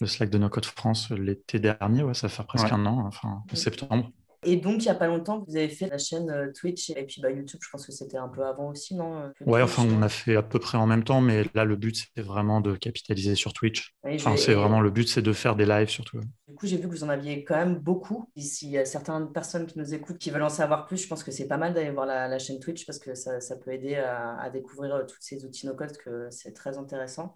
le 0.00 0.06
Slack 0.06 0.28
de 0.28 0.38
nos 0.38 0.48
codes 0.48 0.66
France 0.66 1.10
l'été 1.10 1.60
dernier, 1.60 2.02
ouais, 2.02 2.14
ça 2.14 2.28
fait 2.28 2.44
presque 2.44 2.72
un 2.72 2.84
an, 2.84 3.04
enfin, 3.06 3.42
en 3.50 3.56
septembre. 3.56 4.10
Et 4.46 4.56
donc, 4.56 4.76
il 4.76 4.82
n'y 4.82 4.90
a 4.90 4.94
pas 4.94 5.08
longtemps, 5.08 5.44
vous 5.48 5.56
avez 5.56 5.68
fait 5.68 5.88
la 5.88 5.98
chaîne 5.98 6.30
euh, 6.30 6.52
Twitch 6.52 6.90
et 6.90 7.04
puis 7.04 7.20
bah, 7.20 7.32
YouTube, 7.32 7.58
je 7.60 7.68
pense 7.68 7.84
que 7.84 7.90
c'était 7.90 8.16
un 8.16 8.28
peu 8.28 8.44
avant 8.44 8.70
aussi, 8.70 8.94
non 8.94 9.18
euh, 9.18 9.28
Ouais, 9.44 9.60
enfin, 9.60 9.84
on 9.84 10.02
a 10.02 10.08
fait 10.08 10.36
à 10.36 10.42
peu 10.42 10.60
près 10.60 10.78
en 10.78 10.86
même 10.86 11.02
temps, 11.02 11.20
mais 11.20 11.44
là, 11.52 11.64
le 11.64 11.74
but, 11.74 11.96
c'était 11.96 12.22
vraiment 12.22 12.60
de 12.60 12.76
capitaliser 12.76 13.34
sur 13.34 13.52
Twitch. 13.52 13.92
enfin, 14.04 14.36
c'est 14.36 14.54
vraiment 14.54 14.80
le 14.80 14.90
but, 14.90 15.08
c'est 15.08 15.20
de 15.20 15.32
faire 15.32 15.56
des 15.56 15.66
lives 15.66 15.88
surtout. 15.88 16.20
Du 16.46 16.54
coup, 16.54 16.68
j'ai 16.68 16.76
vu 16.76 16.84
que 16.84 16.92
vous 16.92 17.02
en 17.02 17.08
aviez 17.08 17.42
quand 17.42 17.56
même 17.56 17.74
beaucoup. 17.74 18.30
S'il 18.36 18.70
y 18.70 18.78
a 18.78 18.84
certaines 18.84 19.32
personnes 19.32 19.66
qui 19.66 19.80
nous 19.80 19.94
écoutent 19.94 20.18
qui 20.18 20.30
veulent 20.30 20.44
en 20.44 20.48
savoir 20.48 20.86
plus, 20.86 21.02
je 21.02 21.08
pense 21.08 21.24
que 21.24 21.32
c'est 21.32 21.48
pas 21.48 21.56
mal 21.56 21.74
d'aller 21.74 21.90
voir 21.90 22.06
la, 22.06 22.38
chaîne 22.38 22.60
Twitch 22.60 22.86
parce 22.86 23.00
que 23.00 23.16
ça, 23.16 23.40
ça 23.40 23.56
peut 23.56 23.72
aider 23.72 23.96
à, 23.96 24.48
découvrir 24.50 24.94
euh, 24.94 25.04
tous 25.04 25.16
ces 25.18 25.44
outils 25.44 25.66
no-code, 25.66 25.96
que 25.96 26.28
c'est 26.30 26.52
très 26.52 26.78
intéressant. 26.78 27.34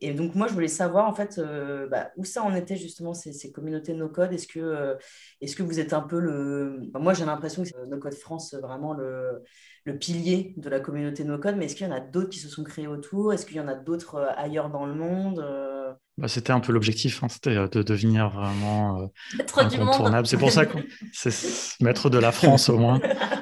Et 0.00 0.14
donc, 0.14 0.36
moi, 0.36 0.46
je 0.46 0.52
voulais 0.52 0.68
savoir 0.68 1.08
en 1.08 1.14
fait 1.14 1.40
bah, 1.90 2.12
où 2.16 2.24
ça 2.24 2.44
en 2.44 2.54
était 2.54 2.76
justement 2.76 3.14
ces, 3.14 3.32
ces 3.32 3.50
communautés 3.50 3.94
no-code? 3.94 4.32
Est-ce 4.32 4.46
que, 4.46 4.96
est-ce 5.40 5.56
que 5.56 5.64
vous 5.64 5.80
êtes 5.80 5.92
un 5.92 6.02
peu 6.02 6.20
le. 6.20 6.51
Moi, 6.94 7.14
j'ai 7.14 7.24
l'impression 7.24 7.62
que 7.62 7.68
c'est 7.68 7.86
No 7.88 7.98
Code 7.98 8.14
France 8.14 8.54
vraiment 8.54 8.94
le, 8.94 9.42
le, 9.84 9.98
pilier 9.98 10.54
de 10.56 10.68
la 10.68 10.80
communauté 10.80 11.24
No 11.24 11.38
Code, 11.38 11.56
mais 11.56 11.66
est-ce 11.66 11.76
qu'il 11.76 11.86
y 11.86 11.90
en 11.90 11.94
a 11.94 12.00
d'autres 12.00 12.30
qui 12.30 12.38
se 12.38 12.48
sont 12.48 12.64
créés 12.64 12.86
autour? 12.86 13.32
Est-ce 13.32 13.46
qu'il 13.46 13.56
y 13.56 13.60
en 13.60 13.68
a 13.68 13.74
d'autres 13.74 14.16
euh, 14.16 14.30
ailleurs 14.36 14.70
dans 14.70 14.86
le 14.86 14.94
monde 14.94 15.40
euh? 15.40 15.92
bah, 16.18 16.28
C'était 16.28 16.52
un 16.52 16.60
peu 16.60 16.72
l'objectif, 16.72 17.22
hein, 17.22 17.28
c'était 17.28 17.56
euh, 17.56 17.68
de 17.68 17.82
devenir 17.82 18.30
vraiment 18.30 19.10
incontournable. 19.56 20.26
C'est 20.26 20.36
pour 20.36 20.50
ça 20.50 20.66
qu'on 20.66 20.82
c'est 21.12 21.32
maître 21.80 22.10
de 22.10 22.18
la 22.18 22.32
France 22.32 22.68
au 22.68 22.78
moins. 22.78 23.00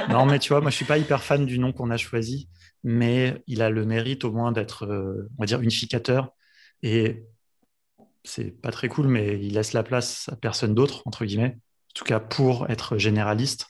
non, 0.09 0.27
mais 0.27 0.39
tu 0.39 0.53
vois, 0.53 0.61
moi, 0.61 0.71
je 0.71 0.77
suis 0.77 0.85
pas 0.85 0.99
hyper 0.99 1.23
fan 1.23 1.47
du 1.47 1.59
nom 1.59 1.73
qu'on 1.73 1.91
a 1.91 1.97
choisi, 1.97 2.49
mais 2.85 3.43
il 3.47 3.63
a 3.63 3.71
le 3.71 3.85
mérite 3.85 4.25
au 4.25 4.33
moins 4.33 4.53
d'être, 4.53 4.87
on 4.87 5.43
va 5.43 5.47
dire, 5.47 5.61
unificateur 5.61 6.31
et 6.83 7.25
c'est 8.25 8.51
pas 8.51 8.71
très 8.71 8.89
cool, 8.89 9.09
mais 9.09 9.39
il 9.41 9.55
laisse 9.55 9.73
la 9.73 9.83
place 9.83 10.29
à 10.31 10.37
personne 10.37 10.75
d'autre, 10.75 11.03
entre 11.07 11.25
guillemets 11.25 11.59
en 11.91 11.93
tout 11.95 12.05
cas 12.05 12.21
pour 12.21 12.71
être 12.71 12.99
généraliste. 12.99 13.67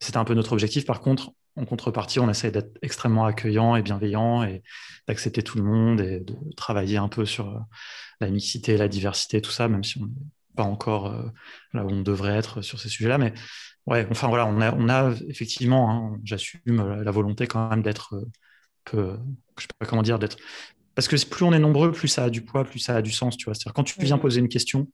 C'était 0.00 0.18
un 0.18 0.24
peu 0.24 0.34
notre 0.34 0.52
objectif. 0.52 0.84
Par 0.84 1.00
contre, 1.00 1.32
en 1.56 1.64
contrepartie, 1.64 2.18
on 2.20 2.28
essaie 2.28 2.50
d'être 2.50 2.76
extrêmement 2.82 3.24
accueillant 3.26 3.76
et 3.76 3.82
bienveillant 3.82 4.42
et 4.42 4.62
d'accepter 5.06 5.42
tout 5.42 5.58
le 5.58 5.64
monde 5.64 6.00
et 6.00 6.20
de 6.20 6.34
travailler 6.56 6.96
un 6.96 7.08
peu 7.08 7.24
sur 7.24 7.48
euh, 7.48 7.58
la 8.20 8.28
mixité, 8.28 8.76
la 8.76 8.88
diversité, 8.88 9.40
tout 9.40 9.50
ça, 9.50 9.68
même 9.68 9.84
si 9.84 9.98
on 9.98 10.06
n'est 10.06 10.12
pas 10.56 10.64
encore 10.64 11.06
euh, 11.06 11.22
là 11.72 11.84
où 11.84 11.90
on 11.90 12.02
devrait 12.02 12.36
être 12.36 12.60
sur 12.62 12.80
ces 12.80 12.88
sujets-là. 12.88 13.18
Mais 13.18 13.32
ouais, 13.86 14.06
enfin 14.10 14.28
voilà, 14.28 14.46
on 14.46 14.60
a, 14.60 14.74
on 14.74 14.88
a 14.88 15.14
effectivement, 15.28 15.90
hein, 15.90 16.20
j'assume 16.24 17.00
la 17.02 17.10
volonté 17.10 17.46
quand 17.46 17.68
même 17.70 17.82
d'être 17.82 18.16
euh, 18.16 18.30
peu, 18.84 19.16
je 19.56 19.62
sais 19.62 19.68
pas 19.78 19.86
comment 19.86 20.02
dire, 20.02 20.18
d'être. 20.18 20.36
Parce 20.96 21.08
que 21.08 21.16
plus 21.24 21.44
on 21.44 21.52
est 21.52 21.58
nombreux, 21.58 21.92
plus 21.92 22.08
ça 22.08 22.24
a 22.24 22.30
du 22.30 22.42
poids, 22.42 22.64
plus 22.64 22.78
ça 22.78 22.96
a 22.96 23.02
du 23.02 23.12
sens, 23.12 23.36
tu 23.36 23.44
vois. 23.46 23.54
C'est-à-dire 23.54 23.74
quand 23.74 23.84
tu 23.84 24.00
viens 24.00 24.18
poser 24.18 24.40
une 24.40 24.48
question, 24.48 24.88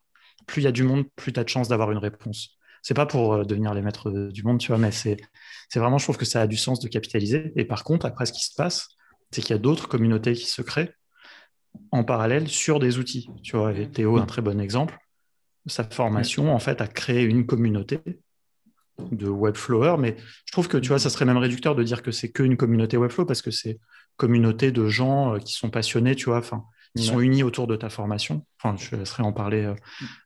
plus 0.46 0.62
il 0.62 0.64
y 0.64 0.68
a 0.68 0.72
du 0.72 0.82
monde, 0.82 1.04
plus 1.16 1.32
tu 1.32 1.40
as 1.40 1.44
de 1.44 1.48
chances 1.48 1.68
d'avoir 1.68 1.90
une 1.90 1.98
réponse 1.98 2.59
c'est 2.82 2.94
pas 2.94 3.06
pour 3.06 3.34
euh, 3.34 3.44
devenir 3.44 3.74
les 3.74 3.82
maîtres 3.82 4.10
du 4.10 4.42
monde, 4.42 4.58
tu 4.58 4.68
vois, 4.68 4.78
mais 4.78 4.90
c'est 4.90 5.18
vraiment, 5.74 5.98
je 5.98 6.04
trouve 6.04 6.16
que 6.16 6.24
ça 6.24 6.42
a 6.42 6.46
du 6.46 6.56
sens 6.56 6.80
de 6.80 6.88
capitaliser. 6.88 7.52
Et 7.56 7.64
par 7.64 7.84
contre, 7.84 8.06
après, 8.06 8.26
ce 8.26 8.32
qui 8.32 8.44
se 8.44 8.54
passe, 8.54 8.88
c'est 9.30 9.40
qu'il 9.40 9.50
y 9.50 9.58
a 9.58 9.62
d'autres 9.62 9.88
communautés 9.88 10.34
qui 10.34 10.46
se 10.46 10.62
créent 10.62 10.92
en 11.92 12.04
parallèle 12.04 12.48
sur 12.48 12.80
des 12.80 12.98
outils. 12.98 13.28
Tu 13.42 13.56
vois, 13.56 13.72
et 13.72 13.88
Théo, 13.88 14.16
un 14.18 14.26
très 14.26 14.42
bon 14.42 14.60
exemple. 14.60 14.98
Sa 15.66 15.84
formation, 15.84 16.52
en 16.54 16.58
fait, 16.58 16.80
a 16.80 16.86
créé 16.86 17.22
une 17.22 17.46
communauté 17.46 18.00
de 19.12 19.28
Webflower, 19.28 19.96
mais 19.98 20.16
je 20.44 20.52
trouve 20.52 20.68
que 20.68 20.76
tu 20.76 20.88
vois, 20.88 20.98
ça 20.98 21.10
serait 21.10 21.24
même 21.24 21.36
réducteur 21.36 21.74
de 21.74 21.82
dire 21.82 22.02
que 22.02 22.10
c'est 22.10 22.30
qu'une 22.30 22.56
communauté 22.56 22.96
Webflow 22.96 23.24
parce 23.24 23.42
que 23.42 23.50
c'est 23.50 23.78
communauté 24.16 24.72
de 24.72 24.86
gens 24.88 25.34
euh, 25.34 25.38
qui 25.38 25.54
sont 25.54 25.70
passionnés, 25.70 26.14
tu 26.14 26.26
vois. 26.26 26.38
Enfin, 26.38 26.64
qui 26.96 27.04
sont 27.04 27.20
unis 27.20 27.42
autour 27.42 27.66
de 27.66 27.76
ta 27.76 27.88
formation. 27.88 28.44
Enfin, 28.58 28.76
je 28.76 28.96
laisserai 28.96 29.22
en 29.22 29.32
parler 29.32 29.64
euh, 29.64 29.74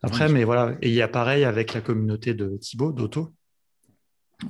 après, 0.03 0.29
mais 0.29 0.45
voilà. 0.45 0.77
Et 0.81 0.89
il 0.89 0.95
y 0.95 1.03
a 1.03 1.09
pareil 1.09 1.45
avec 1.45 1.75
la 1.75 1.81
communauté 1.81 2.35
de 2.35 2.57
Thibaut, 2.57 2.93
d'Auto, 2.93 3.35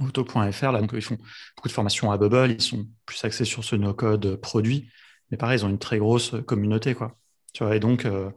auto.fr. 0.00 0.72
Là, 0.72 0.80
donc, 0.80 0.92
ils 0.94 1.02
font 1.02 1.18
beaucoup 1.56 1.68
de 1.68 1.72
formations 1.72 2.12
à 2.12 2.18
Bubble, 2.18 2.52
ils 2.52 2.62
sont 2.62 2.86
plus 3.06 3.24
axés 3.24 3.44
sur 3.44 3.64
ce 3.64 3.76
no-code 3.76 4.36
produit, 4.36 4.88
mais 5.30 5.36
pareil, 5.36 5.58
ils 5.58 5.64
ont 5.64 5.70
une 5.70 5.78
très 5.78 5.98
grosse 5.98 6.34
communauté, 6.46 6.94
quoi. 6.94 7.16
Tu 7.52 7.64
vois, 7.64 7.74
et 7.76 7.80
donc, 7.80 8.04
euh, 8.04 8.30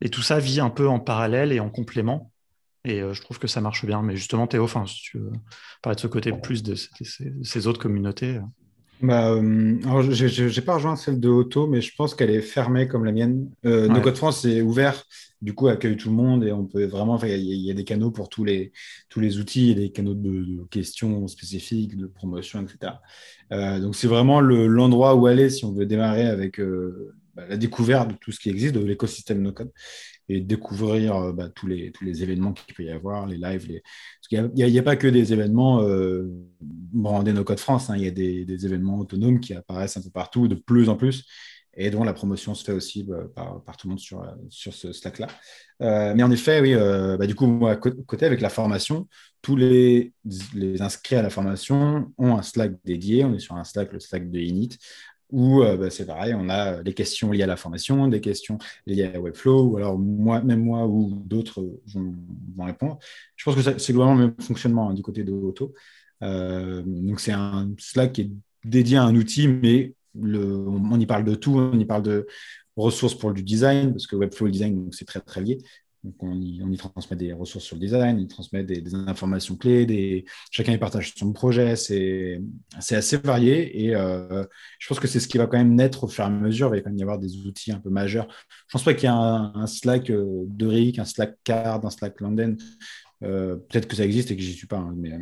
et 0.00 0.08
tout 0.08 0.22
ça 0.22 0.38
vit 0.38 0.60
un 0.60 0.70
peu 0.70 0.88
en 0.88 1.00
parallèle 1.00 1.52
et 1.52 1.60
en 1.60 1.70
complément. 1.70 2.32
Et 2.84 3.02
euh, 3.02 3.12
je 3.12 3.20
trouve 3.20 3.38
que 3.38 3.48
ça 3.48 3.60
marche 3.60 3.84
bien. 3.84 4.02
Mais 4.02 4.16
justement, 4.16 4.46
Théo, 4.46 4.64
enfin, 4.64 4.86
si 4.86 5.02
tu 5.02 5.18
veux 5.18 5.32
parler 5.82 5.96
de 5.96 6.00
ce 6.00 6.06
côté 6.06 6.32
plus 6.32 6.62
de 6.62 6.74
ces 6.74 7.66
autres 7.66 7.80
communautés. 7.80 8.40
Bah, 9.02 9.30
euh, 9.30 9.40
je 10.10 10.54
n'ai 10.54 10.64
pas 10.64 10.74
rejoint 10.74 10.96
celle 10.96 11.20
de 11.20 11.28
Auto, 11.28 11.66
mais 11.66 11.80
je 11.80 11.94
pense 11.96 12.14
qu'elle 12.14 12.30
est 12.30 12.42
fermée 12.42 12.86
comme 12.86 13.04
la 13.04 13.12
mienne. 13.12 13.50
Euh, 13.64 13.88
No 13.88 14.00
Code 14.00 14.16
France 14.16 14.44
est 14.44 14.60
ouvert, 14.60 15.06
du 15.40 15.54
coup, 15.54 15.68
accueille 15.68 15.96
tout 15.96 16.10
le 16.10 16.16
monde 16.16 16.44
et 16.44 16.52
on 16.52 16.66
peut 16.66 16.84
vraiment. 16.84 17.18
Il 17.22 17.38
y, 17.38 17.70
a 17.70 17.74
des 17.74 17.84
canaux 17.84 18.10
pour 18.10 18.28
tous 18.28 18.44
les, 18.44 18.72
tous 19.08 19.20
les 19.20 19.38
outils, 19.38 19.70
et 19.70 19.74
des 19.74 19.90
canaux 19.90 20.14
de, 20.14 20.64
questions 20.70 21.26
spécifiques, 21.28 21.96
de 21.96 22.06
promotion, 22.06 22.62
etc. 22.62 22.94
Euh, 23.52 23.80
donc, 23.80 23.96
c'est 23.96 24.06
vraiment 24.06 24.40
l'endroit 24.40 25.14
où 25.14 25.26
aller 25.26 25.48
si 25.48 25.64
on 25.64 25.72
veut 25.72 25.86
démarrer 25.86 26.26
avec 26.26 26.60
euh, 26.60 27.14
bah, 27.34 27.44
la 27.48 27.56
découverte 27.56 28.10
de 28.10 28.16
tout 28.20 28.32
ce 28.32 28.40
qui 28.40 28.50
existe, 28.50 28.74
de 28.74 28.84
l'écosystème 28.84 29.40
No 29.40 29.52
Code 29.52 29.72
et 30.30 30.40
découvrir 30.40 31.16
euh, 31.16 31.32
bah, 31.32 31.48
tous, 31.48 31.66
les, 31.66 31.90
tous 31.90 32.04
les 32.04 32.22
événements 32.22 32.52
qu'il 32.52 32.72
peut 32.74 32.84
y 32.84 32.90
avoir, 32.90 33.26
les 33.26 33.36
lives. 33.36 33.66
Les... 33.66 33.82
Parce 34.30 34.48
n'y 34.54 34.78
a, 34.78 34.82
pas 34.82 34.96
que 34.96 35.08
des 35.08 35.32
événements 35.32 35.82
euh, 35.82 36.28
brandés 36.60 37.32
No 37.32 37.42
Code 37.42 37.58
France, 37.58 37.90
hein. 37.90 37.96
il 37.96 38.04
y 38.04 38.06
a 38.06 38.12
des, 38.12 38.66
événements 38.66 39.00
autonomes 39.00 39.40
qui 39.40 39.54
apparaissent 39.54 39.96
un 39.96 40.02
peu 40.02 40.10
partout, 40.10 40.46
de 40.46 40.54
plus 40.54 40.88
en 40.88 40.96
plus, 40.96 41.26
et 41.74 41.90
dont 41.90 42.04
la 42.04 42.12
promotion 42.12 42.54
se 42.54 42.64
fait 42.64 42.72
aussi 42.72 43.02
bah, 43.02 43.26
par, 43.34 43.76
tout 43.76 43.88
le 43.88 43.90
monde 43.90 43.98
sur, 43.98 44.24
sur 44.50 44.72
ce 44.72 44.92
Slack-là. 44.92 45.26
Euh, 45.82 46.12
mais 46.14 46.22
en 46.22 46.30
effet, 46.30 46.60
oui, 46.60 46.74
euh, 46.74 47.16
bah, 47.16 47.26
du 47.26 47.34
coup, 47.34 47.60
côté, 48.06 48.26
avec 48.26 48.40
la 48.40 48.50
formation, 48.50 49.08
tous 49.42 49.56
les, 49.56 50.12
les 50.54 50.82
inscrits 50.82 51.16
à 51.16 51.22
la 51.22 51.30
formation 51.30 52.12
ont 52.18 52.36
un 52.36 52.42
Slack 52.42 52.72
dédié. 52.84 53.24
On 53.24 53.34
est 53.34 53.38
sur 53.38 53.56
un 53.56 53.64
Slack, 53.64 53.92
le 53.92 54.00
Slack 54.00 54.30
de 54.30 54.38
Init, 54.38 54.78
où 55.32 55.62
euh, 55.62 55.76
bah, 55.76 55.90
c'est 55.90 56.06
pareil, 56.06 56.34
on 56.34 56.48
a 56.48 56.82
des 56.82 56.94
questions 56.94 57.30
liées 57.30 57.42
à 57.42 57.46
la 57.46 57.56
formation, 57.56 58.08
des 58.08 58.20
questions 58.20 58.58
liées 58.86 59.10
à 59.14 59.20
Webflow, 59.20 59.64
ou 59.64 59.76
alors 59.76 59.98
moi, 59.98 60.40
même 60.42 60.62
moi 60.62 60.86
ou 60.86 61.22
d'autres 61.24 61.64
vont, 61.94 62.14
répondre. 62.58 62.98
Je 63.36 63.44
pense 63.44 63.54
que 63.54 63.78
c'est 63.78 63.92
globalement 63.92 64.18
le 64.20 64.26
même 64.26 64.34
fonctionnement 64.40 64.90
hein, 64.90 64.94
du 64.94 65.02
côté 65.02 65.24
de 65.24 65.32
Auto. 65.32 65.74
Euh, 66.22 66.82
donc 66.84 67.20
c'est 67.20 67.32
un 67.32 67.70
Slack 67.78 68.12
qui 68.12 68.20
est 68.22 68.30
dédié 68.64 68.98
à 68.98 69.04
un 69.04 69.14
outil, 69.14 69.48
mais 69.48 69.94
on, 70.14 71.00
y 71.00 71.06
parle 71.06 71.24
de 71.24 71.34
tout, 71.34 71.56
on 71.58 71.78
y 71.78 71.84
parle 71.84 72.02
de 72.02 72.26
ressources 72.76 73.14
pour 73.14 73.32
du 73.32 73.42
design, 73.42 73.92
parce 73.92 74.06
que 74.06 74.16
Webflow 74.16 74.46
et 74.46 74.48
le 74.48 74.52
design, 74.52 74.88
c'est 74.92 75.04
très 75.04 75.20
très 75.20 75.40
lié. 75.40 75.58
Donc 76.02 76.14
on 76.22 76.34
y, 76.40 76.76
transmet 76.78 77.16
des 77.16 77.34
ressources 77.34 77.66
sur 77.66 77.76
le 77.76 77.80
design, 77.80 78.16
on 78.16 78.20
y 78.20 78.26
transmet 78.26 78.64
des, 78.64 78.94
informations 78.94 79.54
clés, 79.56 79.84
des... 79.84 80.24
chacun 80.50 80.72
y 80.72 80.78
partage 80.78 81.12
son 81.14 81.32
projet, 81.32 81.76
c'est 81.76 82.40
assez 82.78 83.18
varié 83.18 83.84
et 83.84 83.94
euh, 83.94 84.44
je 84.78 84.88
pense 84.88 84.98
que 84.98 85.06
c'est 85.06 85.20
ce 85.20 85.28
qui 85.28 85.36
va 85.36 85.46
quand 85.46 85.58
même 85.58 85.74
naître 85.74 86.04
au 86.04 86.08
fur 86.08 86.24
et 86.24 86.26
à 86.26 86.30
mesure, 86.30 86.68
il 86.68 86.78
va 86.78 86.80
quand 86.80 86.90
même 86.90 86.98
y 86.98 87.02
avoir 87.02 87.18
des 87.18 87.46
outils 87.46 87.70
un 87.70 87.80
peu 87.80 87.90
majeurs. 87.90 88.28
Je 88.68 88.72
pense 88.72 88.82
pas 88.82 88.94
qu'il 88.94 89.04
y 89.04 89.08
a 89.08 89.14
un, 89.14 89.66
Slack 89.66 90.08
euh, 90.08 90.44
de 90.46 90.66
Rick, 90.66 90.98
un 90.98 91.04
Slack 91.04 91.36
Card, 91.44 91.84
un 91.84 91.90
Slack 91.90 92.18
London, 92.22 92.56
euh, 93.22 93.56
peut-être 93.56 93.86
que 93.86 93.94
ça 93.94 94.04
existe 94.04 94.30
et 94.30 94.36
que 94.36 94.42
j'y 94.42 94.54
suis 94.54 94.66
pas, 94.66 94.78
hein, 94.78 94.94
mais, 94.96 95.18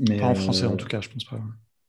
mais, 0.00 0.16
Pas 0.18 0.26
en 0.26 0.34
français 0.34 0.66
en 0.66 0.76
tout 0.76 0.88
cas, 0.88 1.00
je 1.00 1.10
pense 1.10 1.24
pas. 1.24 1.40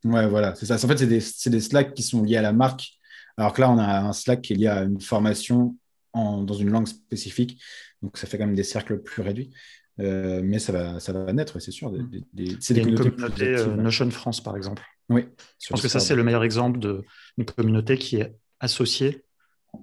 Ouais, 0.04 0.28
voilà, 0.28 0.54
c'est 0.54 0.68
ça. 0.68 0.76
En 0.76 0.88
fait, 0.88 0.98
c'est 0.98 1.08
des, 1.08 1.50
des 1.50 1.62
Slack 1.62 1.96
qui 1.96 2.04
sont 2.04 2.22
liés 2.22 2.38
à 2.38 2.44
la 2.44 2.54
marque, 2.54 2.92
alors 3.38 3.54
que 3.54 3.62
là, 3.62 3.72
on 3.72 3.80
a 3.80 4.02
un 4.02 4.14
Slack 4.14 4.42
qui 4.42 4.54
est 4.54 4.58
lié 4.58 4.68
à 4.68 4.84
une 4.84 5.02
formation 5.02 5.76
dans 6.14 6.54
une 6.54 6.70
langue 6.70 6.88
spécifique. 6.88 7.62
Donc, 8.02 8.18
ça 8.18 8.28
fait 8.28 8.38
quand 8.38 8.46
même 8.46 8.56
des 8.56 8.64
cercles 8.64 9.00
plus 9.00 9.22
réduits. 9.22 9.52
Euh, 10.00 10.42
mais 10.44 10.60
ça 10.60 10.72
va, 10.72 11.00
ça 11.00 11.14
va 11.14 11.32
naître, 11.34 11.60
c'est 11.60 11.72
sûr. 11.72 11.92
Des, 11.92 12.24
des, 12.34 12.58
c'est 12.60 12.74
des 12.74 12.82
une 12.82 12.96
communauté 12.96 13.48
euh, 13.48 13.76
Notion 13.76 14.10
France, 14.10 14.42
par 14.42 14.56
exemple. 14.56 14.84
Oui. 15.10 15.26
Je 15.62 15.70
pense 15.70 15.82
que 15.82 15.88
ça, 15.88 16.00
c'est 16.00 16.16
le 16.16 16.24
meilleur 16.24 16.44
exemple 16.44 16.80
d'une 16.80 17.46
communauté 17.46 17.98
qui 17.98 18.18
est 18.18 18.36
associée. 18.60 19.26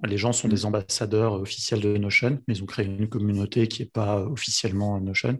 Les 0.05 0.17
gens 0.17 0.31
sont 0.31 0.47
mm. 0.47 0.51
des 0.51 0.65
ambassadeurs 0.65 1.33
officiels 1.33 1.81
de 1.81 1.95
Notion, 1.97 2.41
mais 2.47 2.55
ils 2.55 2.63
ont 2.63 2.65
créé 2.65 2.85
une 2.85 3.07
communauté 3.07 3.67
qui 3.67 3.83
n'est 3.83 3.89
pas 3.89 4.21
officiellement 4.21 4.99
Notion, 4.99 5.39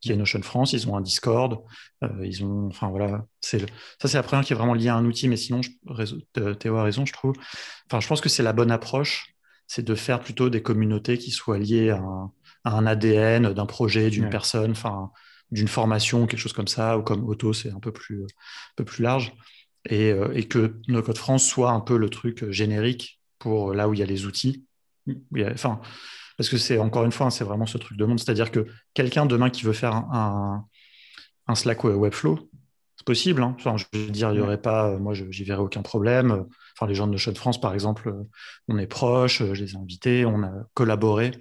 qui 0.00 0.12
est 0.12 0.16
Notion 0.16 0.42
France. 0.42 0.72
Ils 0.72 0.88
ont 0.88 0.96
un 0.96 1.00
Discord. 1.00 1.60
Euh, 2.02 2.26
ils 2.26 2.44
ont, 2.44 2.66
enfin 2.66 2.88
voilà, 2.88 3.24
c'est 3.40 3.60
ça, 4.00 4.08
c'est 4.08 4.18
la 4.18 4.22
première 4.22 4.44
qui 4.44 4.52
est 4.52 4.56
vraiment 4.56 4.74
liée 4.74 4.88
à 4.88 4.96
un 4.96 5.04
outil. 5.04 5.28
Mais 5.28 5.36
sinon, 5.36 5.60
je, 5.62 6.52
Théo 6.54 6.76
a 6.76 6.82
raison, 6.82 7.06
je 7.06 7.12
trouve. 7.12 7.34
Enfin, 7.86 8.00
je 8.00 8.08
pense 8.08 8.20
que 8.20 8.28
c'est 8.28 8.42
la 8.42 8.52
bonne 8.52 8.70
approche, 8.70 9.34
c'est 9.68 9.84
de 9.84 9.94
faire 9.94 10.18
plutôt 10.18 10.50
des 10.50 10.62
communautés 10.62 11.18
qui 11.18 11.30
soient 11.30 11.58
liées 11.58 11.90
à 11.90 12.02
un, 12.64 12.86
ADN 12.86 13.52
d'un 13.52 13.66
projet, 13.66 14.10
d'une 14.10 14.28
personne. 14.28 14.72
Enfin, 14.72 15.12
d'une 15.50 15.68
formation, 15.68 16.26
quelque 16.26 16.40
chose 16.40 16.52
comme 16.52 16.68
ça, 16.68 16.98
ou 16.98 17.02
comme 17.02 17.24
auto, 17.24 17.52
c'est 17.52 17.70
un 17.70 17.80
peu 17.80 17.92
plus, 17.92 18.24
un 18.24 18.74
peu 18.76 18.84
plus 18.84 19.02
large, 19.02 19.32
et, 19.88 20.10
euh, 20.10 20.32
et, 20.34 20.46
que 20.46 20.78
No 20.88 21.02
Code 21.02 21.18
France 21.18 21.46
soit 21.46 21.70
un 21.70 21.80
peu 21.80 21.96
le 21.96 22.10
truc 22.10 22.50
générique 22.50 23.20
pour 23.38 23.72
là 23.72 23.88
où 23.88 23.94
il 23.94 24.00
y 24.00 24.02
a 24.02 24.06
les 24.06 24.26
outils. 24.26 24.66
enfin, 25.54 25.80
parce 26.36 26.48
que 26.48 26.58
c'est 26.58 26.78
encore 26.78 27.04
une 27.04 27.12
fois, 27.12 27.26
hein, 27.26 27.30
c'est 27.30 27.44
vraiment 27.44 27.66
ce 27.66 27.78
truc 27.78 27.96
de 27.96 28.04
monde, 28.04 28.18
c'est-à-dire 28.18 28.50
que 28.50 28.66
quelqu'un 28.94 29.26
demain 29.26 29.50
qui 29.50 29.64
veut 29.64 29.72
faire 29.72 29.94
un, 29.94 30.66
un, 31.46 31.54
Slack 31.54 31.84
Webflow, 31.84 32.50
possible. 33.08 33.42
Hein. 33.42 33.56
Enfin, 33.58 33.76
je 33.76 33.84
veux 33.92 34.10
dire, 34.10 34.30
il 34.30 34.36
n'y 34.36 34.40
aurait 34.40 34.60
pas, 34.60 34.96
moi, 34.98 35.14
j'y 35.14 35.44
verrais 35.44 35.62
aucun 35.62 35.82
problème. 35.82 36.46
Enfin, 36.76 36.86
les 36.86 36.94
gens 36.94 37.06
de 37.06 37.12
Notion 37.12 37.34
France, 37.34 37.60
par 37.60 37.74
exemple, 37.74 38.14
on 38.68 38.78
est 38.78 38.86
proches, 38.86 39.42
je 39.42 39.64
les 39.64 39.72
ai 39.72 39.76
invités, 39.76 40.24
on 40.24 40.42
a 40.42 40.52
collaboré 40.74 41.32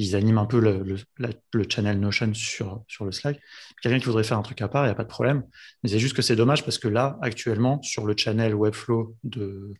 ils 0.00 0.16
animent 0.16 0.38
un 0.38 0.46
peu 0.46 0.60
le, 0.60 1.64
channel 1.68 2.00
Notion 2.00 2.32
sur, 2.32 2.82
sur 2.88 3.04
le 3.04 3.12
Slack. 3.12 3.38
Quelqu'un 3.82 3.98
qui 3.98 4.06
voudrait 4.06 4.24
faire 4.24 4.38
un 4.38 4.42
truc 4.42 4.62
à 4.62 4.68
part, 4.68 4.84
il 4.84 4.88
n'y 4.88 4.92
a 4.92 4.94
pas 4.94 5.04
de 5.04 5.08
problème. 5.08 5.44
Mais 5.82 5.90
c'est 5.90 5.98
juste 5.98 6.16
que 6.16 6.22
c'est 6.22 6.36
dommage 6.36 6.64
parce 6.64 6.78
que 6.78 6.88
là, 6.88 7.18
actuellement, 7.20 7.82
sur 7.82 8.06
le 8.06 8.16
channel 8.16 8.54
Webflow 8.54 9.14
de, 9.24 9.74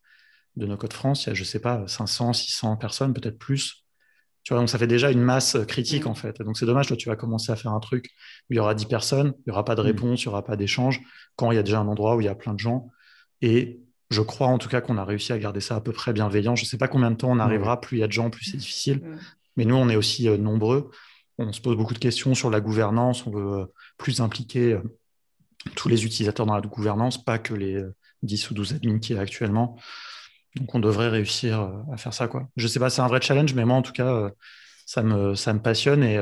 de 0.57 0.67
No 0.67 0.77
Code 0.77 0.93
France, 0.93 1.25
il 1.25 1.29
y 1.29 1.31
a, 1.31 1.35
je 1.35 1.41
ne 1.41 1.47
sais 1.47 1.59
pas, 1.59 1.89
500, 1.89 2.35
600 2.35 2.77
personnes, 2.77 3.15
peut-être 3.15 3.39
plus. 3.39 3.87
Tu 4.43 4.55
vois, 4.55 4.61
donc 4.61 4.71
ça 4.71 4.79
fait 4.79 4.87
déjà 4.87 5.11
une 5.11 5.21
masse 5.21 5.57
critique 5.69 6.07
en 6.07 6.15
fait. 6.15 6.41
Donc 6.43 6.57
c'est 6.57 6.67
dommage, 6.67 6.87
toi 6.87 6.97
tu 6.97 7.09
vas 7.09 7.17
commencer 7.17 7.53
à 7.53 7.57
faire 7.57 7.73
un 7.73 7.81
truc 7.81 8.07
où 8.49 8.55
il 8.55 8.57
y 8.57 8.59
aura 8.59 8.75
10 8.75 8.87
personnes, 8.87 9.35
il 9.39 9.43
n'y 9.49 9.53
aura 9.53 9.65
pas 9.65 9.75
de 9.75 9.83
réponse, 9.83 10.25
il 10.25 10.29
n'y 10.29 10.33
aura 10.33 10.45
pas 10.45 10.57
d'échange, 10.57 11.01
quand 11.37 11.51
il 11.53 11.57
y 11.57 11.59
a 11.59 11.63
déjà 11.63 11.81
un 11.81 11.87
endroit 11.87 12.17
où 12.17 12.21
il 12.21 12.25
y 12.25 12.29
a 12.29 12.35
plein 12.35 12.55
de 12.55 12.59
gens. 12.59 12.91
Et 13.43 13.81
je 14.11 14.23
crois 14.23 14.49
en 14.49 14.59
tout 14.59 14.69
cas 14.69 14.81
qu'on 14.81 14.99
a 14.99 15.05
réussi 15.05 15.33
à 15.33 15.39
garder 15.39 15.61
ça 15.61 15.77
à 15.77 15.81
peu 15.81 15.93
près 15.93 16.13
bienveillant. 16.13 16.57
Je 16.57 16.65
ne 16.65 16.69
sais 16.69 16.79
pas 16.79 16.89
combien 16.89 17.11
de 17.11 17.17
temps 17.17 17.31
on 17.31 17.39
arrivera, 17.39 17.81
plus 17.81 17.99
il 17.99 18.01
y 18.01 18.03
a 18.03 18.07
de 18.07 18.13
gens, 18.13 18.31
plus 18.31 18.45
c'est 18.45 18.57
difficile. 18.57 19.03
Mais 19.57 19.65
nous, 19.65 19.75
on 19.75 19.89
est 19.89 19.97
aussi 19.97 20.29
euh, 20.29 20.37
nombreux. 20.37 20.91
On 21.39 21.53
se 21.53 21.61
pose 21.61 21.77
beaucoup 21.77 21.95
de 21.95 21.99
questions 21.99 22.35
sur 22.35 22.51
la 22.51 22.61
gouvernance. 22.61 23.27
On 23.27 23.31
veut 23.31 23.61
euh, 23.61 23.67
plus 23.99 24.21
impliquer 24.21 24.75
euh, 24.75 24.81
tous 25.77 25.89
les 25.89 26.05
utilisateurs 26.05 26.47
dans 26.47 26.55
la 26.55 26.61
gouvernance, 26.61 27.23
pas 27.23 27.39
que 27.39 27.55
les 27.55 27.83
10 28.23 28.51
ou 28.51 28.55
12 28.55 28.75
admins 28.75 28.99
qui 28.99 29.13
y 29.13 29.17
a 29.17 29.21
actuellement. 29.21 29.79
Donc, 30.57 30.75
on 30.75 30.81
devrait 30.81 31.09
réussir 31.09 31.71
à 31.93 31.97
faire 31.97 32.15
ça. 32.15 32.29
Quoi. 32.29 32.49
Je 32.57 32.65
ne 32.65 32.69
sais 32.69 32.81
pas, 32.81 32.91
c'est 32.91 33.03
un 33.03 33.07
vrai 33.07 33.21
challenge, 33.21 33.55
mais 33.55 33.65
moi, 33.65 33.77
en 33.77 33.83
tout 33.83 33.93
cas, 33.93 34.31
ça 34.85 35.03
me, 35.03 35.35
ça 35.35 35.53
me 35.53 35.61
passionne. 35.61 36.03
Et 36.03 36.19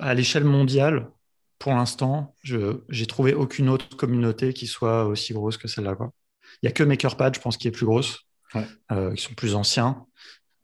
à 0.00 0.14
l'échelle 0.14 0.44
mondiale, 0.44 1.08
pour 1.58 1.72
l'instant, 1.72 2.36
je 2.42 2.80
n'ai 2.88 3.06
trouvé 3.06 3.34
aucune 3.34 3.68
autre 3.68 3.96
communauté 3.96 4.52
qui 4.52 4.68
soit 4.68 5.04
aussi 5.04 5.32
grosse 5.32 5.56
que 5.56 5.66
celle-là. 5.66 5.96
Il 6.00 6.66
n'y 6.66 6.68
a 6.68 6.72
que 6.72 6.84
MakerPad, 6.84 7.34
je 7.34 7.40
pense, 7.40 7.56
qui 7.56 7.66
est 7.66 7.72
plus 7.72 7.86
grosse, 7.86 8.20
qui 8.52 9.22
sont 9.22 9.34
plus 9.34 9.56
anciens. 9.56 10.06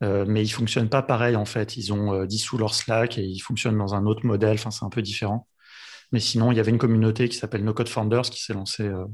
Euh, 0.03 0.25
mais 0.27 0.43
ils 0.43 0.49
fonctionnent 0.49 0.89
pas 0.89 1.03
pareil 1.03 1.35
en 1.35 1.45
fait. 1.45 1.77
Ils 1.77 1.93
ont 1.93 2.13
euh, 2.13 2.25
dissous 2.25 2.57
leur 2.57 2.73
Slack 2.73 3.17
et 3.17 3.23
ils 3.23 3.39
fonctionnent 3.39 3.77
dans 3.77 3.93
un 3.93 4.05
autre 4.05 4.25
modèle. 4.25 4.55
Enfin, 4.55 4.71
c'est 4.71 4.85
un 4.85 4.89
peu 4.89 5.01
différent. 5.01 5.47
Mais 6.11 6.19
sinon, 6.19 6.51
il 6.51 6.57
y 6.57 6.59
avait 6.59 6.71
une 6.71 6.77
communauté 6.77 7.29
qui 7.29 7.37
s'appelle 7.37 7.63
No 7.63 7.73
Code 7.73 7.89
Founders 7.89 8.23
qui 8.23 8.41
s'est 8.43 8.53
lancée 8.53 8.87
euh, 8.87 9.05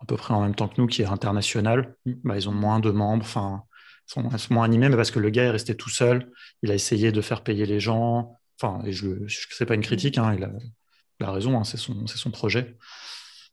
à 0.00 0.06
peu 0.06 0.16
près 0.16 0.34
en 0.34 0.42
même 0.42 0.54
temps 0.54 0.68
que 0.68 0.80
nous, 0.80 0.86
qui 0.86 1.02
est 1.02 1.06
internationale. 1.06 1.96
Bah, 2.24 2.36
ils 2.36 2.48
ont 2.48 2.52
moins 2.52 2.80
de 2.80 2.90
membres. 2.90 3.24
Enfin, 3.24 3.64
sont, 4.06 4.28
moins 4.50 4.64
animés, 4.64 4.88
mais 4.88 4.96
parce 4.96 5.10
que 5.10 5.18
le 5.18 5.30
gars 5.30 5.44
est 5.44 5.50
resté 5.50 5.76
tout 5.76 5.90
seul. 5.90 6.30
Il 6.62 6.70
a 6.70 6.74
essayé 6.74 7.12
de 7.12 7.20
faire 7.20 7.42
payer 7.42 7.66
les 7.66 7.80
gens. 7.80 8.36
Enfin, 8.60 8.82
et 8.84 8.92
je, 8.92 9.08
sais 9.28 9.66
pas 9.66 9.74
une 9.74 9.82
critique. 9.82 10.18
Hein, 10.18 10.36
il, 10.36 10.44
a, 11.24 11.32
raison. 11.32 11.58
Hein, 11.58 11.64
c'est 11.64 11.76
son, 11.76 12.06
son 12.06 12.30
projet. 12.30 12.76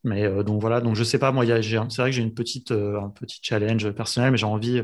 Mais 0.04 0.28
donc 0.44 0.60
voilà. 0.60 0.80
Donc 0.80 0.96
je 0.96 1.04
sais 1.04 1.18
pas. 1.18 1.32
Moi, 1.32 1.44
c'est 1.46 1.76
vrai 1.76 2.10
que 2.10 2.16
j'ai 2.16 2.22
une 2.22 2.34
petite, 2.34 2.72
un 2.72 3.10
petit 3.10 3.40
challenge 3.42 3.90
personnel, 3.90 4.30
mais 4.30 4.38
j'ai 4.38 4.46
envie 4.46 4.82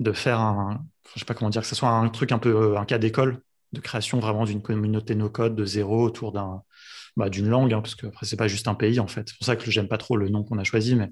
de 0.00 0.12
faire 0.12 0.40
un, 0.40 0.84
je 1.14 1.20
sais 1.20 1.24
pas 1.24 1.34
comment 1.34 1.50
dire, 1.50 1.62
que 1.62 1.68
ce 1.68 1.74
soit 1.74 1.88
un 1.88 2.08
truc 2.08 2.32
un 2.32 2.38
peu 2.38 2.54
euh, 2.54 2.78
un 2.78 2.84
cas 2.84 2.98
d'école 2.98 3.42
de 3.72 3.80
création 3.80 4.18
vraiment 4.18 4.44
d'une 4.44 4.62
communauté 4.62 5.14
no 5.14 5.28
code 5.28 5.54
de 5.54 5.64
zéro 5.64 6.02
autour 6.02 6.32
d'un 6.32 6.62
bah, 7.18 7.28
d'une 7.28 7.48
langue, 7.48 7.74
hein, 7.74 7.80
parce 7.82 7.96
que 7.96 8.06
après 8.06 8.26
c'est 8.26 8.36
pas 8.36 8.46
juste 8.46 8.68
un 8.68 8.74
pays 8.74 9.00
en 9.00 9.08
fait. 9.08 9.28
C'est 9.28 9.36
pour 9.36 9.44
ça 9.44 9.56
que 9.56 9.68
j'aime 9.72 9.88
pas 9.88 9.98
trop 9.98 10.16
le 10.16 10.28
nom 10.28 10.44
qu'on 10.44 10.56
a 10.56 10.62
choisi, 10.62 10.94
mais 10.94 11.10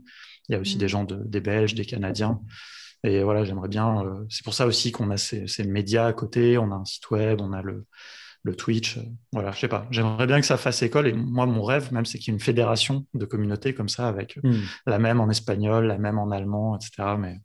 il 0.49 0.53
y 0.53 0.55
a 0.55 0.61
aussi 0.61 0.77
des 0.77 0.87
mm. 0.87 0.89
gens 0.89 1.05
des 1.05 1.41
Belges, 1.41 1.75
des 1.75 1.85
Canadiens. 1.85 2.41
Et 3.03 3.25
voilà, 3.25 3.45
j'aimerais 3.45 3.69
bien. 3.69 4.05
Euh, 4.05 4.25
c'est 4.29 4.45
pour 4.45 4.55
ça 4.55 4.67
aussi 4.67 4.93
qu'on 4.93 5.11
a 5.11 5.17
ces, 5.17 5.65
médias 5.65 6.07
à 6.07 6.13
côté, 6.13 6.59
on 6.59 6.71
a 6.71 6.77
un 6.77 6.85
site 6.85 7.11
web, 7.11 7.41
on 7.41 7.53
a 7.53 7.61
le, 7.61 7.87
le 8.45 8.55
Twitch. 8.55 8.99
Euh, 8.99 9.03
voilà, 9.33 9.51
je 9.51 9.59
sais 9.59 9.69
pas. 9.69 9.89
J'aimerais 9.91 10.29
bien 10.29 10.41
que 10.41 10.47
ça 10.47 10.57
fasse 10.57 10.81
école. 10.83 11.09
Et 11.09 11.13
moi, 11.13 11.45
mon 11.47 11.65
rêve, 11.65 11.93
même, 11.93 12.07
c'est 12.07 12.19
qu'il 12.19 12.33
y 12.33 12.35
ait 12.35 12.39
une 12.39 12.45
fédération 12.45 13.05
de 13.15 13.25
communautés 13.25 13.75
comme 13.75 13.89
ça, 13.89 14.07
avec 14.07 14.39
mm. 14.45 14.61
la 14.87 14.99
même 15.01 15.21
en 15.21 15.29
espagnol, 15.29 15.87
la 15.87 15.99
même 15.99 16.21
en 16.21 16.31
allemand, 16.31 16.77
etc. 16.77 17.17
Mais 17.19 17.41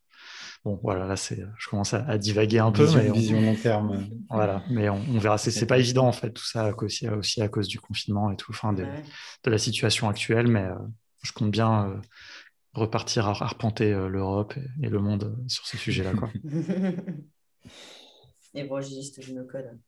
Bon, 0.63 0.79
voilà, 0.83 1.07
là, 1.07 1.15
c'est, 1.15 1.43
je 1.57 1.69
commence 1.69 1.95
à, 1.95 2.17
divaguer 2.19 2.59
un 2.59 2.71
peu. 2.71 2.87
mais 2.95 3.11
vision 3.11 3.41
long 3.41 3.55
terme. 3.55 4.07
Voilà, 4.29 4.63
mais 4.69 4.89
on, 4.89 5.17
verra. 5.17 5.39
C'est, 5.39 5.65
pas 5.65 5.79
évident, 5.79 6.07
en 6.07 6.11
fait, 6.11 6.31
tout 6.31 6.45
ça 6.45 6.71
aussi, 6.77 7.09
aussi 7.09 7.41
à 7.41 7.47
cause 7.47 7.67
du 7.67 7.79
confinement 7.79 8.31
et 8.31 8.35
tout, 8.35 8.51
enfin, 8.51 8.71
de, 8.73 8.85
la 9.45 9.57
situation 9.57 10.07
actuelle. 10.07 10.47
Mais 10.47 10.65
euh, 10.65 10.75
je 11.23 11.31
compte 11.33 11.49
bien 11.49 11.89
euh, 11.89 11.97
repartir 12.73 13.27
à 13.27 13.31
arpenter 13.43 13.91
euh, 13.91 14.07
l'Europe 14.07 14.53
et, 14.83 14.89
le 14.89 14.99
monde 14.99 15.35
sur 15.47 15.65
ces 15.65 15.77
sujets-là. 15.77 16.13
Quoi. 16.13 16.29
Évangéliste 18.53 19.19
du 19.19 19.33
no-code. 19.33 19.79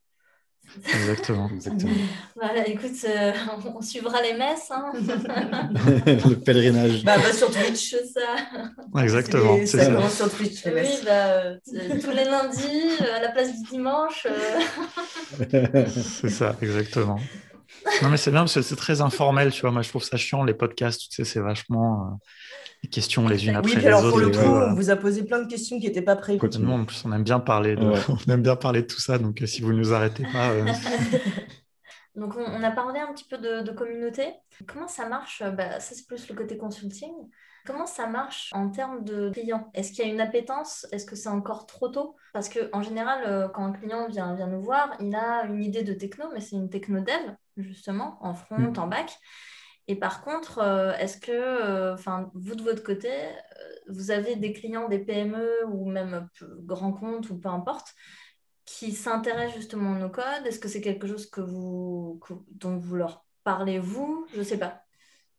Exactement. 0.86 1.50
Exactement. 1.54 1.92
Voilà, 2.36 2.68
écoute, 2.68 2.92
euh, 3.06 3.32
on 3.74 3.82
suivra 3.82 4.22
les 4.22 4.34
messes. 4.34 4.70
Hein. 4.72 4.92
le 6.06 6.34
pèlerinage. 6.36 7.04
Bah, 7.06 7.16
bah, 7.18 7.32
sur 7.32 7.50
Twitch. 7.52 7.96
ça. 8.14 9.02
exactement. 9.02 9.58
C'est 9.66 9.78
ça 9.78 9.86
commence 9.86 10.16
sur 10.16 10.30
Twitch, 10.30 10.66
les 10.66 10.72
messes. 10.72 11.00
Oui, 11.00 11.06
bah, 11.06 11.12
euh, 11.12 11.58
tous 12.02 12.12
les 12.12 12.26
lundis, 12.26 13.02
euh, 13.02 13.18
à 13.18 13.22
la 13.22 13.30
place 13.30 13.54
du 13.54 13.70
dimanche. 13.70 14.28
c'est 16.20 16.30
ça, 16.30 16.56
exactement. 16.62 17.20
Non, 18.02 18.10
mais 18.10 18.18
c'est 18.18 18.32
bien 18.32 18.42
parce 18.42 18.56
que 18.56 18.62
c'est 18.62 18.76
très 18.76 19.02
informel, 19.02 19.52
tu 19.52 19.62
vois. 19.62 19.72
Moi, 19.72 19.82
je 19.82 19.90
trouve 19.90 20.04
ça 20.04 20.18
chiant, 20.18 20.44
les 20.44 20.54
podcasts, 20.54 21.02
tu 21.02 21.16
sais, 21.16 21.24
c'est 21.24 21.40
vachement 21.40 22.20
les 22.84 22.90
questions 22.90 23.28
les 23.28 23.48
unes 23.48 23.56
après 23.56 23.76
oui, 23.76 23.82
les 23.82 23.88
alors, 23.88 24.04
autres. 24.04 24.12
Pour 24.12 24.20
le 24.20 24.30
coup, 24.30 24.40
on 24.40 24.74
vous 24.74 24.90
a 24.90 24.96
posé 24.98 25.24
plein 25.24 25.42
de 25.42 25.48
questions 25.48 25.80
qui 25.80 25.88
n'étaient 25.88 26.02
pas 26.02 26.18
prévues. 26.18 26.40
en 26.44 26.86
plus, 26.86 27.06
on 27.06 27.14
aime 27.14 27.24
bien 27.24 27.40
parler 27.40 27.76
de, 27.76 27.86
on 28.10 28.32
aime 28.32 28.42
bien 28.42 28.56
parler 28.56 28.82
de 28.82 28.88
tout 28.88 29.00
ça. 29.00 29.18
Donc, 29.18 29.42
euh, 29.42 29.46
si 29.46 29.62
vous 29.62 29.72
ne 29.72 29.78
nous 29.78 29.94
arrêtez 29.94 30.24
pas. 30.24 30.50
Euh, 30.50 30.66
donc, 32.16 32.36
on, 32.36 32.62
a 32.62 32.72
parlé 32.72 33.00
un 33.00 33.14
petit 33.14 33.26
peu 33.26 33.38
de, 33.38 33.72
communauté. 33.72 34.34
Comment 34.68 34.88
ça 34.88 35.08
marche 35.08 35.42
bah, 35.56 35.80
Ça, 35.80 35.96
c'est 35.96 36.06
plus 36.08 36.28
le 36.28 36.36
côté 36.36 36.58
consulting. 36.58 37.12
Comment 37.66 37.86
ça 37.86 38.08
marche 38.08 38.50
en 38.54 38.70
termes 38.70 39.06
de 39.06 39.30
clients? 39.30 39.72
Est-ce 39.74 39.94
qu'il 39.94 40.06
y 40.06 40.10
a 40.10 40.12
une 40.12 40.20
appétence? 40.20 40.86
Est-ce 40.92 41.06
que 41.06 41.16
c'est 41.16 41.30
encore 41.30 41.66
trop 41.66 41.88
tôt? 41.88 42.18
Parce 42.34 42.50
qu'en 42.50 42.82
général, 42.82 43.24
euh, 43.26 43.48
quand 43.48 43.64
un 43.64 43.72
client 43.72 44.10
vient, 44.10 44.36
vient 44.36 44.48
nous 44.48 44.62
voir, 44.62 44.92
il 45.00 45.16
a 45.16 45.46
une 45.46 45.64
idée 45.64 45.84
de 45.84 45.94
techno, 45.94 46.26
mais 46.34 46.42
c'est 46.42 46.58
une 46.58 46.70
techno 46.70 47.00
dev, 47.00 47.36
justement, 47.58 48.18
en 48.22 48.34
front, 48.34 48.58
mm. 48.58 48.80
en 48.80 48.88
back. 48.88 49.18
Et 49.88 49.96
par 49.96 50.24
contre, 50.24 50.60
euh, 50.60 50.94
est-ce 50.94 51.18
que, 51.18 51.32
euh, 51.32 51.94
enfin, 51.94 52.32
vous 52.34 52.56
de 52.56 52.64
votre 52.64 52.84
côté, 52.84 53.10
euh, 53.12 53.30
vous 53.90 54.12
avez 54.12 54.36
des 54.36 54.54
clients, 54.54 54.88
des 54.88 55.00
PME 55.00 55.66
ou 55.68 55.90
même 55.90 56.28
grands 56.62 56.94
comptes 56.94 57.30
ou 57.30 57.38
peu 57.38 57.50
importe, 57.50 57.94
qui 58.66 58.94
s'intéressent 58.94 59.58
justement 59.58 59.92
au 59.92 59.98
no-code 59.98 60.46
Est-ce 60.46 60.60
que 60.60 60.70
c'est 60.70 60.82
quelque 60.82 61.08
chose 61.08 61.30
que 61.30 61.42
vous, 61.42 62.20
dont 62.52 62.78
vous 62.78 62.96
leur 62.96 63.26
parlez, 63.44 63.78
vous? 63.78 64.26
Je 64.34 64.40
ne 64.40 64.44
sais 64.44 64.58
pas. 64.58 64.84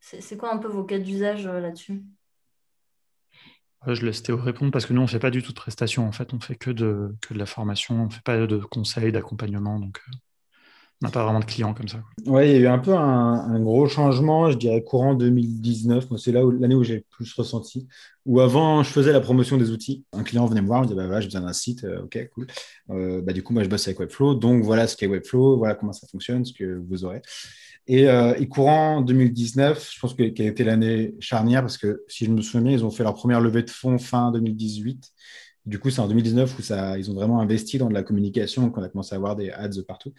C'est 0.01 0.37
quoi 0.37 0.53
un 0.53 0.59
peu 0.59 0.69
vos 0.69 0.85
cas 0.85 0.99
d'usage 0.99 1.47
là-dessus? 1.47 2.05
Je 3.87 4.05
laisse 4.05 4.23
Théo 4.23 4.37
répondre 4.37 4.71
parce 4.71 4.85
que 4.85 4.93
nous, 4.93 5.01
on 5.01 5.05
ne 5.05 5.09
fait 5.09 5.19
pas 5.19 5.31
du 5.31 5.43
tout 5.43 5.53
de 5.53 5.57
prestations. 5.57 6.07
En 6.07 6.12
fait, 6.12 6.35
on 6.35 6.41
fait 6.41 6.57
que 6.57 6.71
de, 6.71 7.15
que 7.23 7.33
de 7.33 7.39
la 7.39 7.47
formation. 7.47 7.95
On 8.03 8.07
ne 8.07 8.12
fait 8.12 8.23
pas 8.23 8.47
de 8.47 8.59
conseils, 8.59 9.12
d'accompagnement. 9.12 9.79
Donc, 9.79 10.03
on 10.12 10.17
n'a 11.03 11.11
pas 11.11 11.24
vraiment 11.24 11.40
de 11.40 11.45
clients 11.45 11.74
comme 11.74 11.88
ça. 11.88 12.03
Oui, 12.26 12.51
il 12.51 12.53
y 12.53 12.57
a 12.57 12.59
eu 12.61 12.66
un 12.66 12.78
peu 12.78 12.95
un, 12.95 13.61
gros 13.61 13.86
changement, 13.88 14.51
je 14.51 14.57
dirais 14.57 14.82
courant 14.82 15.14
2019. 15.14 16.07
C'est 16.16 16.32
là 16.32 16.42
l'année 16.59 16.74
où 16.74 16.84
j'ai 16.84 17.05
plus 17.11 17.32
ressenti. 17.34 17.86
Où 18.26 18.40
avant, 18.40 18.82
je 18.82 18.90
faisais 18.90 19.12
la 19.12 19.20
promotion 19.20 19.57
des 19.57 19.70
outils. 19.70 20.05
Un 20.12 20.22
client 20.22 20.47
venait 20.47 20.62
me 20.62 20.66
voir, 20.66 20.80
me 20.80 20.86
disait 20.86 20.97
bah, 20.97 21.07
voilà, 21.07 21.20
j'ai 21.20 21.26
besoin 21.26 21.42
d'un 21.42 21.53
site. 21.53 21.84
Euh, 21.84 22.05
ok, 22.05 22.30
cool. 22.34 22.47
Euh, 22.90 23.20
bah, 23.20 23.32
du 23.32 23.42
coup, 23.42 23.53
moi, 23.53 23.62
je 23.64 23.68
bosse 23.68 23.86
avec 23.86 24.01
Webflow. 24.01 24.34
Donc, 24.34 24.62
voilà 24.62 24.86
ce 24.86 24.97
qu'est 24.97 25.07
Webflow, 25.07 25.59
voilà 25.59 25.74
comment 25.74 25.92
ça 25.92 26.07
fonctionne, 26.07 26.45
ce 26.45 26.53
que 26.53 26.80
vous 26.88 27.05
aurez. 27.05 27.20
Et, 27.86 28.09
euh, 28.09 28.32
courant 28.47 29.03
2019, 29.03 29.92
je 29.95 30.01
pense 30.01 30.14
qu'elle 30.14 30.32
a 30.38 30.45
été 30.45 30.64
l'année 30.64 31.14
charnière 31.20 31.61
parce 31.61 31.76
que 31.76 32.03
si 32.09 32.24
je 32.24 32.30
me 32.30 32.40
souviens 32.40 32.70
ils 32.70 32.84
ont 32.84 32.90
fait 32.90 33.03
leur 33.03 33.14
première 33.14 33.40
levée 33.40 33.62
de 33.62 33.70
fonds 33.70 33.99
fin 33.99 34.32
2018. 34.32 35.12
Du 35.66 35.78
coup, 35.78 35.90
c'est 35.90 36.01
en 36.01 36.09
2019 36.09 36.59
où 36.59 36.62
ils 36.99 37.11
ont 37.11 37.14
vraiment 37.14 37.40
investi 37.40 37.78
dans 37.78 37.88
de 37.88 37.95
la 37.95 38.03
communication, 38.03 38.70
qu'on 38.70 38.82
a 38.82 38.88
commencé 38.88 39.14
à 39.14 39.16
avoir 39.16 39.34
des 39.34 39.51
ads 39.51 39.82
partout. 39.86 40.12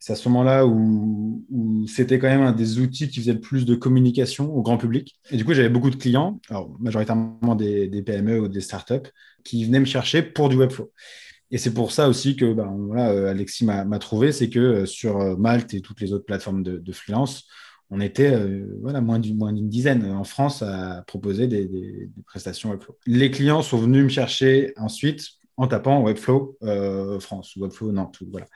C'est 0.00 0.14
à 0.14 0.16
ce 0.16 0.28
moment-là 0.30 0.66
où, 0.66 1.44
c'était 1.86 2.18
quand 2.18 2.28
même 2.28 2.40
un 2.40 2.52
des 2.52 2.78
outils 2.78 3.08
qui 3.10 3.20
faisait 3.20 3.34
le 3.34 3.40
plus 3.40 3.66
de 3.66 3.74
communication 3.74 4.52
au 4.54 4.62
grand 4.62 4.78
public. 4.78 5.20
Et 5.30 5.36
du 5.36 5.44
coup, 5.44 5.52
j'avais 5.52 5.68
beaucoup 5.68 5.90
de 5.90 5.96
clients, 5.96 6.40
majoritairement 6.78 7.54
des, 7.54 8.02
PME 8.02 8.40
ou 8.40 8.48
des 8.48 8.62
startups, 8.62 9.10
qui 9.44 9.64
venaient 9.64 9.80
me 9.80 9.84
chercher 9.84 10.22
pour 10.22 10.48
du 10.48 10.56
Webflow. 10.56 10.90
Et 11.50 11.58
c'est 11.58 11.74
pour 11.74 11.92
ça 11.92 12.08
aussi 12.08 12.34
que 12.34 12.52
ben, 12.54 12.78
euh, 12.96 13.30
Alexis 13.30 13.64
m'a 13.66 13.98
trouvé, 13.98 14.32
c'est 14.32 14.48
que 14.48 14.58
euh, 14.58 14.86
sur 14.86 15.38
Malte 15.38 15.74
et 15.74 15.80
toutes 15.82 16.00
les 16.00 16.14
autres 16.14 16.24
plateformes 16.24 16.62
de, 16.62 16.92
freelance, 16.92 17.46
on 17.90 18.00
était 18.00 18.32
voilà, 18.80 19.00
moins 19.02 19.18
d'une 19.18 19.68
dizaine 19.68 20.10
en 20.12 20.24
France 20.24 20.62
à 20.62 21.02
proposer 21.06 21.46
des, 21.46 21.66
des, 21.66 22.08
prestations 22.24 22.70
Webflow. 22.70 22.96
Les 23.04 23.30
clients 23.30 23.62
sont 23.62 23.78
venus 23.78 24.04
me 24.04 24.08
chercher 24.08 24.72
ensuite 24.76 25.26
en 25.56 25.66
tapant 25.66 26.00
Webflow 26.02 26.56
France 27.18 27.56
ou 27.56 27.62
Webflow 27.62 27.92
Nantes. 27.92 28.22
Voilà 28.30 28.46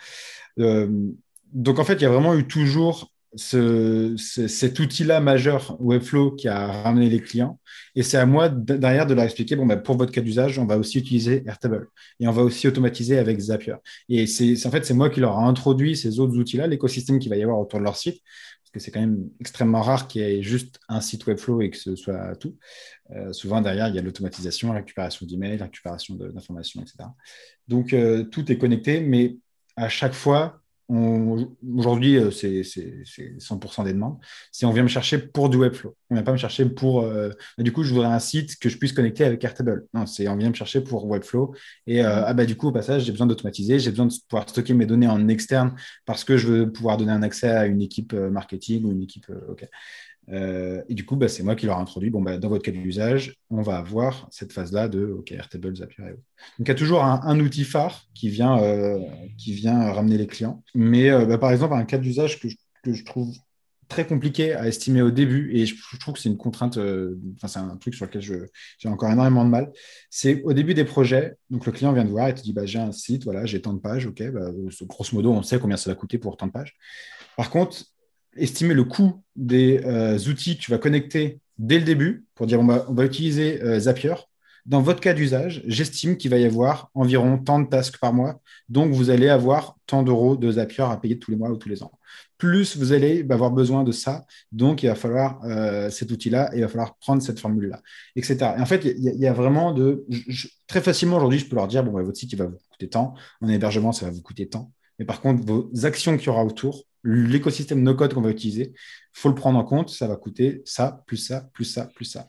donc, 1.55 1.78
en 1.78 1.84
fait, 1.84 1.94
il 1.94 2.02
y 2.02 2.07
a 2.07 2.11
vraiment 2.11 2.34
eu 2.34 2.46
toujours 2.46 3.11
cet 3.36 4.78
outil-là 4.78 5.20
majeur, 5.20 5.76
Webflow, 5.80 6.32
qui 6.32 6.48
a 6.48 6.82
ramené 6.82 7.09
les 7.09 7.20
clients. 7.20 7.59
Et 7.94 8.02
c'est 8.02 8.16
à 8.16 8.26
moi 8.26 8.48
derrière 8.48 9.07
de 9.07 9.14
leur 9.14 9.24
expliquer, 9.24 9.57
bon, 9.57 9.66
bah, 9.66 9.76
pour 9.76 9.96
votre 9.96 10.12
cas 10.12 10.20
d'usage, 10.20 10.59
on 10.59 10.66
va 10.66 10.78
aussi 10.78 10.98
utiliser 10.98 11.42
Airtable 11.46 11.88
et 12.20 12.28
on 12.28 12.32
va 12.32 12.42
aussi 12.42 12.68
automatiser 12.68 13.18
avec 13.18 13.38
Zapier. 13.38 13.74
Et 14.09 14.26
c'est 14.26 14.66
en 14.66 14.70
fait, 14.70 14.84
c'est 14.84 14.94
moi 14.94 15.11
qui 15.11 15.20
leur 15.20 15.38
ai 15.38 15.44
introduit 15.44 15.96
ces 15.96 16.20
autres 16.20 16.36
outils-là, 16.36 16.66
l'écosystème 16.66 17.18
qu'il 17.18 17.30
va 17.30 17.36
y 17.36 17.42
avoir 17.42 17.59
autour 17.59 17.80
de 17.80 17.84
leur 17.84 17.96
site, 17.96 18.22
parce 18.62 18.70
que 18.72 18.78
c'est 18.80 18.90
quand 18.90 19.00
même 19.00 19.28
extrêmement 19.40 19.82
rare 19.82 20.07
qu'il 20.07 20.22
y 20.22 20.24
ait 20.24 20.42
juste 20.42 20.78
un 20.88 21.00
site 21.00 21.26
Webflow 21.26 21.61
et 21.61 21.70
que 21.70 21.76
ce 21.76 21.96
soit 21.96 22.36
tout. 22.36 22.57
Euh, 23.11 23.32
souvent, 23.32 23.61
derrière, 23.61 23.88
il 23.88 23.94
y 23.96 23.98
a 23.98 24.02
l'automatisation, 24.02 24.72
la 24.72 24.78
récupération 24.80 25.26
d'emails, 25.26 25.59
la 25.59 25.64
récupération 25.64 26.14
d'informations, 26.14 26.82
etc. 26.82 27.09
Donc, 27.68 27.92
euh, 27.92 28.24
tout 28.24 28.50
est 28.50 28.59
connecté, 28.59 29.00
mais 29.00 29.36
à 29.76 29.88
chaque 29.88 30.14
fois, 30.14 30.61
Aujourd'hui, 30.89 32.18
euh, 32.18 32.30
c'est 32.30 32.62
100% 32.62 33.85
des 33.85 33.95
demandes. 33.95 34.18
Si 34.53 34.66
on 34.66 34.72
vient 34.72 34.82
me 34.82 34.89
chercher 34.89 35.16
pour 35.18 35.49
du 35.49 35.57
Webflow, 35.57 35.97
on 36.11 36.14
ne 36.14 36.18
vient 36.18 36.24
pas 36.24 36.32
me 36.32 36.37
chercher 36.37 36.66
pour. 36.66 37.03
Euh, 37.03 37.30
du 37.59 37.72
coup, 37.72 37.85
je 37.85 37.95
voudrais 37.95 38.09
un 38.09 38.18
site 38.18 38.59
que 38.59 38.68
je 38.68 38.76
puisse 38.76 38.93
connecter 38.93 39.24
avec 39.24 39.43
Airtable. 39.43 39.87
Non, 39.95 40.05
c'est 40.05 40.28
on 40.28 40.37
vient 40.37 40.51
me 40.51 40.55
chercher 40.55 40.82
pour 40.82 41.07
Webflow. 41.07 41.55
Et 41.87 42.05
euh, 42.05 42.24
ah 42.26 42.35
bah, 42.35 42.45
du 42.45 42.57
coup, 42.57 42.68
au 42.68 42.72
passage, 42.72 43.05
j'ai 43.05 43.12
besoin 43.12 43.26
d'automatiser, 43.26 43.78
j'ai 43.78 43.91
besoin 43.91 44.07
de 44.07 44.14
pouvoir 44.28 44.49
stocker 44.49 44.74
mes 44.74 44.87
données 44.87 45.09
en 45.09 45.26
externe 45.28 45.74
parce 46.05 46.22
que 46.22 46.37
je 46.37 46.49
veux 46.49 46.72
pouvoir 46.72 46.99
donner 46.99 47.12
un 47.12 47.22
accès 47.22 47.49
à 47.49 47.64
une 47.64 47.80
équipe 47.80 48.12
marketing 48.12 48.85
ou 48.85 48.93
une 48.93 49.03
équipe. 49.03 49.26
Euh, 50.30 50.82
et 50.88 50.94
du 50.94 51.04
coup, 51.04 51.16
bah, 51.16 51.28
c'est 51.28 51.42
moi 51.42 51.54
qui 51.54 51.66
leur 51.66 51.78
ai 51.78 51.80
introduit. 51.80 52.10
Bon, 52.10 52.22
bah, 52.22 52.38
dans 52.38 52.48
votre 52.48 52.62
cas 52.62 52.70
d'usage, 52.70 53.36
on 53.50 53.62
va 53.62 53.76
avoir 53.76 54.26
cette 54.30 54.52
phase-là 54.52 54.88
de 54.88 55.04
OK, 55.06 55.32
Airtable, 55.32 55.76
Zapier. 55.76 56.04
Donc, 56.04 56.16
il 56.60 56.68
y 56.68 56.70
a 56.70 56.74
toujours 56.74 57.04
un, 57.04 57.40
outil 57.40 57.64
phare 57.64 58.04
qui 58.14 58.28
vient, 58.28 58.62
euh, 58.62 58.98
qui 59.38 59.52
vient 59.52 59.92
ramener 59.92 60.16
les 60.16 60.26
clients. 60.26 60.62
Mais 60.74 61.10
euh, 61.10 61.26
bah, 61.26 61.38
par 61.38 61.52
exemple, 61.52 61.74
un 61.74 61.84
cas 61.84 61.98
d'usage 61.98 62.40
que, 62.40 62.48
je 62.86 63.04
trouve 63.04 63.34
très 63.88 64.06
compliqué 64.06 64.54
à 64.54 64.66
estimer 64.66 65.02
au 65.02 65.10
début, 65.10 65.54
et 65.54 65.66
je, 65.66 65.74
trouve 66.00 66.14
que 66.14 66.20
c'est 66.20 66.28
une 66.28 66.38
contrainte, 66.38 66.78
enfin, 67.36 67.48
c'est 67.48 67.58
un 67.58 67.76
truc 67.76 67.94
sur 67.94 68.06
lequel 68.06 68.22
j'ai 68.22 68.88
encore 68.88 69.10
énormément 69.10 69.44
de 69.44 69.50
mal. 69.50 69.72
C'est 70.10 70.42
au 70.42 70.52
début 70.52 70.74
des 70.74 70.84
projets, 70.84 71.36
donc 71.50 71.66
le 71.66 71.72
client 71.72 71.92
vient 71.92 72.04
de 72.04 72.10
voir 72.10 72.28
et 72.28 72.34
te 72.34 72.42
dit 72.42 72.52
bah, 72.52 72.66
j'ai 72.66 72.78
un 72.78 72.92
site, 72.92 73.24
voilà, 73.24 73.44
j'ai 73.46 73.60
tant 73.60 73.72
de 73.72 73.78
pages, 73.78 74.06
OK, 74.06 74.22
grosso 74.82 75.14
modo, 75.14 75.32
on 75.32 75.42
sait 75.42 75.58
combien 75.58 75.76
ça 75.76 75.90
va 75.90 75.94
coûter 75.94 76.18
pour 76.18 76.36
tant 76.36 76.46
de 76.46 76.52
pages. 76.52 76.74
Par 77.36 77.50
contre, 77.50 77.84
estimer 78.37 78.74
le 78.74 78.85
coût 78.85 79.22
des 79.37 79.80
euh, 79.85 80.18
outils 80.28 80.57
que 80.57 80.62
tu 80.62 80.70
vas 80.70 80.78
connecter 80.78 81.41
dès 81.59 81.78
le 81.78 81.85
début 81.85 82.26
pour 82.35 82.47
dire 82.47 82.61
on 82.61 82.66
va, 82.66 82.87
on 82.89 82.95
va 82.95 83.05
utiliser 83.05 83.62
euh, 83.62 83.80
Zapier. 83.80 84.14
Dans 84.66 84.80
votre 84.80 85.01
cas 85.01 85.12
d'usage, 85.12 85.62
j'estime 85.66 86.16
qu'il 86.16 86.30
va 86.30 86.39
y 86.39 86.45
avoir 86.47 86.91
environ 86.95 87.37
tant 87.37 87.61
de 87.61 87.68
tasks 87.68 87.99
par 87.99 88.14
mois. 88.14 88.41
Donc, 88.70 88.93
vous 88.93 89.11
allez 89.11 89.28
avoir 89.28 89.76
tant 89.87 90.03
d'euros 90.03 90.37
de 90.37 90.53
Zapier 90.53 90.85
à 90.85 90.97
payer 90.97 91.18
tous 91.18 91.30
les 91.30 91.37
mois 91.37 91.51
ou 91.51 91.57
tous 91.59 91.68
les 91.68 91.82
ans. 91.82 91.93
Plus 92.39 92.74
vous 92.78 92.93
allez 92.95 93.26
avoir 93.28 93.51
besoin 93.51 93.85
de 93.85 93.93
ça. 93.93 94.24
Donc, 94.53 94.82
il 94.82 94.87
va 94.87 94.95
falloir 94.95 95.45
euh, 95.45 95.91
cet 95.91 96.11
outil-là 96.11 96.51
et 96.55 96.59
il 96.59 96.62
va 96.62 96.68
falloir 96.68 96.97
prendre 96.97 97.20
cette 97.20 97.41
formule-là, 97.41 97.82
etc. 98.16 98.55
Et 98.57 98.61
en 98.62 98.66
fait, 98.66 98.87
il 98.87 99.03
y, 99.03 99.26
a 99.26 99.35
vraiment 99.35 99.72
de. 99.72 100.07
très 100.66 100.80
facilement, 100.80 101.18
aujourd'hui, 101.18 101.41
je 101.41 101.47
peux 101.47 101.57
leur 101.57 101.68
dire 101.68 101.85
bon, 101.85 101.93
votre 102.03 102.16
site, 102.16 102.32
il 102.32 102.39
va 102.39 102.47
vous 102.47 102.57
coûter 102.70 102.89
tant. 102.89 103.14
En 103.43 103.49
hébergement, 103.51 103.93
ça 103.93 104.07
va 104.07 104.12
vous 104.12 104.22
coûter 104.22 104.49
tant. 104.49 104.72
Mais 104.99 105.05
par 105.05 105.20
contre, 105.20 105.45
vos 105.45 105.70
actions 105.85 106.16
qu'il 106.16 106.28
y 106.28 106.30
aura 106.30 106.45
autour, 106.45 106.85
l'écosystème 107.05 107.82
no-code 107.82 108.14
qu'on 108.14 108.22
va 108.22 108.30
utiliser, 108.30 108.72
il 108.74 109.20
faut 109.20 109.28
le 109.28 109.34
prendre 109.34 109.59
en 109.59 109.64
compte. 109.64 109.90
Ça 109.90 110.09
va 110.09 110.16
coûter 110.16 110.62
ça, 110.64 111.02
plus 111.07 111.16
ça, 111.16 111.48
plus 111.52 111.64
ça, 111.64 111.86
plus 111.94 112.05
ça, 112.05 112.28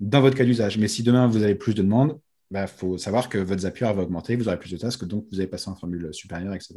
dans 0.00 0.20
votre 0.20 0.36
cas 0.36 0.44
d'usage. 0.44 0.78
Mais 0.78 0.88
si 0.88 1.02
demain, 1.02 1.26
vous 1.26 1.42
avez 1.42 1.54
plus 1.54 1.74
de 1.74 1.82
demandes, 1.82 2.18
il 2.50 2.54
bah, 2.54 2.66
faut 2.66 2.98
savoir 2.98 3.28
que 3.30 3.38
votre 3.38 3.62
Zapier 3.62 3.86
va 3.94 4.02
augmenter, 4.02 4.36
vous 4.36 4.46
aurez 4.46 4.58
plus 4.58 4.70
de 4.70 4.76
tasks, 4.76 5.04
donc 5.06 5.24
vous 5.32 5.38
allez 5.38 5.46
passer 5.46 5.70
en 5.70 5.74
formule 5.74 6.12
supérieure, 6.12 6.52
etc. 6.52 6.74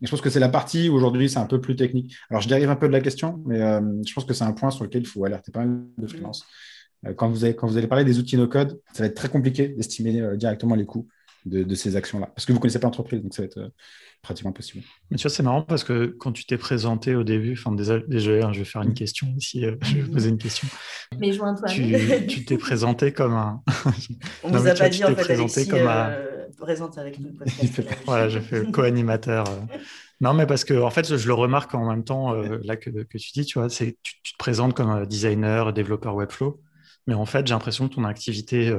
Et 0.00 0.06
je 0.06 0.10
pense 0.10 0.22
que 0.22 0.30
c'est 0.30 0.40
la 0.40 0.48
partie 0.48 0.88
où 0.88 0.94
aujourd'hui, 0.94 1.28
c'est 1.28 1.38
un 1.38 1.46
peu 1.46 1.60
plus 1.60 1.76
technique. 1.76 2.16
Alors, 2.30 2.40
je 2.40 2.48
dérive 2.48 2.70
un 2.70 2.76
peu 2.76 2.88
de 2.88 2.92
la 2.92 3.02
question, 3.02 3.42
mais 3.46 3.60
euh, 3.60 3.80
je 4.06 4.12
pense 4.14 4.24
que 4.24 4.32
c'est 4.32 4.44
un 4.44 4.52
point 4.52 4.70
sur 4.70 4.84
lequel 4.84 5.02
il 5.02 5.06
faut 5.06 5.24
alerter 5.24 5.52
pas 5.52 5.66
mal 5.66 5.82
de 5.98 6.06
freelance. 6.06 6.46
Euh, 7.06 7.12
quand, 7.12 7.28
vous 7.28 7.44
quand 7.52 7.76
allez 7.76 7.86
parler 7.86 8.04
des 8.04 8.18
outils 8.18 8.38
no-code, 8.38 8.80
ça 8.94 9.02
va 9.02 9.06
être 9.06 9.14
très 9.14 9.28
compliqué 9.28 9.68
d'estimer 9.68 10.20
euh, 10.20 10.36
directement 10.36 10.74
les 10.74 10.86
coûts 10.86 11.08
de, 11.44 11.74
ces 11.74 11.96
actions-là. 11.96 12.26
Parce 12.26 12.46
que 12.46 12.52
vous 12.52 12.58
ne 12.58 12.62
connaissez 12.62 12.78
pas 12.78 12.86
l'entreprise, 12.86 13.22
donc 13.22 13.34
ça 13.34 13.42
va 13.42 13.46
être 13.46 13.58
euh, 13.58 13.68
pratiquement 14.22 14.50
impossible. 14.50 14.84
Mais 15.10 15.16
tu 15.16 15.22
vois, 15.22 15.30
c'est 15.30 15.42
marrant 15.42 15.62
parce 15.62 15.84
que 15.84 16.06
quand 16.06 16.32
tu 16.32 16.44
t'es 16.44 16.56
présenté 16.56 17.14
au 17.14 17.24
début, 17.24 17.54
enfin, 17.54 17.72
désolé, 17.72 18.42
hein, 18.42 18.52
je 18.52 18.60
vais 18.60 18.64
faire 18.64 18.82
une 18.82 18.94
question 18.94 19.28
ici, 19.36 19.64
euh, 19.64 19.76
je 19.82 19.98
vais 19.98 20.10
poser 20.10 20.30
une 20.30 20.38
question. 20.38 20.68
Mais 21.18 21.32
joins-toi. 21.32 21.68
Tu 21.68 22.44
t'es 22.44 22.58
présenté 22.58 23.12
comme 23.12 23.34
un. 23.34 23.62
On 24.44 24.50
ne 24.50 24.58
vous 24.58 24.66
a 24.66 24.74
pas 24.74 24.88
dit, 24.88 25.04
en 25.04 25.14
fait, 25.14 25.32
Alexis, 25.32 25.68
comme 25.68 25.86
un... 25.86 26.10
Euh, 26.10 26.28
présente 26.58 26.96
avec 26.96 27.18
nous 27.18 27.30
voilà, 28.06 28.28
je 28.28 28.38
fais 28.38 28.70
co-animateur. 28.70 29.44
Non, 30.20 30.32
mais 30.32 30.46
parce 30.46 30.62
que 30.62 30.80
en 30.80 30.90
fait, 30.90 31.16
je 31.16 31.26
le 31.26 31.34
remarque 31.34 31.74
en 31.74 31.88
même 31.88 32.04
temps 32.04 32.34
là 32.34 32.76
que, 32.76 32.90
que, 32.90 33.18
tu 33.18 33.32
dis, 33.32 33.44
tu 33.44 33.58
vois, 33.58 33.68
c'est 33.68 33.96
tu, 34.04 34.14
tu, 34.22 34.34
te 34.34 34.38
présentes 34.38 34.72
comme 34.72 35.04
designer, 35.06 35.72
développeur 35.72 36.14
Webflow, 36.14 36.60
mais 37.08 37.14
en 37.14 37.26
fait, 37.26 37.48
j'ai 37.48 37.54
l'impression 37.54 37.88
que 37.88 37.94
ton 37.96 38.04
activité 38.04 38.72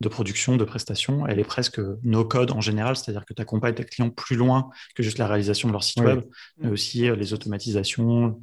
de 0.00 0.08
production, 0.08 0.56
de 0.56 0.64
prestation, 0.64 1.26
elle 1.26 1.40
est 1.40 1.44
presque 1.44 1.80
no 2.04 2.24
code 2.24 2.52
en 2.52 2.60
général, 2.60 2.96
c'est-à-dire 2.96 3.24
que 3.24 3.34
tu 3.34 3.42
accompagnes 3.42 3.74
tes 3.74 3.84
clients 3.84 4.10
plus 4.10 4.36
loin 4.36 4.70
que 4.94 5.02
juste 5.02 5.18
la 5.18 5.26
réalisation 5.26 5.68
de 5.68 5.72
leur 5.72 5.82
site 5.82 6.00
web, 6.00 6.20
mais 6.58 6.70
aussi 6.70 7.08
euh, 7.08 7.16
les 7.16 7.32
automatisations, 7.32 8.38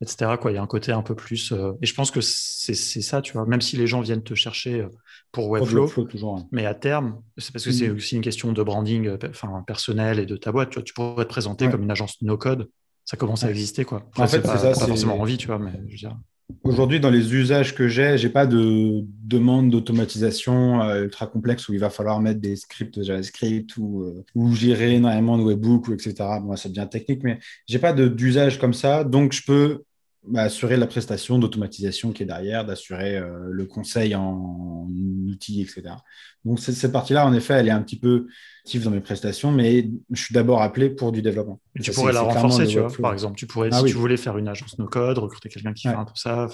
etc. 0.00 0.32
Quoi. 0.40 0.52
Il 0.52 0.54
y 0.54 0.58
a 0.58 0.62
un 0.62 0.68
côté 0.68 0.92
un 0.92 1.02
peu 1.02 1.16
plus. 1.16 1.50
Euh, 1.50 1.72
et 1.82 1.86
je 1.86 1.94
pense 1.94 2.12
que 2.12 2.20
c'est 2.20 2.74
ça, 2.74 3.22
tu 3.22 3.32
vois, 3.32 3.44
même 3.44 3.60
si 3.60 3.76
les 3.76 3.88
gens 3.88 4.00
viennent 4.00 4.22
te 4.22 4.34
chercher 4.34 4.82
euh, 4.82 4.88
pour 5.32 5.48
Webflow, 5.48 5.88
toujours, 6.04 6.46
mais 6.52 6.64
à 6.64 6.74
terme, 6.74 7.20
c'est 7.38 7.52
parce 7.52 7.64
que 7.64 7.72
c'est 7.72 7.88
mm. 7.88 7.96
aussi 7.96 8.16
une 8.16 8.22
question 8.22 8.52
de 8.52 8.62
branding 8.62 9.16
enfin, 9.28 9.64
personnel 9.66 10.20
et 10.20 10.26
de 10.26 10.36
ta 10.36 10.52
boîte. 10.52 10.70
Tu, 10.70 10.76
vois, 10.76 10.84
tu 10.84 10.94
pourrais 10.94 11.24
te 11.24 11.30
présenter 11.30 11.68
comme 11.68 11.82
une 11.82 11.90
agence 11.90 12.22
no 12.22 12.36
code. 12.36 12.68
Ça 13.04 13.16
commence 13.16 13.42
à 13.42 13.50
exister, 13.50 13.84
quoi. 13.84 14.08
en 14.16 14.28
fait, 14.28 14.36
c'est 14.36 14.42
pas 14.42 14.74
forcément 14.74 15.18
envie, 15.18 15.36
tu 15.36 15.48
vois, 15.48 15.58
mais 15.58 15.72
je 15.88 15.92
veux 15.92 15.98
dire. 15.98 16.16
Aujourd'hui, 16.62 17.00
dans 17.00 17.10
les 17.10 17.34
usages 17.34 17.74
que 17.74 17.88
j'ai, 17.88 18.18
j'ai 18.18 18.28
pas 18.28 18.46
de 18.46 19.04
demande 19.24 19.70
d'automatisation 19.70 20.82
euh, 20.82 21.04
ultra 21.04 21.26
complexe 21.26 21.68
où 21.68 21.74
il 21.74 21.80
va 21.80 21.90
falloir 21.90 22.20
mettre 22.20 22.40
des 22.40 22.56
scripts 22.56 23.02
JavaScript 23.02 23.76
ou, 23.76 24.02
euh, 24.02 24.24
ou 24.34 24.54
gérer 24.54 24.94
énormément 24.94 25.38
de 25.38 25.42
webbook 25.42 25.88
ou 25.88 25.94
etc. 25.94 26.14
Moi, 26.42 26.56
ça 26.56 26.68
devient 26.68 26.88
technique, 26.90 27.22
mais 27.22 27.38
j'ai 27.66 27.78
pas 27.78 27.92
d'usage 27.92 28.58
comme 28.58 28.74
ça, 28.74 29.04
donc 29.04 29.32
je 29.32 29.42
peux 29.44 29.82
bah, 30.26 30.42
assurer 30.42 30.76
la 30.76 30.86
prestation 30.86 31.38
d'automatisation 31.38 32.12
qui 32.12 32.24
est 32.24 32.26
derrière, 32.26 32.66
d'assurer 32.66 33.16
euh, 33.16 33.48
le 33.50 33.64
conseil 33.64 34.14
en, 34.14 34.86
outils, 35.26 35.62
etc. 35.62 35.94
Donc 36.44 36.60
cette 36.60 36.92
partie-là, 36.92 37.26
en 37.26 37.32
effet, 37.32 37.54
elle 37.54 37.68
est 37.68 37.72
un 37.72 37.82
petit 37.82 37.98
peu 37.98 38.26
active 38.64 38.84
dans 38.84 38.90
mes 38.90 39.00
prestations, 39.00 39.50
mais 39.50 39.88
je 40.10 40.22
suis 40.22 40.34
d'abord 40.34 40.60
appelé 40.60 40.90
pour 40.90 41.10
du 41.12 41.22
développement. 41.22 41.60
tu 41.82 41.90
pourrais 41.92 42.12
la 42.12 42.20
renforcer, 42.20 42.66
tu 42.66 42.80
vois, 42.80 42.92
par 43.00 43.12
exemple. 43.14 43.36
Tu 43.36 43.46
pourrais, 43.46 43.70
ah 43.72 43.78
si 43.80 43.86
tu 43.86 43.94
voulais 43.94 44.18
faire 44.18 44.36
une 44.36 44.48
agence 44.48 44.78
no-code, 44.78 45.18
recruter 45.18 45.48
quelqu'un 45.48 45.72
qui 45.72 45.88
fait 45.88 45.94
un 45.94 46.04
peu 46.04 46.12
ça. 46.14 46.48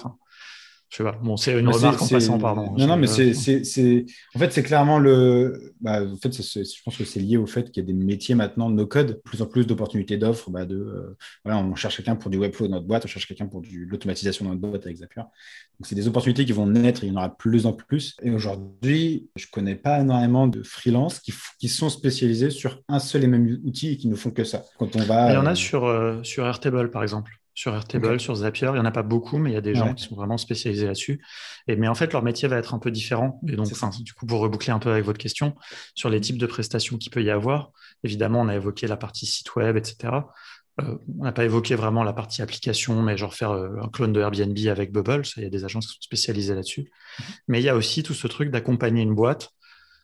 Je 0.89 0.97
sais 0.97 1.03
pas. 1.03 1.19
Bon, 1.21 1.35
c'est 1.35 1.59
une 1.59 1.67
remarque 1.67 2.01
en 2.01 2.07
passant, 2.07 2.39
pardon. 2.39 2.73
Non, 2.77 2.87
non, 2.87 2.95
mais 2.95 3.07
c'est, 3.07 4.05
en 4.35 4.39
fait, 4.39 4.53
c'est 4.53 4.63
clairement 4.63 4.99
le. 4.99 5.73
Bah, 5.81 6.01
en 6.03 6.15
fait, 6.15 6.31
je 6.33 6.83
pense 6.83 6.97
que 6.97 7.03
c'est 7.03 7.19
lié 7.19 7.35
au 7.35 7.45
fait 7.45 7.71
qu'il 7.71 7.83
y 7.83 7.85
a 7.85 7.87
des 7.87 7.93
métiers 7.93 8.35
maintenant 8.35 8.69
de 8.69 8.75
no 8.75 8.87
code, 8.87 9.21
plus 9.23 9.41
en 9.41 9.47
plus 9.47 9.67
d'opportunités 9.67 10.17
d'offres. 10.17 10.49
Bah, 10.49 10.65
de, 10.65 10.75
euh, 10.75 11.17
voilà, 11.43 11.59
on 11.59 11.75
cherche 11.75 11.97
quelqu'un 11.97 12.15
pour 12.15 12.31
du 12.31 12.37
webflow 12.37 12.67
dans 12.67 12.75
notre 12.75 12.87
boîte, 12.87 13.03
on 13.03 13.07
cherche 13.07 13.27
quelqu'un 13.27 13.47
pour 13.47 13.61
de 13.61 13.67
l'automatisation 13.87 14.45
dans 14.45 14.51
notre 14.51 14.61
boîte 14.61 14.85
avec 14.85 14.97
Zapier. 14.97 15.23
Donc, 15.23 15.85
c'est 15.85 15.95
des 15.95 16.07
opportunités 16.07 16.45
qui 16.45 16.53
vont 16.53 16.67
naître, 16.67 17.03
il 17.03 17.09
y 17.09 17.11
en 17.11 17.17
aura 17.17 17.29
de 17.29 17.35
plus 17.35 17.65
en 17.65 17.73
plus. 17.73 18.15
Et 18.21 18.31
aujourd'hui, 18.31 19.29
je 19.35 19.47
connais 19.51 19.75
pas 19.75 19.99
énormément 19.99 20.47
de 20.47 20.63
freelances 20.63 21.19
qui, 21.19 21.33
qui, 21.59 21.67
sont 21.67 21.89
spécialisés 21.89 22.49
sur 22.49 22.81
un 22.87 22.99
seul 22.99 23.25
et 23.25 23.27
même 23.27 23.59
outil 23.65 23.91
et 23.91 23.97
qui 23.97 24.07
ne 24.07 24.15
font 24.15 24.31
que 24.31 24.45
ça. 24.45 24.63
Quand 24.79 24.95
on 24.95 25.03
va. 25.03 25.31
Il 25.31 25.33
y 25.33 25.37
en 25.37 25.45
a 25.45 25.55
sur, 25.55 25.83
euh, 25.83 26.23
sur 26.23 26.45
Airtable, 26.45 26.91
par 26.91 27.03
exemple 27.03 27.37
sur 27.57 27.73
Airtable, 27.73 28.19
sur 28.19 28.35
Zapier. 28.35 28.67
Il 28.67 28.73
n'y 28.73 28.79
en 28.79 28.85
a 28.85 28.91
pas 28.91 29.01
beaucoup, 29.01 29.39
mais 29.39 29.49
il 29.49 29.53
y 29.55 29.57
a 29.57 29.61
des 29.61 29.73
gens 29.73 29.95
qui 29.95 30.03
sont 30.03 30.15
vraiment 30.15 30.37
spécialisés 30.37 30.85
là-dessus. 30.85 31.25
Et, 31.67 31.75
mais 31.75 31.87
en 31.87 31.95
fait, 31.95 32.13
leur 32.13 32.21
métier 32.21 32.47
va 32.47 32.57
être 32.57 32.75
un 32.75 32.77
peu 32.77 32.91
différent. 32.91 33.41
Et 33.47 33.55
donc, 33.55 33.67
du 34.03 34.13
coup, 34.13 34.27
pour 34.27 34.41
reboucler 34.41 34.71
un 34.71 34.77
peu 34.77 34.91
avec 34.91 35.03
votre 35.03 35.17
question, 35.17 35.55
sur 35.95 36.11
les 36.11 36.21
types 36.21 36.37
de 36.37 36.45
prestations 36.45 36.97
qu'il 36.97 37.11
peut 37.11 37.23
y 37.23 37.31
avoir, 37.31 37.71
évidemment, 38.03 38.41
on 38.41 38.47
a 38.47 38.55
évoqué 38.55 38.85
la 38.85 38.95
partie 38.95 39.25
site 39.25 39.55
web, 39.55 39.75
etc. 39.75 40.19
Euh, 40.81 40.99
on 41.17 41.23
n'a 41.23 41.31
pas 41.31 41.45
évoqué 41.45 41.73
vraiment 41.73 42.03
la 42.03 42.13
partie 42.13 42.43
application, 42.43 43.01
mais 43.01 43.17
genre 43.17 43.33
faire 43.33 43.49
euh, 43.49 43.81
un 43.81 43.89
clone 43.89 44.13
de 44.13 44.21
Airbnb 44.21 44.55
avec 44.67 44.91
Bubble, 44.91 45.25
ça, 45.25 45.41
il 45.41 45.43
y 45.43 45.47
a 45.47 45.49
des 45.49 45.65
agences 45.65 45.87
qui 45.87 45.93
sont 45.93 46.01
spécialisées 46.01 46.53
là-dessus. 46.53 46.81
Mhm. 46.81 47.25
Mais 47.47 47.59
il 47.59 47.63
y 47.63 47.69
a 47.69 47.75
aussi 47.75 48.03
tout 48.03 48.13
ce 48.13 48.27
truc 48.27 48.51
d'accompagner 48.51 49.01
une 49.01 49.15
boîte 49.15 49.49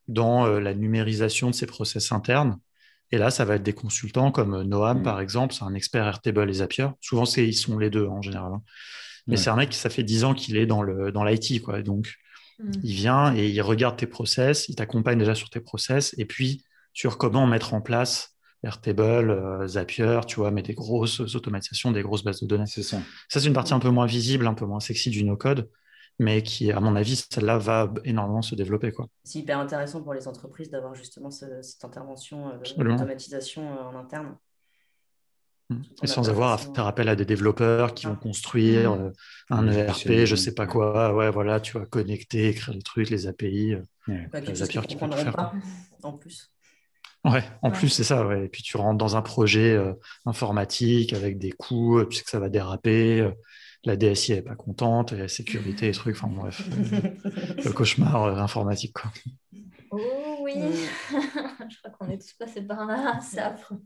dans 0.07 0.47
euh, 0.47 0.59
la 0.59 0.73
numérisation 0.73 1.51
de 1.51 1.55
ses 1.55 1.67
process 1.67 2.11
internes 2.11 2.57
Et 3.13 3.19
là, 3.19 3.29
ça 3.29 3.45
va 3.45 3.55
être 3.55 3.63
des 3.63 3.73
consultants 3.73 4.31
comme 4.31 4.63
Noam, 4.63 5.01
mm. 5.01 5.03
par 5.03 5.19
exemple, 5.19 5.53
c'est 5.53 5.63
un 5.63 5.75
expert 5.75 6.03
Airtable 6.03 6.49
et 6.49 6.53
Zapier. 6.53 6.87
Souvent, 6.99 7.25
ils 7.25 7.53
sont 7.53 7.77
les 7.77 7.91
deux 7.91 8.07
en 8.07 8.23
général. 8.23 8.53
Hein. 8.53 8.63
Mais 9.27 9.37
c'est 9.37 9.51
un 9.51 9.55
mec 9.55 9.69
qui, 9.69 9.77
ça 9.77 9.91
fait 9.91 10.01
10 10.01 10.23
ans 10.23 10.33
qu'il 10.33 10.57
est 10.57 10.65
dans 10.65 10.81
l'IT. 10.81 11.63
Dans. 11.63 11.79
Donc, 11.81 12.15
mm. 12.57 12.71
il 12.83 12.93
vient 12.95 13.35
et 13.35 13.47
il 13.47 13.61
regarde 13.61 13.97
tes 13.97 14.07
process, 14.07 14.67
il 14.67 14.75
t'accompagne 14.75 15.19
déjà 15.19 15.35
sur 15.35 15.51
tes 15.51 15.59
process, 15.59 16.15
et 16.17 16.25
puis 16.25 16.63
sur 16.93 17.19
comment 17.19 17.45
mettre 17.45 17.75
en 17.75 17.81
place 17.81 18.35
Airtable, 18.63 19.29
euh, 19.29 19.67
Zapier, 19.67 20.21
tu 20.25 20.37
vois, 20.37 20.49
mais 20.49 20.63
des 20.63 20.73
grosses 20.73 21.19
automatisations, 21.35 21.91
des 21.91 22.01
grosses 22.01 22.23
bases 22.23 22.41
de 22.41 22.47
données. 22.47 22.65
C'est 22.65 22.81
ça. 22.81 22.97
Ça, 23.29 23.39
c'est 23.39 23.47
une 23.47 23.53
partie 23.53 23.75
un 23.75 23.79
peu 23.79 23.89
moins 23.89 24.07
visible, 24.07 24.47
un 24.47 24.55
peu 24.55 24.65
moins 24.65 24.79
sexy 24.79 25.11
du 25.11 25.23
no-code, 25.23 25.69
mais 26.19 26.43
qui, 26.43 26.71
à 26.71 26.79
mon 26.79 26.95
avis, 26.95 27.15
celle-là 27.15 27.57
va 27.57 27.91
énormément 28.05 28.41
se 28.41 28.55
développer. 28.55 28.91
C'est 29.23 29.39
hyper 29.39 29.59
intéressant 29.59 30.01
pour 30.01 30.13
les 30.13 30.27
entreprises 30.27 30.69
d'avoir 30.69 30.95
justement 30.95 31.31
cette 31.31 31.83
intervention 31.83 32.49
euh, 32.49 32.83
d'automatisation 32.83 33.63
euh, 33.63 33.83
en 33.83 33.95
interne. 33.95 34.35
Mmh. 35.69 35.81
Et 36.03 36.07
sans 36.07 36.29
avoir 36.29 36.53
à 36.53 36.57
faire 36.57 36.87
appel 36.87 37.07
à 37.07 37.15
des 37.15 37.25
développeurs 37.25 37.93
qui 37.93 38.05
vont 38.05 38.15
construire 38.15 38.95
mmh. 38.95 39.13
un 39.49 39.67
ERP, 39.69 40.25
je 40.25 40.35
sais 40.35 40.53
pas 40.53 40.67
quoi, 40.67 41.13
ouais, 41.15 41.31
voilà, 41.31 41.59
tu 41.59 41.77
vas 41.77 41.85
connecter, 41.85 42.49
écrire 42.49 42.73
les 42.73 42.81
trucs, 42.81 43.09
les 43.09 43.27
API, 43.27 43.75
Zapier 44.53 44.81
qui 44.81 44.95
peut 44.95 45.11
faire. 45.11 45.33
Pas, 45.33 45.53
en 46.03 46.13
plus. 46.13 46.53
Ouais, 47.25 47.43
en 47.61 47.71
plus, 47.71 47.87
c'est 47.87 48.03
ça. 48.03 48.27
Ouais. 48.27 48.45
Et 48.45 48.49
puis 48.49 48.63
tu 48.63 48.75
rentres 48.75 48.97
dans 48.97 49.15
un 49.15 49.21
projet 49.21 49.73
euh, 49.73 49.93
informatique 50.25 51.13
avec 51.13 51.37
des 51.37 51.51
coûts, 51.51 51.99
euh, 51.99 52.05
tu 52.05 52.17
sais 52.17 52.23
que 52.23 52.29
ça 52.29 52.39
va 52.39 52.49
déraper. 52.49 53.31
Euh, 53.87 53.91
la 53.91 53.95
DSI 53.95 54.33
n'est 54.33 54.41
pas 54.41 54.55
contente, 54.55 55.11
la 55.11 55.27
sécurité, 55.27 55.87
les 55.87 55.93
trucs. 55.93 56.15
Enfin 56.15 56.27
bref, 56.27 56.61
le 57.63 57.71
cauchemar 57.71 58.39
informatique. 58.39 58.93
Quoi. 58.93 59.11
Oh 59.91 60.37
oui, 60.41 60.53
je 61.11 61.77
crois 61.79 61.91
qu'on 61.99 62.09
est 62.09 62.17
tous 62.17 62.33
passés 62.33 62.61
par 62.61 62.85
là, 62.85 63.19
c'est 63.21 63.39
affreux. 63.39 63.81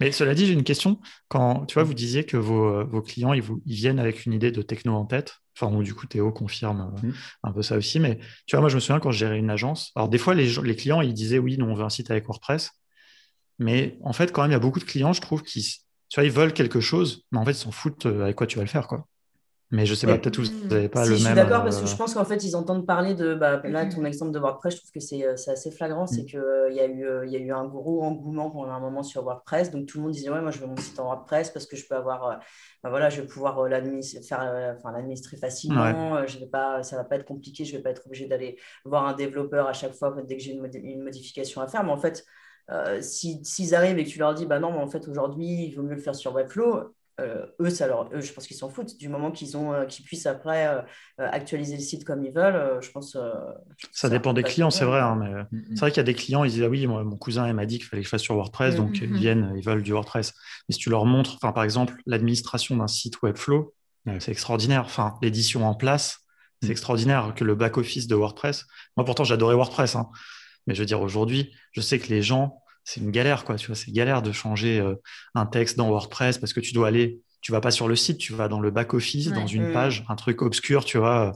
Mais 0.00 0.12
cela 0.12 0.34
dit, 0.34 0.46
j'ai 0.46 0.52
une 0.52 0.64
question. 0.64 1.00
Quand 1.28 1.66
tu 1.66 1.74
vois, 1.74 1.82
vous 1.82 1.94
disiez 1.94 2.24
que 2.24 2.36
vos, 2.36 2.84
vos 2.86 3.02
clients, 3.02 3.32
ils, 3.32 3.42
vous, 3.42 3.62
ils 3.64 3.74
viennent 3.74 3.98
avec 3.98 4.26
une 4.26 4.32
idée 4.32 4.50
de 4.50 4.62
techno 4.62 4.94
en 4.94 5.06
tête. 5.06 5.36
Enfin, 5.58 5.74
du 5.80 5.94
coup, 5.94 6.06
Théo 6.06 6.32
confirme 6.32 6.92
euh, 6.94 7.08
mmh. 7.08 7.14
un 7.44 7.52
peu 7.52 7.62
ça 7.62 7.76
aussi. 7.76 7.98
Mais 7.98 8.18
tu 8.46 8.56
vois, 8.56 8.60
moi, 8.60 8.68
je 8.68 8.74
me 8.74 8.80
souviens 8.80 9.00
quand 9.00 9.10
je 9.10 9.18
gérais 9.18 9.38
une 9.38 9.50
agence. 9.50 9.92
Alors, 9.94 10.08
des 10.08 10.18
fois, 10.18 10.34
les, 10.34 10.52
les 10.62 10.76
clients, 10.76 11.00
ils 11.00 11.14
disaient 11.14 11.38
oui, 11.38 11.56
nous, 11.56 11.66
on 11.66 11.74
veut 11.74 11.84
un 11.84 11.90
site 11.90 12.10
avec 12.10 12.26
WordPress. 12.26 12.72
Mais 13.58 13.98
en 14.02 14.12
fait, 14.12 14.32
quand 14.32 14.42
même, 14.42 14.50
il 14.50 14.54
y 14.54 14.56
a 14.56 14.60
beaucoup 14.60 14.80
de 14.80 14.84
clients, 14.84 15.14
je 15.14 15.22
trouve, 15.22 15.42
qui 15.42 15.85
tu 16.08 16.20
vois, 16.20 16.24
ils 16.24 16.32
veulent 16.32 16.52
quelque 16.52 16.80
chose, 16.80 17.24
mais 17.32 17.38
en 17.38 17.44
fait, 17.44 17.52
ils 17.52 17.54
s'en 17.54 17.72
foutent 17.72 18.06
euh, 18.06 18.24
avec 18.24 18.36
quoi 18.36 18.46
tu 18.46 18.56
vas 18.58 18.64
le 18.64 18.68
faire. 18.68 18.86
quoi. 18.86 19.06
Mais 19.72 19.84
je 19.84 19.94
sais 19.94 20.06
pas, 20.06 20.16
peut-être 20.16 20.38
vous 20.38 20.68
n'avez 20.68 20.88
pas 20.88 21.02
le 21.02 21.10
même. 21.10 21.18
Je 21.18 21.24
suis 21.24 21.34
d'accord 21.34 21.64
parce 21.64 21.78
que 21.78 21.84
euh, 21.84 21.88
je 21.88 21.96
pense 21.96 22.14
qu'en 22.14 22.24
fait, 22.24 22.44
ils 22.44 22.54
entendent 22.54 22.86
parler 22.86 23.14
de. 23.14 23.34
Bah, 23.34 23.60
là, 23.64 23.84
ton 23.86 24.04
exemple 24.04 24.30
de 24.30 24.38
WordPress, 24.38 24.74
je 24.74 24.78
trouve 24.78 24.92
que 24.92 25.00
c'est 25.00 25.26
assez 25.26 25.72
flagrant. 25.72 26.06
C'est 26.06 26.22
mm. 26.22 26.26
qu'il 26.26 26.74
y, 26.76 26.78
a 26.78 26.86
eu, 26.86 27.28
y 27.28 27.34
a 27.34 27.40
eu 27.40 27.50
un 27.50 27.64
gros 27.64 28.04
engouement 28.04 28.48
pendant 28.50 28.70
un 28.70 28.78
moment 28.78 29.02
sur 29.02 29.24
WordPress. 29.24 29.72
Donc, 29.72 29.86
tout 29.86 29.98
le 29.98 30.04
monde 30.04 30.12
disait 30.12 30.30
Ouais, 30.30 30.40
moi, 30.40 30.52
je 30.52 30.60
veux 30.60 30.68
mon 30.68 30.76
site 30.76 31.00
en 31.00 31.06
WordPress 31.06 31.50
parce 31.50 31.66
que 31.66 31.74
je 31.76 31.84
peux 31.88 31.96
avoir. 31.96 32.38
Bah, 32.84 32.90
voilà, 32.90 33.10
je 33.10 33.20
vais 33.20 33.26
pouvoir 33.26 33.68
l'administrer 33.68 35.36
facilement. 35.36 36.24
Je 36.28 36.38
vais 36.38 36.46
pas, 36.46 36.84
ça 36.84 36.94
ne 36.94 37.00
va 37.00 37.04
pas 37.04 37.16
être 37.16 37.26
compliqué. 37.26 37.64
Je 37.64 37.72
ne 37.72 37.78
vais 37.78 37.82
pas 37.82 37.90
être 37.90 38.06
obligé 38.06 38.26
d'aller 38.26 38.56
voir 38.84 39.04
un 39.04 39.14
développeur 39.14 39.66
à 39.66 39.72
chaque 39.72 39.94
fois 39.94 40.14
dès 40.28 40.36
que 40.36 40.42
j'ai 40.44 40.52
une, 40.52 41.02
modification 41.02 41.60
à 41.60 41.66
faire. 41.66 41.82
Mais 41.82 41.90
en 41.90 41.98
fait, 41.98 42.24
s'ils 43.00 43.74
arrivent 43.74 43.98
et 43.98 44.04
que 44.04 44.10
tu 44.10 44.18
leur 44.18 44.34
dis 44.34 44.46
bah 44.46 44.58
non, 44.58 44.72
mais 44.72 44.78
en 44.78 44.88
fait, 44.88 45.08
aujourd'hui, 45.08 45.66
il 45.66 45.74
vaut 45.74 45.82
mieux 45.82 45.94
le 45.94 46.00
faire 46.00 46.14
sur 46.14 46.34
Webflow 46.34 46.94
euh, 47.18 47.46
eux, 47.60 47.70
ça 47.70 47.86
leur, 47.86 48.10
je 48.20 48.32
pense 48.32 48.46
qu'ils 48.46 48.56
s'en 48.56 48.68
foutent. 48.68 48.98
Du 48.98 49.08
moment 49.08 49.30
qu'ils 49.30 49.56
ont, 49.56 49.72
euh, 49.72 49.86
qu'ils 49.86 50.04
puissent 50.04 50.26
après 50.26 50.66
euh, 50.66 50.82
actualiser 51.18 51.76
le 51.76 51.82
site 51.82 52.04
comme 52.04 52.22
ils 52.22 52.32
veulent, 52.32 52.78
je 52.82 52.90
pense. 52.90 53.16
ça 53.90 54.10
dépend 54.10 54.34
des 54.34 54.42
clients, 54.42 54.70
c'est 54.70 54.84
vrai. 54.84 55.00
Hein, 55.00 55.16
mais 55.18 55.30
mm, 55.30 55.46
mm. 55.50 55.64
c'est 55.70 55.80
vrai 55.80 55.90
qu'il 55.90 55.96
y 55.98 56.00
a 56.00 56.04
des 56.04 56.14
clients, 56.14 56.44
ils 56.44 56.50
disent 56.50 56.62
ah 56.62 56.68
oui, 56.68 56.86
mon 56.86 57.16
cousin 57.16 57.50
m'a 57.54 57.64
dit 57.64 57.78
qu'il 57.78 57.86
fallait 57.86 58.02
que 58.02 58.06
je 58.06 58.10
fasse 58.10 58.22
sur 58.22 58.34
WordPress, 58.34 58.74
mm, 58.74 58.76
donc 58.76 58.98
ils 59.00 59.12
viennent, 59.14 59.52
ils 59.56 59.64
veulent 59.64 59.82
du 59.82 59.92
WordPress. 59.92 60.34
Mais 60.68 60.74
si 60.74 60.78
tu 60.78 60.90
leur 60.90 61.06
montres, 61.06 61.36
enfin 61.36 61.52
par 61.52 61.64
exemple, 61.64 61.94
l'administration 62.04 62.76
d'un 62.76 62.88
site 62.88 63.22
Webflow, 63.22 63.74
c'est 64.18 64.30
extraordinaire. 64.30 64.82
Enfin, 64.84 65.14
l'édition 65.22 65.66
en 65.66 65.74
place, 65.74 66.18
c'est 66.62 66.70
extraordinaire 66.70 67.32
que 67.34 67.44
le 67.44 67.54
back 67.54 67.76
office 67.76 68.06
de 68.06 68.14
WordPress. 68.14 68.66
Moi, 68.96 69.04
pourtant, 69.04 69.24
j'adorais 69.24 69.54
WordPress, 69.54 69.96
hein. 69.96 70.08
Mais 70.66 70.74
je 70.74 70.80
veux 70.80 70.86
dire 70.86 71.00
aujourd'hui, 71.00 71.54
je 71.72 71.80
sais 71.80 71.98
que 71.98 72.08
les 72.08 72.22
gens 72.22 72.62
c'est 72.86 73.00
une 73.00 73.10
galère, 73.10 73.44
quoi. 73.44 73.56
Tu 73.56 73.66
vois, 73.66 73.74
c'est 73.74 73.90
galère 73.90 74.22
de 74.22 74.32
changer 74.32 74.78
euh, 74.78 74.94
un 75.34 75.44
texte 75.44 75.76
dans 75.76 75.88
WordPress 75.88 76.38
parce 76.38 76.52
que 76.52 76.60
tu 76.60 76.72
dois 76.72 76.86
aller, 76.86 77.20
tu 77.40 77.50
vas 77.50 77.60
pas 77.60 77.72
sur 77.72 77.88
le 77.88 77.96
site, 77.96 78.18
tu 78.18 78.32
vas 78.32 78.48
dans 78.48 78.60
le 78.60 78.70
back 78.70 78.94
office, 78.94 79.32
dans 79.32 79.46
une 79.46 79.70
mm. 79.70 79.72
page, 79.72 80.04
un 80.08 80.14
truc 80.14 80.40
obscur, 80.40 80.84
tu 80.84 80.96
vois, 80.96 81.32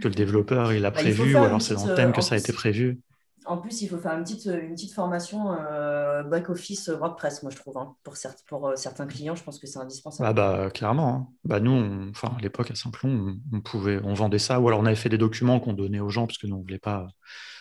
que 0.00 0.08
le 0.08 0.14
développeur 0.14 0.72
il 0.72 0.84
a 0.86 0.90
bah, 0.90 1.00
prévu, 1.00 1.36
ou 1.36 1.38
alors 1.38 1.60
c'est 1.60 1.74
dans 1.74 1.86
le 1.86 1.94
thème 1.94 2.12
que 2.12 2.22
ça 2.22 2.34
a 2.34 2.38
été 2.38 2.52
prévu. 2.52 2.98
En 3.44 3.58
plus, 3.58 3.82
il 3.82 3.88
faut 3.88 3.98
faire 3.98 4.16
une 4.16 4.24
petite, 4.24 4.46
une 4.46 4.74
petite 4.74 4.92
formation 4.92 5.52
euh, 5.52 6.24
back 6.24 6.48
office 6.48 6.88
WordPress, 6.88 7.42
moi 7.42 7.52
je 7.52 7.56
trouve. 7.58 7.76
Hein. 7.76 7.94
Pour, 8.02 8.14
pour 8.48 8.68
euh, 8.68 8.74
certains 8.74 9.06
clients, 9.06 9.36
je 9.36 9.44
pense 9.44 9.60
que 9.60 9.68
c'est 9.68 9.78
indispensable. 9.78 10.28
Ah 10.28 10.32
bah 10.32 10.70
clairement. 10.70 11.14
Hein. 11.14 11.28
Bah, 11.44 11.60
nous, 11.60 12.08
enfin 12.10 12.34
à 12.38 12.40
l'époque 12.40 12.70
à 12.70 12.74
Simplon, 12.74 13.36
on, 13.52 13.60
pouvait, 13.60 14.00
on 14.02 14.14
vendait 14.14 14.38
ça, 14.38 14.60
ou 14.60 14.66
alors 14.66 14.80
on 14.80 14.86
avait 14.86 14.96
fait 14.96 15.10
des 15.10 15.18
documents 15.18 15.60
qu'on 15.60 15.74
donnait 15.74 16.00
aux 16.00 16.08
gens 16.08 16.26
parce 16.26 16.38
que 16.38 16.46
nous 16.46 16.56
on 16.56 16.62
voulait 16.62 16.78
pas 16.78 17.06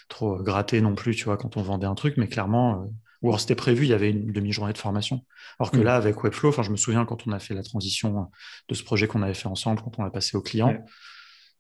trop 0.08 0.42
gratter 0.42 0.82
non 0.82 0.96
plus, 0.96 1.16
tu 1.16 1.26
vois, 1.26 1.38
quand 1.38 1.58
on 1.58 1.62
vendait 1.62 1.88
un 1.88 1.96
truc, 1.96 2.16
mais 2.18 2.28
clairement 2.28 2.88
ou 3.26 3.30
alors 3.30 3.40
c'était 3.40 3.56
prévu, 3.56 3.86
il 3.86 3.90
y 3.90 3.94
avait 3.94 4.12
une 4.12 4.32
demi-journée 4.32 4.72
de 4.72 4.78
formation. 4.78 5.26
Alors 5.60 5.72
que 5.72 5.78
mm. 5.78 5.84
là, 5.84 5.96
avec 5.96 6.24
Webflow, 6.24 6.50
enfin, 6.50 6.62
je 6.62 6.70
me 6.70 6.76
souviens 6.76 7.06
quand 7.06 7.26
on 7.26 7.32
a 7.32 7.40
fait 7.40 7.56
la 7.56 7.64
transition 7.64 8.30
de 8.68 8.76
ce 8.76 8.84
projet 8.84 9.08
qu'on 9.08 9.24
avait 9.24 9.34
fait 9.34 9.48
ensemble, 9.48 9.82
quand 9.82 9.98
on 9.98 10.04
l'a 10.04 10.12
passé 10.12 10.38
aux 10.38 10.42
clients, 10.42 10.78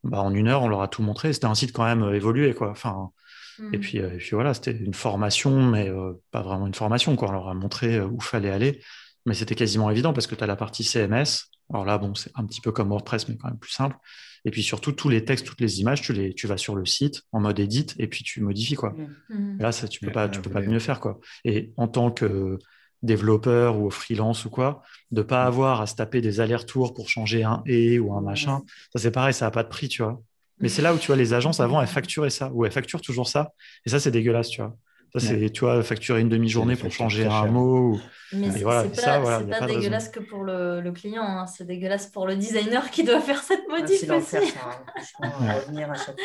bah, 0.04 0.22
en 0.22 0.34
une 0.34 0.48
heure, 0.48 0.62
on 0.62 0.68
leur 0.68 0.82
a 0.82 0.88
tout 0.88 1.02
montré. 1.02 1.34
C'était 1.34 1.48
un 1.48 1.56
site 1.56 1.72
quand 1.72 1.84
même 1.84 2.04
euh, 2.04 2.14
évolué, 2.14 2.54
quoi. 2.54 2.70
Enfin, 2.70 3.10
mm. 3.58 3.74
et, 3.74 3.80
puis, 3.80 4.00
euh, 4.00 4.14
et 4.14 4.18
puis 4.18 4.32
voilà, 4.34 4.54
c'était 4.54 4.74
une 4.74 4.93
formation, 4.93 5.64
mais 5.64 5.89
euh, 5.89 6.14
pas 6.30 6.43
vraiment 6.43 6.68
une 6.68 6.76
formation, 6.76 7.16
quoi. 7.16 7.30
On 7.30 7.32
leur 7.32 7.48
a 7.48 7.56
montré 7.56 8.00
où 8.00 8.20
fallait 8.20 8.52
aller, 8.52 8.84
mais 9.26 9.34
c'était 9.34 9.56
quasiment 9.56 9.89
évident 9.89 10.14
parce 10.14 10.28
que 10.28 10.36
tu 10.36 10.43
as 10.43 10.48
la 10.48 10.56
partie 10.56 10.84
CMS. 10.84 11.50
Alors 11.74 11.86
là, 11.86 11.98
bon, 11.98 12.14
c'est 12.14 12.32
un 12.36 12.46
petit 12.46 12.62
peu 12.62 12.72
comme 12.72 12.89
WordPress, 12.89 13.28
mais 13.28 13.38
quand 13.38 13.48
même 13.48 13.58
plus 13.58 13.72
simple. 13.72 13.98
Et 14.46 14.52
puis 14.52 14.64
surtout, 14.64 14.91
tous 14.91 15.10
les 15.10 15.26
textes, 15.26 15.46
toutes 15.46 15.62
les 15.62 15.82
images, 15.82 16.02
tu, 16.02 16.14
les, 16.14 16.34
tu 16.34 16.48
vas 16.48 16.58
sur 16.58 16.76
le 16.76 16.86
site 16.86 17.24
en 17.32 17.39
mode 17.39 17.60
edit 17.60 17.88
et 17.98 18.08
puis 18.08 18.24
tu 18.24 18.41
modifies. 18.41 18.76
Quoi. 18.76 18.96
Mmh. 19.30 19.58
Là, 19.60 19.72
ça, 19.72 19.88
tu 19.88 20.04
ne 20.04 20.08
peux, 20.08 20.14
pas, 20.14 20.30
tu 20.30 20.39
peux 20.41 20.52
pas 20.52 20.62
mieux 20.62 20.80
faire. 20.80 21.00
Quoi. 21.00 21.20
Et 21.43 21.74
en 21.78 21.88
tant 21.88 22.12
que 22.12 22.58
développeur 23.02 23.80
ou 23.80 23.89
freelance 23.89 24.46
ou 24.46 24.50
quoi, 24.50 24.82
de 25.12 25.22
ne 25.22 25.24
pas 25.24 25.43
mmh. 25.43 25.48
avoir 25.48 25.82
à 25.82 25.88
se 25.88 25.96
taper 25.96 26.22
des 26.22 26.39
allers-retours 26.39 26.93
pour 26.93 27.10
changer 27.10 27.43
un 27.43 27.62
et 27.66 28.00
ou 28.00 28.14
un 28.14 28.22
machin, 28.22 28.62
ça 28.93 29.00
c'est 29.00 29.12
pareil, 29.12 29.34
ça 29.34 29.46
n'a 29.46 29.52
pas 29.52 29.64
de 29.64 29.70
prix, 29.70 29.89
tu 29.89 30.04
vois. 30.04 30.22
Mais 30.60 30.70
c'est 30.70 30.82
là 30.82 30.93
où 30.93 30.98
tu 30.98 31.08
vois 31.08 31.18
les 31.18 31.34
agences 31.34 31.60
avant, 31.60 31.82
elles 31.82 31.88
facturaient 31.88 32.30
ça, 32.30 32.50
ou 32.54 32.66
elles 32.66 32.72
facturent 32.72 33.02
toujours 33.02 33.28
ça. 33.28 33.52
Et 33.86 33.89
ça, 33.89 34.00
c'est 34.00 34.12
dégueulasse, 34.12 34.50
tu 34.50 34.62
vois. 34.62 34.76
Ça, 35.16 35.28
c'est, 35.28 35.49
tu 35.49 35.61
vois, 35.61 35.82
facturer 35.82 36.20
une 36.20 36.30
demi-journée 36.30 36.76
pour 36.76 36.91
changer 36.91 37.26
un 37.26 37.45
mot. 37.45 37.97
Mais 38.34 38.51
c'est 38.51 38.63
voilà, 38.63 38.84
pas, 38.84 39.59
pas, 39.59 39.66
dégueulasse 39.66 40.09
que 40.09 40.20
pour 40.20 40.43
le, 40.43 40.82
le 40.82 40.91
client, 40.91 41.24
hein. 41.24 41.47
c'est 41.47 41.66
dégueulasse 41.66 42.07
pour 42.07 42.28
le 42.28 42.36
designer 42.36 42.89
qui 42.91 43.03
doit 43.03 43.22
faire 43.22 43.41
cette 43.41 43.63
ah, 43.70 43.80
modif 43.80 44.09
aussi. 44.09 44.53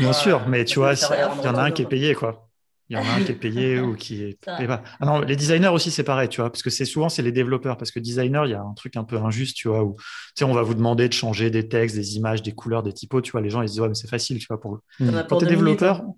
Bien 0.00 0.12
sûr, 0.12 0.48
mais 0.48 0.64
tu 0.64 0.80
vois, 0.80 0.94
il 0.94 1.44
y 1.44 1.48
en 1.48 1.54
a 1.54 1.62
un 1.62 1.70
qui 1.70 1.82
est 1.82 1.86
payé, 1.86 2.14
quoi. 2.14 2.48
Il 2.88 2.96
y 2.96 3.00
en 3.00 3.04
a 3.04 3.12
un 3.12 3.22
qui 3.22 3.30
est 3.30 3.34
payé 3.40 3.78
ou 3.78 3.94
qui 3.94 4.24
est. 4.24 4.38
Ah 4.48 4.82
non, 5.02 5.20
les 5.20 5.36
designers 5.36 5.68
aussi, 5.68 5.92
c'est 5.92 6.02
pareil, 6.02 6.28
tu 6.28 6.40
vois, 6.40 6.50
parce 6.50 6.62
que 6.62 6.70
c'est 6.70 6.84
souvent 6.84 7.08
c'est 7.08 7.22
les 7.22 7.30
développeurs, 7.32 7.76
parce 7.76 7.92
que 7.92 8.00
designer, 8.00 8.46
il 8.46 8.50
y 8.50 8.54
a 8.54 8.62
un 8.62 8.74
truc 8.74 8.96
un 8.96 9.04
peu 9.04 9.16
injuste, 9.18 9.56
tu 9.56 9.68
vois, 9.68 9.84
où 9.84 9.94
tu 9.94 10.04
sais, 10.34 10.44
on 10.44 10.52
va 10.52 10.62
vous 10.62 10.74
demander 10.74 11.06
de 11.06 11.12
changer 11.12 11.50
des 11.50 11.68
textes, 11.68 11.94
des 11.94 12.16
images, 12.16 12.42
des 12.42 12.52
couleurs, 12.52 12.82
des 12.82 12.92
typos, 12.92 13.20
tu 13.22 13.30
vois, 13.30 13.40
les 13.40 13.50
gens 13.50 13.62
ils 13.62 13.68
se 13.68 13.74
disent 13.74 13.80
ouais, 13.80 13.88
mais 13.88 13.94
c'est 13.94 14.10
facile, 14.10 14.38
tu 14.40 14.46
vois, 14.48 14.60
pour. 14.60 14.80
Quand 14.98 15.38
tu 15.38 15.44
es 15.44 15.48
développeur, 15.48 16.00
hein. 16.00 16.14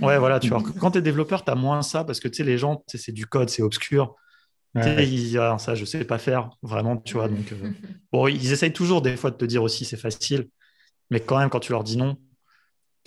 Ouais, 0.00 0.18
voilà, 0.18 0.40
tu 0.40 0.48
vois. 0.48 0.62
Quand 0.80 0.92
tu 0.92 0.98
es 0.98 1.02
développeur, 1.02 1.44
tu 1.44 1.50
as 1.50 1.54
moins 1.54 1.82
ça 1.82 2.04
parce 2.04 2.20
que 2.20 2.28
tu 2.28 2.38
sais, 2.38 2.44
les 2.44 2.58
gens, 2.58 2.82
c'est 2.86 3.12
du 3.12 3.26
code, 3.26 3.50
c'est 3.50 3.62
obscur. 3.62 4.16
Ils, 4.74 5.36
ah, 5.38 5.58
ça, 5.58 5.74
je 5.74 5.84
sais 5.84 6.04
pas 6.04 6.18
faire, 6.18 6.50
vraiment, 6.62 6.96
tu 6.96 7.14
vois. 7.14 7.28
Donc, 7.28 7.52
euh, 7.52 7.70
bon, 8.12 8.28
ils 8.28 8.52
essayent 8.52 8.72
toujours 8.72 9.02
des 9.02 9.16
fois 9.16 9.30
de 9.30 9.36
te 9.36 9.44
dire 9.44 9.62
aussi 9.62 9.84
c'est 9.84 9.96
facile, 9.96 10.48
mais 11.10 11.20
quand 11.20 11.38
même, 11.38 11.50
quand 11.50 11.60
tu 11.60 11.72
leur 11.72 11.82
dis 11.82 11.96
non, 11.96 12.16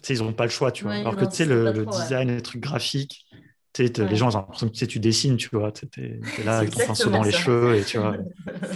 tu 0.02 0.08
sais, 0.08 0.16
ils 0.16 0.24
n'ont 0.24 0.34
pas 0.34 0.44
le 0.44 0.50
choix, 0.50 0.72
tu 0.72 0.84
vois. 0.84 0.94
Alors 0.94 1.16
que 1.16 1.26
tu 1.26 1.36
sais, 1.36 1.46
le, 1.46 1.86
design, 1.86 2.30
les 2.30 2.42
trucs 2.42 2.62
graphiques, 2.62 3.26
tu 3.72 3.88
sais, 3.88 4.06
les 4.06 4.16
gens 4.18 4.28
ont 4.28 4.38
l'impression 4.38 4.68
que 4.68 4.86
tu, 4.86 5.00
dessines, 5.00 5.38
tu 5.38 5.50
vois. 5.54 5.72
Tu 5.72 5.88
es, 5.98 6.20
là 6.44 6.60
avec 6.60 6.72
ton 6.72 6.86
pinceau 6.86 7.10
dans 7.10 7.24
les 7.24 7.32
cheveux 7.32 7.78
et 7.78 7.84
tu 7.84 7.98
vois. 7.98 8.18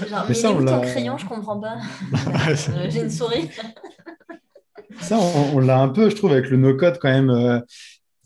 Genre, 0.10 0.26
mais, 0.30 0.34
ça, 0.34 0.52
on 0.52 0.64
ton 0.64 0.82
crayon, 0.82 1.18
je 1.18 1.26
comprends 1.26 1.60
pas. 1.60 1.78
Euh, 2.50 2.90
j'ai 2.90 3.02
une 3.02 3.12
souris. 3.12 3.50
Ça, 5.02 5.18
on, 5.20 5.60
l'a 5.60 5.80
un 5.80 5.90
peu, 5.90 6.10
je 6.10 6.16
trouve, 6.16 6.32
avec 6.32 6.50
le 6.50 6.58
no-code 6.58 6.98
quand 7.00 7.10
même. 7.10 7.30
Euh, 7.30 7.60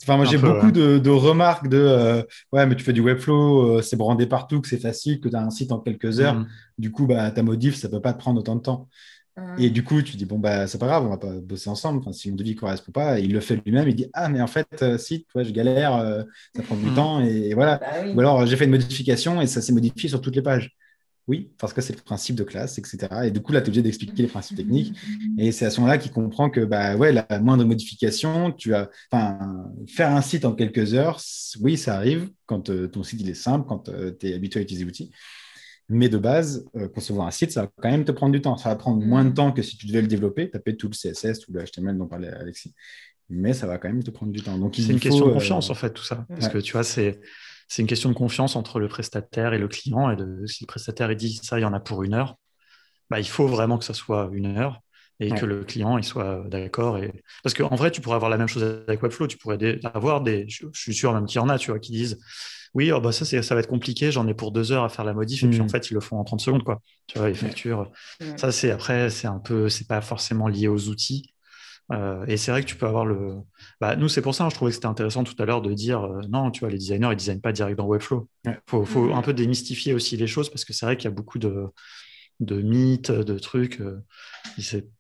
enfin, 0.04 0.18
moi, 0.18 0.26
j'ai 0.26 0.38
beaucoup 0.38 0.72
de, 0.72 1.10
remarques 1.10 1.68
de 1.68 1.78
euh, 1.78 2.24
ouais, 2.52 2.66
mais 2.66 2.76
tu 2.76 2.84
fais 2.84 2.94
du 2.94 3.02
Webflow, 3.02 3.78
euh, 3.78 3.82
c'est 3.82 3.98
brandé 3.98 4.26
partout, 4.26 4.62
que 4.62 4.68
c'est 4.68 4.80
facile, 4.80 5.20
que 5.20 5.30
tu 5.30 5.36
as 5.36 5.42
un 5.42 5.50
site 5.50 5.72
en 5.72 5.80
quelques 5.80 6.20
heures. 6.20 6.36
Mm. 6.36 6.48
Du 6.78 6.92
coup, 6.92 7.08
bah, 7.08 7.30
ta 7.32 7.44
modif, 7.44 7.76
ça 7.76 7.90
peut 7.90 8.02
pas 8.02 8.14
te 8.14 8.20
prendre 8.20 8.40
autant 8.40 8.56
de 8.56 8.62
temps. 8.62 8.88
Et 9.58 9.72
du 9.72 9.84
coup, 9.84 10.04
tu 10.04 10.18
dis, 10.18 10.26
bon, 10.26 10.38
bah, 10.38 10.68
c'est 10.68 10.78
pas 10.78 10.86
grave, 10.86 11.06
on 11.06 11.10
va 11.10 11.18
pas 11.18 11.32
bosser 11.40 11.70
ensemble. 11.70 12.00
Enfin, 12.00 12.12
si 12.12 12.30
mon 12.30 12.36
devis 12.36 12.56
correspond 12.56 12.92
pas, 12.92 13.18
il 13.18 13.34
le 13.34 13.40
fait 13.40 13.56
lui-même. 13.56 13.88
Il 13.88 13.96
dit, 13.96 14.08
ah, 14.14 14.30
mais 14.30 14.40
en 14.40 14.48
fait, 14.48 15.00
si, 15.00 15.26
toi, 15.32 15.42
je 15.42 15.52
galère, 15.52 16.26
ça 16.56 16.62
prend 16.62 16.76
du 16.76 16.92
mm. 16.92 16.94
temps. 16.94 17.22
Et, 17.22 17.54
voilà. 17.56 17.78
Bah 17.78 18.12
Ou 18.14 18.20
alors, 18.20 18.46
j'ai 18.46 18.56
fait 18.56 18.66
une 18.66 18.72
modification 18.72 19.42
et 19.42 19.48
ça 19.48 19.62
s'est 19.62 19.74
modifié 19.74 20.10
sur 20.10 20.22
toutes 20.22 20.36
les 20.36 20.44
pages. 20.44 20.76
Oui, 21.28 21.52
parce 21.60 21.72
que 21.72 21.82
c'est 21.82 21.96
le 21.96 22.02
principe 22.02 22.36
de 22.36 22.44
classe, 22.44 22.78
etc. 22.78 23.08
Et 23.26 23.32
du 23.32 23.42
coup, 23.42 23.52
là, 23.52 23.62
tu 23.62 23.66
es 23.66 23.70
obligé 23.70 23.84
d'expliquer 23.84 24.24
les 24.24 24.28
principes 24.28 24.58
techniques. 24.58 24.98
Et 25.38 25.52
c'est 25.52 25.66
à 25.66 25.70
ce 25.70 25.80
moment-là 25.80 25.98
qu'il 25.98 26.12
comprend 26.12 26.50
que 26.50 26.62
bah, 26.62 26.96
ouais, 26.96 27.14
la 27.14 27.28
moindre 27.40 27.64
modification, 27.64 28.52
tu 28.52 28.74
as, 28.74 28.90
faire 29.88 30.12
un 30.12 30.22
site 30.22 30.46
en 30.46 30.54
quelques 30.54 30.94
heures, 30.94 31.20
oui, 31.62 31.78
ça 31.78 31.96
arrive 31.96 32.30
quand 32.48 32.70
euh, 32.70 32.88
ton 32.88 33.04
site 33.04 33.22
il 33.22 33.30
est 33.30 33.36
simple, 33.36 33.68
quand 33.68 33.90
euh, 33.90 34.12
tu 34.20 34.30
es 34.30 34.34
habitué 34.34 34.60
à 34.60 34.64
utiliser 34.64 34.84
l'outil. 34.84 35.12
Mais 35.90 36.10
de 36.10 36.18
base, 36.18 36.66
euh, 36.76 36.88
concevoir 36.88 37.28
un 37.28 37.32
site, 37.32 37.52
ça 37.52 37.64
va 37.64 37.70
quand 37.82 37.92
même 37.92 38.06
te 38.06 38.12
prendre 38.12 38.32
du 38.32 38.42
temps. 38.42 38.58
Ça 38.58 38.70
va 38.70 38.76
prendre 38.76 39.06
moins 39.06 39.24
de 39.24 39.30
mm. 39.30 39.36
temps 39.36 39.52
que 39.52 39.62
si 39.62 39.78
tu 39.78 39.86
devais 39.86 40.02
le 40.02 40.08
développer, 40.08 40.50
taper 40.50 40.76
tout 40.76 40.90
le 40.90 40.94
CSS, 40.94 41.40
tout 41.40 41.54
le 41.54 41.64
HTML 41.64 41.98
dont 41.98 42.08
parlait 42.08 42.30
Alexis. 42.30 42.74
Mais 43.30 43.54
ça 43.54 43.68
va 43.68 43.78
quand 43.78 43.90
même 43.90 44.04
te 44.04 44.12
prendre 44.12 44.32
du 44.32 44.42
temps. 44.42 44.58
Donc, 44.58 44.76
c'est 44.76 44.92
une 44.92 45.00
question 45.00 45.28
de 45.28 45.34
confiance, 45.34 45.70
en 45.70 45.76
fait, 45.76 45.92
tout 45.92 46.04
ça. 46.04 46.26
Parce 46.28 46.50
que 46.50 46.58
tu 46.58 46.74
vois, 46.74 46.84
c'est 46.84 47.22
c'est 47.72 47.82
une 47.82 47.88
question 47.88 48.10
de 48.10 48.16
confiance 48.16 48.58
entre 48.58 48.82
le 48.82 48.90
prestataire 48.90 49.54
et 49.54 49.58
le 49.58 49.70
client. 49.70 50.12
Et 50.12 50.18
de, 50.18 50.46
si 50.46 50.66
le 50.66 50.68
prestataire 50.68 51.16
dit 51.16 51.40
ça, 51.42 51.58
il 51.58 51.62
y 51.62 51.66
en 51.66 51.72
a 51.72 51.80
pour 51.80 52.04
une 52.04 52.14
heure, 52.14 52.36
bah, 53.10 53.22
il 53.22 53.28
faut 53.28 53.48
vraiment 53.48 53.78
que 53.78 53.86
ça 53.86 53.94
soit 53.94 54.30
une 54.34 54.58
heure 54.58 54.82
et 55.22 55.32
que 55.32 55.46
le 55.46 55.64
client 55.64 55.98
il 55.98 56.04
soit 56.04 56.44
d'accord. 56.50 56.98
Et... 56.98 57.24
Parce 57.44 57.54
qu'en 57.54 57.74
vrai, 57.74 57.90
tu 57.90 58.02
pourrais 58.02 58.18
avoir 58.18 58.30
la 58.30 58.38
même 58.38 58.50
chose 58.50 58.84
avec 58.86 59.02
Webflow. 59.02 59.28
Tu 59.28 59.38
pourrais 59.38 59.80
avoir 59.86 60.20
des, 60.20 60.50
je, 60.50 60.66
suis 60.74 60.94
sûr 60.94 61.14
même 61.14 61.26
qu'il 61.26 61.40
y 61.40 61.40
en 61.40 61.48
a, 61.48 61.58
tu 61.58 61.72
vois, 61.72 61.80
qui 61.80 61.94
disent 61.94 62.20
oui, 62.74 62.92
oh, 62.92 63.00
bah 63.00 63.14
ça, 63.14 63.24
ça 63.24 63.56
va 63.56 63.62
être 63.62 63.70
compliqué, 63.70 64.12
j'en 64.12 64.28
ai 64.28 64.34
pour 64.34 64.52
deux 64.52 64.74
heures 64.74 64.84
à 64.84 64.90
faire 64.90 65.06
la 65.06 65.14
modif, 65.14 65.44
et 65.44 65.48
puis 65.48 65.62
en 65.62 65.66
mm. 65.66 65.70
fait, 65.70 65.92
ils 65.92 65.94
le 65.94 66.00
font 66.02 66.18
en 66.18 66.24
30 66.26 66.42
secondes, 66.42 66.64
quoi. 66.64 66.82
Tu 67.08 67.20
vois, 67.20 67.30
ils 67.30 67.36
facturent. 67.36 67.90
Ça, 68.36 68.52
c'est 68.52 68.72
après, 68.72 69.10
c'est 69.10 69.28
un 69.28 69.40
peu, 69.40 69.70
c'est 69.70 69.88
pas 69.88 70.02
forcément 70.02 70.48
lié 70.50 70.68
aux 70.68 70.90
outils. 70.90 71.31
Euh, 71.92 72.26
et 72.28 72.38
c'est 72.38 72.52
vrai 72.52 72.62
que 72.62 72.68
tu 72.68 72.76
peux 72.76 72.86
avoir 72.86 73.06
le. 73.06 73.36
Bah, 73.80 73.96
nous, 73.96 74.08
c'est 74.08 74.22
pour 74.22 74.36
ça, 74.36 74.46
hein, 74.46 74.50
je 74.50 74.56
trouvais 74.56 74.72
que 74.72 74.76
c'était 74.76 74.88
intéressant 74.88 75.24
tout 75.24 75.36
à 75.40 75.46
l'heure 75.46 75.62
de 75.62 75.74
dire 75.74 76.04
euh, 76.04 76.22
non, 76.30 76.52
tu 76.52 76.62
vois, 76.62 76.70
les 76.70 76.78
designers, 76.78 77.08
ils 77.08 77.10
ne 77.10 77.16
designent 77.16 77.42
pas 77.42 77.52
direct 77.52 77.78
dans 77.78 77.86
Webflow. 77.88 78.28
Il 78.46 78.58
faut, 78.68 78.86
faut 78.86 79.06
mm. 79.06 79.14
un 79.14 79.22
peu 79.22 79.34
démystifier 79.34 79.94
aussi 79.94 80.18
les 80.18 80.28
choses 80.28 80.50
parce 80.50 80.66
que 80.66 80.74
c'est 80.74 80.86
vrai 80.86 80.98
qu'il 80.98 81.06
y 81.06 81.14
a 81.14 81.16
beaucoup 81.16 81.40
de, 81.40 81.68
de 82.40 82.62
mythes, 82.62 83.12
de 83.12 83.40
trucs. 83.40 83.82
Euh, 83.82 84.02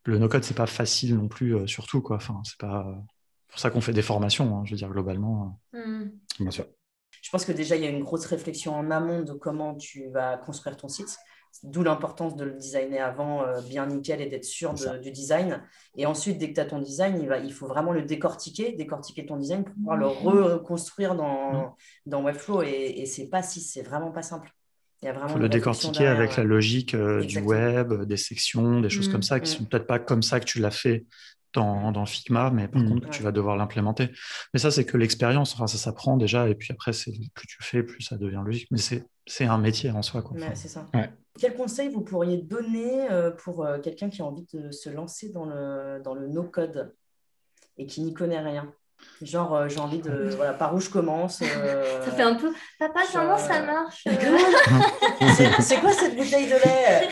le 0.05 0.17
no-code, 0.17 0.43
c'est 0.43 0.57
pas 0.57 0.67
facile 0.67 1.15
non 1.15 1.27
plus, 1.27 1.67
surtout. 1.67 2.01
Quoi. 2.01 2.17
Enfin, 2.17 2.41
c'est 2.43 2.57
pas 2.57 2.85
pour 3.47 3.59
ça 3.59 3.69
qu'on 3.69 3.81
fait 3.81 3.93
des 3.93 4.01
formations, 4.01 4.57
hein, 4.57 4.63
je 4.65 4.71
veux 4.71 4.77
dire, 4.77 4.89
globalement. 4.89 5.59
Mm. 5.73 6.05
Bien 6.39 6.51
sûr. 6.51 6.65
Je 7.21 7.29
pense 7.29 7.45
que 7.45 7.51
déjà, 7.51 7.75
il 7.75 7.83
y 7.83 7.85
a 7.85 7.89
une 7.89 8.03
grosse 8.03 8.25
réflexion 8.25 8.75
en 8.75 8.89
amont 8.89 9.21
de 9.21 9.33
comment 9.33 9.75
tu 9.75 10.09
vas 10.09 10.37
construire 10.37 10.75
ton 10.75 10.87
site. 10.87 11.17
D'où 11.63 11.83
l'importance 11.83 12.35
de 12.35 12.45
le 12.45 12.53
designer 12.53 13.05
avant 13.05 13.43
euh, 13.43 13.61
bien 13.61 13.85
nickel 13.85 14.21
et 14.21 14.25
d'être 14.25 14.45
sûr 14.45 14.73
du 14.73 15.11
design. 15.11 15.61
Et 15.95 16.05
ensuite, 16.05 16.37
dès 16.37 16.49
que 16.49 16.55
tu 16.55 16.59
as 16.59 16.65
ton 16.65 16.79
design, 16.79 17.19
il, 17.21 17.27
va, 17.27 17.37
il 17.37 17.53
faut 17.53 17.67
vraiment 17.67 17.91
le 17.91 18.01
décortiquer, 18.01 18.71
décortiquer 18.71 19.25
ton 19.25 19.37
design 19.37 19.63
pour 19.63 19.75
pouvoir 19.75 19.97
le 19.97 20.07
mmh. 20.07 20.09
reconstruire 20.09 21.15
dans, 21.15 21.51
mmh. 21.51 21.73
dans 22.07 22.23
Webflow. 22.23 22.63
Et, 22.63 23.01
et 23.01 23.05
c'est 23.05 23.27
pas 23.27 23.43
si, 23.43 23.61
c'est 23.61 23.83
vraiment 23.83 24.11
pas 24.11 24.23
simple. 24.23 24.51
Il 25.03 25.13
faut 25.29 25.39
le 25.39 25.49
décortiquer 25.49 26.05
avec 26.05 26.37
la 26.37 26.43
logique 26.43 26.93
euh, 26.93 27.23
du 27.23 27.39
web, 27.39 28.03
des 28.03 28.17
sections, 28.17 28.81
des 28.81 28.89
choses 28.89 29.09
mmh. 29.09 29.11
comme 29.11 29.23
ça, 29.23 29.39
qui 29.39 29.49
sont 29.49 29.65
peut-être 29.65 29.87
pas 29.87 29.97
comme 29.97 30.21
ça 30.21 30.39
que 30.39 30.45
tu 30.45 30.59
l'as 30.59 30.71
fait 30.71 31.05
dans, 31.53 31.91
dans, 31.91 32.05
Figma, 32.05 32.49
mais 32.51 32.67
par 32.67 32.83
contre, 32.85 33.09
tu 33.09 33.23
vas 33.23 33.31
devoir 33.31 33.57
l'implémenter. 33.57 34.09
Mais 34.53 34.59
ça, 34.59 34.71
c'est 34.71 34.85
que 34.85 34.97
l'expérience, 34.97 35.53
enfin, 35.53 35.67
ça 35.67 35.77
s'apprend 35.77 36.17
déjà, 36.17 36.47
et 36.47 36.55
puis 36.55 36.69
après, 36.71 36.91
plus 36.91 37.47
tu 37.47 37.57
fais, 37.61 37.83
plus 37.83 38.01
ça 38.01 38.15
devient 38.15 38.41
logique. 38.45 38.67
Mais 38.71 38.77
c'est 38.77 39.05
un 39.41 39.57
métier 39.57 39.91
en 39.91 40.01
soi. 40.01 40.21
Quoi. 40.21 40.37
c'est 40.55 40.67
ça. 40.67 40.87
Quel 41.39 41.55
conseil 41.55 41.89
vous 41.89 42.01
pourriez 42.01 42.37
donner 42.37 43.09
euh, 43.09 43.31
pour 43.31 43.65
euh, 43.65 43.79
quelqu'un 43.79 44.09
qui 44.09 44.21
a 44.21 44.25
envie 44.25 44.45
de 44.53 44.71
se 44.71 44.89
lancer 44.89 45.29
dans 45.29 45.45
le, 45.45 46.01
dans 46.03 46.13
le 46.13 46.27
no-code 46.27 46.93
et 47.77 47.85
qui 47.85 48.01
n'y 48.01 48.13
connaît 48.13 48.41
rien? 48.41 48.73
Genre, 49.21 49.55
euh, 49.55 49.67
j'ai 49.67 49.79
envie 49.79 50.01
de. 50.01 50.29
Voilà, 50.35 50.53
par 50.53 50.75
où 50.75 50.79
je 50.79 50.89
commence 50.89 51.37
Ça 51.39 52.11
fait 52.11 52.21
un 52.21 52.35
peu. 52.35 52.53
Papa, 52.77 53.01
comment 53.11 53.37
ça 53.37 53.61
marche 53.61 54.03
C'est 55.61 55.79
quoi 55.79 55.93
cette 55.93 56.15
bouteille 56.15 56.47
de 56.47 56.55
lait 56.63 57.09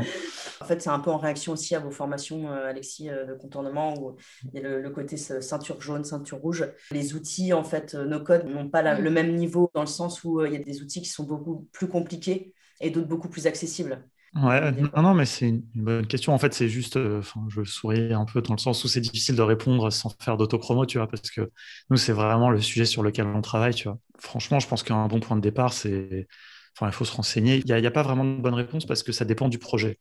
En 0.60 0.64
fait, 0.64 0.80
c'est 0.82 0.90
un 0.90 0.98
peu 0.98 1.10
en 1.10 1.18
réaction 1.18 1.52
aussi 1.52 1.74
à 1.74 1.80
vos 1.80 1.90
formations, 1.90 2.50
euh, 2.50 2.68
Alexis, 2.68 3.08
euh, 3.10 3.26
de 3.26 3.34
contournement, 3.34 3.94
où 4.00 4.16
il 4.52 4.60
y 4.60 4.64
a 4.64 4.68
le, 4.68 4.90
côté 4.90 5.16
ceinture 5.16 5.80
jaune, 5.80 6.04
ceinture 6.04 6.38
rouge. 6.38 6.66
Les 6.90 7.14
outils, 7.14 7.52
en 7.52 7.64
fait, 7.64 7.94
euh, 7.94 8.04
nos 8.04 8.20
codes 8.20 8.46
n'ont 8.46 8.68
pas 8.68 8.98
le 8.98 9.10
même 9.10 9.34
niveau 9.34 9.70
dans 9.74 9.82
le 9.82 9.86
sens 9.86 10.24
où 10.24 10.44
il 10.44 10.52
y 10.52 10.56
a 10.56 10.60
des 10.60 10.82
outils 10.82 11.00
qui 11.02 11.08
sont 11.08 11.24
beaucoup 11.24 11.68
plus 11.72 11.88
compliqués 11.88 12.54
et 12.80 12.90
d'autres 12.90 13.08
beaucoup 13.08 13.28
plus 13.28 13.46
accessibles. 13.46 14.04
Ouais, 14.34 14.72
non, 14.72 15.02
non, 15.02 15.14
mais 15.14 15.24
c'est 15.24 15.48
une 15.48 15.62
bonne 15.74 16.06
question. 16.06 16.34
En 16.34 16.38
fait, 16.38 16.52
c'est 16.52 16.68
juste, 16.68 16.98
je 17.48 17.64
souris 17.64 18.12
un 18.12 18.26
peu 18.26 18.42
dans 18.42 18.54
le 18.54 18.58
sens 18.58 18.84
où 18.84 18.88
c'est 18.88 19.00
difficile 19.00 19.36
de 19.36 19.42
répondre 19.42 19.90
sans 19.90 20.10
faire 20.22 20.36
d'autopromo, 20.36 20.84
tu 20.84 20.98
vois, 20.98 21.08
parce 21.08 21.30
que 21.30 21.50
nous, 21.88 21.96
c'est 21.96 22.12
vraiment 22.12 22.50
le 22.50 22.60
sujet 22.60 22.84
sur 22.84 23.02
lequel 23.02 23.26
on 23.26 23.40
travaille, 23.40 23.74
tu 23.74 23.88
vois. 23.88 23.98
Franchement, 24.18 24.60
je 24.60 24.68
pense 24.68 24.82
qu'un 24.82 25.08
bon 25.08 25.20
point 25.20 25.36
de 25.36 25.40
départ, 25.40 25.72
c'est, 25.72 26.28
enfin, 26.76 26.90
il 26.90 26.92
faut 26.92 27.06
se 27.06 27.16
renseigner. 27.16 27.56
Il 27.56 27.64
n'y 27.64 27.72
a, 27.72 27.88
a, 27.88 27.90
pas 27.90 28.02
vraiment 28.02 28.24
de 28.24 28.40
bonne 28.40 28.54
réponse 28.54 28.84
parce 28.84 29.02
que 29.02 29.12
ça 29.12 29.24
dépend 29.24 29.48
du 29.48 29.58
projet. 29.58 29.98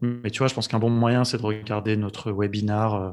Mais 0.00 0.30
tu 0.30 0.38
vois, 0.38 0.48
je 0.48 0.54
pense 0.54 0.68
qu'un 0.68 0.78
bon 0.78 0.90
moyen, 0.90 1.24
c'est 1.24 1.38
de 1.38 1.42
regarder 1.42 1.96
notre 1.96 2.32
webinar 2.32 2.94
euh, 2.94 3.12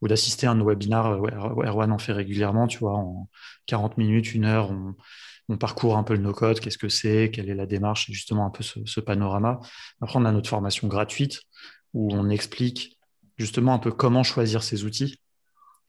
ou 0.00 0.08
d'assister 0.08 0.46
à 0.46 0.52
un 0.52 0.64
webinar. 0.64 1.06
Euh, 1.06 1.62
Erwan 1.64 1.92
en 1.92 1.98
fait 1.98 2.12
régulièrement, 2.12 2.66
tu 2.66 2.78
vois, 2.78 2.94
en 2.94 3.28
40 3.66 3.98
minutes, 3.98 4.34
une 4.34 4.44
heure, 4.44 4.70
on, 4.70 4.94
parcourt 5.56 5.96
un 5.96 6.02
peu 6.02 6.14
le 6.14 6.20
no-code, 6.20 6.60
qu'est-ce 6.60 6.76
que 6.76 6.90
c'est, 6.90 7.30
quelle 7.32 7.48
est 7.48 7.54
la 7.54 7.64
démarche, 7.64 8.10
justement 8.10 8.44
un 8.44 8.50
peu 8.50 8.62
ce, 8.62 9.00
panorama. 9.00 9.60
Après, 10.02 10.18
on 10.18 10.26
a 10.26 10.32
notre 10.32 10.50
formation 10.50 10.88
gratuite 10.88 11.40
où 11.94 12.12
on 12.12 12.28
explique 12.28 12.98
justement 13.38 13.72
un 13.72 13.78
peu 13.78 13.90
comment 13.90 14.22
choisir 14.22 14.62
ces 14.62 14.84
outils. 14.84 15.20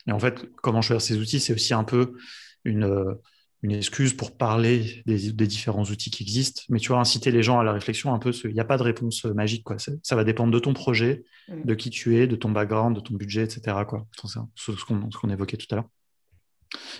Et 0.08 0.14
en 0.14 0.20
fait, 0.20 0.50
comment 0.62 0.82
choisir 0.82 1.02
ces 1.02 1.18
outils, 1.18 1.42
c'est 1.42 1.54
aussi 1.54 1.74
un 1.74 1.84
peu 1.84 2.16
une 2.64 2.86
euh, 2.86 3.16
une 3.62 3.72
excuse 3.72 4.14
pour 4.14 4.38
parler 4.38 5.04
des, 5.06 5.32
différents 5.32 5.84
outils 5.84 6.12
qui 6.12 6.24
existent, 6.24 6.62
mais 6.70 6.80
tu 6.80 6.90
vois, 6.90 7.00
inciter 7.00 7.32
les 7.32 7.44
gens 7.44 7.60
à 7.60 7.64
la 7.64 7.74
réflexion 7.74 8.14
un 8.14 8.20
peu, 8.20 8.32
il 8.46 8.54
n'y 8.54 8.60
a 8.60 8.66
pas 8.66 8.78
de 8.78 8.84
réponse 8.84 9.26
euh, 9.26 9.34
magique, 9.34 9.64
quoi. 9.64 9.78
Ça 9.78 10.16
va 10.16 10.24
dépendre 10.24 10.52
de 10.54 10.60
ton 10.60 10.74
projet, 10.74 11.24
mm. 11.50 11.66
de 11.66 11.76
qui 11.76 11.90
tu 11.90 12.18
es, 12.18 12.28
de 12.28 12.36
ton 12.36 12.52
background, 12.52 12.96
de 12.96 13.02
ton 13.02 13.16
budget, 13.16 13.44
etc. 13.44 13.78
Quoi. 13.88 14.08
ce 14.16 14.86
qu'on 14.86 15.30
évoquait 15.30 15.58
tout 15.58 15.68
à 15.72 15.76
l'heure. 15.76 15.90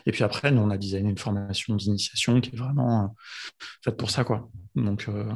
Et 0.06 0.12
puis 0.12 0.24
après, 0.24 0.52
nous, 0.52 0.62
on 0.62 0.70
a 0.70 0.78
designé 0.78 1.10
une 1.10 1.18
formation 1.18 1.76
d'initiation 1.76 2.42
qui 2.42 2.56
est 2.56 2.58
vraiment 2.58 3.04
euh, 3.04 3.08
faite 3.84 3.98
pour 3.98 4.10
ça, 4.10 4.24
quoi. 4.24 4.50
Donc, 4.76 5.08
euh, 5.08 5.32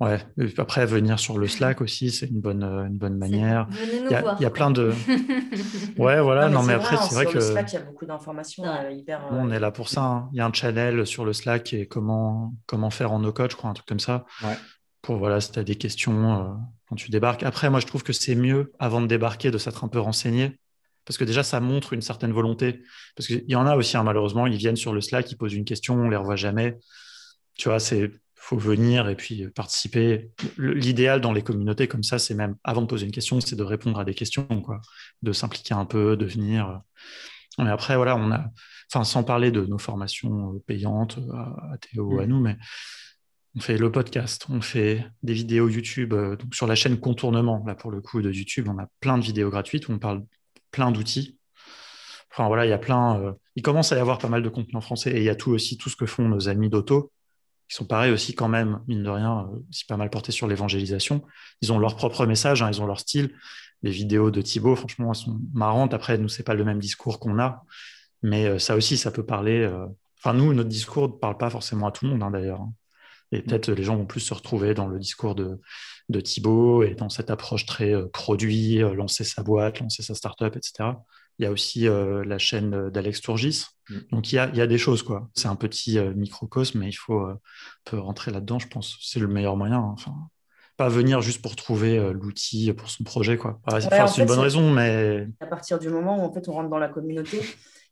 Ouais, 0.00 0.18
après 0.56 0.86
venir 0.86 1.18
sur 1.20 1.36
le 1.36 1.46
Slack 1.46 1.80
aussi, 1.82 2.10
c'est 2.10 2.26
une 2.26 2.40
bonne, 2.40 2.64
une 2.64 2.96
bonne 2.96 3.18
manière. 3.18 3.68
Il, 3.70 4.10
y 4.10 4.14
a, 4.14 4.22
voir. 4.22 4.36
il 4.40 4.42
y 4.42 4.46
a 4.46 4.50
plein 4.50 4.70
de. 4.70 4.94
ouais, 5.98 6.20
voilà, 6.22 6.48
non, 6.48 6.62
mais, 6.62 6.72
après, 6.72 6.96
c'est 6.96 7.14
vrai 7.14 7.24
sur 7.24 7.32
que. 7.32 7.38
Le 7.38 7.42
Slack, 7.42 7.72
il 7.72 7.74
y 7.74 7.78
a 7.78 7.82
beaucoup 7.82 8.06
d'informations 8.06 8.64
euh, 8.64 8.90
hyper. 8.90 9.28
On 9.30 9.50
est 9.50 9.60
là 9.60 9.70
pour 9.70 9.90
ça. 9.90 10.02
Hein. 10.02 10.28
Il 10.32 10.38
y 10.38 10.40
a 10.40 10.46
un 10.46 10.52
channel 10.52 11.06
sur 11.06 11.26
le 11.26 11.34
Slack 11.34 11.74
et 11.74 11.86
comment, 11.86 12.54
comment 12.64 12.88
faire 12.88 13.12
en 13.12 13.18
no-code, 13.18 13.50
je 13.50 13.56
crois, 13.56 13.68
un 13.68 13.74
truc 13.74 13.86
comme 13.86 14.00
ça. 14.00 14.24
Ouais. 14.42 14.56
Pour 15.02 15.18
voilà, 15.18 15.40
si 15.40 15.52
tu 15.52 15.58
as 15.58 15.64
des 15.64 15.76
questions 15.76 16.32
euh, 16.32 16.48
quand 16.88 16.96
tu 16.96 17.10
débarques. 17.10 17.42
Après, 17.42 17.68
moi, 17.68 17.80
je 17.80 17.86
trouve 17.86 18.02
que 18.02 18.14
c'est 18.14 18.34
mieux, 18.34 18.72
avant 18.78 19.02
de 19.02 19.06
débarquer, 19.06 19.50
de 19.50 19.58
s'être 19.58 19.84
un 19.84 19.88
peu 19.88 20.00
renseigné. 20.00 20.58
Parce 21.04 21.18
que 21.18 21.24
déjà, 21.24 21.42
ça 21.42 21.60
montre 21.60 21.92
une 21.92 22.02
certaine 22.02 22.32
volonté. 22.32 22.82
Parce 23.16 23.26
qu'il 23.26 23.44
y 23.48 23.54
en 23.54 23.66
a 23.66 23.76
aussi, 23.76 23.98
hein, 23.98 24.02
malheureusement, 24.02 24.46
ils 24.46 24.56
viennent 24.56 24.76
sur 24.76 24.94
le 24.94 25.02
Slack, 25.02 25.30
ils 25.30 25.36
posent 25.36 25.54
une 25.54 25.64
question, 25.66 25.94
on 25.94 26.04
ne 26.04 26.10
les 26.10 26.16
revoit 26.16 26.36
jamais. 26.36 26.78
Tu 27.54 27.68
vois, 27.68 27.80
c'est 27.80 28.10
faut 28.40 28.56
venir 28.56 29.08
et 29.08 29.16
puis 29.16 29.46
participer. 29.48 30.30
L'idéal 30.56 31.20
dans 31.20 31.32
les 31.32 31.42
communautés 31.42 31.86
comme 31.88 32.02
ça, 32.02 32.18
c'est 32.18 32.34
même, 32.34 32.56
avant 32.64 32.80
de 32.80 32.86
poser 32.86 33.04
une 33.04 33.12
question, 33.12 33.38
c'est 33.40 33.54
de 33.54 33.62
répondre 33.62 34.00
à 34.00 34.04
des 34.04 34.14
questions, 34.14 34.46
quoi, 34.62 34.80
de 35.22 35.32
s'impliquer 35.32 35.74
un 35.74 35.84
peu, 35.84 36.16
de 36.16 36.24
venir. 36.24 36.80
Mais 37.58 37.68
après, 37.68 37.96
voilà, 37.96 38.16
on 38.16 38.32
a, 38.32 38.46
enfin, 38.90 39.04
sans 39.04 39.24
parler 39.24 39.50
de 39.50 39.66
nos 39.66 39.78
formations 39.78 40.58
payantes 40.66 41.18
à, 41.34 41.76
Théo, 41.78 42.18
à 42.18 42.24
mm. 42.24 42.28
nous, 42.28 42.40
mais 42.40 42.56
on 43.56 43.60
fait 43.60 43.76
le 43.76 43.92
podcast, 43.92 44.46
on 44.48 44.62
fait 44.62 45.06
des 45.22 45.34
vidéos 45.34 45.68
YouTube, 45.68 46.14
euh, 46.14 46.36
donc 46.36 46.54
sur 46.54 46.66
la 46.66 46.74
chaîne 46.74 46.98
Contournement, 46.98 47.62
là 47.66 47.74
pour 47.74 47.90
le 47.90 48.00
coup 48.00 48.22
de 48.22 48.32
YouTube, 48.32 48.68
on 48.70 48.78
a 48.78 48.86
plein 49.00 49.18
de 49.18 49.22
vidéos 49.22 49.50
gratuites 49.50 49.88
où 49.88 49.92
on 49.92 49.98
parle 49.98 50.24
plein 50.70 50.92
d'outils. 50.92 51.38
Enfin 52.32 52.46
voilà, 52.46 52.64
il 52.64 52.70
y 52.70 52.72
a 52.72 52.78
plein. 52.78 53.20
Euh, 53.20 53.32
il 53.56 53.62
commence 53.62 53.92
à 53.92 53.96
y 53.96 54.00
avoir 54.00 54.18
pas 54.18 54.28
mal 54.28 54.42
de 54.42 54.48
contenu 54.48 54.76
en 54.76 54.80
français 54.80 55.10
et 55.10 55.18
il 55.18 55.24
y 55.24 55.28
a 55.28 55.34
tout 55.34 55.50
aussi 55.50 55.76
tout 55.76 55.90
ce 55.90 55.96
que 55.96 56.06
font 56.06 56.28
nos 56.28 56.48
amis 56.48 56.70
d'auto 56.70 57.12
qui 57.70 57.76
sont 57.76 57.84
pareils 57.84 58.10
aussi 58.10 58.34
quand 58.34 58.48
même, 58.48 58.80
mine 58.88 59.04
de 59.04 59.08
rien, 59.08 59.48
euh, 59.48 59.60
aussi 59.70 59.84
pas 59.84 59.96
mal 59.96 60.10
portés 60.10 60.32
sur 60.32 60.48
l'évangélisation. 60.48 61.22
Ils 61.62 61.72
ont 61.72 61.78
leur 61.78 61.94
propre 61.94 62.26
message, 62.26 62.62
hein, 62.62 62.70
ils 62.70 62.82
ont 62.82 62.86
leur 62.86 62.98
style. 62.98 63.32
Les 63.84 63.92
vidéos 63.92 64.32
de 64.32 64.42
Thibaut, 64.42 64.74
franchement, 64.74 65.12
elles 65.12 65.20
sont 65.20 65.40
marrantes. 65.54 65.94
Après, 65.94 66.18
nous, 66.18 66.28
c'est 66.28 66.42
pas 66.42 66.54
le 66.54 66.64
même 66.64 66.80
discours 66.80 67.20
qu'on 67.20 67.38
a, 67.38 67.64
mais 68.24 68.46
euh, 68.46 68.58
ça 68.58 68.74
aussi, 68.74 68.96
ça 68.96 69.12
peut 69.12 69.24
parler. 69.24 69.60
Euh, 69.60 69.86
enfin, 70.18 70.34
nous, 70.34 70.52
notre 70.52 70.68
discours 70.68 71.08
ne 71.08 71.12
parle 71.12 71.38
pas 71.38 71.48
forcément 71.48 71.86
à 71.86 71.92
tout 71.92 72.06
le 72.06 72.10
monde, 72.10 72.24
hein, 72.24 72.32
d'ailleurs. 72.32 72.60
Hein. 72.60 72.72
Et 73.30 73.40
peut-être 73.40 73.70
les 73.70 73.84
gens 73.84 73.94
vont 73.94 74.06
plus 74.06 74.18
se 74.18 74.34
retrouver 74.34 74.74
dans 74.74 74.88
le 74.88 74.98
discours 74.98 75.36
de, 75.36 75.60
de 76.08 76.20
Thibaut 76.20 76.82
et 76.82 76.96
dans 76.96 77.08
cette 77.08 77.30
approche 77.30 77.64
très 77.64 77.94
produit, 78.08 78.78
lancer 78.78 79.22
sa 79.22 79.44
boîte, 79.44 79.78
lancer 79.78 80.02
sa 80.02 80.16
startup, 80.16 80.56
etc. 80.56 80.88
Il 81.40 81.44
y 81.44 81.46
a 81.46 81.52
aussi 81.52 81.88
euh, 81.88 82.22
la 82.22 82.36
chaîne 82.36 82.90
d'Alex 82.90 83.22
Tourgis. 83.22 83.64
Mm. 83.88 83.94
Donc 84.12 84.30
il 84.30 84.36
y, 84.36 84.38
a, 84.38 84.50
il 84.50 84.56
y, 84.56 84.60
a, 84.60 84.66
des 84.66 84.76
choses, 84.76 85.02
quoi. 85.02 85.30
C'est 85.34 85.48
un 85.48 85.56
petit 85.56 85.98
euh, 85.98 86.12
microcosme, 86.12 86.80
mais 86.80 86.90
il 86.90 86.92
faut 86.92 87.22
euh, 87.22 87.34
peut 87.86 87.98
rentrer 87.98 88.30
là-dedans, 88.30 88.58
je 88.58 88.68
pense. 88.68 88.98
C'est 89.00 89.20
le 89.20 89.26
meilleur 89.26 89.56
moyen. 89.56 89.78
Hein. 89.78 89.94
Enfin, 89.94 90.12
pas 90.76 90.90
venir 90.90 91.22
juste 91.22 91.40
pour 91.40 91.56
trouver 91.56 92.12
l'outil 92.12 92.74
pour 92.74 92.90
son 92.90 93.04
projet, 93.04 93.38
quoi. 93.38 93.58
c'est 93.80 94.20
une 94.20 94.26
bonne 94.26 94.38
raison, 94.38 94.70
mais... 94.70 95.28
À 95.40 95.46
partir 95.46 95.78
du 95.78 95.88
moment 95.88 96.22
où 96.22 96.26
en 96.26 96.32
fait, 96.32 96.46
on 96.48 96.52
rentre 96.52 96.70
dans 96.70 96.78
la 96.78 96.88
communauté, 96.88 97.40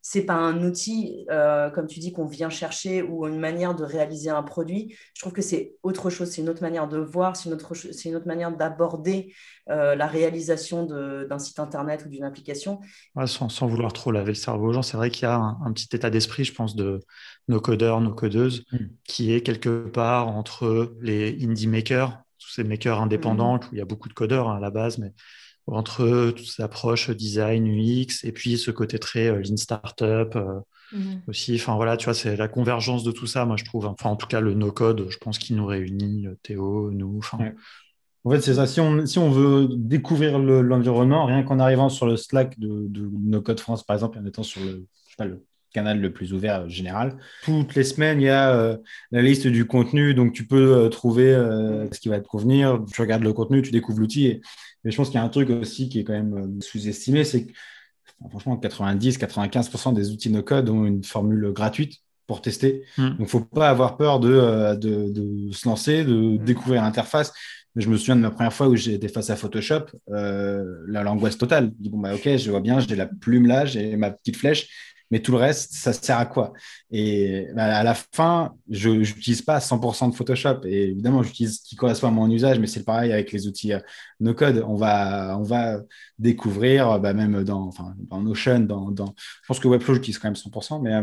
c'est 0.03 0.23
pas 0.23 0.35
un 0.35 0.63
outil, 0.63 1.27
euh, 1.31 1.71
comme 1.71 1.87
tu 1.87 2.01
dis, 2.01 2.13
qu'on 2.13 2.27
vient 2.27 2.51
chercher 2.51 3.03
ou 3.03 3.27
une 3.27 3.39
manière 3.39 3.75
de 3.75 3.85
réaliser 3.85 4.31
un 4.31 4.43
produit. 4.43 4.97
Je 5.15 5.21
trouve 5.21 5.33
que 5.33 5.43
c'est 5.43 5.75
autre 5.83 6.11
chose, 6.11 6.31
c'est 6.31 6.41
une 6.41 6.49
autre 6.49 6.63
manière 6.63 6.89
de 6.89 6.99
voir, 6.99 7.37
c'est 7.37 7.49
une 7.49 7.55
autre, 7.55 7.75
c'est 7.75 8.09
une 8.09 8.17
autre 8.17 8.27
manière 8.27 8.57
d'aborder 8.57 9.35
euh, 9.71 9.95
la 9.95 10.07
réalisation 10.07 10.85
d'un 10.85 11.39
site 11.39 11.59
internet 11.59 12.05
ou 12.07 12.09
d'une 12.09 12.25
application. 12.25 12.81
sans, 13.27 13.49
sans, 13.49 13.67
vouloir 13.67 13.93
trop 13.93 14.13
laver 14.13 14.29
le 14.31 14.35
cerveau 14.35 14.69
aux 14.69 14.73
gens, 14.73 14.83
c'est 14.83 14.97
vrai 14.97 15.11
qu'il 15.11 15.25
y 15.25 15.27
a 15.27 15.37
un, 15.37 15.73
petit 15.73 15.95
état 15.95 16.11
d'esprit, 16.11 16.45
je 16.45 16.55
pense, 16.55 16.75
de 16.77 17.01
nos 17.49 17.61
codeurs, 17.61 18.01
nos 18.01 18.15
codeuses, 18.15 18.65
hmm. 18.73 18.87
qui 19.05 19.33
est 19.33 19.43
quelque 19.43 19.89
part 19.89 20.29
entre 20.29 20.97
les 21.01 21.37
indie 21.45 21.67
makers, 21.67 22.19
tous 22.39 22.51
ces 22.51 22.65
makers 22.65 23.01
indépendants, 23.01 23.57
hmm. 23.57 23.61
où 23.65 23.69
il 23.73 23.79
y 23.79 23.83
a 23.83 23.87
beaucoup 23.87 24.09
de 24.09 24.15
codeurs 24.15 24.49
hein, 24.49 24.57
à 24.57 24.61
la 24.61 24.71
base, 24.71 24.99
mais 24.99 25.13
entre 25.71 26.31
toutes 26.31 26.47
ces 26.47 26.63
approches 26.63 27.11
design, 27.11 27.67
UX, 27.67 28.25
et 28.25 28.33
puis 28.33 28.59
ce 28.59 28.71
côté 28.71 28.99
très 28.99 29.29
euh, 29.29 29.43
lean 29.43 29.57
startup 29.57 30.35
euh, 30.37 30.61
mhm. 30.93 31.23
aussi. 31.29 31.55
Enfin 31.57 31.77
voilà, 31.77 31.97
tu 31.97 32.07
vois, 32.07 32.15
c'est 32.15 32.37
la 32.37 32.49
convergence 32.49 33.05
de 33.05 33.13
tout 33.13 33.27
ça, 33.27 33.45
moi 33.45 33.57
je 33.57 33.65
trouve. 33.65 33.87
Enfin, 33.87 34.11
en 34.11 34.17
tout 34.17 34.27
cas, 34.27 34.41
le 34.41 34.55
no-code, 34.55 35.07
je 35.09 35.19
pense 35.19 35.39
qu'il 35.39 35.57
nous 35.57 35.67
réunit, 35.67 36.27
euh, 36.27 36.37
Théo, 36.43 36.91
nous. 36.91 37.21
En 38.25 38.31
fait, 38.31 38.41
c'est 38.41 38.55
ça. 38.55 38.67
Si 38.67 38.81
on, 38.81 39.07
si 39.07 39.19
on 39.19 39.31
veut 39.31 39.69
découvrir 39.71 40.39
l'environnement, 40.39 41.25
rien 41.25 41.43
qu'en 41.45 41.59
arrivant 41.59 41.89
sur 41.89 42.07
le 42.07 42.17
Slack 42.17 42.59
de, 42.59 42.87
de 42.89 43.09
No 43.13 43.41
Code 43.41 43.61
France, 43.61 43.85
par 43.85 43.95
exemple, 43.95 44.19
en 44.19 44.27
étant 44.27 44.43
sur 44.43 44.61
le, 44.61 44.87
je 45.07 45.11
sais 45.11 45.17
pas, 45.17 45.25
le 45.25 45.45
canal 45.73 46.01
le 46.01 46.13
plus 46.13 46.33
ouvert 46.33 46.69
général. 46.69 47.17
Toutes 47.45 47.75
les 47.75 47.85
semaines, 47.85 48.21
il 48.21 48.25
y 48.25 48.31
a 48.31 48.79
la 49.13 49.23
liste 49.23 49.47
du 49.47 49.67
contenu, 49.67 50.15
donc 50.15 50.33
tu 50.33 50.47
peux 50.47 50.89
trouver 50.91 51.33
ce 51.93 52.01
qui 52.01 52.09
va 52.09 52.21
te 52.21 52.27
convenir. 52.27 52.83
Tu 52.93 53.01
regardes 53.01 53.23
le 53.23 53.33
contenu, 53.33 53.63
tu 53.63 53.71
découvres 53.71 54.01
l'outil. 54.01 54.27
Et 54.27 54.41
mais 54.89 54.93
je 54.93 54.97
pense 54.97 55.09
qu'il 55.09 55.17
y 55.17 55.23
a 55.23 55.23
un 55.23 55.29
truc 55.29 55.51
aussi 55.51 55.91
qui 55.91 56.01
est 56.01 56.05
quand 56.05 56.15
même 56.15 56.35
euh, 56.35 56.61
sous-estimé, 56.63 57.23
c'est 57.23 57.45
que 57.45 57.53
franchement, 58.31 58.57
90-95% 58.57 59.93
des 59.93 60.13
outils 60.13 60.31
no-code 60.31 60.71
ont 60.71 60.87
une 60.87 61.05
formule 61.05 61.53
gratuite 61.53 61.99
pour 62.27 62.41
tester. 62.41 62.85
Hmm. 62.97 63.09
Donc, 63.09 63.17
il 63.19 63.23
ne 63.25 63.29
faut 63.29 63.41
pas 63.41 63.69
avoir 63.69 63.99
peur 63.99 64.19
de, 64.19 64.33
euh, 64.33 64.77
de, 64.77 65.11
de 65.11 65.53
se 65.53 65.69
lancer, 65.69 66.05
de 66.05 66.15
hmm. 66.15 66.39
découvrir 66.39 66.81
l'interface. 66.81 67.35
Je 67.77 67.87
me 67.91 67.99
souviens 67.99 68.17
de 68.17 68.23
ma 68.23 68.31
première 68.31 68.55
fois 68.55 68.69
où 68.69 68.77
j'étais 68.77 69.09
face 69.09 69.29
à 69.29 69.37
Photoshop, 69.37 69.85
euh, 70.09 70.65
l'angoisse 70.87 71.37
totale. 71.37 71.67
Je 71.77 71.83
dis, 71.83 71.91
bon, 71.91 71.99
bah, 71.99 72.15
ok, 72.15 72.39
je 72.39 72.51
vois 72.51 72.61
bien, 72.61 72.81
j'ai 72.81 72.97
la 72.97 73.05
plume 73.05 73.47
là, 73.47 73.67
j'ai 73.67 73.95
ma 73.99 74.11
petite 74.11 74.39
flèche 74.39 74.71
mais 75.11 75.21
tout 75.21 75.33
le 75.33 75.39
reste, 75.39 75.73
ça 75.73 75.93
sert 75.93 76.19
à 76.19 76.27
quoi? 76.27 76.53
Et 76.91 77.47
bah, 77.55 77.65
à 77.65 77.83
la 77.83 77.95
fin, 77.95 78.55
je 78.71 78.91
n'utilise 78.91 79.43
pas 79.43 79.61
100% 79.61 80.11
de 80.11 80.15
Photoshop. 80.15 80.61
Et 80.65 80.91
évidemment, 80.91 81.23
j'utilise 81.23 81.59
ce 81.59 81.69
qui 81.69 81.77
correspond 81.77 82.09
à 82.09 82.11
mon 82.11 82.31
usage, 82.31 82.59
mais 82.59 82.67
c'est 82.67 82.85
pareil 82.85 83.13
avec 83.13 83.33
les 83.33 83.47
outils 83.47 83.73
euh, 83.73 83.81
no 84.21 84.35
code. 84.35 84.65
On 84.67 84.77
va, 84.77 85.37
on 85.39 85.43
va 85.43 85.81
découvrir, 86.19 86.99
bah, 87.01 87.13
même 87.13 87.45
dans, 87.45 87.67
enfin, 87.67 87.95
dans 87.99 88.21
Notion, 88.21 88.61
dans, 88.61 88.91
dans, 88.91 89.15
je 89.17 89.47
pense 89.47 89.61
que 89.61 89.69
Webflow, 89.69 89.95
j'utilise 89.95 90.19
quand 90.19 90.29
même 90.29 90.35
100%, 90.35 90.83
mais, 90.83 90.95
euh, 90.95 91.03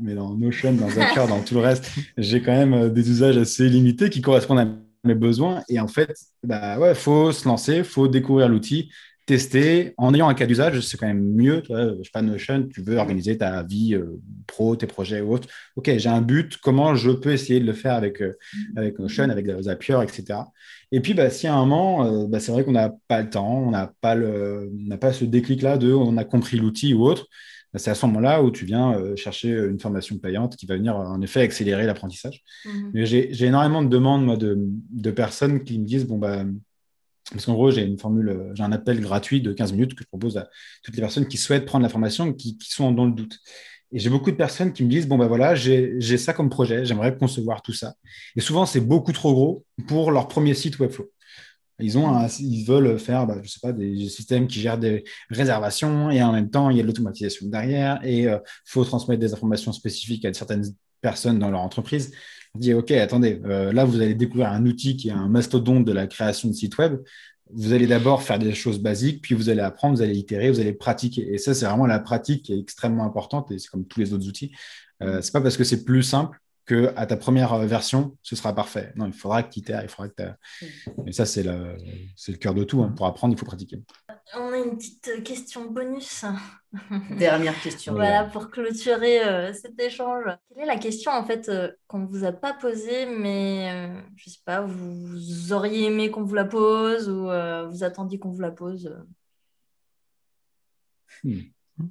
mais 0.00 0.14
dans 0.14 0.34
Notion, 0.34 0.72
dans 0.72 0.88
Zapier, 0.88 1.26
dans 1.28 1.42
tout 1.42 1.54
le 1.54 1.60
reste, 1.60 1.90
j'ai 2.18 2.42
quand 2.42 2.52
même 2.52 2.74
euh, 2.74 2.88
des 2.88 3.08
usages 3.08 3.36
assez 3.36 3.68
limités 3.68 4.10
qui 4.10 4.20
correspondent 4.20 4.60
à 4.60 4.68
mes 5.04 5.14
besoins. 5.14 5.62
Et 5.68 5.78
en 5.80 5.88
fait, 5.88 6.14
bah 6.42 6.78
ouais, 6.78 6.94
faut 6.94 7.32
se 7.32 7.46
lancer, 7.46 7.78
il 7.78 7.84
faut 7.84 8.08
découvrir 8.08 8.48
l'outil, 8.48 8.90
tester 9.26 9.94
en 9.96 10.12
ayant 10.12 10.28
un 10.28 10.34
cas 10.34 10.46
d'usage, 10.46 10.80
c'est 10.80 10.98
quand 10.98 11.06
même 11.06 11.34
mieux. 11.34 11.62
Tu 11.62 11.72
vois, 11.72 11.88
je 11.98 12.02
sais 12.02 12.10
pas, 12.12 12.22
Notion, 12.22 12.68
tu 12.72 12.82
veux 12.82 12.96
organiser 12.96 13.38
ta 13.38 13.62
vie 13.62 13.94
euh, 13.94 14.20
pro, 14.46 14.76
tes 14.76 14.86
projets 14.86 15.20
ou 15.20 15.32
autres. 15.32 15.48
Ok, 15.76 15.90
j'ai 15.96 16.08
un 16.08 16.20
but, 16.20 16.58
comment 16.58 16.94
je 16.94 17.10
peux 17.10 17.32
essayer 17.32 17.60
de 17.60 17.64
le 17.64 17.72
faire 17.72 17.94
avec, 17.94 18.20
euh, 18.20 18.36
avec 18.76 18.98
Notion, 18.98 19.24
avec 19.30 19.46
Zapier, 19.62 19.98
etc. 20.02 20.40
Et 20.92 21.00
puis, 21.00 21.14
bah, 21.14 21.30
si 21.30 21.46
à 21.46 21.54
un 21.54 21.64
moment, 21.64 22.04
euh, 22.04 22.26
bah, 22.26 22.38
c'est 22.38 22.52
vrai 22.52 22.64
qu'on 22.64 22.72
n'a 22.72 22.92
pas 23.08 23.22
le 23.22 23.30
temps, 23.30 23.64
on 23.66 23.70
n'a 23.70 23.92
pas, 24.00 24.14
le, 24.14 24.70
pas 25.00 25.12
ce 25.12 25.24
déclic-là 25.24 25.78
de 25.78 25.92
on 25.92 26.16
a 26.18 26.24
compris 26.24 26.58
l'outil 26.58 26.92
ou 26.92 27.04
autre, 27.04 27.26
bah, 27.72 27.78
c'est 27.78 27.90
à 27.90 27.94
ce 27.94 28.04
moment-là 28.06 28.42
où 28.42 28.50
tu 28.50 28.66
viens 28.66 29.16
chercher 29.16 29.50
une 29.50 29.80
formation 29.80 30.18
payante 30.18 30.56
qui 30.56 30.66
va 30.66 30.76
venir 30.76 30.96
en 30.96 31.20
effet 31.22 31.40
accélérer 31.40 31.86
l'apprentissage. 31.86 32.42
Mmh. 32.66 33.04
J'ai 33.04 33.44
énormément 33.46 33.82
de 33.82 33.88
demandes 33.88 34.24
moi, 34.24 34.36
de, 34.36 34.56
de, 34.58 35.10
personnes 35.10 35.64
qui 35.64 35.78
me 35.78 35.86
disent 35.86 36.06
bon, 36.06 36.18
bah, 36.18 36.44
parce 37.30 37.46
qu'en 37.46 37.54
gros, 37.54 37.70
j'ai 37.70 37.82
une 37.82 37.98
formule, 37.98 38.28
euh, 38.28 38.54
j'ai 38.54 38.62
un 38.62 38.72
appel 38.72 39.00
gratuit 39.00 39.40
de 39.40 39.52
15 39.52 39.72
minutes 39.72 39.94
que 39.94 40.02
je 40.04 40.08
propose 40.08 40.36
à 40.36 40.48
toutes 40.82 40.94
les 40.94 41.00
personnes 41.00 41.26
qui 41.26 41.36
souhaitent 41.36 41.64
prendre 41.64 41.82
la 41.82 41.88
formation, 41.88 42.32
qui, 42.32 42.58
sont 42.60 42.92
dans 42.92 43.06
le 43.06 43.12
doute. 43.12 43.38
Et 43.92 43.98
j'ai 43.98 44.10
beaucoup 44.10 44.30
de 44.30 44.36
personnes 44.36 44.72
qui 44.72 44.84
me 44.84 44.90
disent, 44.90 45.06
bon, 45.06 45.16
ben 45.16 45.26
voilà, 45.26 45.54
j'ai 45.54 46.18
ça 46.18 46.32
comme 46.32 46.50
projet, 46.50 46.84
j'aimerais 46.84 47.16
concevoir 47.16 47.62
tout 47.62 47.72
ça. 47.72 47.94
Et 48.36 48.40
souvent, 48.40 48.66
c'est 48.66 48.80
beaucoup 48.80 49.12
trop 49.12 49.32
gros 49.32 49.64
pour 49.86 50.10
leur 50.10 50.28
premier 50.28 50.54
site 50.54 50.78
Webflow. 50.78 51.10
Ils 51.78 52.64
veulent 52.66 52.98
faire, 52.98 53.26
bah, 53.26 53.36
je 53.42 53.48
sais 53.48 53.60
pas, 53.60 53.72
des 53.72 54.08
systèmes 54.08 54.46
qui 54.46 54.60
gèrent 54.60 54.78
des 54.78 55.04
réservations 55.30 56.10
et 56.10 56.22
en 56.22 56.32
même 56.32 56.50
temps, 56.50 56.70
il 56.70 56.76
y 56.76 56.80
a 56.80 56.82
de 56.82 56.88
l'automatisation 56.88 57.46
derrière 57.46 58.00
et 58.04 58.22
il 58.22 58.28
euh, 58.28 58.38
faut 58.64 58.84
transmettre 58.84 59.20
des 59.20 59.32
informations 59.32 59.72
spécifiques 59.72 60.24
à 60.24 60.32
certaines 60.32 60.64
personnes 61.00 61.38
dans 61.38 61.50
leur 61.50 61.60
entreprise 61.60 62.12
dit, 62.54 62.74
OK, 62.74 62.90
attendez, 62.92 63.40
euh, 63.44 63.72
là, 63.72 63.84
vous 63.84 64.00
allez 64.00 64.14
découvrir 64.14 64.48
un 64.50 64.64
outil 64.66 64.96
qui 64.96 65.08
est 65.08 65.12
un 65.12 65.28
mastodonte 65.28 65.84
de 65.84 65.92
la 65.92 66.06
création 66.06 66.48
de 66.48 66.54
sites 66.54 66.78
web. 66.78 67.02
Vous 67.52 67.72
allez 67.72 67.86
d'abord 67.86 68.22
faire 68.22 68.38
des 68.38 68.54
choses 68.54 68.78
basiques, 68.78 69.22
puis 69.22 69.34
vous 69.34 69.48
allez 69.48 69.60
apprendre, 69.60 69.96
vous 69.96 70.02
allez 70.02 70.16
itérer, 70.16 70.50
vous 70.50 70.60
allez 70.60 70.72
pratiquer. 70.72 71.34
Et 71.34 71.38
ça, 71.38 71.54
c'est 71.54 71.66
vraiment 71.66 71.86
la 71.86 71.98
pratique 71.98 72.44
qui 72.44 72.52
est 72.52 72.58
extrêmement 72.58 73.04
importante, 73.04 73.50
et 73.50 73.58
c'est 73.58 73.68
comme 73.68 73.86
tous 73.86 74.00
les 74.00 74.12
autres 74.12 74.26
outils. 74.26 74.52
Euh, 75.02 75.20
c'est 75.20 75.32
pas 75.32 75.40
parce 75.40 75.56
que 75.56 75.64
c'est 75.64 75.84
plus 75.84 76.02
simple 76.02 76.38
que 76.66 76.92
à 76.96 77.06
ta 77.06 77.16
première 77.16 77.52
euh, 77.52 77.66
version, 77.66 78.16
ce 78.22 78.36
sera 78.36 78.54
parfait. 78.54 78.92
Non, 78.96 79.06
il 79.06 79.12
faudra 79.12 79.42
que 79.42 79.52
tu 79.52 79.60
itères, 79.60 79.82
il 79.82 79.88
faudra 79.88 80.08
que 80.08 80.22
tu 80.60 80.66
Et 81.06 81.12
ça, 81.12 81.26
c'est 81.26 81.42
le, 81.42 81.76
le 82.28 82.36
cœur 82.36 82.54
de 82.54 82.64
tout. 82.64 82.82
Hein. 82.82 82.92
Pour 82.96 83.06
apprendre, 83.06 83.34
il 83.34 83.38
faut 83.38 83.44
pratiquer. 83.44 83.82
On 84.34 84.52
a 84.52 84.56
une 84.56 84.76
petite 84.76 85.22
question 85.22 85.70
bonus. 85.70 86.24
Dernière 87.18 87.60
question. 87.60 87.92
voilà, 87.92 88.24
pour 88.24 88.50
clôturer 88.50 89.22
euh, 89.22 89.52
cet 89.52 89.78
échange. 89.78 90.24
Quelle 90.48 90.64
est 90.64 90.66
la 90.66 90.78
question, 90.78 91.12
en 91.12 91.24
fait, 91.24 91.48
euh, 91.48 91.70
qu'on 91.86 91.98
ne 91.98 92.06
vous 92.06 92.24
a 92.24 92.32
pas 92.32 92.54
posée, 92.54 93.06
mais 93.06 93.90
je 94.16 94.30
sais 94.30 94.40
pas, 94.44 94.62
vous 94.62 95.52
auriez 95.52 95.86
aimé 95.86 96.10
qu'on 96.10 96.24
vous 96.24 96.34
la 96.34 96.46
pose 96.46 97.08
ou 97.08 97.24
vous 97.70 97.84
attendiez 97.84 98.18
qu'on 98.18 98.30
vous 98.30 98.40
la 98.40 98.50
pose 98.50 98.96
hmm. 101.22 101.40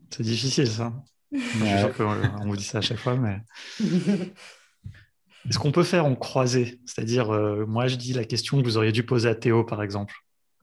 C'est 0.09 0.23
difficile, 0.23 0.67
ça. 0.67 0.93
Je 1.31 1.39
suis 1.39 1.79
sûr 1.79 1.95
qu'on 1.95 2.45
vous 2.45 2.55
dit 2.57 2.63
ça 2.63 2.79
à 2.79 2.81
chaque 2.81 2.97
fois, 2.97 3.15
mais... 3.15 3.41
Est-ce 5.49 5.59
qu'on 5.59 5.71
peut 5.71 5.83
faire 5.83 6.05
en 6.05 6.15
croisé? 6.15 6.79
C'est-à-dire, 6.85 7.31
euh, 7.31 7.65
moi, 7.65 7.87
je 7.87 7.95
dis 7.95 8.13
la 8.13 8.23
question 8.23 8.59
que 8.59 8.65
vous 8.65 8.77
auriez 8.77 8.91
dû 8.91 9.03
poser 9.03 9.29
à 9.29 9.35
Théo, 9.35 9.63
par 9.63 9.83
exemple. 9.83 10.13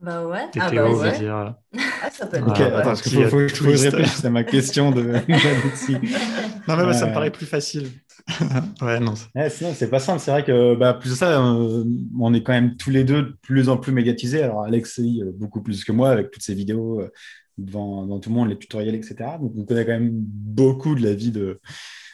Bah 0.00 0.26
ouais. 0.26 0.44
Et 0.54 0.60
ah 0.60 0.70
Théo 0.70 0.96
bah 0.96 1.10
va 1.10 1.18
dire. 1.18 1.36
Euh, 1.36 1.50
ah, 2.02 2.10
ça 2.10 2.26
peut 2.26 2.38
être. 2.38 2.48
Ok, 2.48 2.60
attends, 2.60 2.82
parce 2.82 3.02
qu'il 3.02 3.22
faut, 3.26 3.36
que 3.36 3.48
je 3.48 3.64
réfléchisse 3.64 4.24
à 4.24 4.30
ma 4.30 4.44
question 4.44 4.90
de. 4.90 5.02
non, 6.68 6.86
mais 6.86 6.94
ça 6.94 7.06
me 7.06 7.12
paraît 7.12 7.30
plus 7.30 7.44
facile. 7.44 7.88
ouais, 8.80 9.00
non. 9.00 9.14
sinon, 9.50 9.74
c'est 9.74 9.90
pas 9.90 9.98
simple. 9.98 10.20
C'est 10.20 10.30
vrai 10.30 10.44
que, 10.44 10.74
bah, 10.74 10.94
plus 10.94 11.10
de 11.10 11.14
ça, 11.14 11.38
euh, 11.38 11.84
on 12.18 12.32
est 12.32 12.42
quand 12.42 12.52
même 12.52 12.76
tous 12.76 12.90
les 12.90 13.04
deux 13.04 13.22
de 13.22 13.36
plus 13.42 13.68
en 13.68 13.76
plus 13.76 13.92
médiatisés. 13.92 14.42
Alors, 14.42 14.62
Alexis, 14.62 15.22
beaucoup 15.34 15.60
plus 15.60 15.84
que 15.84 15.92
moi, 15.92 16.08
avec 16.10 16.30
toutes 16.30 16.42
ces 16.42 16.54
vidéos 16.54 17.02
devant, 17.58 18.04
devant, 18.04 18.20
tout 18.20 18.30
le 18.30 18.36
monde, 18.36 18.48
les 18.48 18.58
tutoriels, 18.58 18.94
etc. 18.94 19.16
Donc, 19.38 19.52
on 19.58 19.64
connaît 19.66 19.84
quand 19.84 19.92
même 19.92 20.10
beaucoup 20.12 20.94
de 20.94 21.02
la 21.02 21.12
vie 21.12 21.32
de 21.32 21.60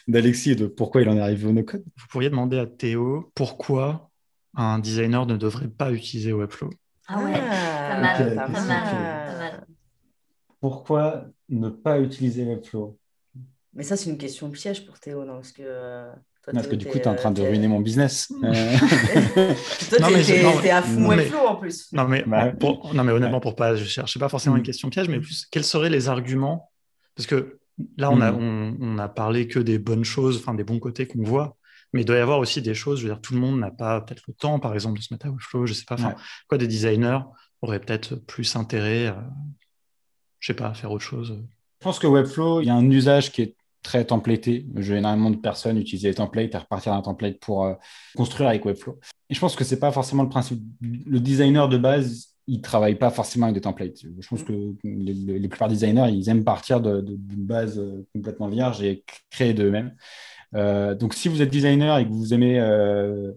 d'Alexis 0.08 0.52
et 0.52 0.56
de 0.56 0.66
pourquoi 0.66 1.02
il 1.02 1.08
en 1.08 1.16
est 1.16 1.20
arrivé 1.20 1.46
au 1.46 1.52
no-code. 1.52 1.84
Vous 1.96 2.06
pourriez 2.08 2.30
demander 2.30 2.58
à 2.58 2.66
Théo 2.66 3.30
pourquoi 3.34 4.10
un 4.54 4.78
designer 4.78 5.26
ne 5.26 5.36
devrait 5.36 5.68
pas 5.68 5.92
utiliser 5.92 6.32
Webflow. 6.32 6.70
Ah 7.08 7.22
ouais, 7.22 7.32
ah, 7.34 8.16
pas, 8.36 8.48
mal, 8.48 9.66
Pourquoi 10.60 11.26
ne 11.48 11.68
pas 11.68 12.00
utiliser 12.00 12.44
Webflow? 12.44 12.98
Mais 13.74 13.82
ça, 13.82 13.96
c'est 13.96 14.10
une 14.10 14.18
question 14.18 14.50
piège 14.50 14.86
pour 14.86 14.98
Théo, 14.98 15.24
non 15.24 15.34
Parce 15.34 15.52
que, 15.52 15.62
euh, 15.62 16.10
parce 16.52 16.66
que 16.66 16.74
du 16.74 16.86
coup, 16.86 16.98
tu 16.98 17.04
es 17.04 17.08
en 17.08 17.14
train 17.14 17.30
de 17.30 17.42
ruiner 17.42 17.68
mon 17.68 17.80
business. 17.80 18.28
toi, 18.40 18.48
tu 20.08 20.32
es, 20.32 20.70
à 20.70 20.82
fond 20.82 21.08
Webflow 21.08 21.46
en 21.46 21.56
plus. 21.56 21.92
Non, 21.92 22.08
mais, 22.08 22.24
bah, 22.26 22.52
non, 22.94 23.04
mais 23.04 23.12
honnêtement, 23.12 23.40
pour 23.40 23.54
pas, 23.54 23.76
je 23.76 23.82
ne 23.82 23.88
cherchais 23.88 24.18
pas 24.18 24.28
forcément 24.28 24.56
une 24.56 24.62
mm. 24.62 24.66
question 24.66 24.88
piège, 24.88 25.08
mais 25.08 25.20
plus 25.20 25.46
quels 25.50 25.64
seraient 25.64 25.90
les 25.90 26.08
arguments? 26.08 26.70
Parce 27.14 27.26
que 27.26 27.58
Là, 27.97 28.11
on 28.11 28.20
a, 28.20 28.32
hmm. 28.32 28.78
on, 28.81 28.98
a 28.98 29.09
parlé 29.09 29.48
que 29.48 29.59
des 29.59 29.78
bonnes 29.78 30.05
choses, 30.05 30.39
enfin 30.39 30.55
des 30.55 30.65
bons 30.65 30.78
côtés 30.78 31.07
qu'on 31.07 31.23
voit, 31.23 31.57
mais 31.93 32.03
il 32.03 32.05
doit 32.05 32.16
y 32.16 32.20
avoir 32.20 32.39
aussi 32.39 32.62
des 32.62 32.74
choses. 32.74 33.01
Je 33.01 33.07
veux 33.07 33.12
dire, 33.12 33.20
tout 33.20 33.35
le 33.35 33.40
monde 33.40 33.59
n'a 33.59 33.70
pas 33.70 34.01
peut-être 34.01 34.23
le 34.27 34.35
temps, 34.35 34.59
par 34.59 34.74
exemple, 34.74 34.98
de 34.98 35.03
se 35.03 35.12
mettre 35.12 35.27
à 35.27 35.31
Webflow. 35.31 35.66
Je 35.66 35.74
sais 35.74 35.85
pas. 35.85 35.97
Quoi, 36.48 36.59
des 36.59 36.66
designers 36.66 37.20
auraient 37.62 37.81
peut-être 37.81 38.15
plus 38.15 38.57
intérêt, 38.57 39.09
à, 39.09 39.28
je 40.40 40.48
sais 40.48 40.57
pas, 40.57 40.69
à 40.69 40.74
faire 40.74 40.90
autre 40.90 41.05
chose. 41.05 41.39
Je 41.81 41.85
pense 41.85 41.98
que 41.98 42.07
Webflow, 42.07 42.62
il 42.62 42.66
y 42.66 42.70
a 42.70 42.74
un 42.74 42.90
usage 42.90 43.32
qui 43.32 43.43
est 43.43 43.57
très 43.82 44.05
templaté. 44.05 44.66
Je 44.74 44.89
vois 44.89 44.98
énormément 44.98 45.31
de 45.31 45.36
personnes 45.36 45.78
utiliser 45.78 46.09
les 46.09 46.15
templates 46.15 46.55
et 46.55 46.59
repartir 46.59 46.93
d'un 46.93 47.03
template 47.03 47.39
pour 47.39 47.65
euh, 47.65 47.74
construire 48.16 48.48
avec 48.48 48.65
Webflow. 48.65 48.98
Et 49.31 49.35
je 49.35 49.40
pense 49.40 49.55
que 49.55 49.65
c'est 49.65 49.78
pas 49.78 49.93
forcément 49.93 50.23
le 50.23 50.28
principe. 50.28 50.61
Le 50.81 51.20
designer 51.20 51.69
de 51.69 51.78
base, 51.78 52.35
ils 52.47 52.59
ne 52.59 52.62
travaillent 52.62 52.98
pas 52.98 53.10
forcément 53.10 53.47
avec 53.47 53.55
des 53.55 53.60
templates. 53.60 54.02
Je 54.18 54.28
pense 54.28 54.43
mm. 54.43 54.44
que 54.44 54.74
les, 54.85 55.48
plupart 55.48 55.68
des 55.68 55.74
designers, 55.74 56.10
ils 56.10 56.28
aiment 56.28 56.44
partir 56.44 56.81
d'une 56.81 57.16
base 57.44 57.78
euh, 57.78 58.06
complètement 58.14 58.48
vierge 58.48 58.82
et 58.82 59.05
créer 59.31 59.55
d'eux-mêmes. 59.55 59.94
Euh, 60.55 60.94
donc, 60.94 61.14
si 61.14 61.28
vous 61.28 61.43
êtes 61.43 61.51
designer 61.51 61.98
et 61.98 62.06
que 62.06 62.12
vous 62.12 62.32
aimez 62.32 62.60
euh, 62.60 63.32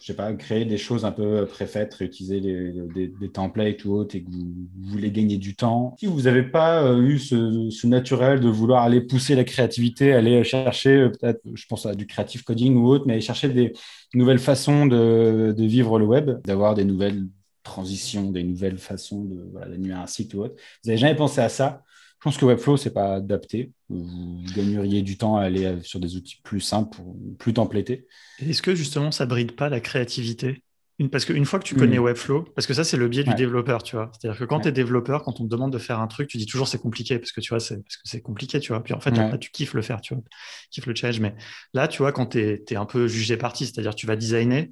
je 0.00 0.06
sais 0.06 0.14
pas, 0.14 0.32
créer 0.34 0.64
des 0.64 0.78
choses 0.78 1.04
un 1.04 1.10
peu 1.10 1.44
préfaites, 1.46 1.92
réutiliser 1.94 2.40
des, 2.40 3.08
des, 3.08 3.30
templates 3.30 3.84
ou 3.84 3.94
autres 3.94 4.14
et 4.14 4.22
que 4.22 4.30
vous, 4.30 4.54
voulez 4.90 5.10
gagner 5.10 5.38
du 5.38 5.56
temps. 5.56 5.96
Si 5.98 6.06
vous 6.06 6.22
n'avez 6.22 6.44
pas 6.44 6.84
euh, 6.84 7.02
eu 7.02 7.18
ce, 7.18 7.86
naturel 7.86 8.38
de 8.38 8.48
vouloir 8.48 8.84
aller 8.84 9.00
pousser 9.00 9.34
la 9.34 9.42
créativité, 9.42 10.12
aller 10.12 10.44
chercher 10.44 11.08
peut-être, 11.08 11.40
je 11.52 11.66
pense 11.66 11.84
à 11.84 11.96
du 11.96 12.06
creative 12.06 12.44
coding 12.44 12.76
ou 12.76 12.86
autre, 12.86 13.06
mais 13.06 13.14
aller 13.14 13.22
chercher 13.22 13.48
des 13.48 13.72
nouvelles 14.14 14.38
façons 14.38 14.86
de, 14.86 15.52
vivre 15.58 15.98
le 15.98 16.06
web, 16.06 16.40
d'avoir 16.44 16.74
des 16.74 16.84
nouvelles 16.84 17.26
transitions, 17.68 18.30
des 18.30 18.42
nouvelles 18.42 18.78
façons 18.78 19.24
de 19.24 19.68
d'animer 19.68 19.94
un 19.94 20.06
site 20.06 20.34
ou 20.34 20.42
autre. 20.42 20.54
Vous 20.82 20.88
n'avez 20.88 20.98
jamais 20.98 21.16
pensé 21.16 21.40
à 21.40 21.48
ça? 21.48 21.84
Je 22.18 22.24
pense 22.24 22.36
que 22.36 22.44
Webflow, 22.44 22.76
ce 22.76 22.88
n'est 22.88 22.94
pas 22.94 23.14
adapté. 23.14 23.70
Vous 23.88 24.42
gagneriez 24.56 25.02
du 25.02 25.16
temps 25.16 25.36
à 25.36 25.42
aller 25.42 25.78
sur 25.82 26.00
des 26.00 26.16
outils 26.16 26.40
plus 26.42 26.60
simples, 26.60 26.98
plus 27.38 27.54
templétés. 27.54 28.08
Est-ce 28.40 28.60
que 28.60 28.74
justement, 28.74 29.12
ça 29.12 29.24
ne 29.24 29.30
bride 29.30 29.52
pas 29.52 29.68
la 29.68 29.80
créativité? 29.80 30.64
Parce 31.12 31.24
qu'une 31.24 31.44
fois 31.44 31.60
que 31.60 31.64
tu 31.64 31.76
connais 31.76 32.00
hmm. 32.00 32.02
Webflow, 32.02 32.42
parce 32.56 32.66
que 32.66 32.74
ça, 32.74 32.82
c'est 32.82 32.96
le 32.96 33.06
biais 33.06 33.22
du 33.22 33.32
développeur, 33.34 33.84
tu 33.84 33.94
vois. 33.94 34.10
C'est-à-dire 34.12 34.36
que 34.36 34.44
quand 34.44 34.60
tu 34.60 34.68
es 34.68 34.72
développeur, 34.72 35.22
quand 35.22 35.38
on 35.40 35.44
te 35.44 35.48
demande 35.48 35.72
de 35.72 35.78
faire 35.78 36.00
un 36.00 36.08
truc, 36.08 36.28
tu 36.28 36.38
dis 36.38 36.46
toujours 36.46 36.66
c'est 36.66 36.80
compliqué, 36.80 37.20
parce 37.20 37.30
que 37.30 37.40
tu 37.40 37.50
vois, 37.50 37.60
c'est 37.60 37.76
parce 37.76 37.98
que 37.98 38.02
c'est 38.04 38.20
compliqué, 38.20 38.58
tu 38.58 38.72
vois. 38.72 38.82
Puis 38.82 38.94
en 38.94 39.00
fait, 39.00 39.12
tu 39.38 39.50
kiffes 39.52 39.74
le 39.74 39.82
faire, 39.82 40.00
tu 40.00 40.14
vois. 40.14 40.24
Tu 40.24 40.68
kiffes 40.70 40.86
le 40.86 40.96
challenge. 40.96 41.20
Mais 41.20 41.36
là, 41.72 41.86
tu 41.86 41.98
vois, 41.98 42.10
quand 42.10 42.26
tu 42.26 42.40
es, 42.40 42.76
un 42.76 42.84
peu 42.84 43.06
jugé 43.06 43.36
parti, 43.36 43.64
c'est-à-dire 43.66 43.94
tu 43.94 44.08
vas 44.08 44.16
designer, 44.16 44.66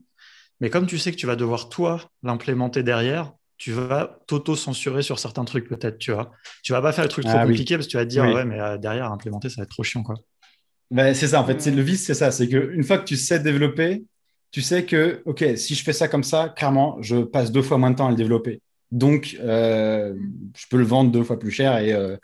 mais 0.61 0.71
comme 0.71 0.87
tu 0.87 0.99
sais 0.99 1.11
que 1.11 1.17
tu 1.17 1.27
vas 1.27 1.37
devoir, 1.37 1.69
toi, 1.69 2.01
l'implémenter 2.23 2.83
derrière, 2.83 3.33
tu 3.59 3.73
vas 3.73 4.19
t'auto-censurer 4.27 5.03
sur 5.03 5.19
certains 5.19 5.45
trucs, 5.45 5.69
peut-être, 5.69 5.99
tu 5.99 6.13
vois. 6.13 6.33
Tu 6.63 6.73
vas 6.73 6.83
pas 6.83 6.93
faire 6.93 7.05
le 7.05 7.11
truc 7.11 7.25
trop 7.25 7.39
ah 7.39 7.47
compliqué 7.47 7.77
parce 7.77 7.87
que 7.87 7.91
tu 7.91 7.97
vas 7.97 8.05
te 8.05 8.11
dire, 8.11 8.25
ouais, 8.25 8.45
mais 8.45 8.61
euh, 8.61 8.77
derrière, 8.77 9.11
implémenter, 9.11 9.49
ça 9.49 9.57
va 9.59 9.63
être 9.65 9.71
trop 9.71 9.83
chiant, 9.83 10.03
quoi. 10.03 10.17
Ben, 10.91 11.15
c'est 11.15 11.29
ça, 11.29 11.41
en 11.41 11.45
fait. 11.45 11.65
Le 11.67 11.83
vice, 11.83 12.05
c'est 12.05 12.15
ça. 12.15 12.31
C'est 12.31 12.49
qu'une 12.49 12.85
fois 12.85 12.99
que 12.99 13.05
tu 13.05 13.17
sais 13.17 13.41
développer, 13.41 14.05
tu 14.51 14.63
sais 14.63 14.85
que, 14.85 15.23
OK, 15.25 15.45
si 15.57 15.75
je 15.75 15.83
fais 15.83 15.93
ça 15.93 16.07
comme 16.07 16.23
ça, 16.23 16.51
clairement, 16.51 16.99
je 17.03 17.17
passe 17.17 17.51
deux 17.51 17.63
fois 17.63 17.79
moins 17.79 17.91
de 17.91 17.97
temps 17.97 18.07
à 18.07 18.11
le 18.11 18.17
développer. 18.17 18.61
Donc, 18.93 19.37
euh, 19.41 20.15
je 20.57 20.65
peux 20.71 20.77
le 20.77 20.85
vendre 20.85 21.11
deux 21.11 21.25
fois 21.25 21.39
plus 21.39 21.51
cher 21.51 21.77
et 21.79 21.93
euh, 21.93 22.17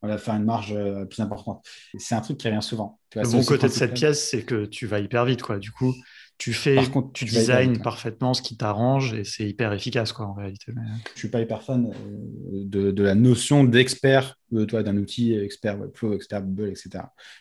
voilà, 0.00 0.16
faire 0.16 0.34
une 0.34 0.44
marge 0.44 0.74
plus 1.10 1.20
importante. 1.20 1.62
C'est 1.98 2.14
un 2.14 2.20
truc 2.22 2.38
qui 2.38 2.48
revient 2.48 2.62
souvent. 2.62 2.98
le 3.14 3.30
bon 3.30 3.44
côté 3.44 3.66
de 3.66 3.72
cette 3.72 3.94
pièce, 3.94 4.30
c'est 4.30 4.42
que 4.42 4.64
tu 4.64 4.86
vas 4.86 5.00
hyper 5.00 5.26
vite, 5.26 5.42
quoi. 5.42 5.58
Du 5.58 5.70
coup, 5.70 5.94
tu 6.38 6.52
fais, 6.52 6.76
contre, 6.88 7.12
tu, 7.12 7.24
designs 7.24 7.82
parfaitement 7.82 8.32
ce 8.32 8.42
qui 8.42 8.56
t'arrange 8.56 9.12
et 9.12 9.24
c'est 9.24 9.46
hyper 9.46 9.72
efficace 9.72 10.12
quoi 10.12 10.26
en 10.26 10.34
réalité. 10.34 10.72
Mais... 10.74 10.82
Je 11.14 11.18
suis 11.18 11.28
pas 11.28 11.40
hyper 11.40 11.62
fan 11.64 11.90
euh, 11.90 12.62
de, 12.64 12.92
de 12.92 13.02
la 13.02 13.16
notion 13.16 13.64
d'expert 13.64 14.36
euh, 14.54 14.64
toi 14.64 14.84
d'un 14.84 14.96
outil 14.96 15.34
expert 15.34 15.80
Webflow, 15.80 16.14
expert 16.14 16.42
Bubble, 16.42 16.68
etc. 16.68 16.90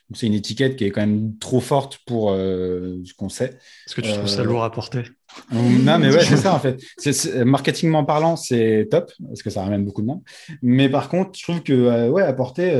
Donc 0.09 0.15
c'est 0.15 0.25
une 0.25 0.33
étiquette 0.33 0.75
qui 0.75 0.85
est 0.85 0.89
quand 0.89 1.01
même 1.01 1.37
trop 1.37 1.59
forte 1.59 1.99
pour 2.07 2.31
euh, 2.31 2.97
ce 3.05 3.13
qu'on 3.13 3.29
sait. 3.29 3.59
Est-ce 3.85 3.93
que 3.93 4.01
tu 4.01 4.11
trouves 4.11 4.27
ça 4.27 4.43
lourd 4.43 4.63
à 4.63 4.71
porter? 4.71 5.03
Non 5.51 5.99
mais 5.99 6.09
ouais 6.09 6.23
c'est 6.23 6.37
ça 6.37 6.55
en 6.55 6.59
fait. 6.59 6.81
C'est, 6.97 7.45
marketingment 7.45 8.03
parlant 8.03 8.35
c'est 8.35 8.87
top 8.89 9.11
parce 9.27 9.43
que 9.43 9.51
ça 9.51 9.61
ramène 9.61 9.85
beaucoup 9.85 10.01
de 10.01 10.07
monde. 10.07 10.23
Mais 10.63 10.89
par 10.89 11.07
contre 11.07 11.37
je 11.37 11.43
trouve 11.43 11.61
que 11.61 12.09
ouais 12.09 12.23
à 12.23 12.33
porter 12.33 12.73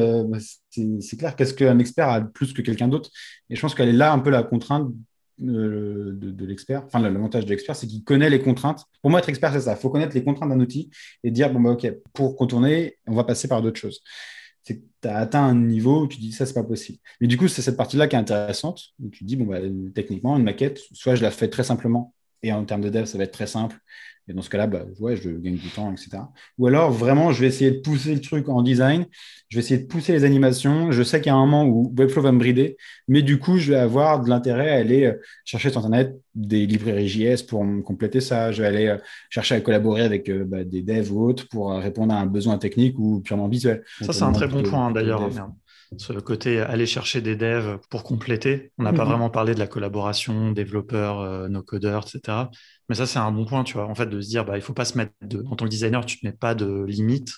c'est, 0.72 0.88
c'est 1.00 1.18
clair 1.18 1.36
qu'est-ce 1.36 1.54
qu'un 1.54 1.78
expert 1.78 2.10
a 2.10 2.22
plus 2.22 2.54
que 2.54 2.64
quelqu'un 2.64 2.88
d'autre? 2.88 3.12
Et 3.52 3.56
je 3.56 3.62
pense 3.62 3.76
qu'elle 3.76 3.90
est 3.90 3.94
là 3.94 4.12
un 4.12 4.20
peu 4.20 4.32
la 4.32 4.42
contrainte 4.42 4.88
euh, 5.44 6.14
de, 6.16 6.46
l'expert, 6.46 6.84
enfin 6.86 7.00
l'avantage 7.00 7.46
de 7.46 7.50
l'expert, 7.50 7.76
c'est 7.76 7.86
qu'il 7.88 8.04
connaît 8.04 8.30
les 8.30 8.42
contraintes. 8.42 8.86
Pour 9.02 9.12
moi, 9.12 9.20
être 9.20 9.30
expert, 9.30 9.54
c'est 9.54 9.62
ça. 9.62 9.74
Il 9.74 9.78
faut 9.78 9.90
connaître 9.90 10.16
les 10.16 10.24
contraintes 10.24 10.50
d'un 10.50 10.60
outil 10.60 10.90
et 11.24 11.32
dire, 11.32 11.52
bon, 11.52 11.60
bah, 11.60 11.72
OK, 11.72 11.88
pour 12.14 12.36
contourner, 12.36 12.98
on 13.08 13.14
va 13.14 13.24
passer 13.24 13.48
par 13.48 13.62
d'autres 13.62 13.80
choses. 13.80 14.02
C'est 14.64 14.80
que 14.80 14.84
tu 15.02 15.08
as 15.08 15.18
atteint 15.18 15.44
un 15.44 15.56
niveau 15.56 16.04
où 16.04 16.08
tu 16.08 16.20
dis, 16.20 16.32
ça, 16.32 16.46
c'est 16.46 16.54
pas 16.54 16.64
possible. 16.64 16.98
Mais 17.22 17.28
du 17.28 17.38
coup, 17.38 17.48
c'est 17.48 17.62
cette 17.62 17.78
partie-là 17.78 18.08
qui 18.08 18.16
est 18.16 18.20
intéressante. 18.20 18.82
Où 19.00 19.10
tu 19.10 19.24
dis, 19.24 19.36
bon, 19.36 19.46
bah, 19.46 19.60
techniquement, 19.94 20.38
une 20.38 20.44
maquette, 20.44 20.80
soit 20.94 21.16
je 21.16 21.22
la 21.22 21.32
fais 21.32 21.50
très 21.50 21.64
simplement, 21.64 22.14
et 22.44 22.52
en 22.52 22.64
termes 22.66 22.82
de 22.82 22.90
dev, 22.90 23.06
ça 23.06 23.18
va 23.18 23.24
être 23.24 23.32
très 23.32 23.48
simple. 23.48 23.78
Et 24.30 24.34
dans 24.34 24.42
ce 24.42 24.50
cas-là, 24.50 24.68
bah, 24.68 24.84
ouais, 25.00 25.16
je 25.16 25.30
gagne 25.30 25.56
du 25.56 25.70
temps, 25.70 25.92
etc. 25.92 26.24
Ou 26.58 26.68
alors, 26.68 26.92
vraiment, 26.92 27.32
je 27.32 27.40
vais 27.40 27.48
essayer 27.48 27.72
de 27.72 27.80
pousser 27.80 28.14
le 28.14 28.20
truc 28.20 28.50
en 28.50 28.62
design. 28.62 29.06
Je 29.48 29.58
vais 29.58 29.64
essayer 29.64 29.80
de 29.80 29.88
pousser 29.88 30.12
les 30.12 30.26
animations. 30.26 30.92
Je 30.92 31.02
sais 31.02 31.22
qu'il 31.22 31.28
y 31.28 31.34
a 31.34 31.36
un 31.36 31.46
moment 31.46 31.64
où 31.64 31.94
Webflow 31.98 32.22
va 32.22 32.34
me 32.34 32.40
brider, 32.40 32.76
mais 33.08 33.22
du 33.22 33.40
coup, 33.40 33.58
je 33.58 33.72
vais 33.72 33.80
avoir 33.80 34.22
de 34.22 34.30
l'intérêt 34.30 34.72
à 34.72 34.76
aller 34.76 35.06
euh, 35.06 35.14
chercher 35.46 35.70
sur 35.70 35.80
Internet 35.80 36.20
des 36.36 36.66
librairies 36.66 37.08
JS 37.08 37.44
pour 37.44 37.64
me 37.64 37.82
compléter 37.82 38.20
ça. 38.20 38.52
Je 38.52 38.62
vais 38.62 38.68
aller 38.68 38.88
euh, 38.88 38.98
chercher 39.30 39.56
à 39.56 39.62
collaborer 39.62 40.02
avec 40.02 40.28
euh, 40.28 40.44
bah, 40.46 40.66
des 40.66 40.82
devs 40.82 41.14
ou 41.14 41.24
autres 41.24 41.48
pour 41.48 41.72
répondre 41.72 42.14
à 42.14 42.20
un 42.20 42.26
besoin 42.26 42.58
technique 42.58 43.00
ou 43.00 43.22
purement 43.22 43.48
visuel. 43.48 43.84
Ça, 44.02 44.12
c'est 44.12 44.24
un 44.24 44.34
très 44.34 44.48
bon 44.48 44.62
point, 44.62 44.92
d'ailleurs 44.92 45.30
ce 45.96 46.14
côté 46.14 46.60
aller 46.60 46.86
chercher 46.86 47.22
des 47.22 47.36
devs 47.36 47.80
pour 47.90 48.04
compléter. 48.04 48.72
On 48.78 48.84
n'a 48.84 48.92
pas 48.92 49.04
mhm. 49.04 49.10
vraiment 49.10 49.30
parlé 49.30 49.54
de 49.54 49.60
la 49.60 49.68
collaboration, 49.68 50.52
développeurs, 50.52 51.50
no 51.50 51.64
codeurs, 51.64 52.06
etc. 52.08 52.50
Mais 52.90 52.96
ça, 52.96 53.06
c'est 53.06 53.20
un 53.20 53.32
bon 53.32 53.46
point, 53.46 53.64
tu 53.64 53.74
vois, 53.74 53.88
en 53.88 53.96
fait, 53.96 54.08
de 54.08 54.20
se 54.20 54.28
dire, 54.28 54.44
bah, 54.46 54.58
il 54.58 54.62
faut 54.62 54.74
pas 54.74 54.86
se 54.86 54.98
mettre 54.98 55.14
de, 55.22 55.44
en 55.48 55.56
tant 55.56 55.66
que 55.66 55.70
designer, 55.70 56.06
tu 56.06 56.20
te 56.20 56.26
mets 56.26 56.34
pas 56.34 56.56
de 56.56 56.84
limite. 56.84 57.32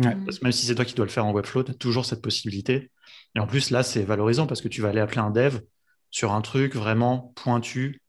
Parce 0.00 0.38
que 0.38 0.44
même 0.44 0.52
si 0.52 0.66
c'est 0.66 0.74
toi 0.74 0.84
qui 0.84 0.94
dois 0.94 1.06
le 1.06 1.10
faire 1.10 1.26
en 1.26 1.32
Webflow, 1.32 1.64
tu 1.64 1.72
as 1.72 1.74
toujours 1.74 2.04
cette 2.04 2.22
possibilité. 2.22 2.90
Et 3.34 3.40
en 3.40 3.46
plus, 3.46 3.70
là, 3.70 3.82
c'est 3.82 4.04
valorisant 4.04 4.46
parce 4.46 4.60
que 4.60 4.68
tu 4.68 4.80
vas 4.80 4.90
aller 4.90 5.00
appeler 5.00 5.20
un 5.20 5.30
dev 5.30 5.58
sur 6.10 6.32
un 6.32 6.40
truc 6.40 6.74
vraiment 6.74 7.32
pointu 7.36 8.02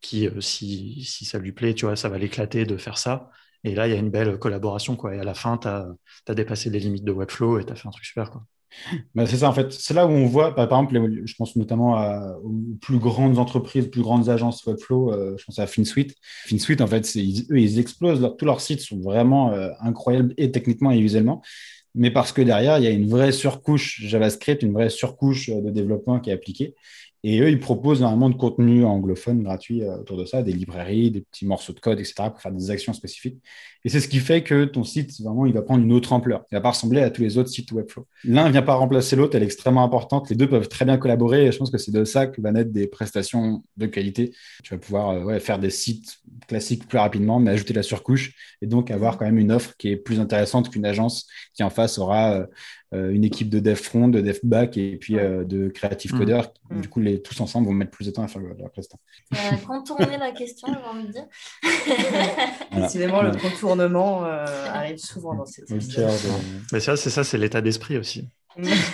qui, 0.00 0.26
euh, 0.28 0.40
si, 0.40 1.04
si, 1.04 1.24
ça 1.24 1.38
lui 1.38 1.52
plaît, 1.52 1.74
tu 1.74 1.86
vois, 1.86 1.96
ça 1.96 2.08
va 2.08 2.18
l'éclater 2.18 2.64
de 2.64 2.76
faire 2.76 2.98
ça. 2.98 3.30
Et 3.64 3.74
là, 3.74 3.86
il 3.86 3.92
y 3.92 3.96
a 3.96 3.98
une 3.98 4.10
belle 4.10 4.38
collaboration, 4.38 4.96
quoi. 4.96 5.14
Et 5.14 5.18
à 5.18 5.24
la 5.24 5.34
fin, 5.34 5.58
tu 5.58 5.68
as, 5.68 5.88
as, 6.28 6.34
dépassé 6.34 6.70
les 6.70 6.78
limites 6.78 7.04
de 7.04 7.12
Webflow 7.12 7.58
et 7.58 7.64
tu 7.64 7.72
as 7.72 7.76
fait 7.76 7.88
un 7.88 7.90
truc 7.90 8.04
super, 8.04 8.30
quoi. 8.30 8.44
Bah, 9.14 9.26
c'est 9.26 9.38
ça, 9.38 9.48
en 9.48 9.52
fait. 9.52 9.72
C'est 9.72 9.94
là 9.94 10.06
où 10.06 10.10
on 10.10 10.26
voit, 10.26 10.54
par 10.54 10.64
exemple, 10.64 10.98
je 11.24 11.34
pense 11.34 11.56
notamment 11.56 11.94
aux 12.42 12.76
plus 12.80 12.98
grandes 12.98 13.38
entreprises, 13.38 13.88
plus 13.88 14.02
grandes 14.02 14.28
agences 14.28 14.64
Webflow, 14.64 15.12
euh, 15.12 15.34
je 15.38 15.44
pense 15.44 15.58
à 15.58 15.66
FinSuite. 15.66 16.14
FinSuite, 16.46 16.80
en 16.80 16.86
fait, 16.86 17.14
ils, 17.14 17.46
eux, 17.50 17.58
ils 17.58 17.78
explosent. 17.78 18.34
tous 18.38 18.44
leurs 18.44 18.60
sites 18.60 18.80
sont 18.80 19.00
vraiment 19.00 19.52
euh, 19.52 19.70
incroyables 19.80 20.34
et 20.36 20.50
techniquement 20.50 20.90
et 20.90 21.00
visuellement. 21.00 21.42
Mais 21.94 22.10
parce 22.10 22.30
que 22.32 22.42
derrière, 22.42 22.78
il 22.78 22.84
y 22.84 22.86
a 22.86 22.90
une 22.90 23.08
vraie 23.08 23.32
surcouche 23.32 24.02
JavaScript, 24.02 24.62
une 24.62 24.74
vraie 24.74 24.90
surcouche 24.90 25.48
de 25.48 25.70
développement 25.70 26.20
qui 26.20 26.28
est 26.28 26.34
appliquée. 26.34 26.74
Et 27.28 27.40
eux, 27.40 27.50
ils 27.50 27.58
proposent 27.58 27.98
énormément 27.98 28.30
de 28.30 28.36
contenu 28.36 28.84
anglophone 28.84 29.42
gratuit 29.42 29.82
euh, 29.82 29.98
autour 29.98 30.16
de 30.16 30.24
ça, 30.24 30.44
des 30.44 30.52
librairies, 30.52 31.10
des 31.10 31.22
petits 31.22 31.44
morceaux 31.44 31.72
de 31.72 31.80
code, 31.80 31.98
etc., 31.98 32.30
pour 32.30 32.40
faire 32.40 32.52
des 32.52 32.70
actions 32.70 32.92
spécifiques. 32.92 33.38
Et 33.84 33.88
c'est 33.88 33.98
ce 33.98 34.06
qui 34.06 34.20
fait 34.20 34.44
que 34.44 34.64
ton 34.64 34.84
site, 34.84 35.20
vraiment, 35.20 35.44
il 35.44 35.52
va 35.52 35.62
prendre 35.62 35.82
une 35.82 35.92
autre 35.92 36.12
ampleur. 36.12 36.44
Il 36.52 36.54
va 36.54 36.60
pas 36.60 36.70
ressembler 36.70 37.00
à 37.00 37.10
tous 37.10 37.22
les 37.22 37.36
autres 37.36 37.48
sites 37.48 37.72
Webflow. 37.72 38.06
L'un 38.22 38.46
ne 38.46 38.52
vient 38.52 38.62
pas 38.62 38.76
remplacer 38.76 39.16
l'autre, 39.16 39.34
elle 39.34 39.42
est 39.42 39.46
extrêmement 39.46 39.82
importante. 39.82 40.30
Les 40.30 40.36
deux 40.36 40.48
peuvent 40.48 40.68
très 40.68 40.84
bien 40.84 40.98
collaborer. 40.98 41.46
Et 41.46 41.52
je 41.52 41.58
pense 41.58 41.72
que 41.72 41.78
c'est 41.78 41.90
de 41.90 42.04
ça 42.04 42.28
que 42.28 42.40
va 42.40 42.52
naître 42.52 42.70
des 42.70 42.86
prestations 42.86 43.64
de 43.76 43.86
qualité. 43.86 44.32
Tu 44.62 44.72
vas 44.72 44.78
pouvoir 44.78 45.10
euh, 45.10 45.40
faire 45.40 45.58
des 45.58 45.70
sites 45.70 46.18
classiques 46.46 46.86
plus 46.86 46.98
rapidement, 46.98 47.40
mais 47.40 47.50
ajouter 47.50 47.74
la 47.74 47.82
surcouche 47.82 48.34
et 48.62 48.68
donc 48.68 48.92
avoir 48.92 49.18
quand 49.18 49.24
même 49.24 49.38
une 49.38 49.50
offre 49.50 49.74
qui 49.78 49.88
est 49.88 49.96
plus 49.96 50.20
intéressante 50.20 50.70
qu'une 50.70 50.86
agence 50.86 51.26
qui 51.54 51.64
en 51.64 51.70
face 51.70 51.98
aura 51.98 52.34
euh, 52.34 52.46
une 52.92 53.24
équipe 53.24 53.50
de 53.50 53.58
dev 53.58 53.74
front, 53.74 54.08
de 54.08 54.20
dev 54.20 54.38
back 54.42 54.76
et 54.76 54.96
puis 54.96 55.18
euh, 55.18 55.44
de 55.44 55.68
creative 55.68 56.14
mm. 56.14 56.18
coder. 56.18 56.42
Mm. 56.70 56.80
Du 56.80 56.88
coup, 56.88 57.00
les, 57.00 57.20
tous 57.20 57.40
ensemble 57.40 57.66
vont 57.66 57.72
mettre 57.72 57.90
plus 57.90 58.06
de 58.06 58.10
temps 58.10 58.22
à 58.22 58.28
faire 58.28 58.42
la 58.42 58.68
prestation. 58.68 58.98
Euh, 59.34 59.56
contourner 59.66 60.18
la 60.18 60.32
question, 60.32 60.68
j'ai 60.68 60.88
envie 60.88 61.06
de 61.08 61.12
dire. 61.12 61.26
Décidément, 62.82 63.22
le 63.22 63.32
contournement 63.32 64.24
arrive 64.24 64.98
souvent 64.98 65.34
dans 65.34 65.46
cette 65.46 65.68
situation. 65.68 66.30
Mais 66.72 66.80
ça, 66.80 66.96
c'est 66.96 67.10
ça, 67.10 67.24
c'est 67.24 67.38
l'état 67.38 67.60
d'esprit 67.60 67.96
aussi. 67.96 68.28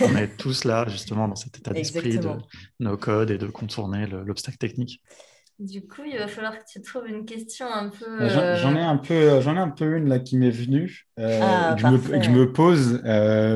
On 0.01 0.17
est 0.17 0.37
tous 0.37 0.65
là, 0.65 0.87
justement, 0.89 1.29
dans 1.29 1.37
cet 1.37 1.59
état 1.59 1.73
d'esprit 1.73 2.19
de 2.19 2.31
nos 2.81 2.97
codes 2.97 3.31
et 3.31 3.39
de 3.39 3.47
contourner 3.47 4.07
l'obstacle 4.07 4.59
technique. 4.59 5.03
Du 5.59 5.87
coup, 5.87 6.03
il 6.05 6.19
va 6.19 6.27
falloir 6.27 6.59
que 6.59 6.65
tu 6.71 6.81
trouves 6.81 7.07
une 7.07 7.25
question 7.25 7.67
un 7.73 7.89
peu. 7.89 8.23
Euh, 8.23 8.57
j'en 8.57 8.75
ai 8.75 8.81
un 8.81 8.97
peu, 8.97 9.15
euh, 9.15 9.41
j'en 9.41 9.55
ai 9.55 9.61
un 9.61 9.69
peu 9.69 9.97
une 9.97 10.09
là 10.09 10.19
qui 10.19 10.37
m'est 10.37 10.51
venue 10.51 11.07
euh, 11.21 11.41
ah, 11.43 11.75
que, 11.77 11.83
je 12.23 12.31
me, 12.31 12.53
pose 12.53 13.01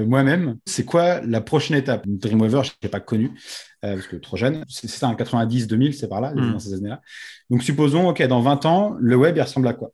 moi-même. 0.06 0.56
C'est 0.66 0.84
quoi 0.84 1.20
la 1.22 1.40
prochaine 1.40 1.76
étape? 1.76 2.02
Dreamweaver, 2.06 2.62
je 2.64 2.72
n'ai 2.82 2.88
pas 2.88 3.00
connu 3.00 3.32
parce 3.80 4.06
que 4.06 4.16
trop 4.16 4.36
jeune. 4.36 4.64
C'est 4.68 4.88
ça, 4.88 5.08
en 5.08 5.14
90-2000, 5.14 5.92
c'est 5.92 6.08
par 6.08 6.20
là, 6.20 6.32
hmm. 6.32 6.52
dans 6.52 6.58
ces 6.58 6.74
années-là. 6.74 7.00
Donc 7.50 7.62
supposons, 7.62 8.08
ok, 8.08 8.22
dans 8.26 8.40
20 8.40 8.66
ans, 8.66 8.96
le 8.98 9.16
web 9.16 9.36
il 9.36 9.42
ressemble 9.42 9.68
à 9.68 9.74
quoi? 9.74 9.90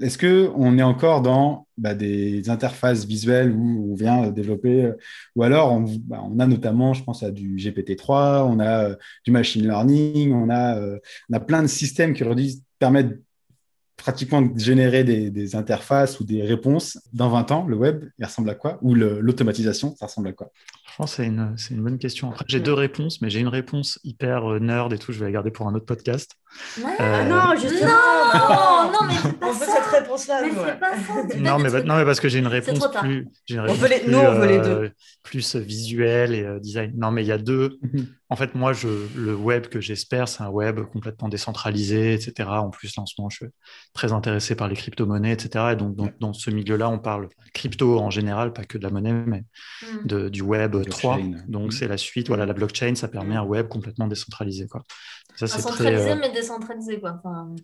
Est-ce 0.00 0.18
qu'on 0.18 0.78
est 0.78 0.82
encore 0.82 1.22
dans 1.22 1.66
bah, 1.76 1.94
des 1.94 2.48
interfaces 2.48 3.04
visuelles 3.04 3.52
où 3.52 3.92
on 3.92 3.94
vient 3.94 4.30
développer, 4.30 4.84
euh, 4.84 4.92
ou 5.36 5.42
alors 5.42 5.78
bah, 5.80 6.22
on, 6.24 6.38
a 6.38 6.46
notamment, 6.46 6.94
je 6.94 7.04
pense 7.04 7.22
à 7.22 7.30
du 7.30 7.56
GPT-3, 7.56 8.44
on 8.44 8.58
a 8.58 8.84
euh, 8.84 8.96
du 9.24 9.30
machine 9.30 9.62
learning, 9.62 10.32
on 10.32 10.48
a, 10.48 10.76
euh, 10.78 10.98
on 11.30 11.34
a 11.34 11.40
plein 11.40 11.62
de 11.62 11.66
systèmes 11.66 12.14
qui 12.14 12.24
permettent 12.78 13.20
pratiquement 13.96 14.42
de 14.42 14.58
générer 14.58 15.04
des, 15.04 15.56
interfaces 15.56 16.18
ou 16.18 16.24
des 16.24 16.42
réponses. 16.42 16.98
Dans 17.12 17.28
20 17.28 17.52
ans, 17.52 17.66
le 17.66 17.76
web, 17.76 18.04
il 18.18 18.24
ressemble 18.24 18.50
à 18.50 18.54
quoi? 18.54 18.78
Ou 18.82 18.94
l'automatisation, 18.94 19.94
ça 19.96 20.06
ressemble 20.06 20.28
à 20.28 20.32
quoi? 20.32 20.50
Franchement, 20.94 21.06
c'est 21.06 21.26
une, 21.26 21.56
une, 21.70 21.82
bonne 21.82 21.98
question. 21.98 22.34
j'ai 22.48 22.60
deux 22.60 22.72
réponses, 22.74 23.20
mais 23.22 23.30
j'ai 23.30 23.40
une 23.40 23.48
réponse 23.48 23.98
hyper 24.04 24.50
euh, 24.52 24.58
nerd 24.58 24.92
et 24.92 24.98
tout. 24.98 25.12
Je 25.12 25.18
vais 25.20 25.26
la 25.26 25.32
garder 25.32 25.50
pour 25.50 25.66
un 25.66 25.74
autre 25.74 25.86
podcast. 25.86 26.32
Euh, 26.80 26.82
ah 26.98 27.24
non, 27.24 27.58
justement, 27.58 27.88
non, 28.34 28.92
non, 28.92 28.98
mais 29.08 29.14
on 29.40 29.52
veut 29.52 29.64
cette 29.66 29.86
réponse-là. 30.02 30.42
Mais 30.42 30.50
c'est 30.50 30.78
pas 30.80 30.96
ça. 30.96 31.38
Non 31.38 31.58
mais, 31.58 31.70
trucs. 31.70 31.84
non, 31.86 31.96
mais 31.96 32.04
parce 32.04 32.20
que 32.20 32.28
j'ai 32.28 32.40
une 32.40 32.46
réponse 32.46 32.86
plus, 33.00 33.26
j'ai 33.46 33.54
une 33.54 33.60
On 33.60 33.64
réponse 33.64 33.78
veut 33.78 33.88
les- 33.88 34.00
plus, 34.00 34.10
nous, 34.12 34.18
on 34.18 34.34
veut 34.34 34.46
les 34.46 34.58
euh, 34.58 34.88
plus 35.22 35.56
visuelle 35.56 36.34
et 36.34 36.42
euh, 36.44 36.58
design. 36.60 36.92
Non, 36.96 37.10
mais 37.10 37.22
il 37.24 37.28
y 37.28 37.32
a 37.32 37.38
deux. 37.38 37.78
En 38.32 38.34
fait, 38.36 38.54
moi, 38.54 38.72
je, 38.72 38.88
le 39.14 39.34
web 39.34 39.66
que 39.66 39.78
j'espère, 39.78 40.26
c'est 40.26 40.42
un 40.42 40.48
web 40.48 40.80
complètement 40.90 41.28
décentralisé, 41.28 42.14
etc. 42.14 42.48
En 42.48 42.70
plus, 42.70 42.96
là, 42.96 43.02
en 43.02 43.06
ce 43.06 43.12
moment, 43.18 43.28
je 43.28 43.36
suis 43.36 43.46
très 43.92 44.14
intéressé 44.14 44.54
par 44.54 44.68
les 44.68 44.74
crypto-monnaies, 44.74 45.32
etc. 45.32 45.66
Et 45.72 45.76
donc, 45.76 45.94
dans, 45.96 46.08
dans 46.18 46.32
ce 46.32 46.48
milieu-là, 46.48 46.88
on 46.88 46.98
parle 46.98 47.28
crypto 47.52 47.98
en 47.98 48.08
général, 48.08 48.54
pas 48.54 48.64
que 48.64 48.78
de 48.78 48.84
la 48.84 48.88
monnaie, 48.90 49.12
mais 49.12 49.44
Hmm. 49.82 50.06
de, 50.06 50.28
du 50.30 50.40
web 50.42 50.76
3. 50.84 51.16
Blockchain. 51.16 51.44
Donc, 51.48 51.64
Mhm. 51.66 51.70
c'est 51.70 51.88
la 51.88 51.96
suite. 51.96 52.28
Voilà, 52.28 52.46
la 52.46 52.52
blockchain, 52.52 52.94
ça 52.94 53.08
permet 53.08 53.36
un 53.36 53.44
web 53.44 53.68
complètement 53.68 54.06
décentralisé. 54.06 54.66
Quoi. 54.68 54.82
Ça, 55.36 55.46
très. 55.46 55.60
centralisé, 55.62 56.10
euh, 56.10 56.16
mais 56.20 56.30
décentralisé, 56.32 57.00
quoi. 57.00 57.14
Enfin, 57.18 57.54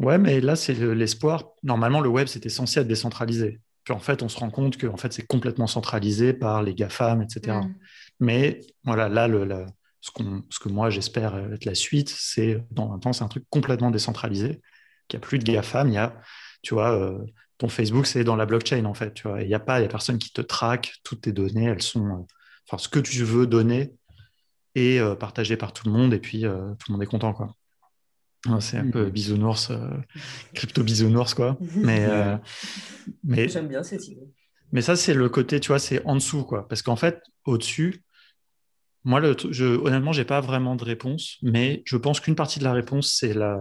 Ouais, 0.00 0.18
mais 0.18 0.40
là, 0.40 0.56
c'est 0.56 0.74
le- 0.74 0.92
l'espoir. 0.92 1.50
Normalement, 1.62 2.00
le 2.00 2.08
web, 2.08 2.26
c'était 2.26 2.48
censé 2.48 2.80
être 2.80 2.88
décentralisé. 2.88 3.60
Puis 3.84 3.94
en 3.94 4.00
fait, 4.00 4.22
on 4.22 4.28
se 4.28 4.38
rend 4.38 4.50
compte 4.50 4.76
que 4.76 4.86
en 4.88 4.96
fait, 4.96 5.12
c'est 5.12 5.26
complètement 5.26 5.66
centralisé 5.68 6.32
par 6.32 6.62
les 6.62 6.74
GAFAM, 6.74 7.22
etc. 7.22 7.58
hmm. 7.60 7.74
Mais 8.18 8.60
voilà, 8.84 9.08
là, 9.08 9.28
le, 9.28 9.44
la- 9.44 9.66
ce, 10.00 10.10
que 10.58 10.68
moi, 10.68 10.90
j'espère 10.90 11.36
être 11.52 11.64
la 11.64 11.74
suite, 11.74 12.08
c'est 12.10 12.62
dans 12.72 12.92
un 12.92 12.98
temps, 12.98 13.12
c'est 13.12 13.24
un 13.24 13.28
truc 13.28 13.44
complètement 13.50 13.90
décentralisé, 13.90 14.60
qu'il 15.08 15.18
n'y 15.18 15.24
a 15.24 15.26
plus 15.28 15.38
de 15.38 15.44
GAFAM. 15.44 15.88
Il 15.88 15.94
y 15.94 15.98
a, 15.98 16.14
tu 16.62 16.74
vois, 16.74 16.90
euh, 16.92 17.18
ton 17.58 17.68
Facebook, 17.68 18.06
c'est 18.06 18.24
dans 18.24 18.36
la 18.36 18.46
blockchain, 18.46 18.84
en 18.86 18.94
fait. 18.94 19.14
Tu 19.14 19.28
vois, 19.28 19.42
il 19.42 19.48
n'y 19.48 19.54
a 19.54 19.60
pas, 19.60 19.78
il 19.78 19.82
y 19.82 19.86
a 19.86 19.88
personne 19.88 20.18
qui 20.18 20.32
te 20.32 20.40
traque. 20.40 20.94
Toutes 21.04 21.20
tes 21.22 21.32
données, 21.32 21.66
elles 21.66 21.82
sont. 21.82 22.26
Enfin, 22.66 22.78
ce 22.78 22.88
que 22.88 22.98
tu 22.98 23.24
veux 23.24 23.46
donner 23.46 23.94
est 24.74 24.98
euh, 24.98 25.14
partagé 25.14 25.56
par 25.56 25.72
tout 25.72 25.86
le 25.86 25.92
monde, 25.92 26.12
et 26.14 26.18
puis 26.18 26.44
euh, 26.46 26.70
tout 26.78 26.86
le 26.90 26.92
monde 26.94 27.02
est 27.02 27.06
content, 27.06 27.32
quoi. 27.32 27.54
C'est 28.60 28.76
un 28.76 28.90
peu 28.90 29.04
Mhm. 29.06 29.10
bisounours, 29.10 29.70
euh, 29.70 29.88
crypto 30.54 30.82
bisounours, 30.82 31.32
quoi. 31.34 31.56
Mais, 31.76 32.04
euh, 32.06 32.36
mais, 33.22 33.48
J'aime 33.48 33.68
bien 33.68 33.82
cette 33.82 34.06
idée. 34.08 34.28
mais 34.72 34.82
ça, 34.82 34.96
c'est 34.96 35.14
le 35.14 35.28
côté, 35.30 35.60
tu 35.60 35.68
vois, 35.68 35.78
c'est 35.78 36.04
en 36.04 36.14
dessous, 36.16 36.44
quoi. 36.44 36.68
Parce 36.68 36.82
qu'en 36.82 36.96
fait, 36.96 37.22
au-dessus, 37.46 38.02
moi, 39.04 39.20
le, 39.20 39.34
je, 39.50 39.64
honnêtement, 39.64 40.12
j'ai 40.12 40.24
pas 40.26 40.40
vraiment 40.42 40.76
de 40.76 40.84
réponse, 40.84 41.36
mais 41.42 41.82
je 41.86 41.96
pense 41.96 42.20
qu'une 42.20 42.34
partie 42.34 42.58
de 42.58 42.64
la 42.64 42.72
réponse, 42.72 43.14
c'est 43.18 43.32
la, 43.34 43.58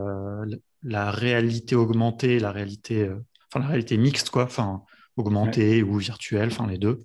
la 0.83 1.11
réalité 1.11 1.75
augmentée, 1.75 2.39
la 2.39 2.51
réalité, 2.51 3.03
euh, 3.03 3.15
enfin, 3.53 3.59
la 3.63 3.67
réalité 3.67 3.95
mixte, 3.97 4.29
quoi. 4.31 4.43
Enfin, 4.43 4.83
augmentée 5.15 5.81
ou 5.83 5.97
virtuelle, 5.97 6.49
enfin, 6.51 6.67
les 6.67 6.77
deux. 6.77 6.99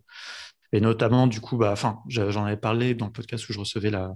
Et 0.72 0.80
notamment, 0.80 1.26
du 1.26 1.40
coup, 1.40 1.56
bah, 1.56 1.74
j'en 2.08 2.44
avais 2.44 2.56
parlé 2.56 2.94
dans 2.94 3.06
le 3.06 3.12
podcast 3.12 3.48
où 3.48 3.52
je 3.52 3.58
recevais 3.58 3.90
la, 3.90 4.14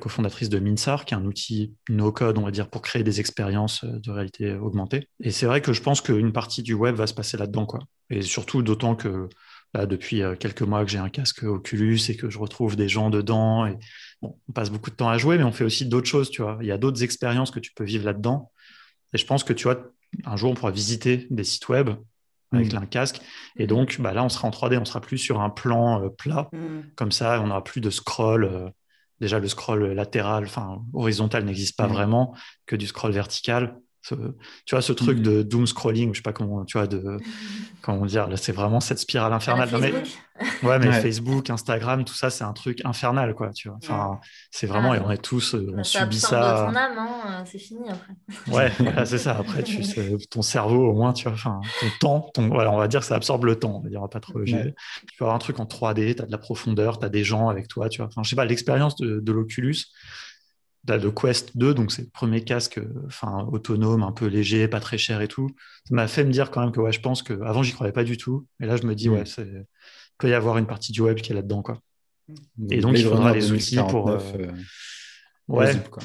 cofondatrice 0.00 0.48
de 0.48 0.58
Minsar, 0.58 1.04
qui 1.04 1.14
est 1.14 1.16
un 1.16 1.24
outil 1.24 1.74
no-code, 1.88 2.38
on 2.38 2.42
va 2.42 2.50
dire, 2.50 2.68
pour 2.68 2.82
créer 2.82 3.02
des 3.02 3.20
expériences 3.20 3.84
euh, 3.84 3.98
de 3.98 4.10
réalité 4.10 4.54
augmentée. 4.54 5.08
Et 5.20 5.30
c'est 5.30 5.46
vrai 5.46 5.60
que 5.60 5.72
je 5.72 5.82
pense 5.82 6.00
qu'une 6.00 6.32
partie 6.32 6.62
du 6.62 6.74
web 6.74 6.94
va 6.94 7.06
se 7.06 7.14
passer 7.14 7.36
là-dedans, 7.36 7.66
quoi. 7.66 7.80
Et 8.10 8.22
surtout, 8.22 8.62
d'autant 8.62 8.94
que 8.94 9.28
là, 9.74 9.86
depuis 9.86 10.22
euh, 10.22 10.36
quelques 10.36 10.62
mois 10.62 10.84
que 10.84 10.90
j'ai 10.90 10.98
un 10.98 11.08
casque 11.08 11.42
Oculus 11.42 12.00
et 12.08 12.16
que 12.16 12.30
je 12.30 12.38
retrouve 12.38 12.76
des 12.76 12.88
gens 12.88 13.10
dedans. 13.10 13.66
Et 13.66 13.76
bon, 14.22 14.38
on 14.48 14.52
passe 14.52 14.70
beaucoup 14.70 14.90
de 14.90 14.96
temps 14.96 15.08
à 15.08 15.18
jouer, 15.18 15.36
mais 15.36 15.44
on 15.44 15.52
fait 15.52 15.64
aussi 15.64 15.86
d'autres 15.86 16.08
choses, 16.08 16.30
tu 16.30 16.42
vois. 16.42 16.58
Il 16.60 16.66
y 16.66 16.72
a 16.72 16.78
d'autres 16.78 17.02
expériences 17.02 17.50
que 17.50 17.60
tu 17.60 17.72
peux 17.72 17.84
vivre 17.84 18.04
là-dedans. 18.04 18.52
Et 19.14 19.18
je 19.18 19.26
pense 19.26 19.44
que, 19.44 19.52
tu 19.52 19.64
vois, 19.64 19.90
un 20.24 20.36
jour, 20.36 20.50
on 20.50 20.54
pourra 20.54 20.70
visiter 20.70 21.26
des 21.30 21.44
sites 21.44 21.68
web 21.68 21.90
avec 22.52 22.72
Mm. 22.72 22.76
un 22.78 22.86
casque. 22.86 23.20
Et 23.56 23.66
donc, 23.66 24.00
bah, 24.00 24.12
là, 24.12 24.24
on 24.24 24.28
sera 24.28 24.48
en 24.48 24.50
3D, 24.50 24.78
on 24.78 24.84
sera 24.84 25.00
plus 25.00 25.18
sur 25.18 25.40
un 25.40 25.50
plan 25.50 26.02
euh, 26.02 26.08
plat. 26.08 26.48
Hmm. 26.52 26.80
Comme 26.96 27.12
ça, 27.12 27.40
on 27.42 27.48
n'aura 27.48 27.62
plus 27.64 27.80
de 27.80 27.90
scroll. 27.90 28.44
euh, 28.44 28.70
déjà, 29.20 29.38
le 29.38 29.48
scroll 29.48 29.84
latéral, 29.92 30.44
enfin 30.44 30.82
horizontal, 30.94 31.44
n'existe 31.44 31.76
pas 31.76 31.86
Mhm. 31.88 31.92
vraiment, 31.92 32.34
que 32.66 32.76
du 32.76 32.86
scroll 32.86 33.12
vertical. 33.12 33.76
Ce- 34.08 34.14
tu 34.64 34.74
vois, 34.74 34.82
ce 34.82 34.92
truc 34.92 35.18
Mhm. 35.18 35.22
de 35.24 35.42
doom 35.42 35.66
scrolling, 35.66 36.12
je 36.14 36.18
sais 36.18 36.22
pas 36.22 36.32
comment, 36.32 36.64
tu 36.64 36.78
vois, 36.78 36.86
de, 36.86 37.18
comment 37.82 38.06
dire, 38.06 38.28
là, 38.28 38.36
c'est 38.36 38.52
vraiment 38.52 38.80
cette 38.80 38.98
spirale 38.98 39.32
infernale. 39.32 39.68
Non, 39.72 39.78
mais- 39.78 39.90
Facebook. 39.92 40.62
ouais, 40.62 40.78
mais 40.78 40.88
Ouais. 40.88 41.00
Facebook, 41.00 41.50
Instagram, 41.50 42.04
tout 42.04 42.14
ça, 42.14 42.30
c'est 42.30 42.44
un 42.44 42.52
truc 42.52 42.80
infernal, 42.84 43.34
quoi, 43.34 43.50
tu 43.50 43.68
vois. 43.68 43.78
Enfin, 43.82 44.20
c'est 44.50 44.66
vraiment, 44.66 44.92
Ah, 44.92 44.96
et 44.96 45.00
on 45.00 45.10
est 45.10 45.18
tous, 45.22 45.54
euh, 45.54 45.74
on 45.76 45.82
ça 45.84 46.00
subit 46.02 46.18
ça. 46.20 46.66
ton 46.70 46.76
âme, 46.76 46.98
hein, 46.98 47.08
euh, 47.26 47.42
c'est 47.44 47.58
fini 47.58 47.88
après. 47.90 48.12
Ouais, 48.56 48.72
voilà, 48.78 49.04
c'est 49.04 49.18
ça. 49.18 49.36
Après, 49.38 49.62
tu, 49.62 49.78
ton 50.30 50.42
cerveau, 50.42 50.88
au 50.90 50.94
moins, 50.94 51.12
tu 51.12 51.24
vois, 51.24 51.32
enfin, 51.32 51.60
ton 51.80 51.86
temps, 52.00 52.30
ton, 52.34 52.48
voilà, 52.48 52.70
on 52.72 52.78
va 52.78 52.88
dire 52.88 53.00
que 53.00 53.06
ça 53.06 53.16
absorbe 53.16 53.44
le 53.44 53.56
temps. 53.56 53.76
On 53.78 53.80
va 53.82 53.88
dire, 53.90 53.98
on 53.98 54.02
va 54.04 54.08
pas 54.08 54.20
trop. 54.20 54.38
Ouais. 54.38 54.44
Tu 54.46 55.16
peux 55.18 55.24
avoir 55.24 55.34
un 55.34 55.38
truc 55.40 55.58
en 55.60 55.66
3D, 55.66 56.14
tu 56.14 56.22
as 56.22 56.26
de 56.26 56.32
la 56.32 56.38
profondeur, 56.38 56.98
tu 56.98 57.04
as 57.04 57.08
des 57.08 57.24
gens 57.24 57.48
avec 57.48 57.68
toi, 57.68 57.88
tu 57.88 57.98
vois. 57.98 58.06
Enfin, 58.06 58.22
je 58.22 58.30
sais 58.30 58.36
pas, 58.36 58.44
l'expérience 58.44 58.96
de, 58.96 59.20
de 59.20 59.32
l'Oculus, 59.32 59.76
là, 60.88 60.98
de 60.98 61.08
Quest 61.08 61.56
2, 61.56 61.74
donc 61.74 61.92
c'est 61.92 62.02
le 62.02 62.08
premier 62.08 62.42
casque 62.44 62.78
euh, 62.78 62.92
enfin, 63.06 63.46
autonome, 63.52 64.02
un 64.02 64.12
peu 64.12 64.26
léger, 64.26 64.68
pas 64.68 64.80
très 64.80 64.98
cher 64.98 65.20
et 65.20 65.28
tout. 65.28 65.48
Ça 65.88 65.94
m'a 65.94 66.08
fait 66.08 66.24
me 66.24 66.30
dire 66.30 66.50
quand 66.50 66.60
même 66.60 66.72
que, 66.72 66.80
ouais, 66.80 66.92
je 66.92 67.00
pense 67.00 67.22
que 67.22 67.34
avant, 67.42 67.62
j'y 67.62 67.72
croyais 67.72 67.92
pas 67.92 68.04
du 68.04 68.16
tout. 68.16 68.46
Et 68.60 68.66
là, 68.66 68.76
je 68.76 68.84
me 68.86 68.94
dis, 68.94 69.08
Mm. 69.08 69.12
ouais, 69.12 69.24
il 69.38 69.64
peut 70.18 70.28
y 70.30 70.34
avoir 70.34 70.58
une 70.58 70.66
partie 70.66 70.92
du 70.92 71.00
web 71.00 71.18
qui 71.18 71.32
est 71.32 71.34
là-dedans, 71.34 71.62
quoi. 71.62 71.80
Et 72.70 72.80
donc, 72.80 72.98
il 72.98 73.04
faudra 73.04 73.32
les 73.32 73.52
outils 73.52 73.76
pour, 73.88 74.06
2049, 74.10 74.34
euh, 74.40 74.52
Ouais, 75.48 75.72
quoi. 75.90 76.02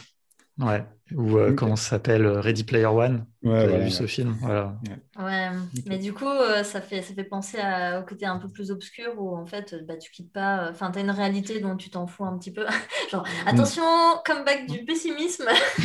ouais. 0.60 0.86
Ou 1.16 1.38
euh, 1.38 1.54
comment 1.54 1.76
ça 1.76 1.90
s'appelle 1.92 2.26
euh, 2.26 2.40
Ready 2.40 2.64
Player 2.64 2.86
One. 2.86 3.26
Ouais, 3.44 3.68
voilà, 3.68 3.78
vu 3.80 3.84
ouais. 3.86 3.90
ce 3.90 4.08
film 4.08 4.36
Voilà. 4.42 4.76
Ouais, 5.20 5.50
mais 5.86 5.98
du 5.98 6.14
coup, 6.14 6.26
euh, 6.28 6.64
ça 6.64 6.82
fait, 6.82 7.02
ça 7.02 7.14
fait 7.14 7.24
penser 7.26 7.60
à- 7.60 8.00
au 8.00 8.04
côté 8.04 8.26
un 8.26 8.38
peu 8.38 8.48
plus 8.48 8.72
obscur 8.72 9.14
où 9.18 9.36
en 9.36 9.46
fait, 9.46 9.74
euh, 9.74 9.82
bah, 9.88 9.98
tu 9.98 10.12
quittes 10.12 10.32
pas. 10.32 10.70
Enfin, 10.72 10.92
tu 10.92 11.00
as 11.00 11.02
une 11.02 11.12
réalité 11.12 11.60
dont 11.60 11.76
tu 11.76 11.90
t'en 11.90 12.08
fous 12.08 12.26
un 12.26 12.38
petit 12.38 12.52
peu. 12.54 12.66
Genre, 13.12 13.26
attention, 13.46 13.84
comeback 14.26 14.68
du 14.68 14.86
pessimisme. 14.86 15.46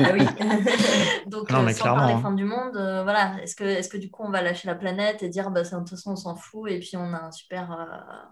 Ah 0.00 0.10
oui. 0.12 0.24
Donc, 1.26 1.50
Non, 1.50 1.60
euh, 1.60 1.62
mais 1.64 1.72
sans 1.72 1.82
clairement, 1.82 1.98
parler 2.00 2.14
hein. 2.14 2.20
fin 2.22 2.32
du 2.32 2.44
monde, 2.44 2.76
euh, 2.76 3.02
voilà. 3.02 3.34
Est-ce 3.42 3.56
que, 3.56 3.64
est-ce 3.64 3.88
que 3.88 3.96
du 3.96 4.10
coup, 4.10 4.22
on 4.24 4.30
va 4.30 4.42
lâcher 4.42 4.68
la 4.68 4.74
planète 4.74 5.22
et 5.22 5.28
dire, 5.28 5.50
bah, 5.50 5.64
c'est- 5.64 5.74
de 5.74 5.80
toute 5.80 5.90
façon, 5.90 6.12
on 6.12 6.16
s'en 6.16 6.36
fout 6.36 6.70
et 6.70 6.78
puis 6.78 6.96
on 6.96 7.12
a 7.12 7.24
un 7.26 7.30
super, 7.32 7.70
euh, 7.72 7.84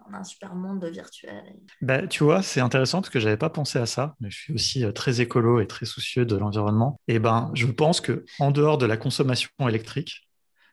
on 0.09 0.13
a 0.13 0.19
un 0.19 0.23
super 0.23 0.55
monde 0.55 0.83
virtuel. 0.85 1.43
Bah, 1.81 2.07
tu 2.07 2.23
vois, 2.23 2.41
c'est 2.41 2.61
intéressant 2.61 2.99
parce 3.01 3.09
que 3.09 3.19
j'avais 3.19 3.37
pas 3.37 3.49
pensé 3.49 3.79
à 3.79 3.85
ça, 3.85 4.15
mais 4.19 4.29
je 4.29 4.37
suis 4.37 4.53
aussi 4.53 4.83
euh, 4.85 4.91
très 4.91 5.21
écolo 5.21 5.59
et 5.59 5.67
très 5.67 5.85
soucieux 5.85 6.25
de 6.25 6.35
l'environnement. 6.35 6.99
Et 7.07 7.19
ben, 7.19 7.51
je 7.53 7.67
pense 7.67 8.01
que 8.01 8.25
en 8.39 8.51
dehors 8.51 8.77
de 8.77 8.85
la 8.85 8.97
consommation 8.97 9.49
électrique, 9.67 10.27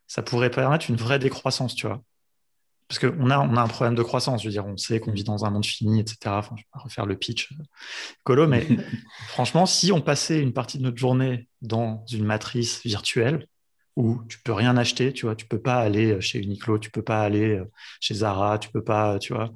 ça 0.07 0.23
pourrait 0.23 0.51
permettre 0.51 0.91
une 0.91 0.97
vraie 0.97 1.19
décroissance, 1.19 1.75
tu 1.75 1.87
vois. 1.87 2.03
Parce 2.89 2.99
qu'on 2.99 3.31
a, 3.31 3.39
on 3.39 3.57
a 3.57 3.63
un 3.63 3.69
problème 3.69 3.95
de 3.95 4.03
croissance, 4.03 4.43
je 4.43 4.49
veux 4.49 4.53
dire, 4.53 4.67
on 4.67 4.77
sait 4.77 5.01
qu'on 5.01 5.13
vit 5.13 5.25
dans 5.25 5.45
un 5.47 5.51
monde 5.51 5.65
fini, 5.65 6.01
etc. 6.01 6.17
Enfin, 6.27 6.55
je 6.57 6.63
vais 6.63 6.69
pas 6.71 6.81
refaire 6.81 7.07
le 7.07 7.17
pitch 7.17 7.51
euh, 7.53 7.65
écolo, 8.21 8.47
mais 8.47 8.67
franchement, 9.29 9.65
si 9.65 9.91
on 9.91 10.03
passait 10.03 10.41
une 10.41 10.53
partie 10.53 10.79
de 10.79 10.83
notre 10.83 10.99
journée 10.99 11.49
dans 11.63 12.05
une 12.13 12.25
matrice 12.25 12.83
virtuelle 12.85 13.49
où 13.97 14.23
tu 14.29 14.39
peux 14.41 14.53
rien 14.53 14.77
acheter, 14.77 15.13
tu 15.13 15.25
vois, 15.25 15.35
tu 15.35 15.47
peux 15.47 15.61
pas 15.61 15.79
aller 15.79 16.21
chez 16.21 16.41
Uniqlo, 16.41 16.79
tu 16.79 16.91
peux 16.91 17.03
pas 17.03 17.23
aller 17.23 17.57
euh, 17.57 17.65
chez 18.01 18.15
Zara, 18.15 18.59
tu 18.59 18.69
peux 18.69 18.85
pas, 18.85 19.19
tu 19.19 19.33
vois, 19.33 19.51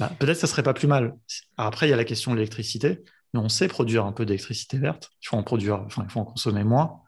bah, 0.00 0.10
peut-être 0.18 0.34
que 0.34 0.40
ça 0.40 0.46
serait 0.46 0.62
pas 0.62 0.74
plus 0.74 0.88
mal. 0.88 1.14
Après, 1.56 1.86
il 1.86 1.90
y 1.90 1.92
a 1.92 1.96
la 1.96 2.04
question 2.04 2.32
de 2.32 2.36
l'électricité, 2.36 3.00
mais 3.32 3.40
on 3.40 3.48
sait 3.48 3.68
produire 3.68 4.04
un 4.04 4.12
peu 4.12 4.26
d'électricité 4.26 4.78
verte. 4.78 5.10
Il 5.22 5.28
faut 5.28 5.36
en 5.36 5.42
produire, 5.42 5.82
enfin, 5.86 6.04
il 6.04 6.10
faut 6.10 6.20
en 6.20 6.24
consommer 6.24 6.64
moins. 6.64 7.01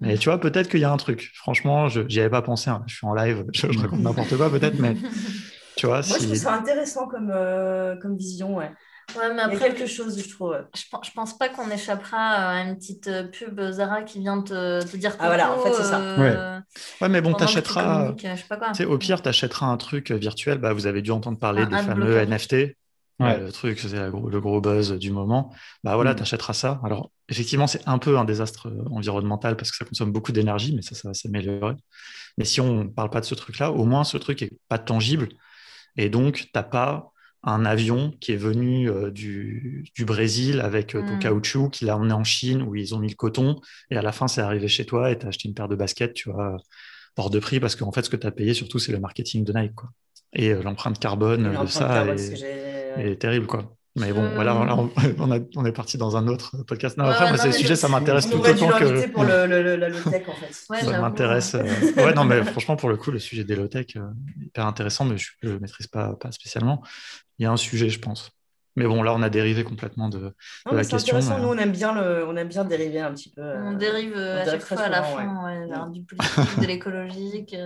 Mais 0.00 0.16
tu 0.16 0.28
vois, 0.28 0.38
peut-être 0.40 0.68
qu'il 0.68 0.80
y 0.80 0.84
a 0.84 0.92
un 0.92 0.96
truc. 0.96 1.30
Franchement, 1.34 1.88
je 1.88 2.00
n'y 2.00 2.18
avais 2.20 2.30
pas 2.30 2.42
pensé. 2.42 2.70
hein. 2.70 2.82
Je 2.86 2.94
suis 2.96 3.06
en 3.06 3.14
live, 3.14 3.44
je, 3.52 3.70
je 3.72 3.78
raconte 3.78 4.00
n'importe 4.00 4.36
quoi 4.36 4.50
peut-être, 4.50 4.78
mais 4.78 4.94
tu 5.76 5.86
vois, 5.86 5.96
Moi, 5.96 6.02
je 6.02 6.12
si... 6.12 6.26
trouve 6.26 6.34
ça 6.36 6.54
intéressant 6.54 7.08
comme, 7.08 7.30
euh, 7.34 7.96
comme 7.96 8.16
vision, 8.16 8.56
ouais. 8.56 8.70
Ouais, 9.16 9.28
mais 9.30 9.34
Il 9.34 9.36
y 9.36 9.40
a 9.40 9.44
après, 9.46 9.58
quelque 9.70 9.86
chose, 9.86 10.22
je 10.22 10.28
trouve. 10.28 10.50
ouais. 10.50 10.58
Je 10.76 10.82
pense, 10.90 11.06
je 11.06 11.12
pense 11.12 11.38
pas 11.38 11.48
qu'on 11.48 11.70
échappera 11.70 12.18
à 12.18 12.62
une 12.62 12.76
petite 12.76 13.08
euh, 13.08 13.24
pub 13.24 13.58
Zara 13.70 14.02
qui 14.02 14.18
vient 14.20 14.42
te, 14.42 14.82
te 14.84 14.96
dire 14.98 15.16
Ah, 15.18 15.26
voilà, 15.28 15.52
en 15.52 15.58
fait, 15.60 15.72
c'est 15.72 15.82
ça. 15.84 16.00
euh, 16.00 16.60
Ouais, 17.00 17.08
mais 17.08 17.20
bon, 17.22 17.32
t'achèteras. 17.32 18.12
je 18.78 18.84
au 18.84 18.98
pire, 18.98 19.22
tu 19.22 19.28
achèteras 19.28 19.66
un 19.66 19.76
truc 19.78 20.10
virtuel. 20.10 20.58
Bah, 20.58 20.74
vous 20.74 20.86
avez 20.86 21.00
dû 21.02 21.10
entendre 21.10 21.38
parler 21.38 21.64
des 21.66 21.76
fameux. 21.78 22.18
NFT. 22.18 22.54
Ouais. 23.20 23.34
Euh, 23.34 23.46
le 23.46 23.52
truc, 23.52 23.78
c'est 23.80 23.92
le 24.10 24.40
gros 24.40 24.60
buzz 24.60 24.92
du 24.92 25.10
moment. 25.10 25.52
Bah 25.82 25.94
voilà, 25.96 26.12
Mm. 26.12 26.16
tu 26.16 26.22
achèteras 26.22 26.52
ça. 26.52 26.80
Alors, 26.84 27.10
effectivement, 27.28 27.66
c'est 27.66 27.82
un 27.86 27.98
peu 27.98 28.16
un 28.18 28.24
désastre 28.24 28.68
euh, 28.68 28.84
environnemental 28.90 29.56
parce 29.56 29.70
que 29.72 29.76
ça 29.76 29.84
consomme 29.84 30.12
beaucoup 30.12 30.30
d'énergie, 30.32 30.74
mais 30.74 30.82
ça, 30.82 30.94
ça 30.94 31.08
va 31.08 31.14
s'améliorer. 31.14 31.74
Mais 32.36 32.44
si 32.44 32.60
on 32.60 32.84
ne 32.84 32.88
parle 32.88 33.10
pas 33.10 33.20
de 33.20 33.24
ce 33.26 33.34
truc-là, 33.34 33.72
au 33.72 33.84
moins 33.86 34.04
ce 34.04 34.16
truc 34.18 34.42
est 34.42 34.52
pas 34.68 34.78
tangible. 34.78 35.28
Et 35.96 36.08
donc, 36.10 36.34
tu 36.36 36.46
n'as 36.54 36.62
pas 36.62 37.10
un 37.42 37.64
avion 37.64 38.12
qui 38.20 38.32
est 38.32 38.36
venu 38.36 38.88
euh, 38.90 39.10
du, 39.10 39.84
du 39.96 40.04
Brésil 40.04 40.60
avec 40.60 40.94
euh, 40.94 41.00
ton 41.06 41.16
Mm. 41.16 41.18
caoutchouc, 41.18 41.70
qui 41.70 41.84
l'a 41.86 41.96
emmené 41.96 42.12
en 42.12 42.24
Chine 42.24 42.62
où 42.62 42.76
ils 42.76 42.94
ont 42.94 42.98
mis 43.00 43.08
le 43.08 43.14
coton. 43.16 43.60
Et 43.90 43.96
à 43.96 44.02
la 44.02 44.12
fin, 44.12 44.28
c'est 44.28 44.40
arrivé 44.42 44.68
chez 44.68 44.84
toi 44.86 45.10
et 45.10 45.18
tu 45.18 45.26
as 45.26 45.30
acheté 45.30 45.48
une 45.48 45.54
paire 45.54 45.68
de 45.68 45.74
baskets, 45.76 46.14
tu 46.14 46.30
vois, 46.30 46.56
hors 47.16 47.30
de 47.30 47.38
prix 47.40 47.58
parce 47.58 47.74
qu'en 47.74 47.90
fait, 47.90 48.02
ce 48.04 48.10
que 48.10 48.16
tu 48.16 48.26
as 48.28 48.30
payé 48.32 48.54
surtout, 48.54 48.78
c'est 48.78 48.92
le 48.92 49.00
marketing 49.00 49.44
de 49.44 49.52
Nike. 49.52 49.74
Quoi. 49.74 49.88
Et 50.34 50.50
euh, 50.52 50.62
l'empreinte 50.62 50.98
carbone 51.00 51.42
de 51.62 51.66
ça 51.66 51.86
carbone, 51.88 52.18
est- 52.18 52.67
est 53.06 53.16
terrible, 53.16 53.46
quoi. 53.46 53.74
Mais 53.96 54.12
bon, 54.12 54.22
Euh, 54.22 54.34
voilà, 54.36 54.52
là, 54.54 54.76
on, 54.76 54.90
on 55.18 55.32
a- 55.32 55.38
on 55.56 55.64
est 55.64 55.72
parti 55.72 55.98
dans 55.98 56.16
un 56.16 56.28
autre 56.28 56.56
podcast. 56.68 56.96
Non, 56.98 57.04
Ouais, 57.04 57.10
après, 57.10 57.28
moi, 57.30 57.36
ces 57.38 57.48
mais 57.48 57.52
sujets, 57.52 57.70
le- 57.70 57.74
ça 57.74 57.88
m'intéresse 57.88 58.30
tout 58.30 58.38
autant 58.38 58.68
que 58.78 59.08
pour 59.10 59.24
le, 59.24 59.46
la 59.76 59.88
low-tech, 59.88 60.22
en 60.28 60.32
fait. 60.34 60.54
Ouais, 60.70 60.80
ça 60.80 60.86
j'avoue. 60.86 61.02
m'intéresse. 61.02 61.54
euh, 61.56 61.64
Ouais, 61.96 62.14
non, 62.14 62.24
mais 62.24 62.44
franchement, 62.44 62.76
pour 62.76 62.90
le 62.90 62.96
coup, 62.96 63.10
le 63.10 63.18
sujet 63.18 63.42
des 63.42 63.56
low-tech, 63.56 63.86
euh, 63.96 64.02
hyper 64.40 64.66
intéressant, 64.66 65.04
mais 65.04 65.16
je 65.18 65.30
ne 65.42 65.50
le 65.52 65.58
maîtrise 65.58 65.88
pas, 65.88 66.14
pas 66.14 66.30
spécialement. 66.30 66.82
Il 67.38 67.42
y 67.44 67.46
a 67.46 67.50
un 67.50 67.56
sujet, 67.56 67.88
je 67.88 67.98
pense. 67.98 68.30
Mais 68.78 68.86
bon, 68.86 69.02
là, 69.02 69.12
on 69.14 69.22
a 69.22 69.28
dérivé 69.28 69.64
complètement 69.64 70.08
de, 70.08 70.32
la 70.70 70.84
question. 70.84 71.18
Nous, 71.18 71.48
on 71.48 71.58
aime, 71.58 71.72
bien 71.72 71.94
le, 71.94 72.24
on 72.26 72.36
aime 72.36 72.48
bien 72.48 72.64
dériver 72.64 73.00
un 73.00 73.12
petit 73.12 73.30
peu. 73.30 73.42
On 73.42 73.72
dérive 73.72 74.16
à 74.16 74.44
chaque 74.44 74.62
fois 74.62 74.80
à 74.80 74.88
la 74.88 75.02
fin 75.02 75.88
du 75.92 76.02
politique, 76.04 76.60
de 76.60 76.66
l'écologique. 76.66 77.56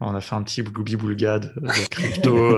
On 0.00 0.14
a 0.14 0.20
fait 0.20 0.34
un 0.34 0.42
petit 0.42 0.62
boulga 0.62 1.38
de 1.38 1.50
crypto, 1.90 2.36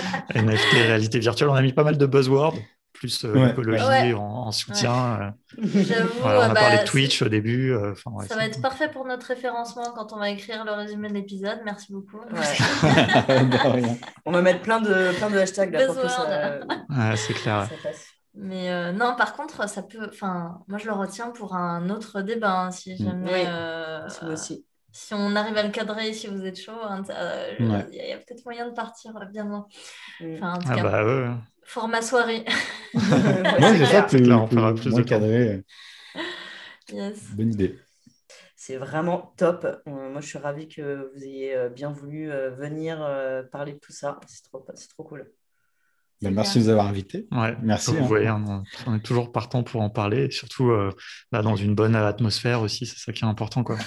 NFT, 0.34 0.72
réalité 0.72 1.18
virtuelle. 1.18 1.50
On 1.50 1.54
a 1.54 1.62
mis 1.62 1.72
pas 1.72 1.84
mal 1.84 1.98
de 1.98 2.06
buzzwords 2.06 2.56
plus 3.02 3.24
euh, 3.24 3.46
l'écologie 3.46 4.14
en, 4.14 4.52
soutien. 4.52 5.34
Euh. 5.58 6.04
on 6.22 6.28
a 6.28 6.48
bah, 6.50 6.54
parlé 6.54 6.78
de 6.78 6.84
Twitch 6.84 7.20
au 7.20 7.28
début. 7.28 7.72
Euh, 7.72 7.94
ça 8.28 8.36
va 8.36 8.46
être 8.46 8.62
parfait 8.62 8.88
pour 8.88 9.04
notre 9.04 9.26
référencement 9.26 9.90
quand 9.92 10.12
on 10.12 10.18
va 10.18 10.30
écrire 10.30 10.64
le 10.64 10.70
résumé 10.70 11.08
de 11.08 11.14
l'épisode. 11.14 11.58
Merci 11.64 11.92
beaucoup. 11.92 12.20
on 14.24 14.30
va 14.30 14.40
mettre 14.40 14.60
plein 14.60 14.80
de, 14.80 15.16
plein 15.16 15.30
de 15.30 15.38
hashtags 15.38 15.72
là, 15.72 15.86
pour 15.86 16.00
que 16.00 16.06
ça, 16.06 16.60
c'est 17.16 17.34
clair. 17.34 17.68
Mais 18.34 18.92
non, 18.92 19.16
par 19.16 19.34
contre, 19.34 19.68
ça 19.68 19.82
peut. 19.82 20.08
Enfin, 20.08 20.60
moi, 20.68 20.78
je 20.78 20.86
le 20.86 20.92
retiens 20.92 21.30
pour 21.30 21.56
un 21.56 21.90
autre 21.90 22.20
débat, 22.20 22.60
hein, 22.60 22.70
si 22.70 22.94
mm. 22.94 23.04
jamais. 23.04 23.48
aussi 24.32 24.64
si 24.94 25.14
on 25.14 25.34
arrive 25.36 25.56
à 25.56 25.62
le 25.62 25.70
cadrer, 25.70 26.12
si 26.12 26.26
vous 26.26 26.44
êtes 26.44 26.60
chaud, 26.60 26.72
hein, 26.82 27.02
il 27.58 27.66
y 27.94 28.12
a, 28.12 28.18
peut-être 28.18 28.44
moyen 28.44 28.68
de 28.68 28.74
partir 28.74 29.14
bien 29.32 29.46
loin. 29.46 29.66
Mm. 30.20 30.34
Enfin, 30.34 30.52
en 30.52 30.58
tout 30.58 30.68
ah 30.70 30.76
cas, 30.76 30.82
bah, 30.82 31.38
Format 31.64 32.02
soirée. 32.02 32.44
oui, 32.94 33.00
c'est 33.78 33.86
ça, 33.86 34.02
plus, 34.02 34.20
là, 34.20 34.38
on 34.38 34.46
fera 34.46 34.74
plus 34.74 34.94
de 34.94 35.02
cadré. 35.02 35.62
Yes. 36.92 37.34
Bonne 37.34 37.52
idée. 37.52 37.78
C'est 38.64 38.76
vraiment 38.76 39.34
top. 39.36 39.64
Euh, 39.64 40.10
moi, 40.10 40.20
je 40.20 40.28
suis 40.28 40.38
ravie 40.38 40.68
que 40.68 41.10
vous 41.12 41.24
ayez 41.24 41.56
euh, 41.56 41.68
bien 41.68 41.90
voulu 41.90 42.30
euh, 42.30 42.50
venir 42.50 42.98
parler 43.50 43.72
de 43.72 43.78
tout 43.78 43.90
ça. 43.92 44.20
C'est 44.28 44.44
trop, 44.44 44.64
trop 44.90 45.02
cool. 45.02 45.28
Ben, 46.20 46.32
merci 46.32 46.60
de 46.60 46.64
nous 46.64 46.70
avoir 46.70 46.86
invités. 46.86 47.26
Ouais, 47.32 47.56
merci. 47.60 47.90
Vous 47.90 48.04
hein. 48.04 48.06
voyez, 48.06 48.30
on, 48.30 48.94
est 48.94 49.02
toujours 49.02 49.32
partant 49.32 49.64
pour 49.64 49.80
en 49.80 49.90
parler, 49.90 50.30
surtout 50.30 50.70
bah, 51.32 51.42
dans 51.42 51.56
une 51.56 51.74
bonne 51.74 51.96
atmosphère 51.96 52.60
aussi. 52.60 52.86
C'est 52.86 52.98
ça 52.98 53.12
qui 53.12 53.24
est 53.24 53.26
important. 53.26 53.64
Quoi. 53.64 53.78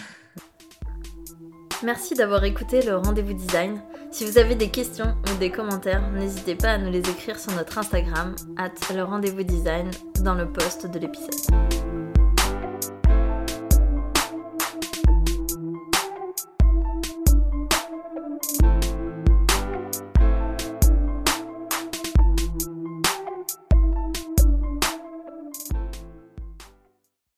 Merci 1.84 2.16
d'avoir 2.16 2.44
écouté 2.44 2.82
le 2.82 2.98
rendez-vous 2.98 3.34
design. 3.34 3.82
Si 4.12 4.26
vous 4.26 4.38
avez 4.38 4.56
des 4.56 4.70
questions 4.70 5.14
ou 5.32 5.38
des 5.40 5.52
commentaires, 5.52 6.10
n'hésitez 6.12 6.56
pas 6.56 6.72
à 6.72 6.78
nous 6.78 6.90
les 6.90 7.00
écrire 7.00 7.38
sur 7.38 7.52
notre 7.54 7.78
Instagram, 7.78 8.36
at 8.58 8.72
le 8.94 9.04
rendez-vous 9.04 9.44
design, 9.44 9.92
dans 10.22 10.36
le 10.36 10.50
post 10.50 10.88
de 10.88 11.00
l'épisode. 11.00 12.05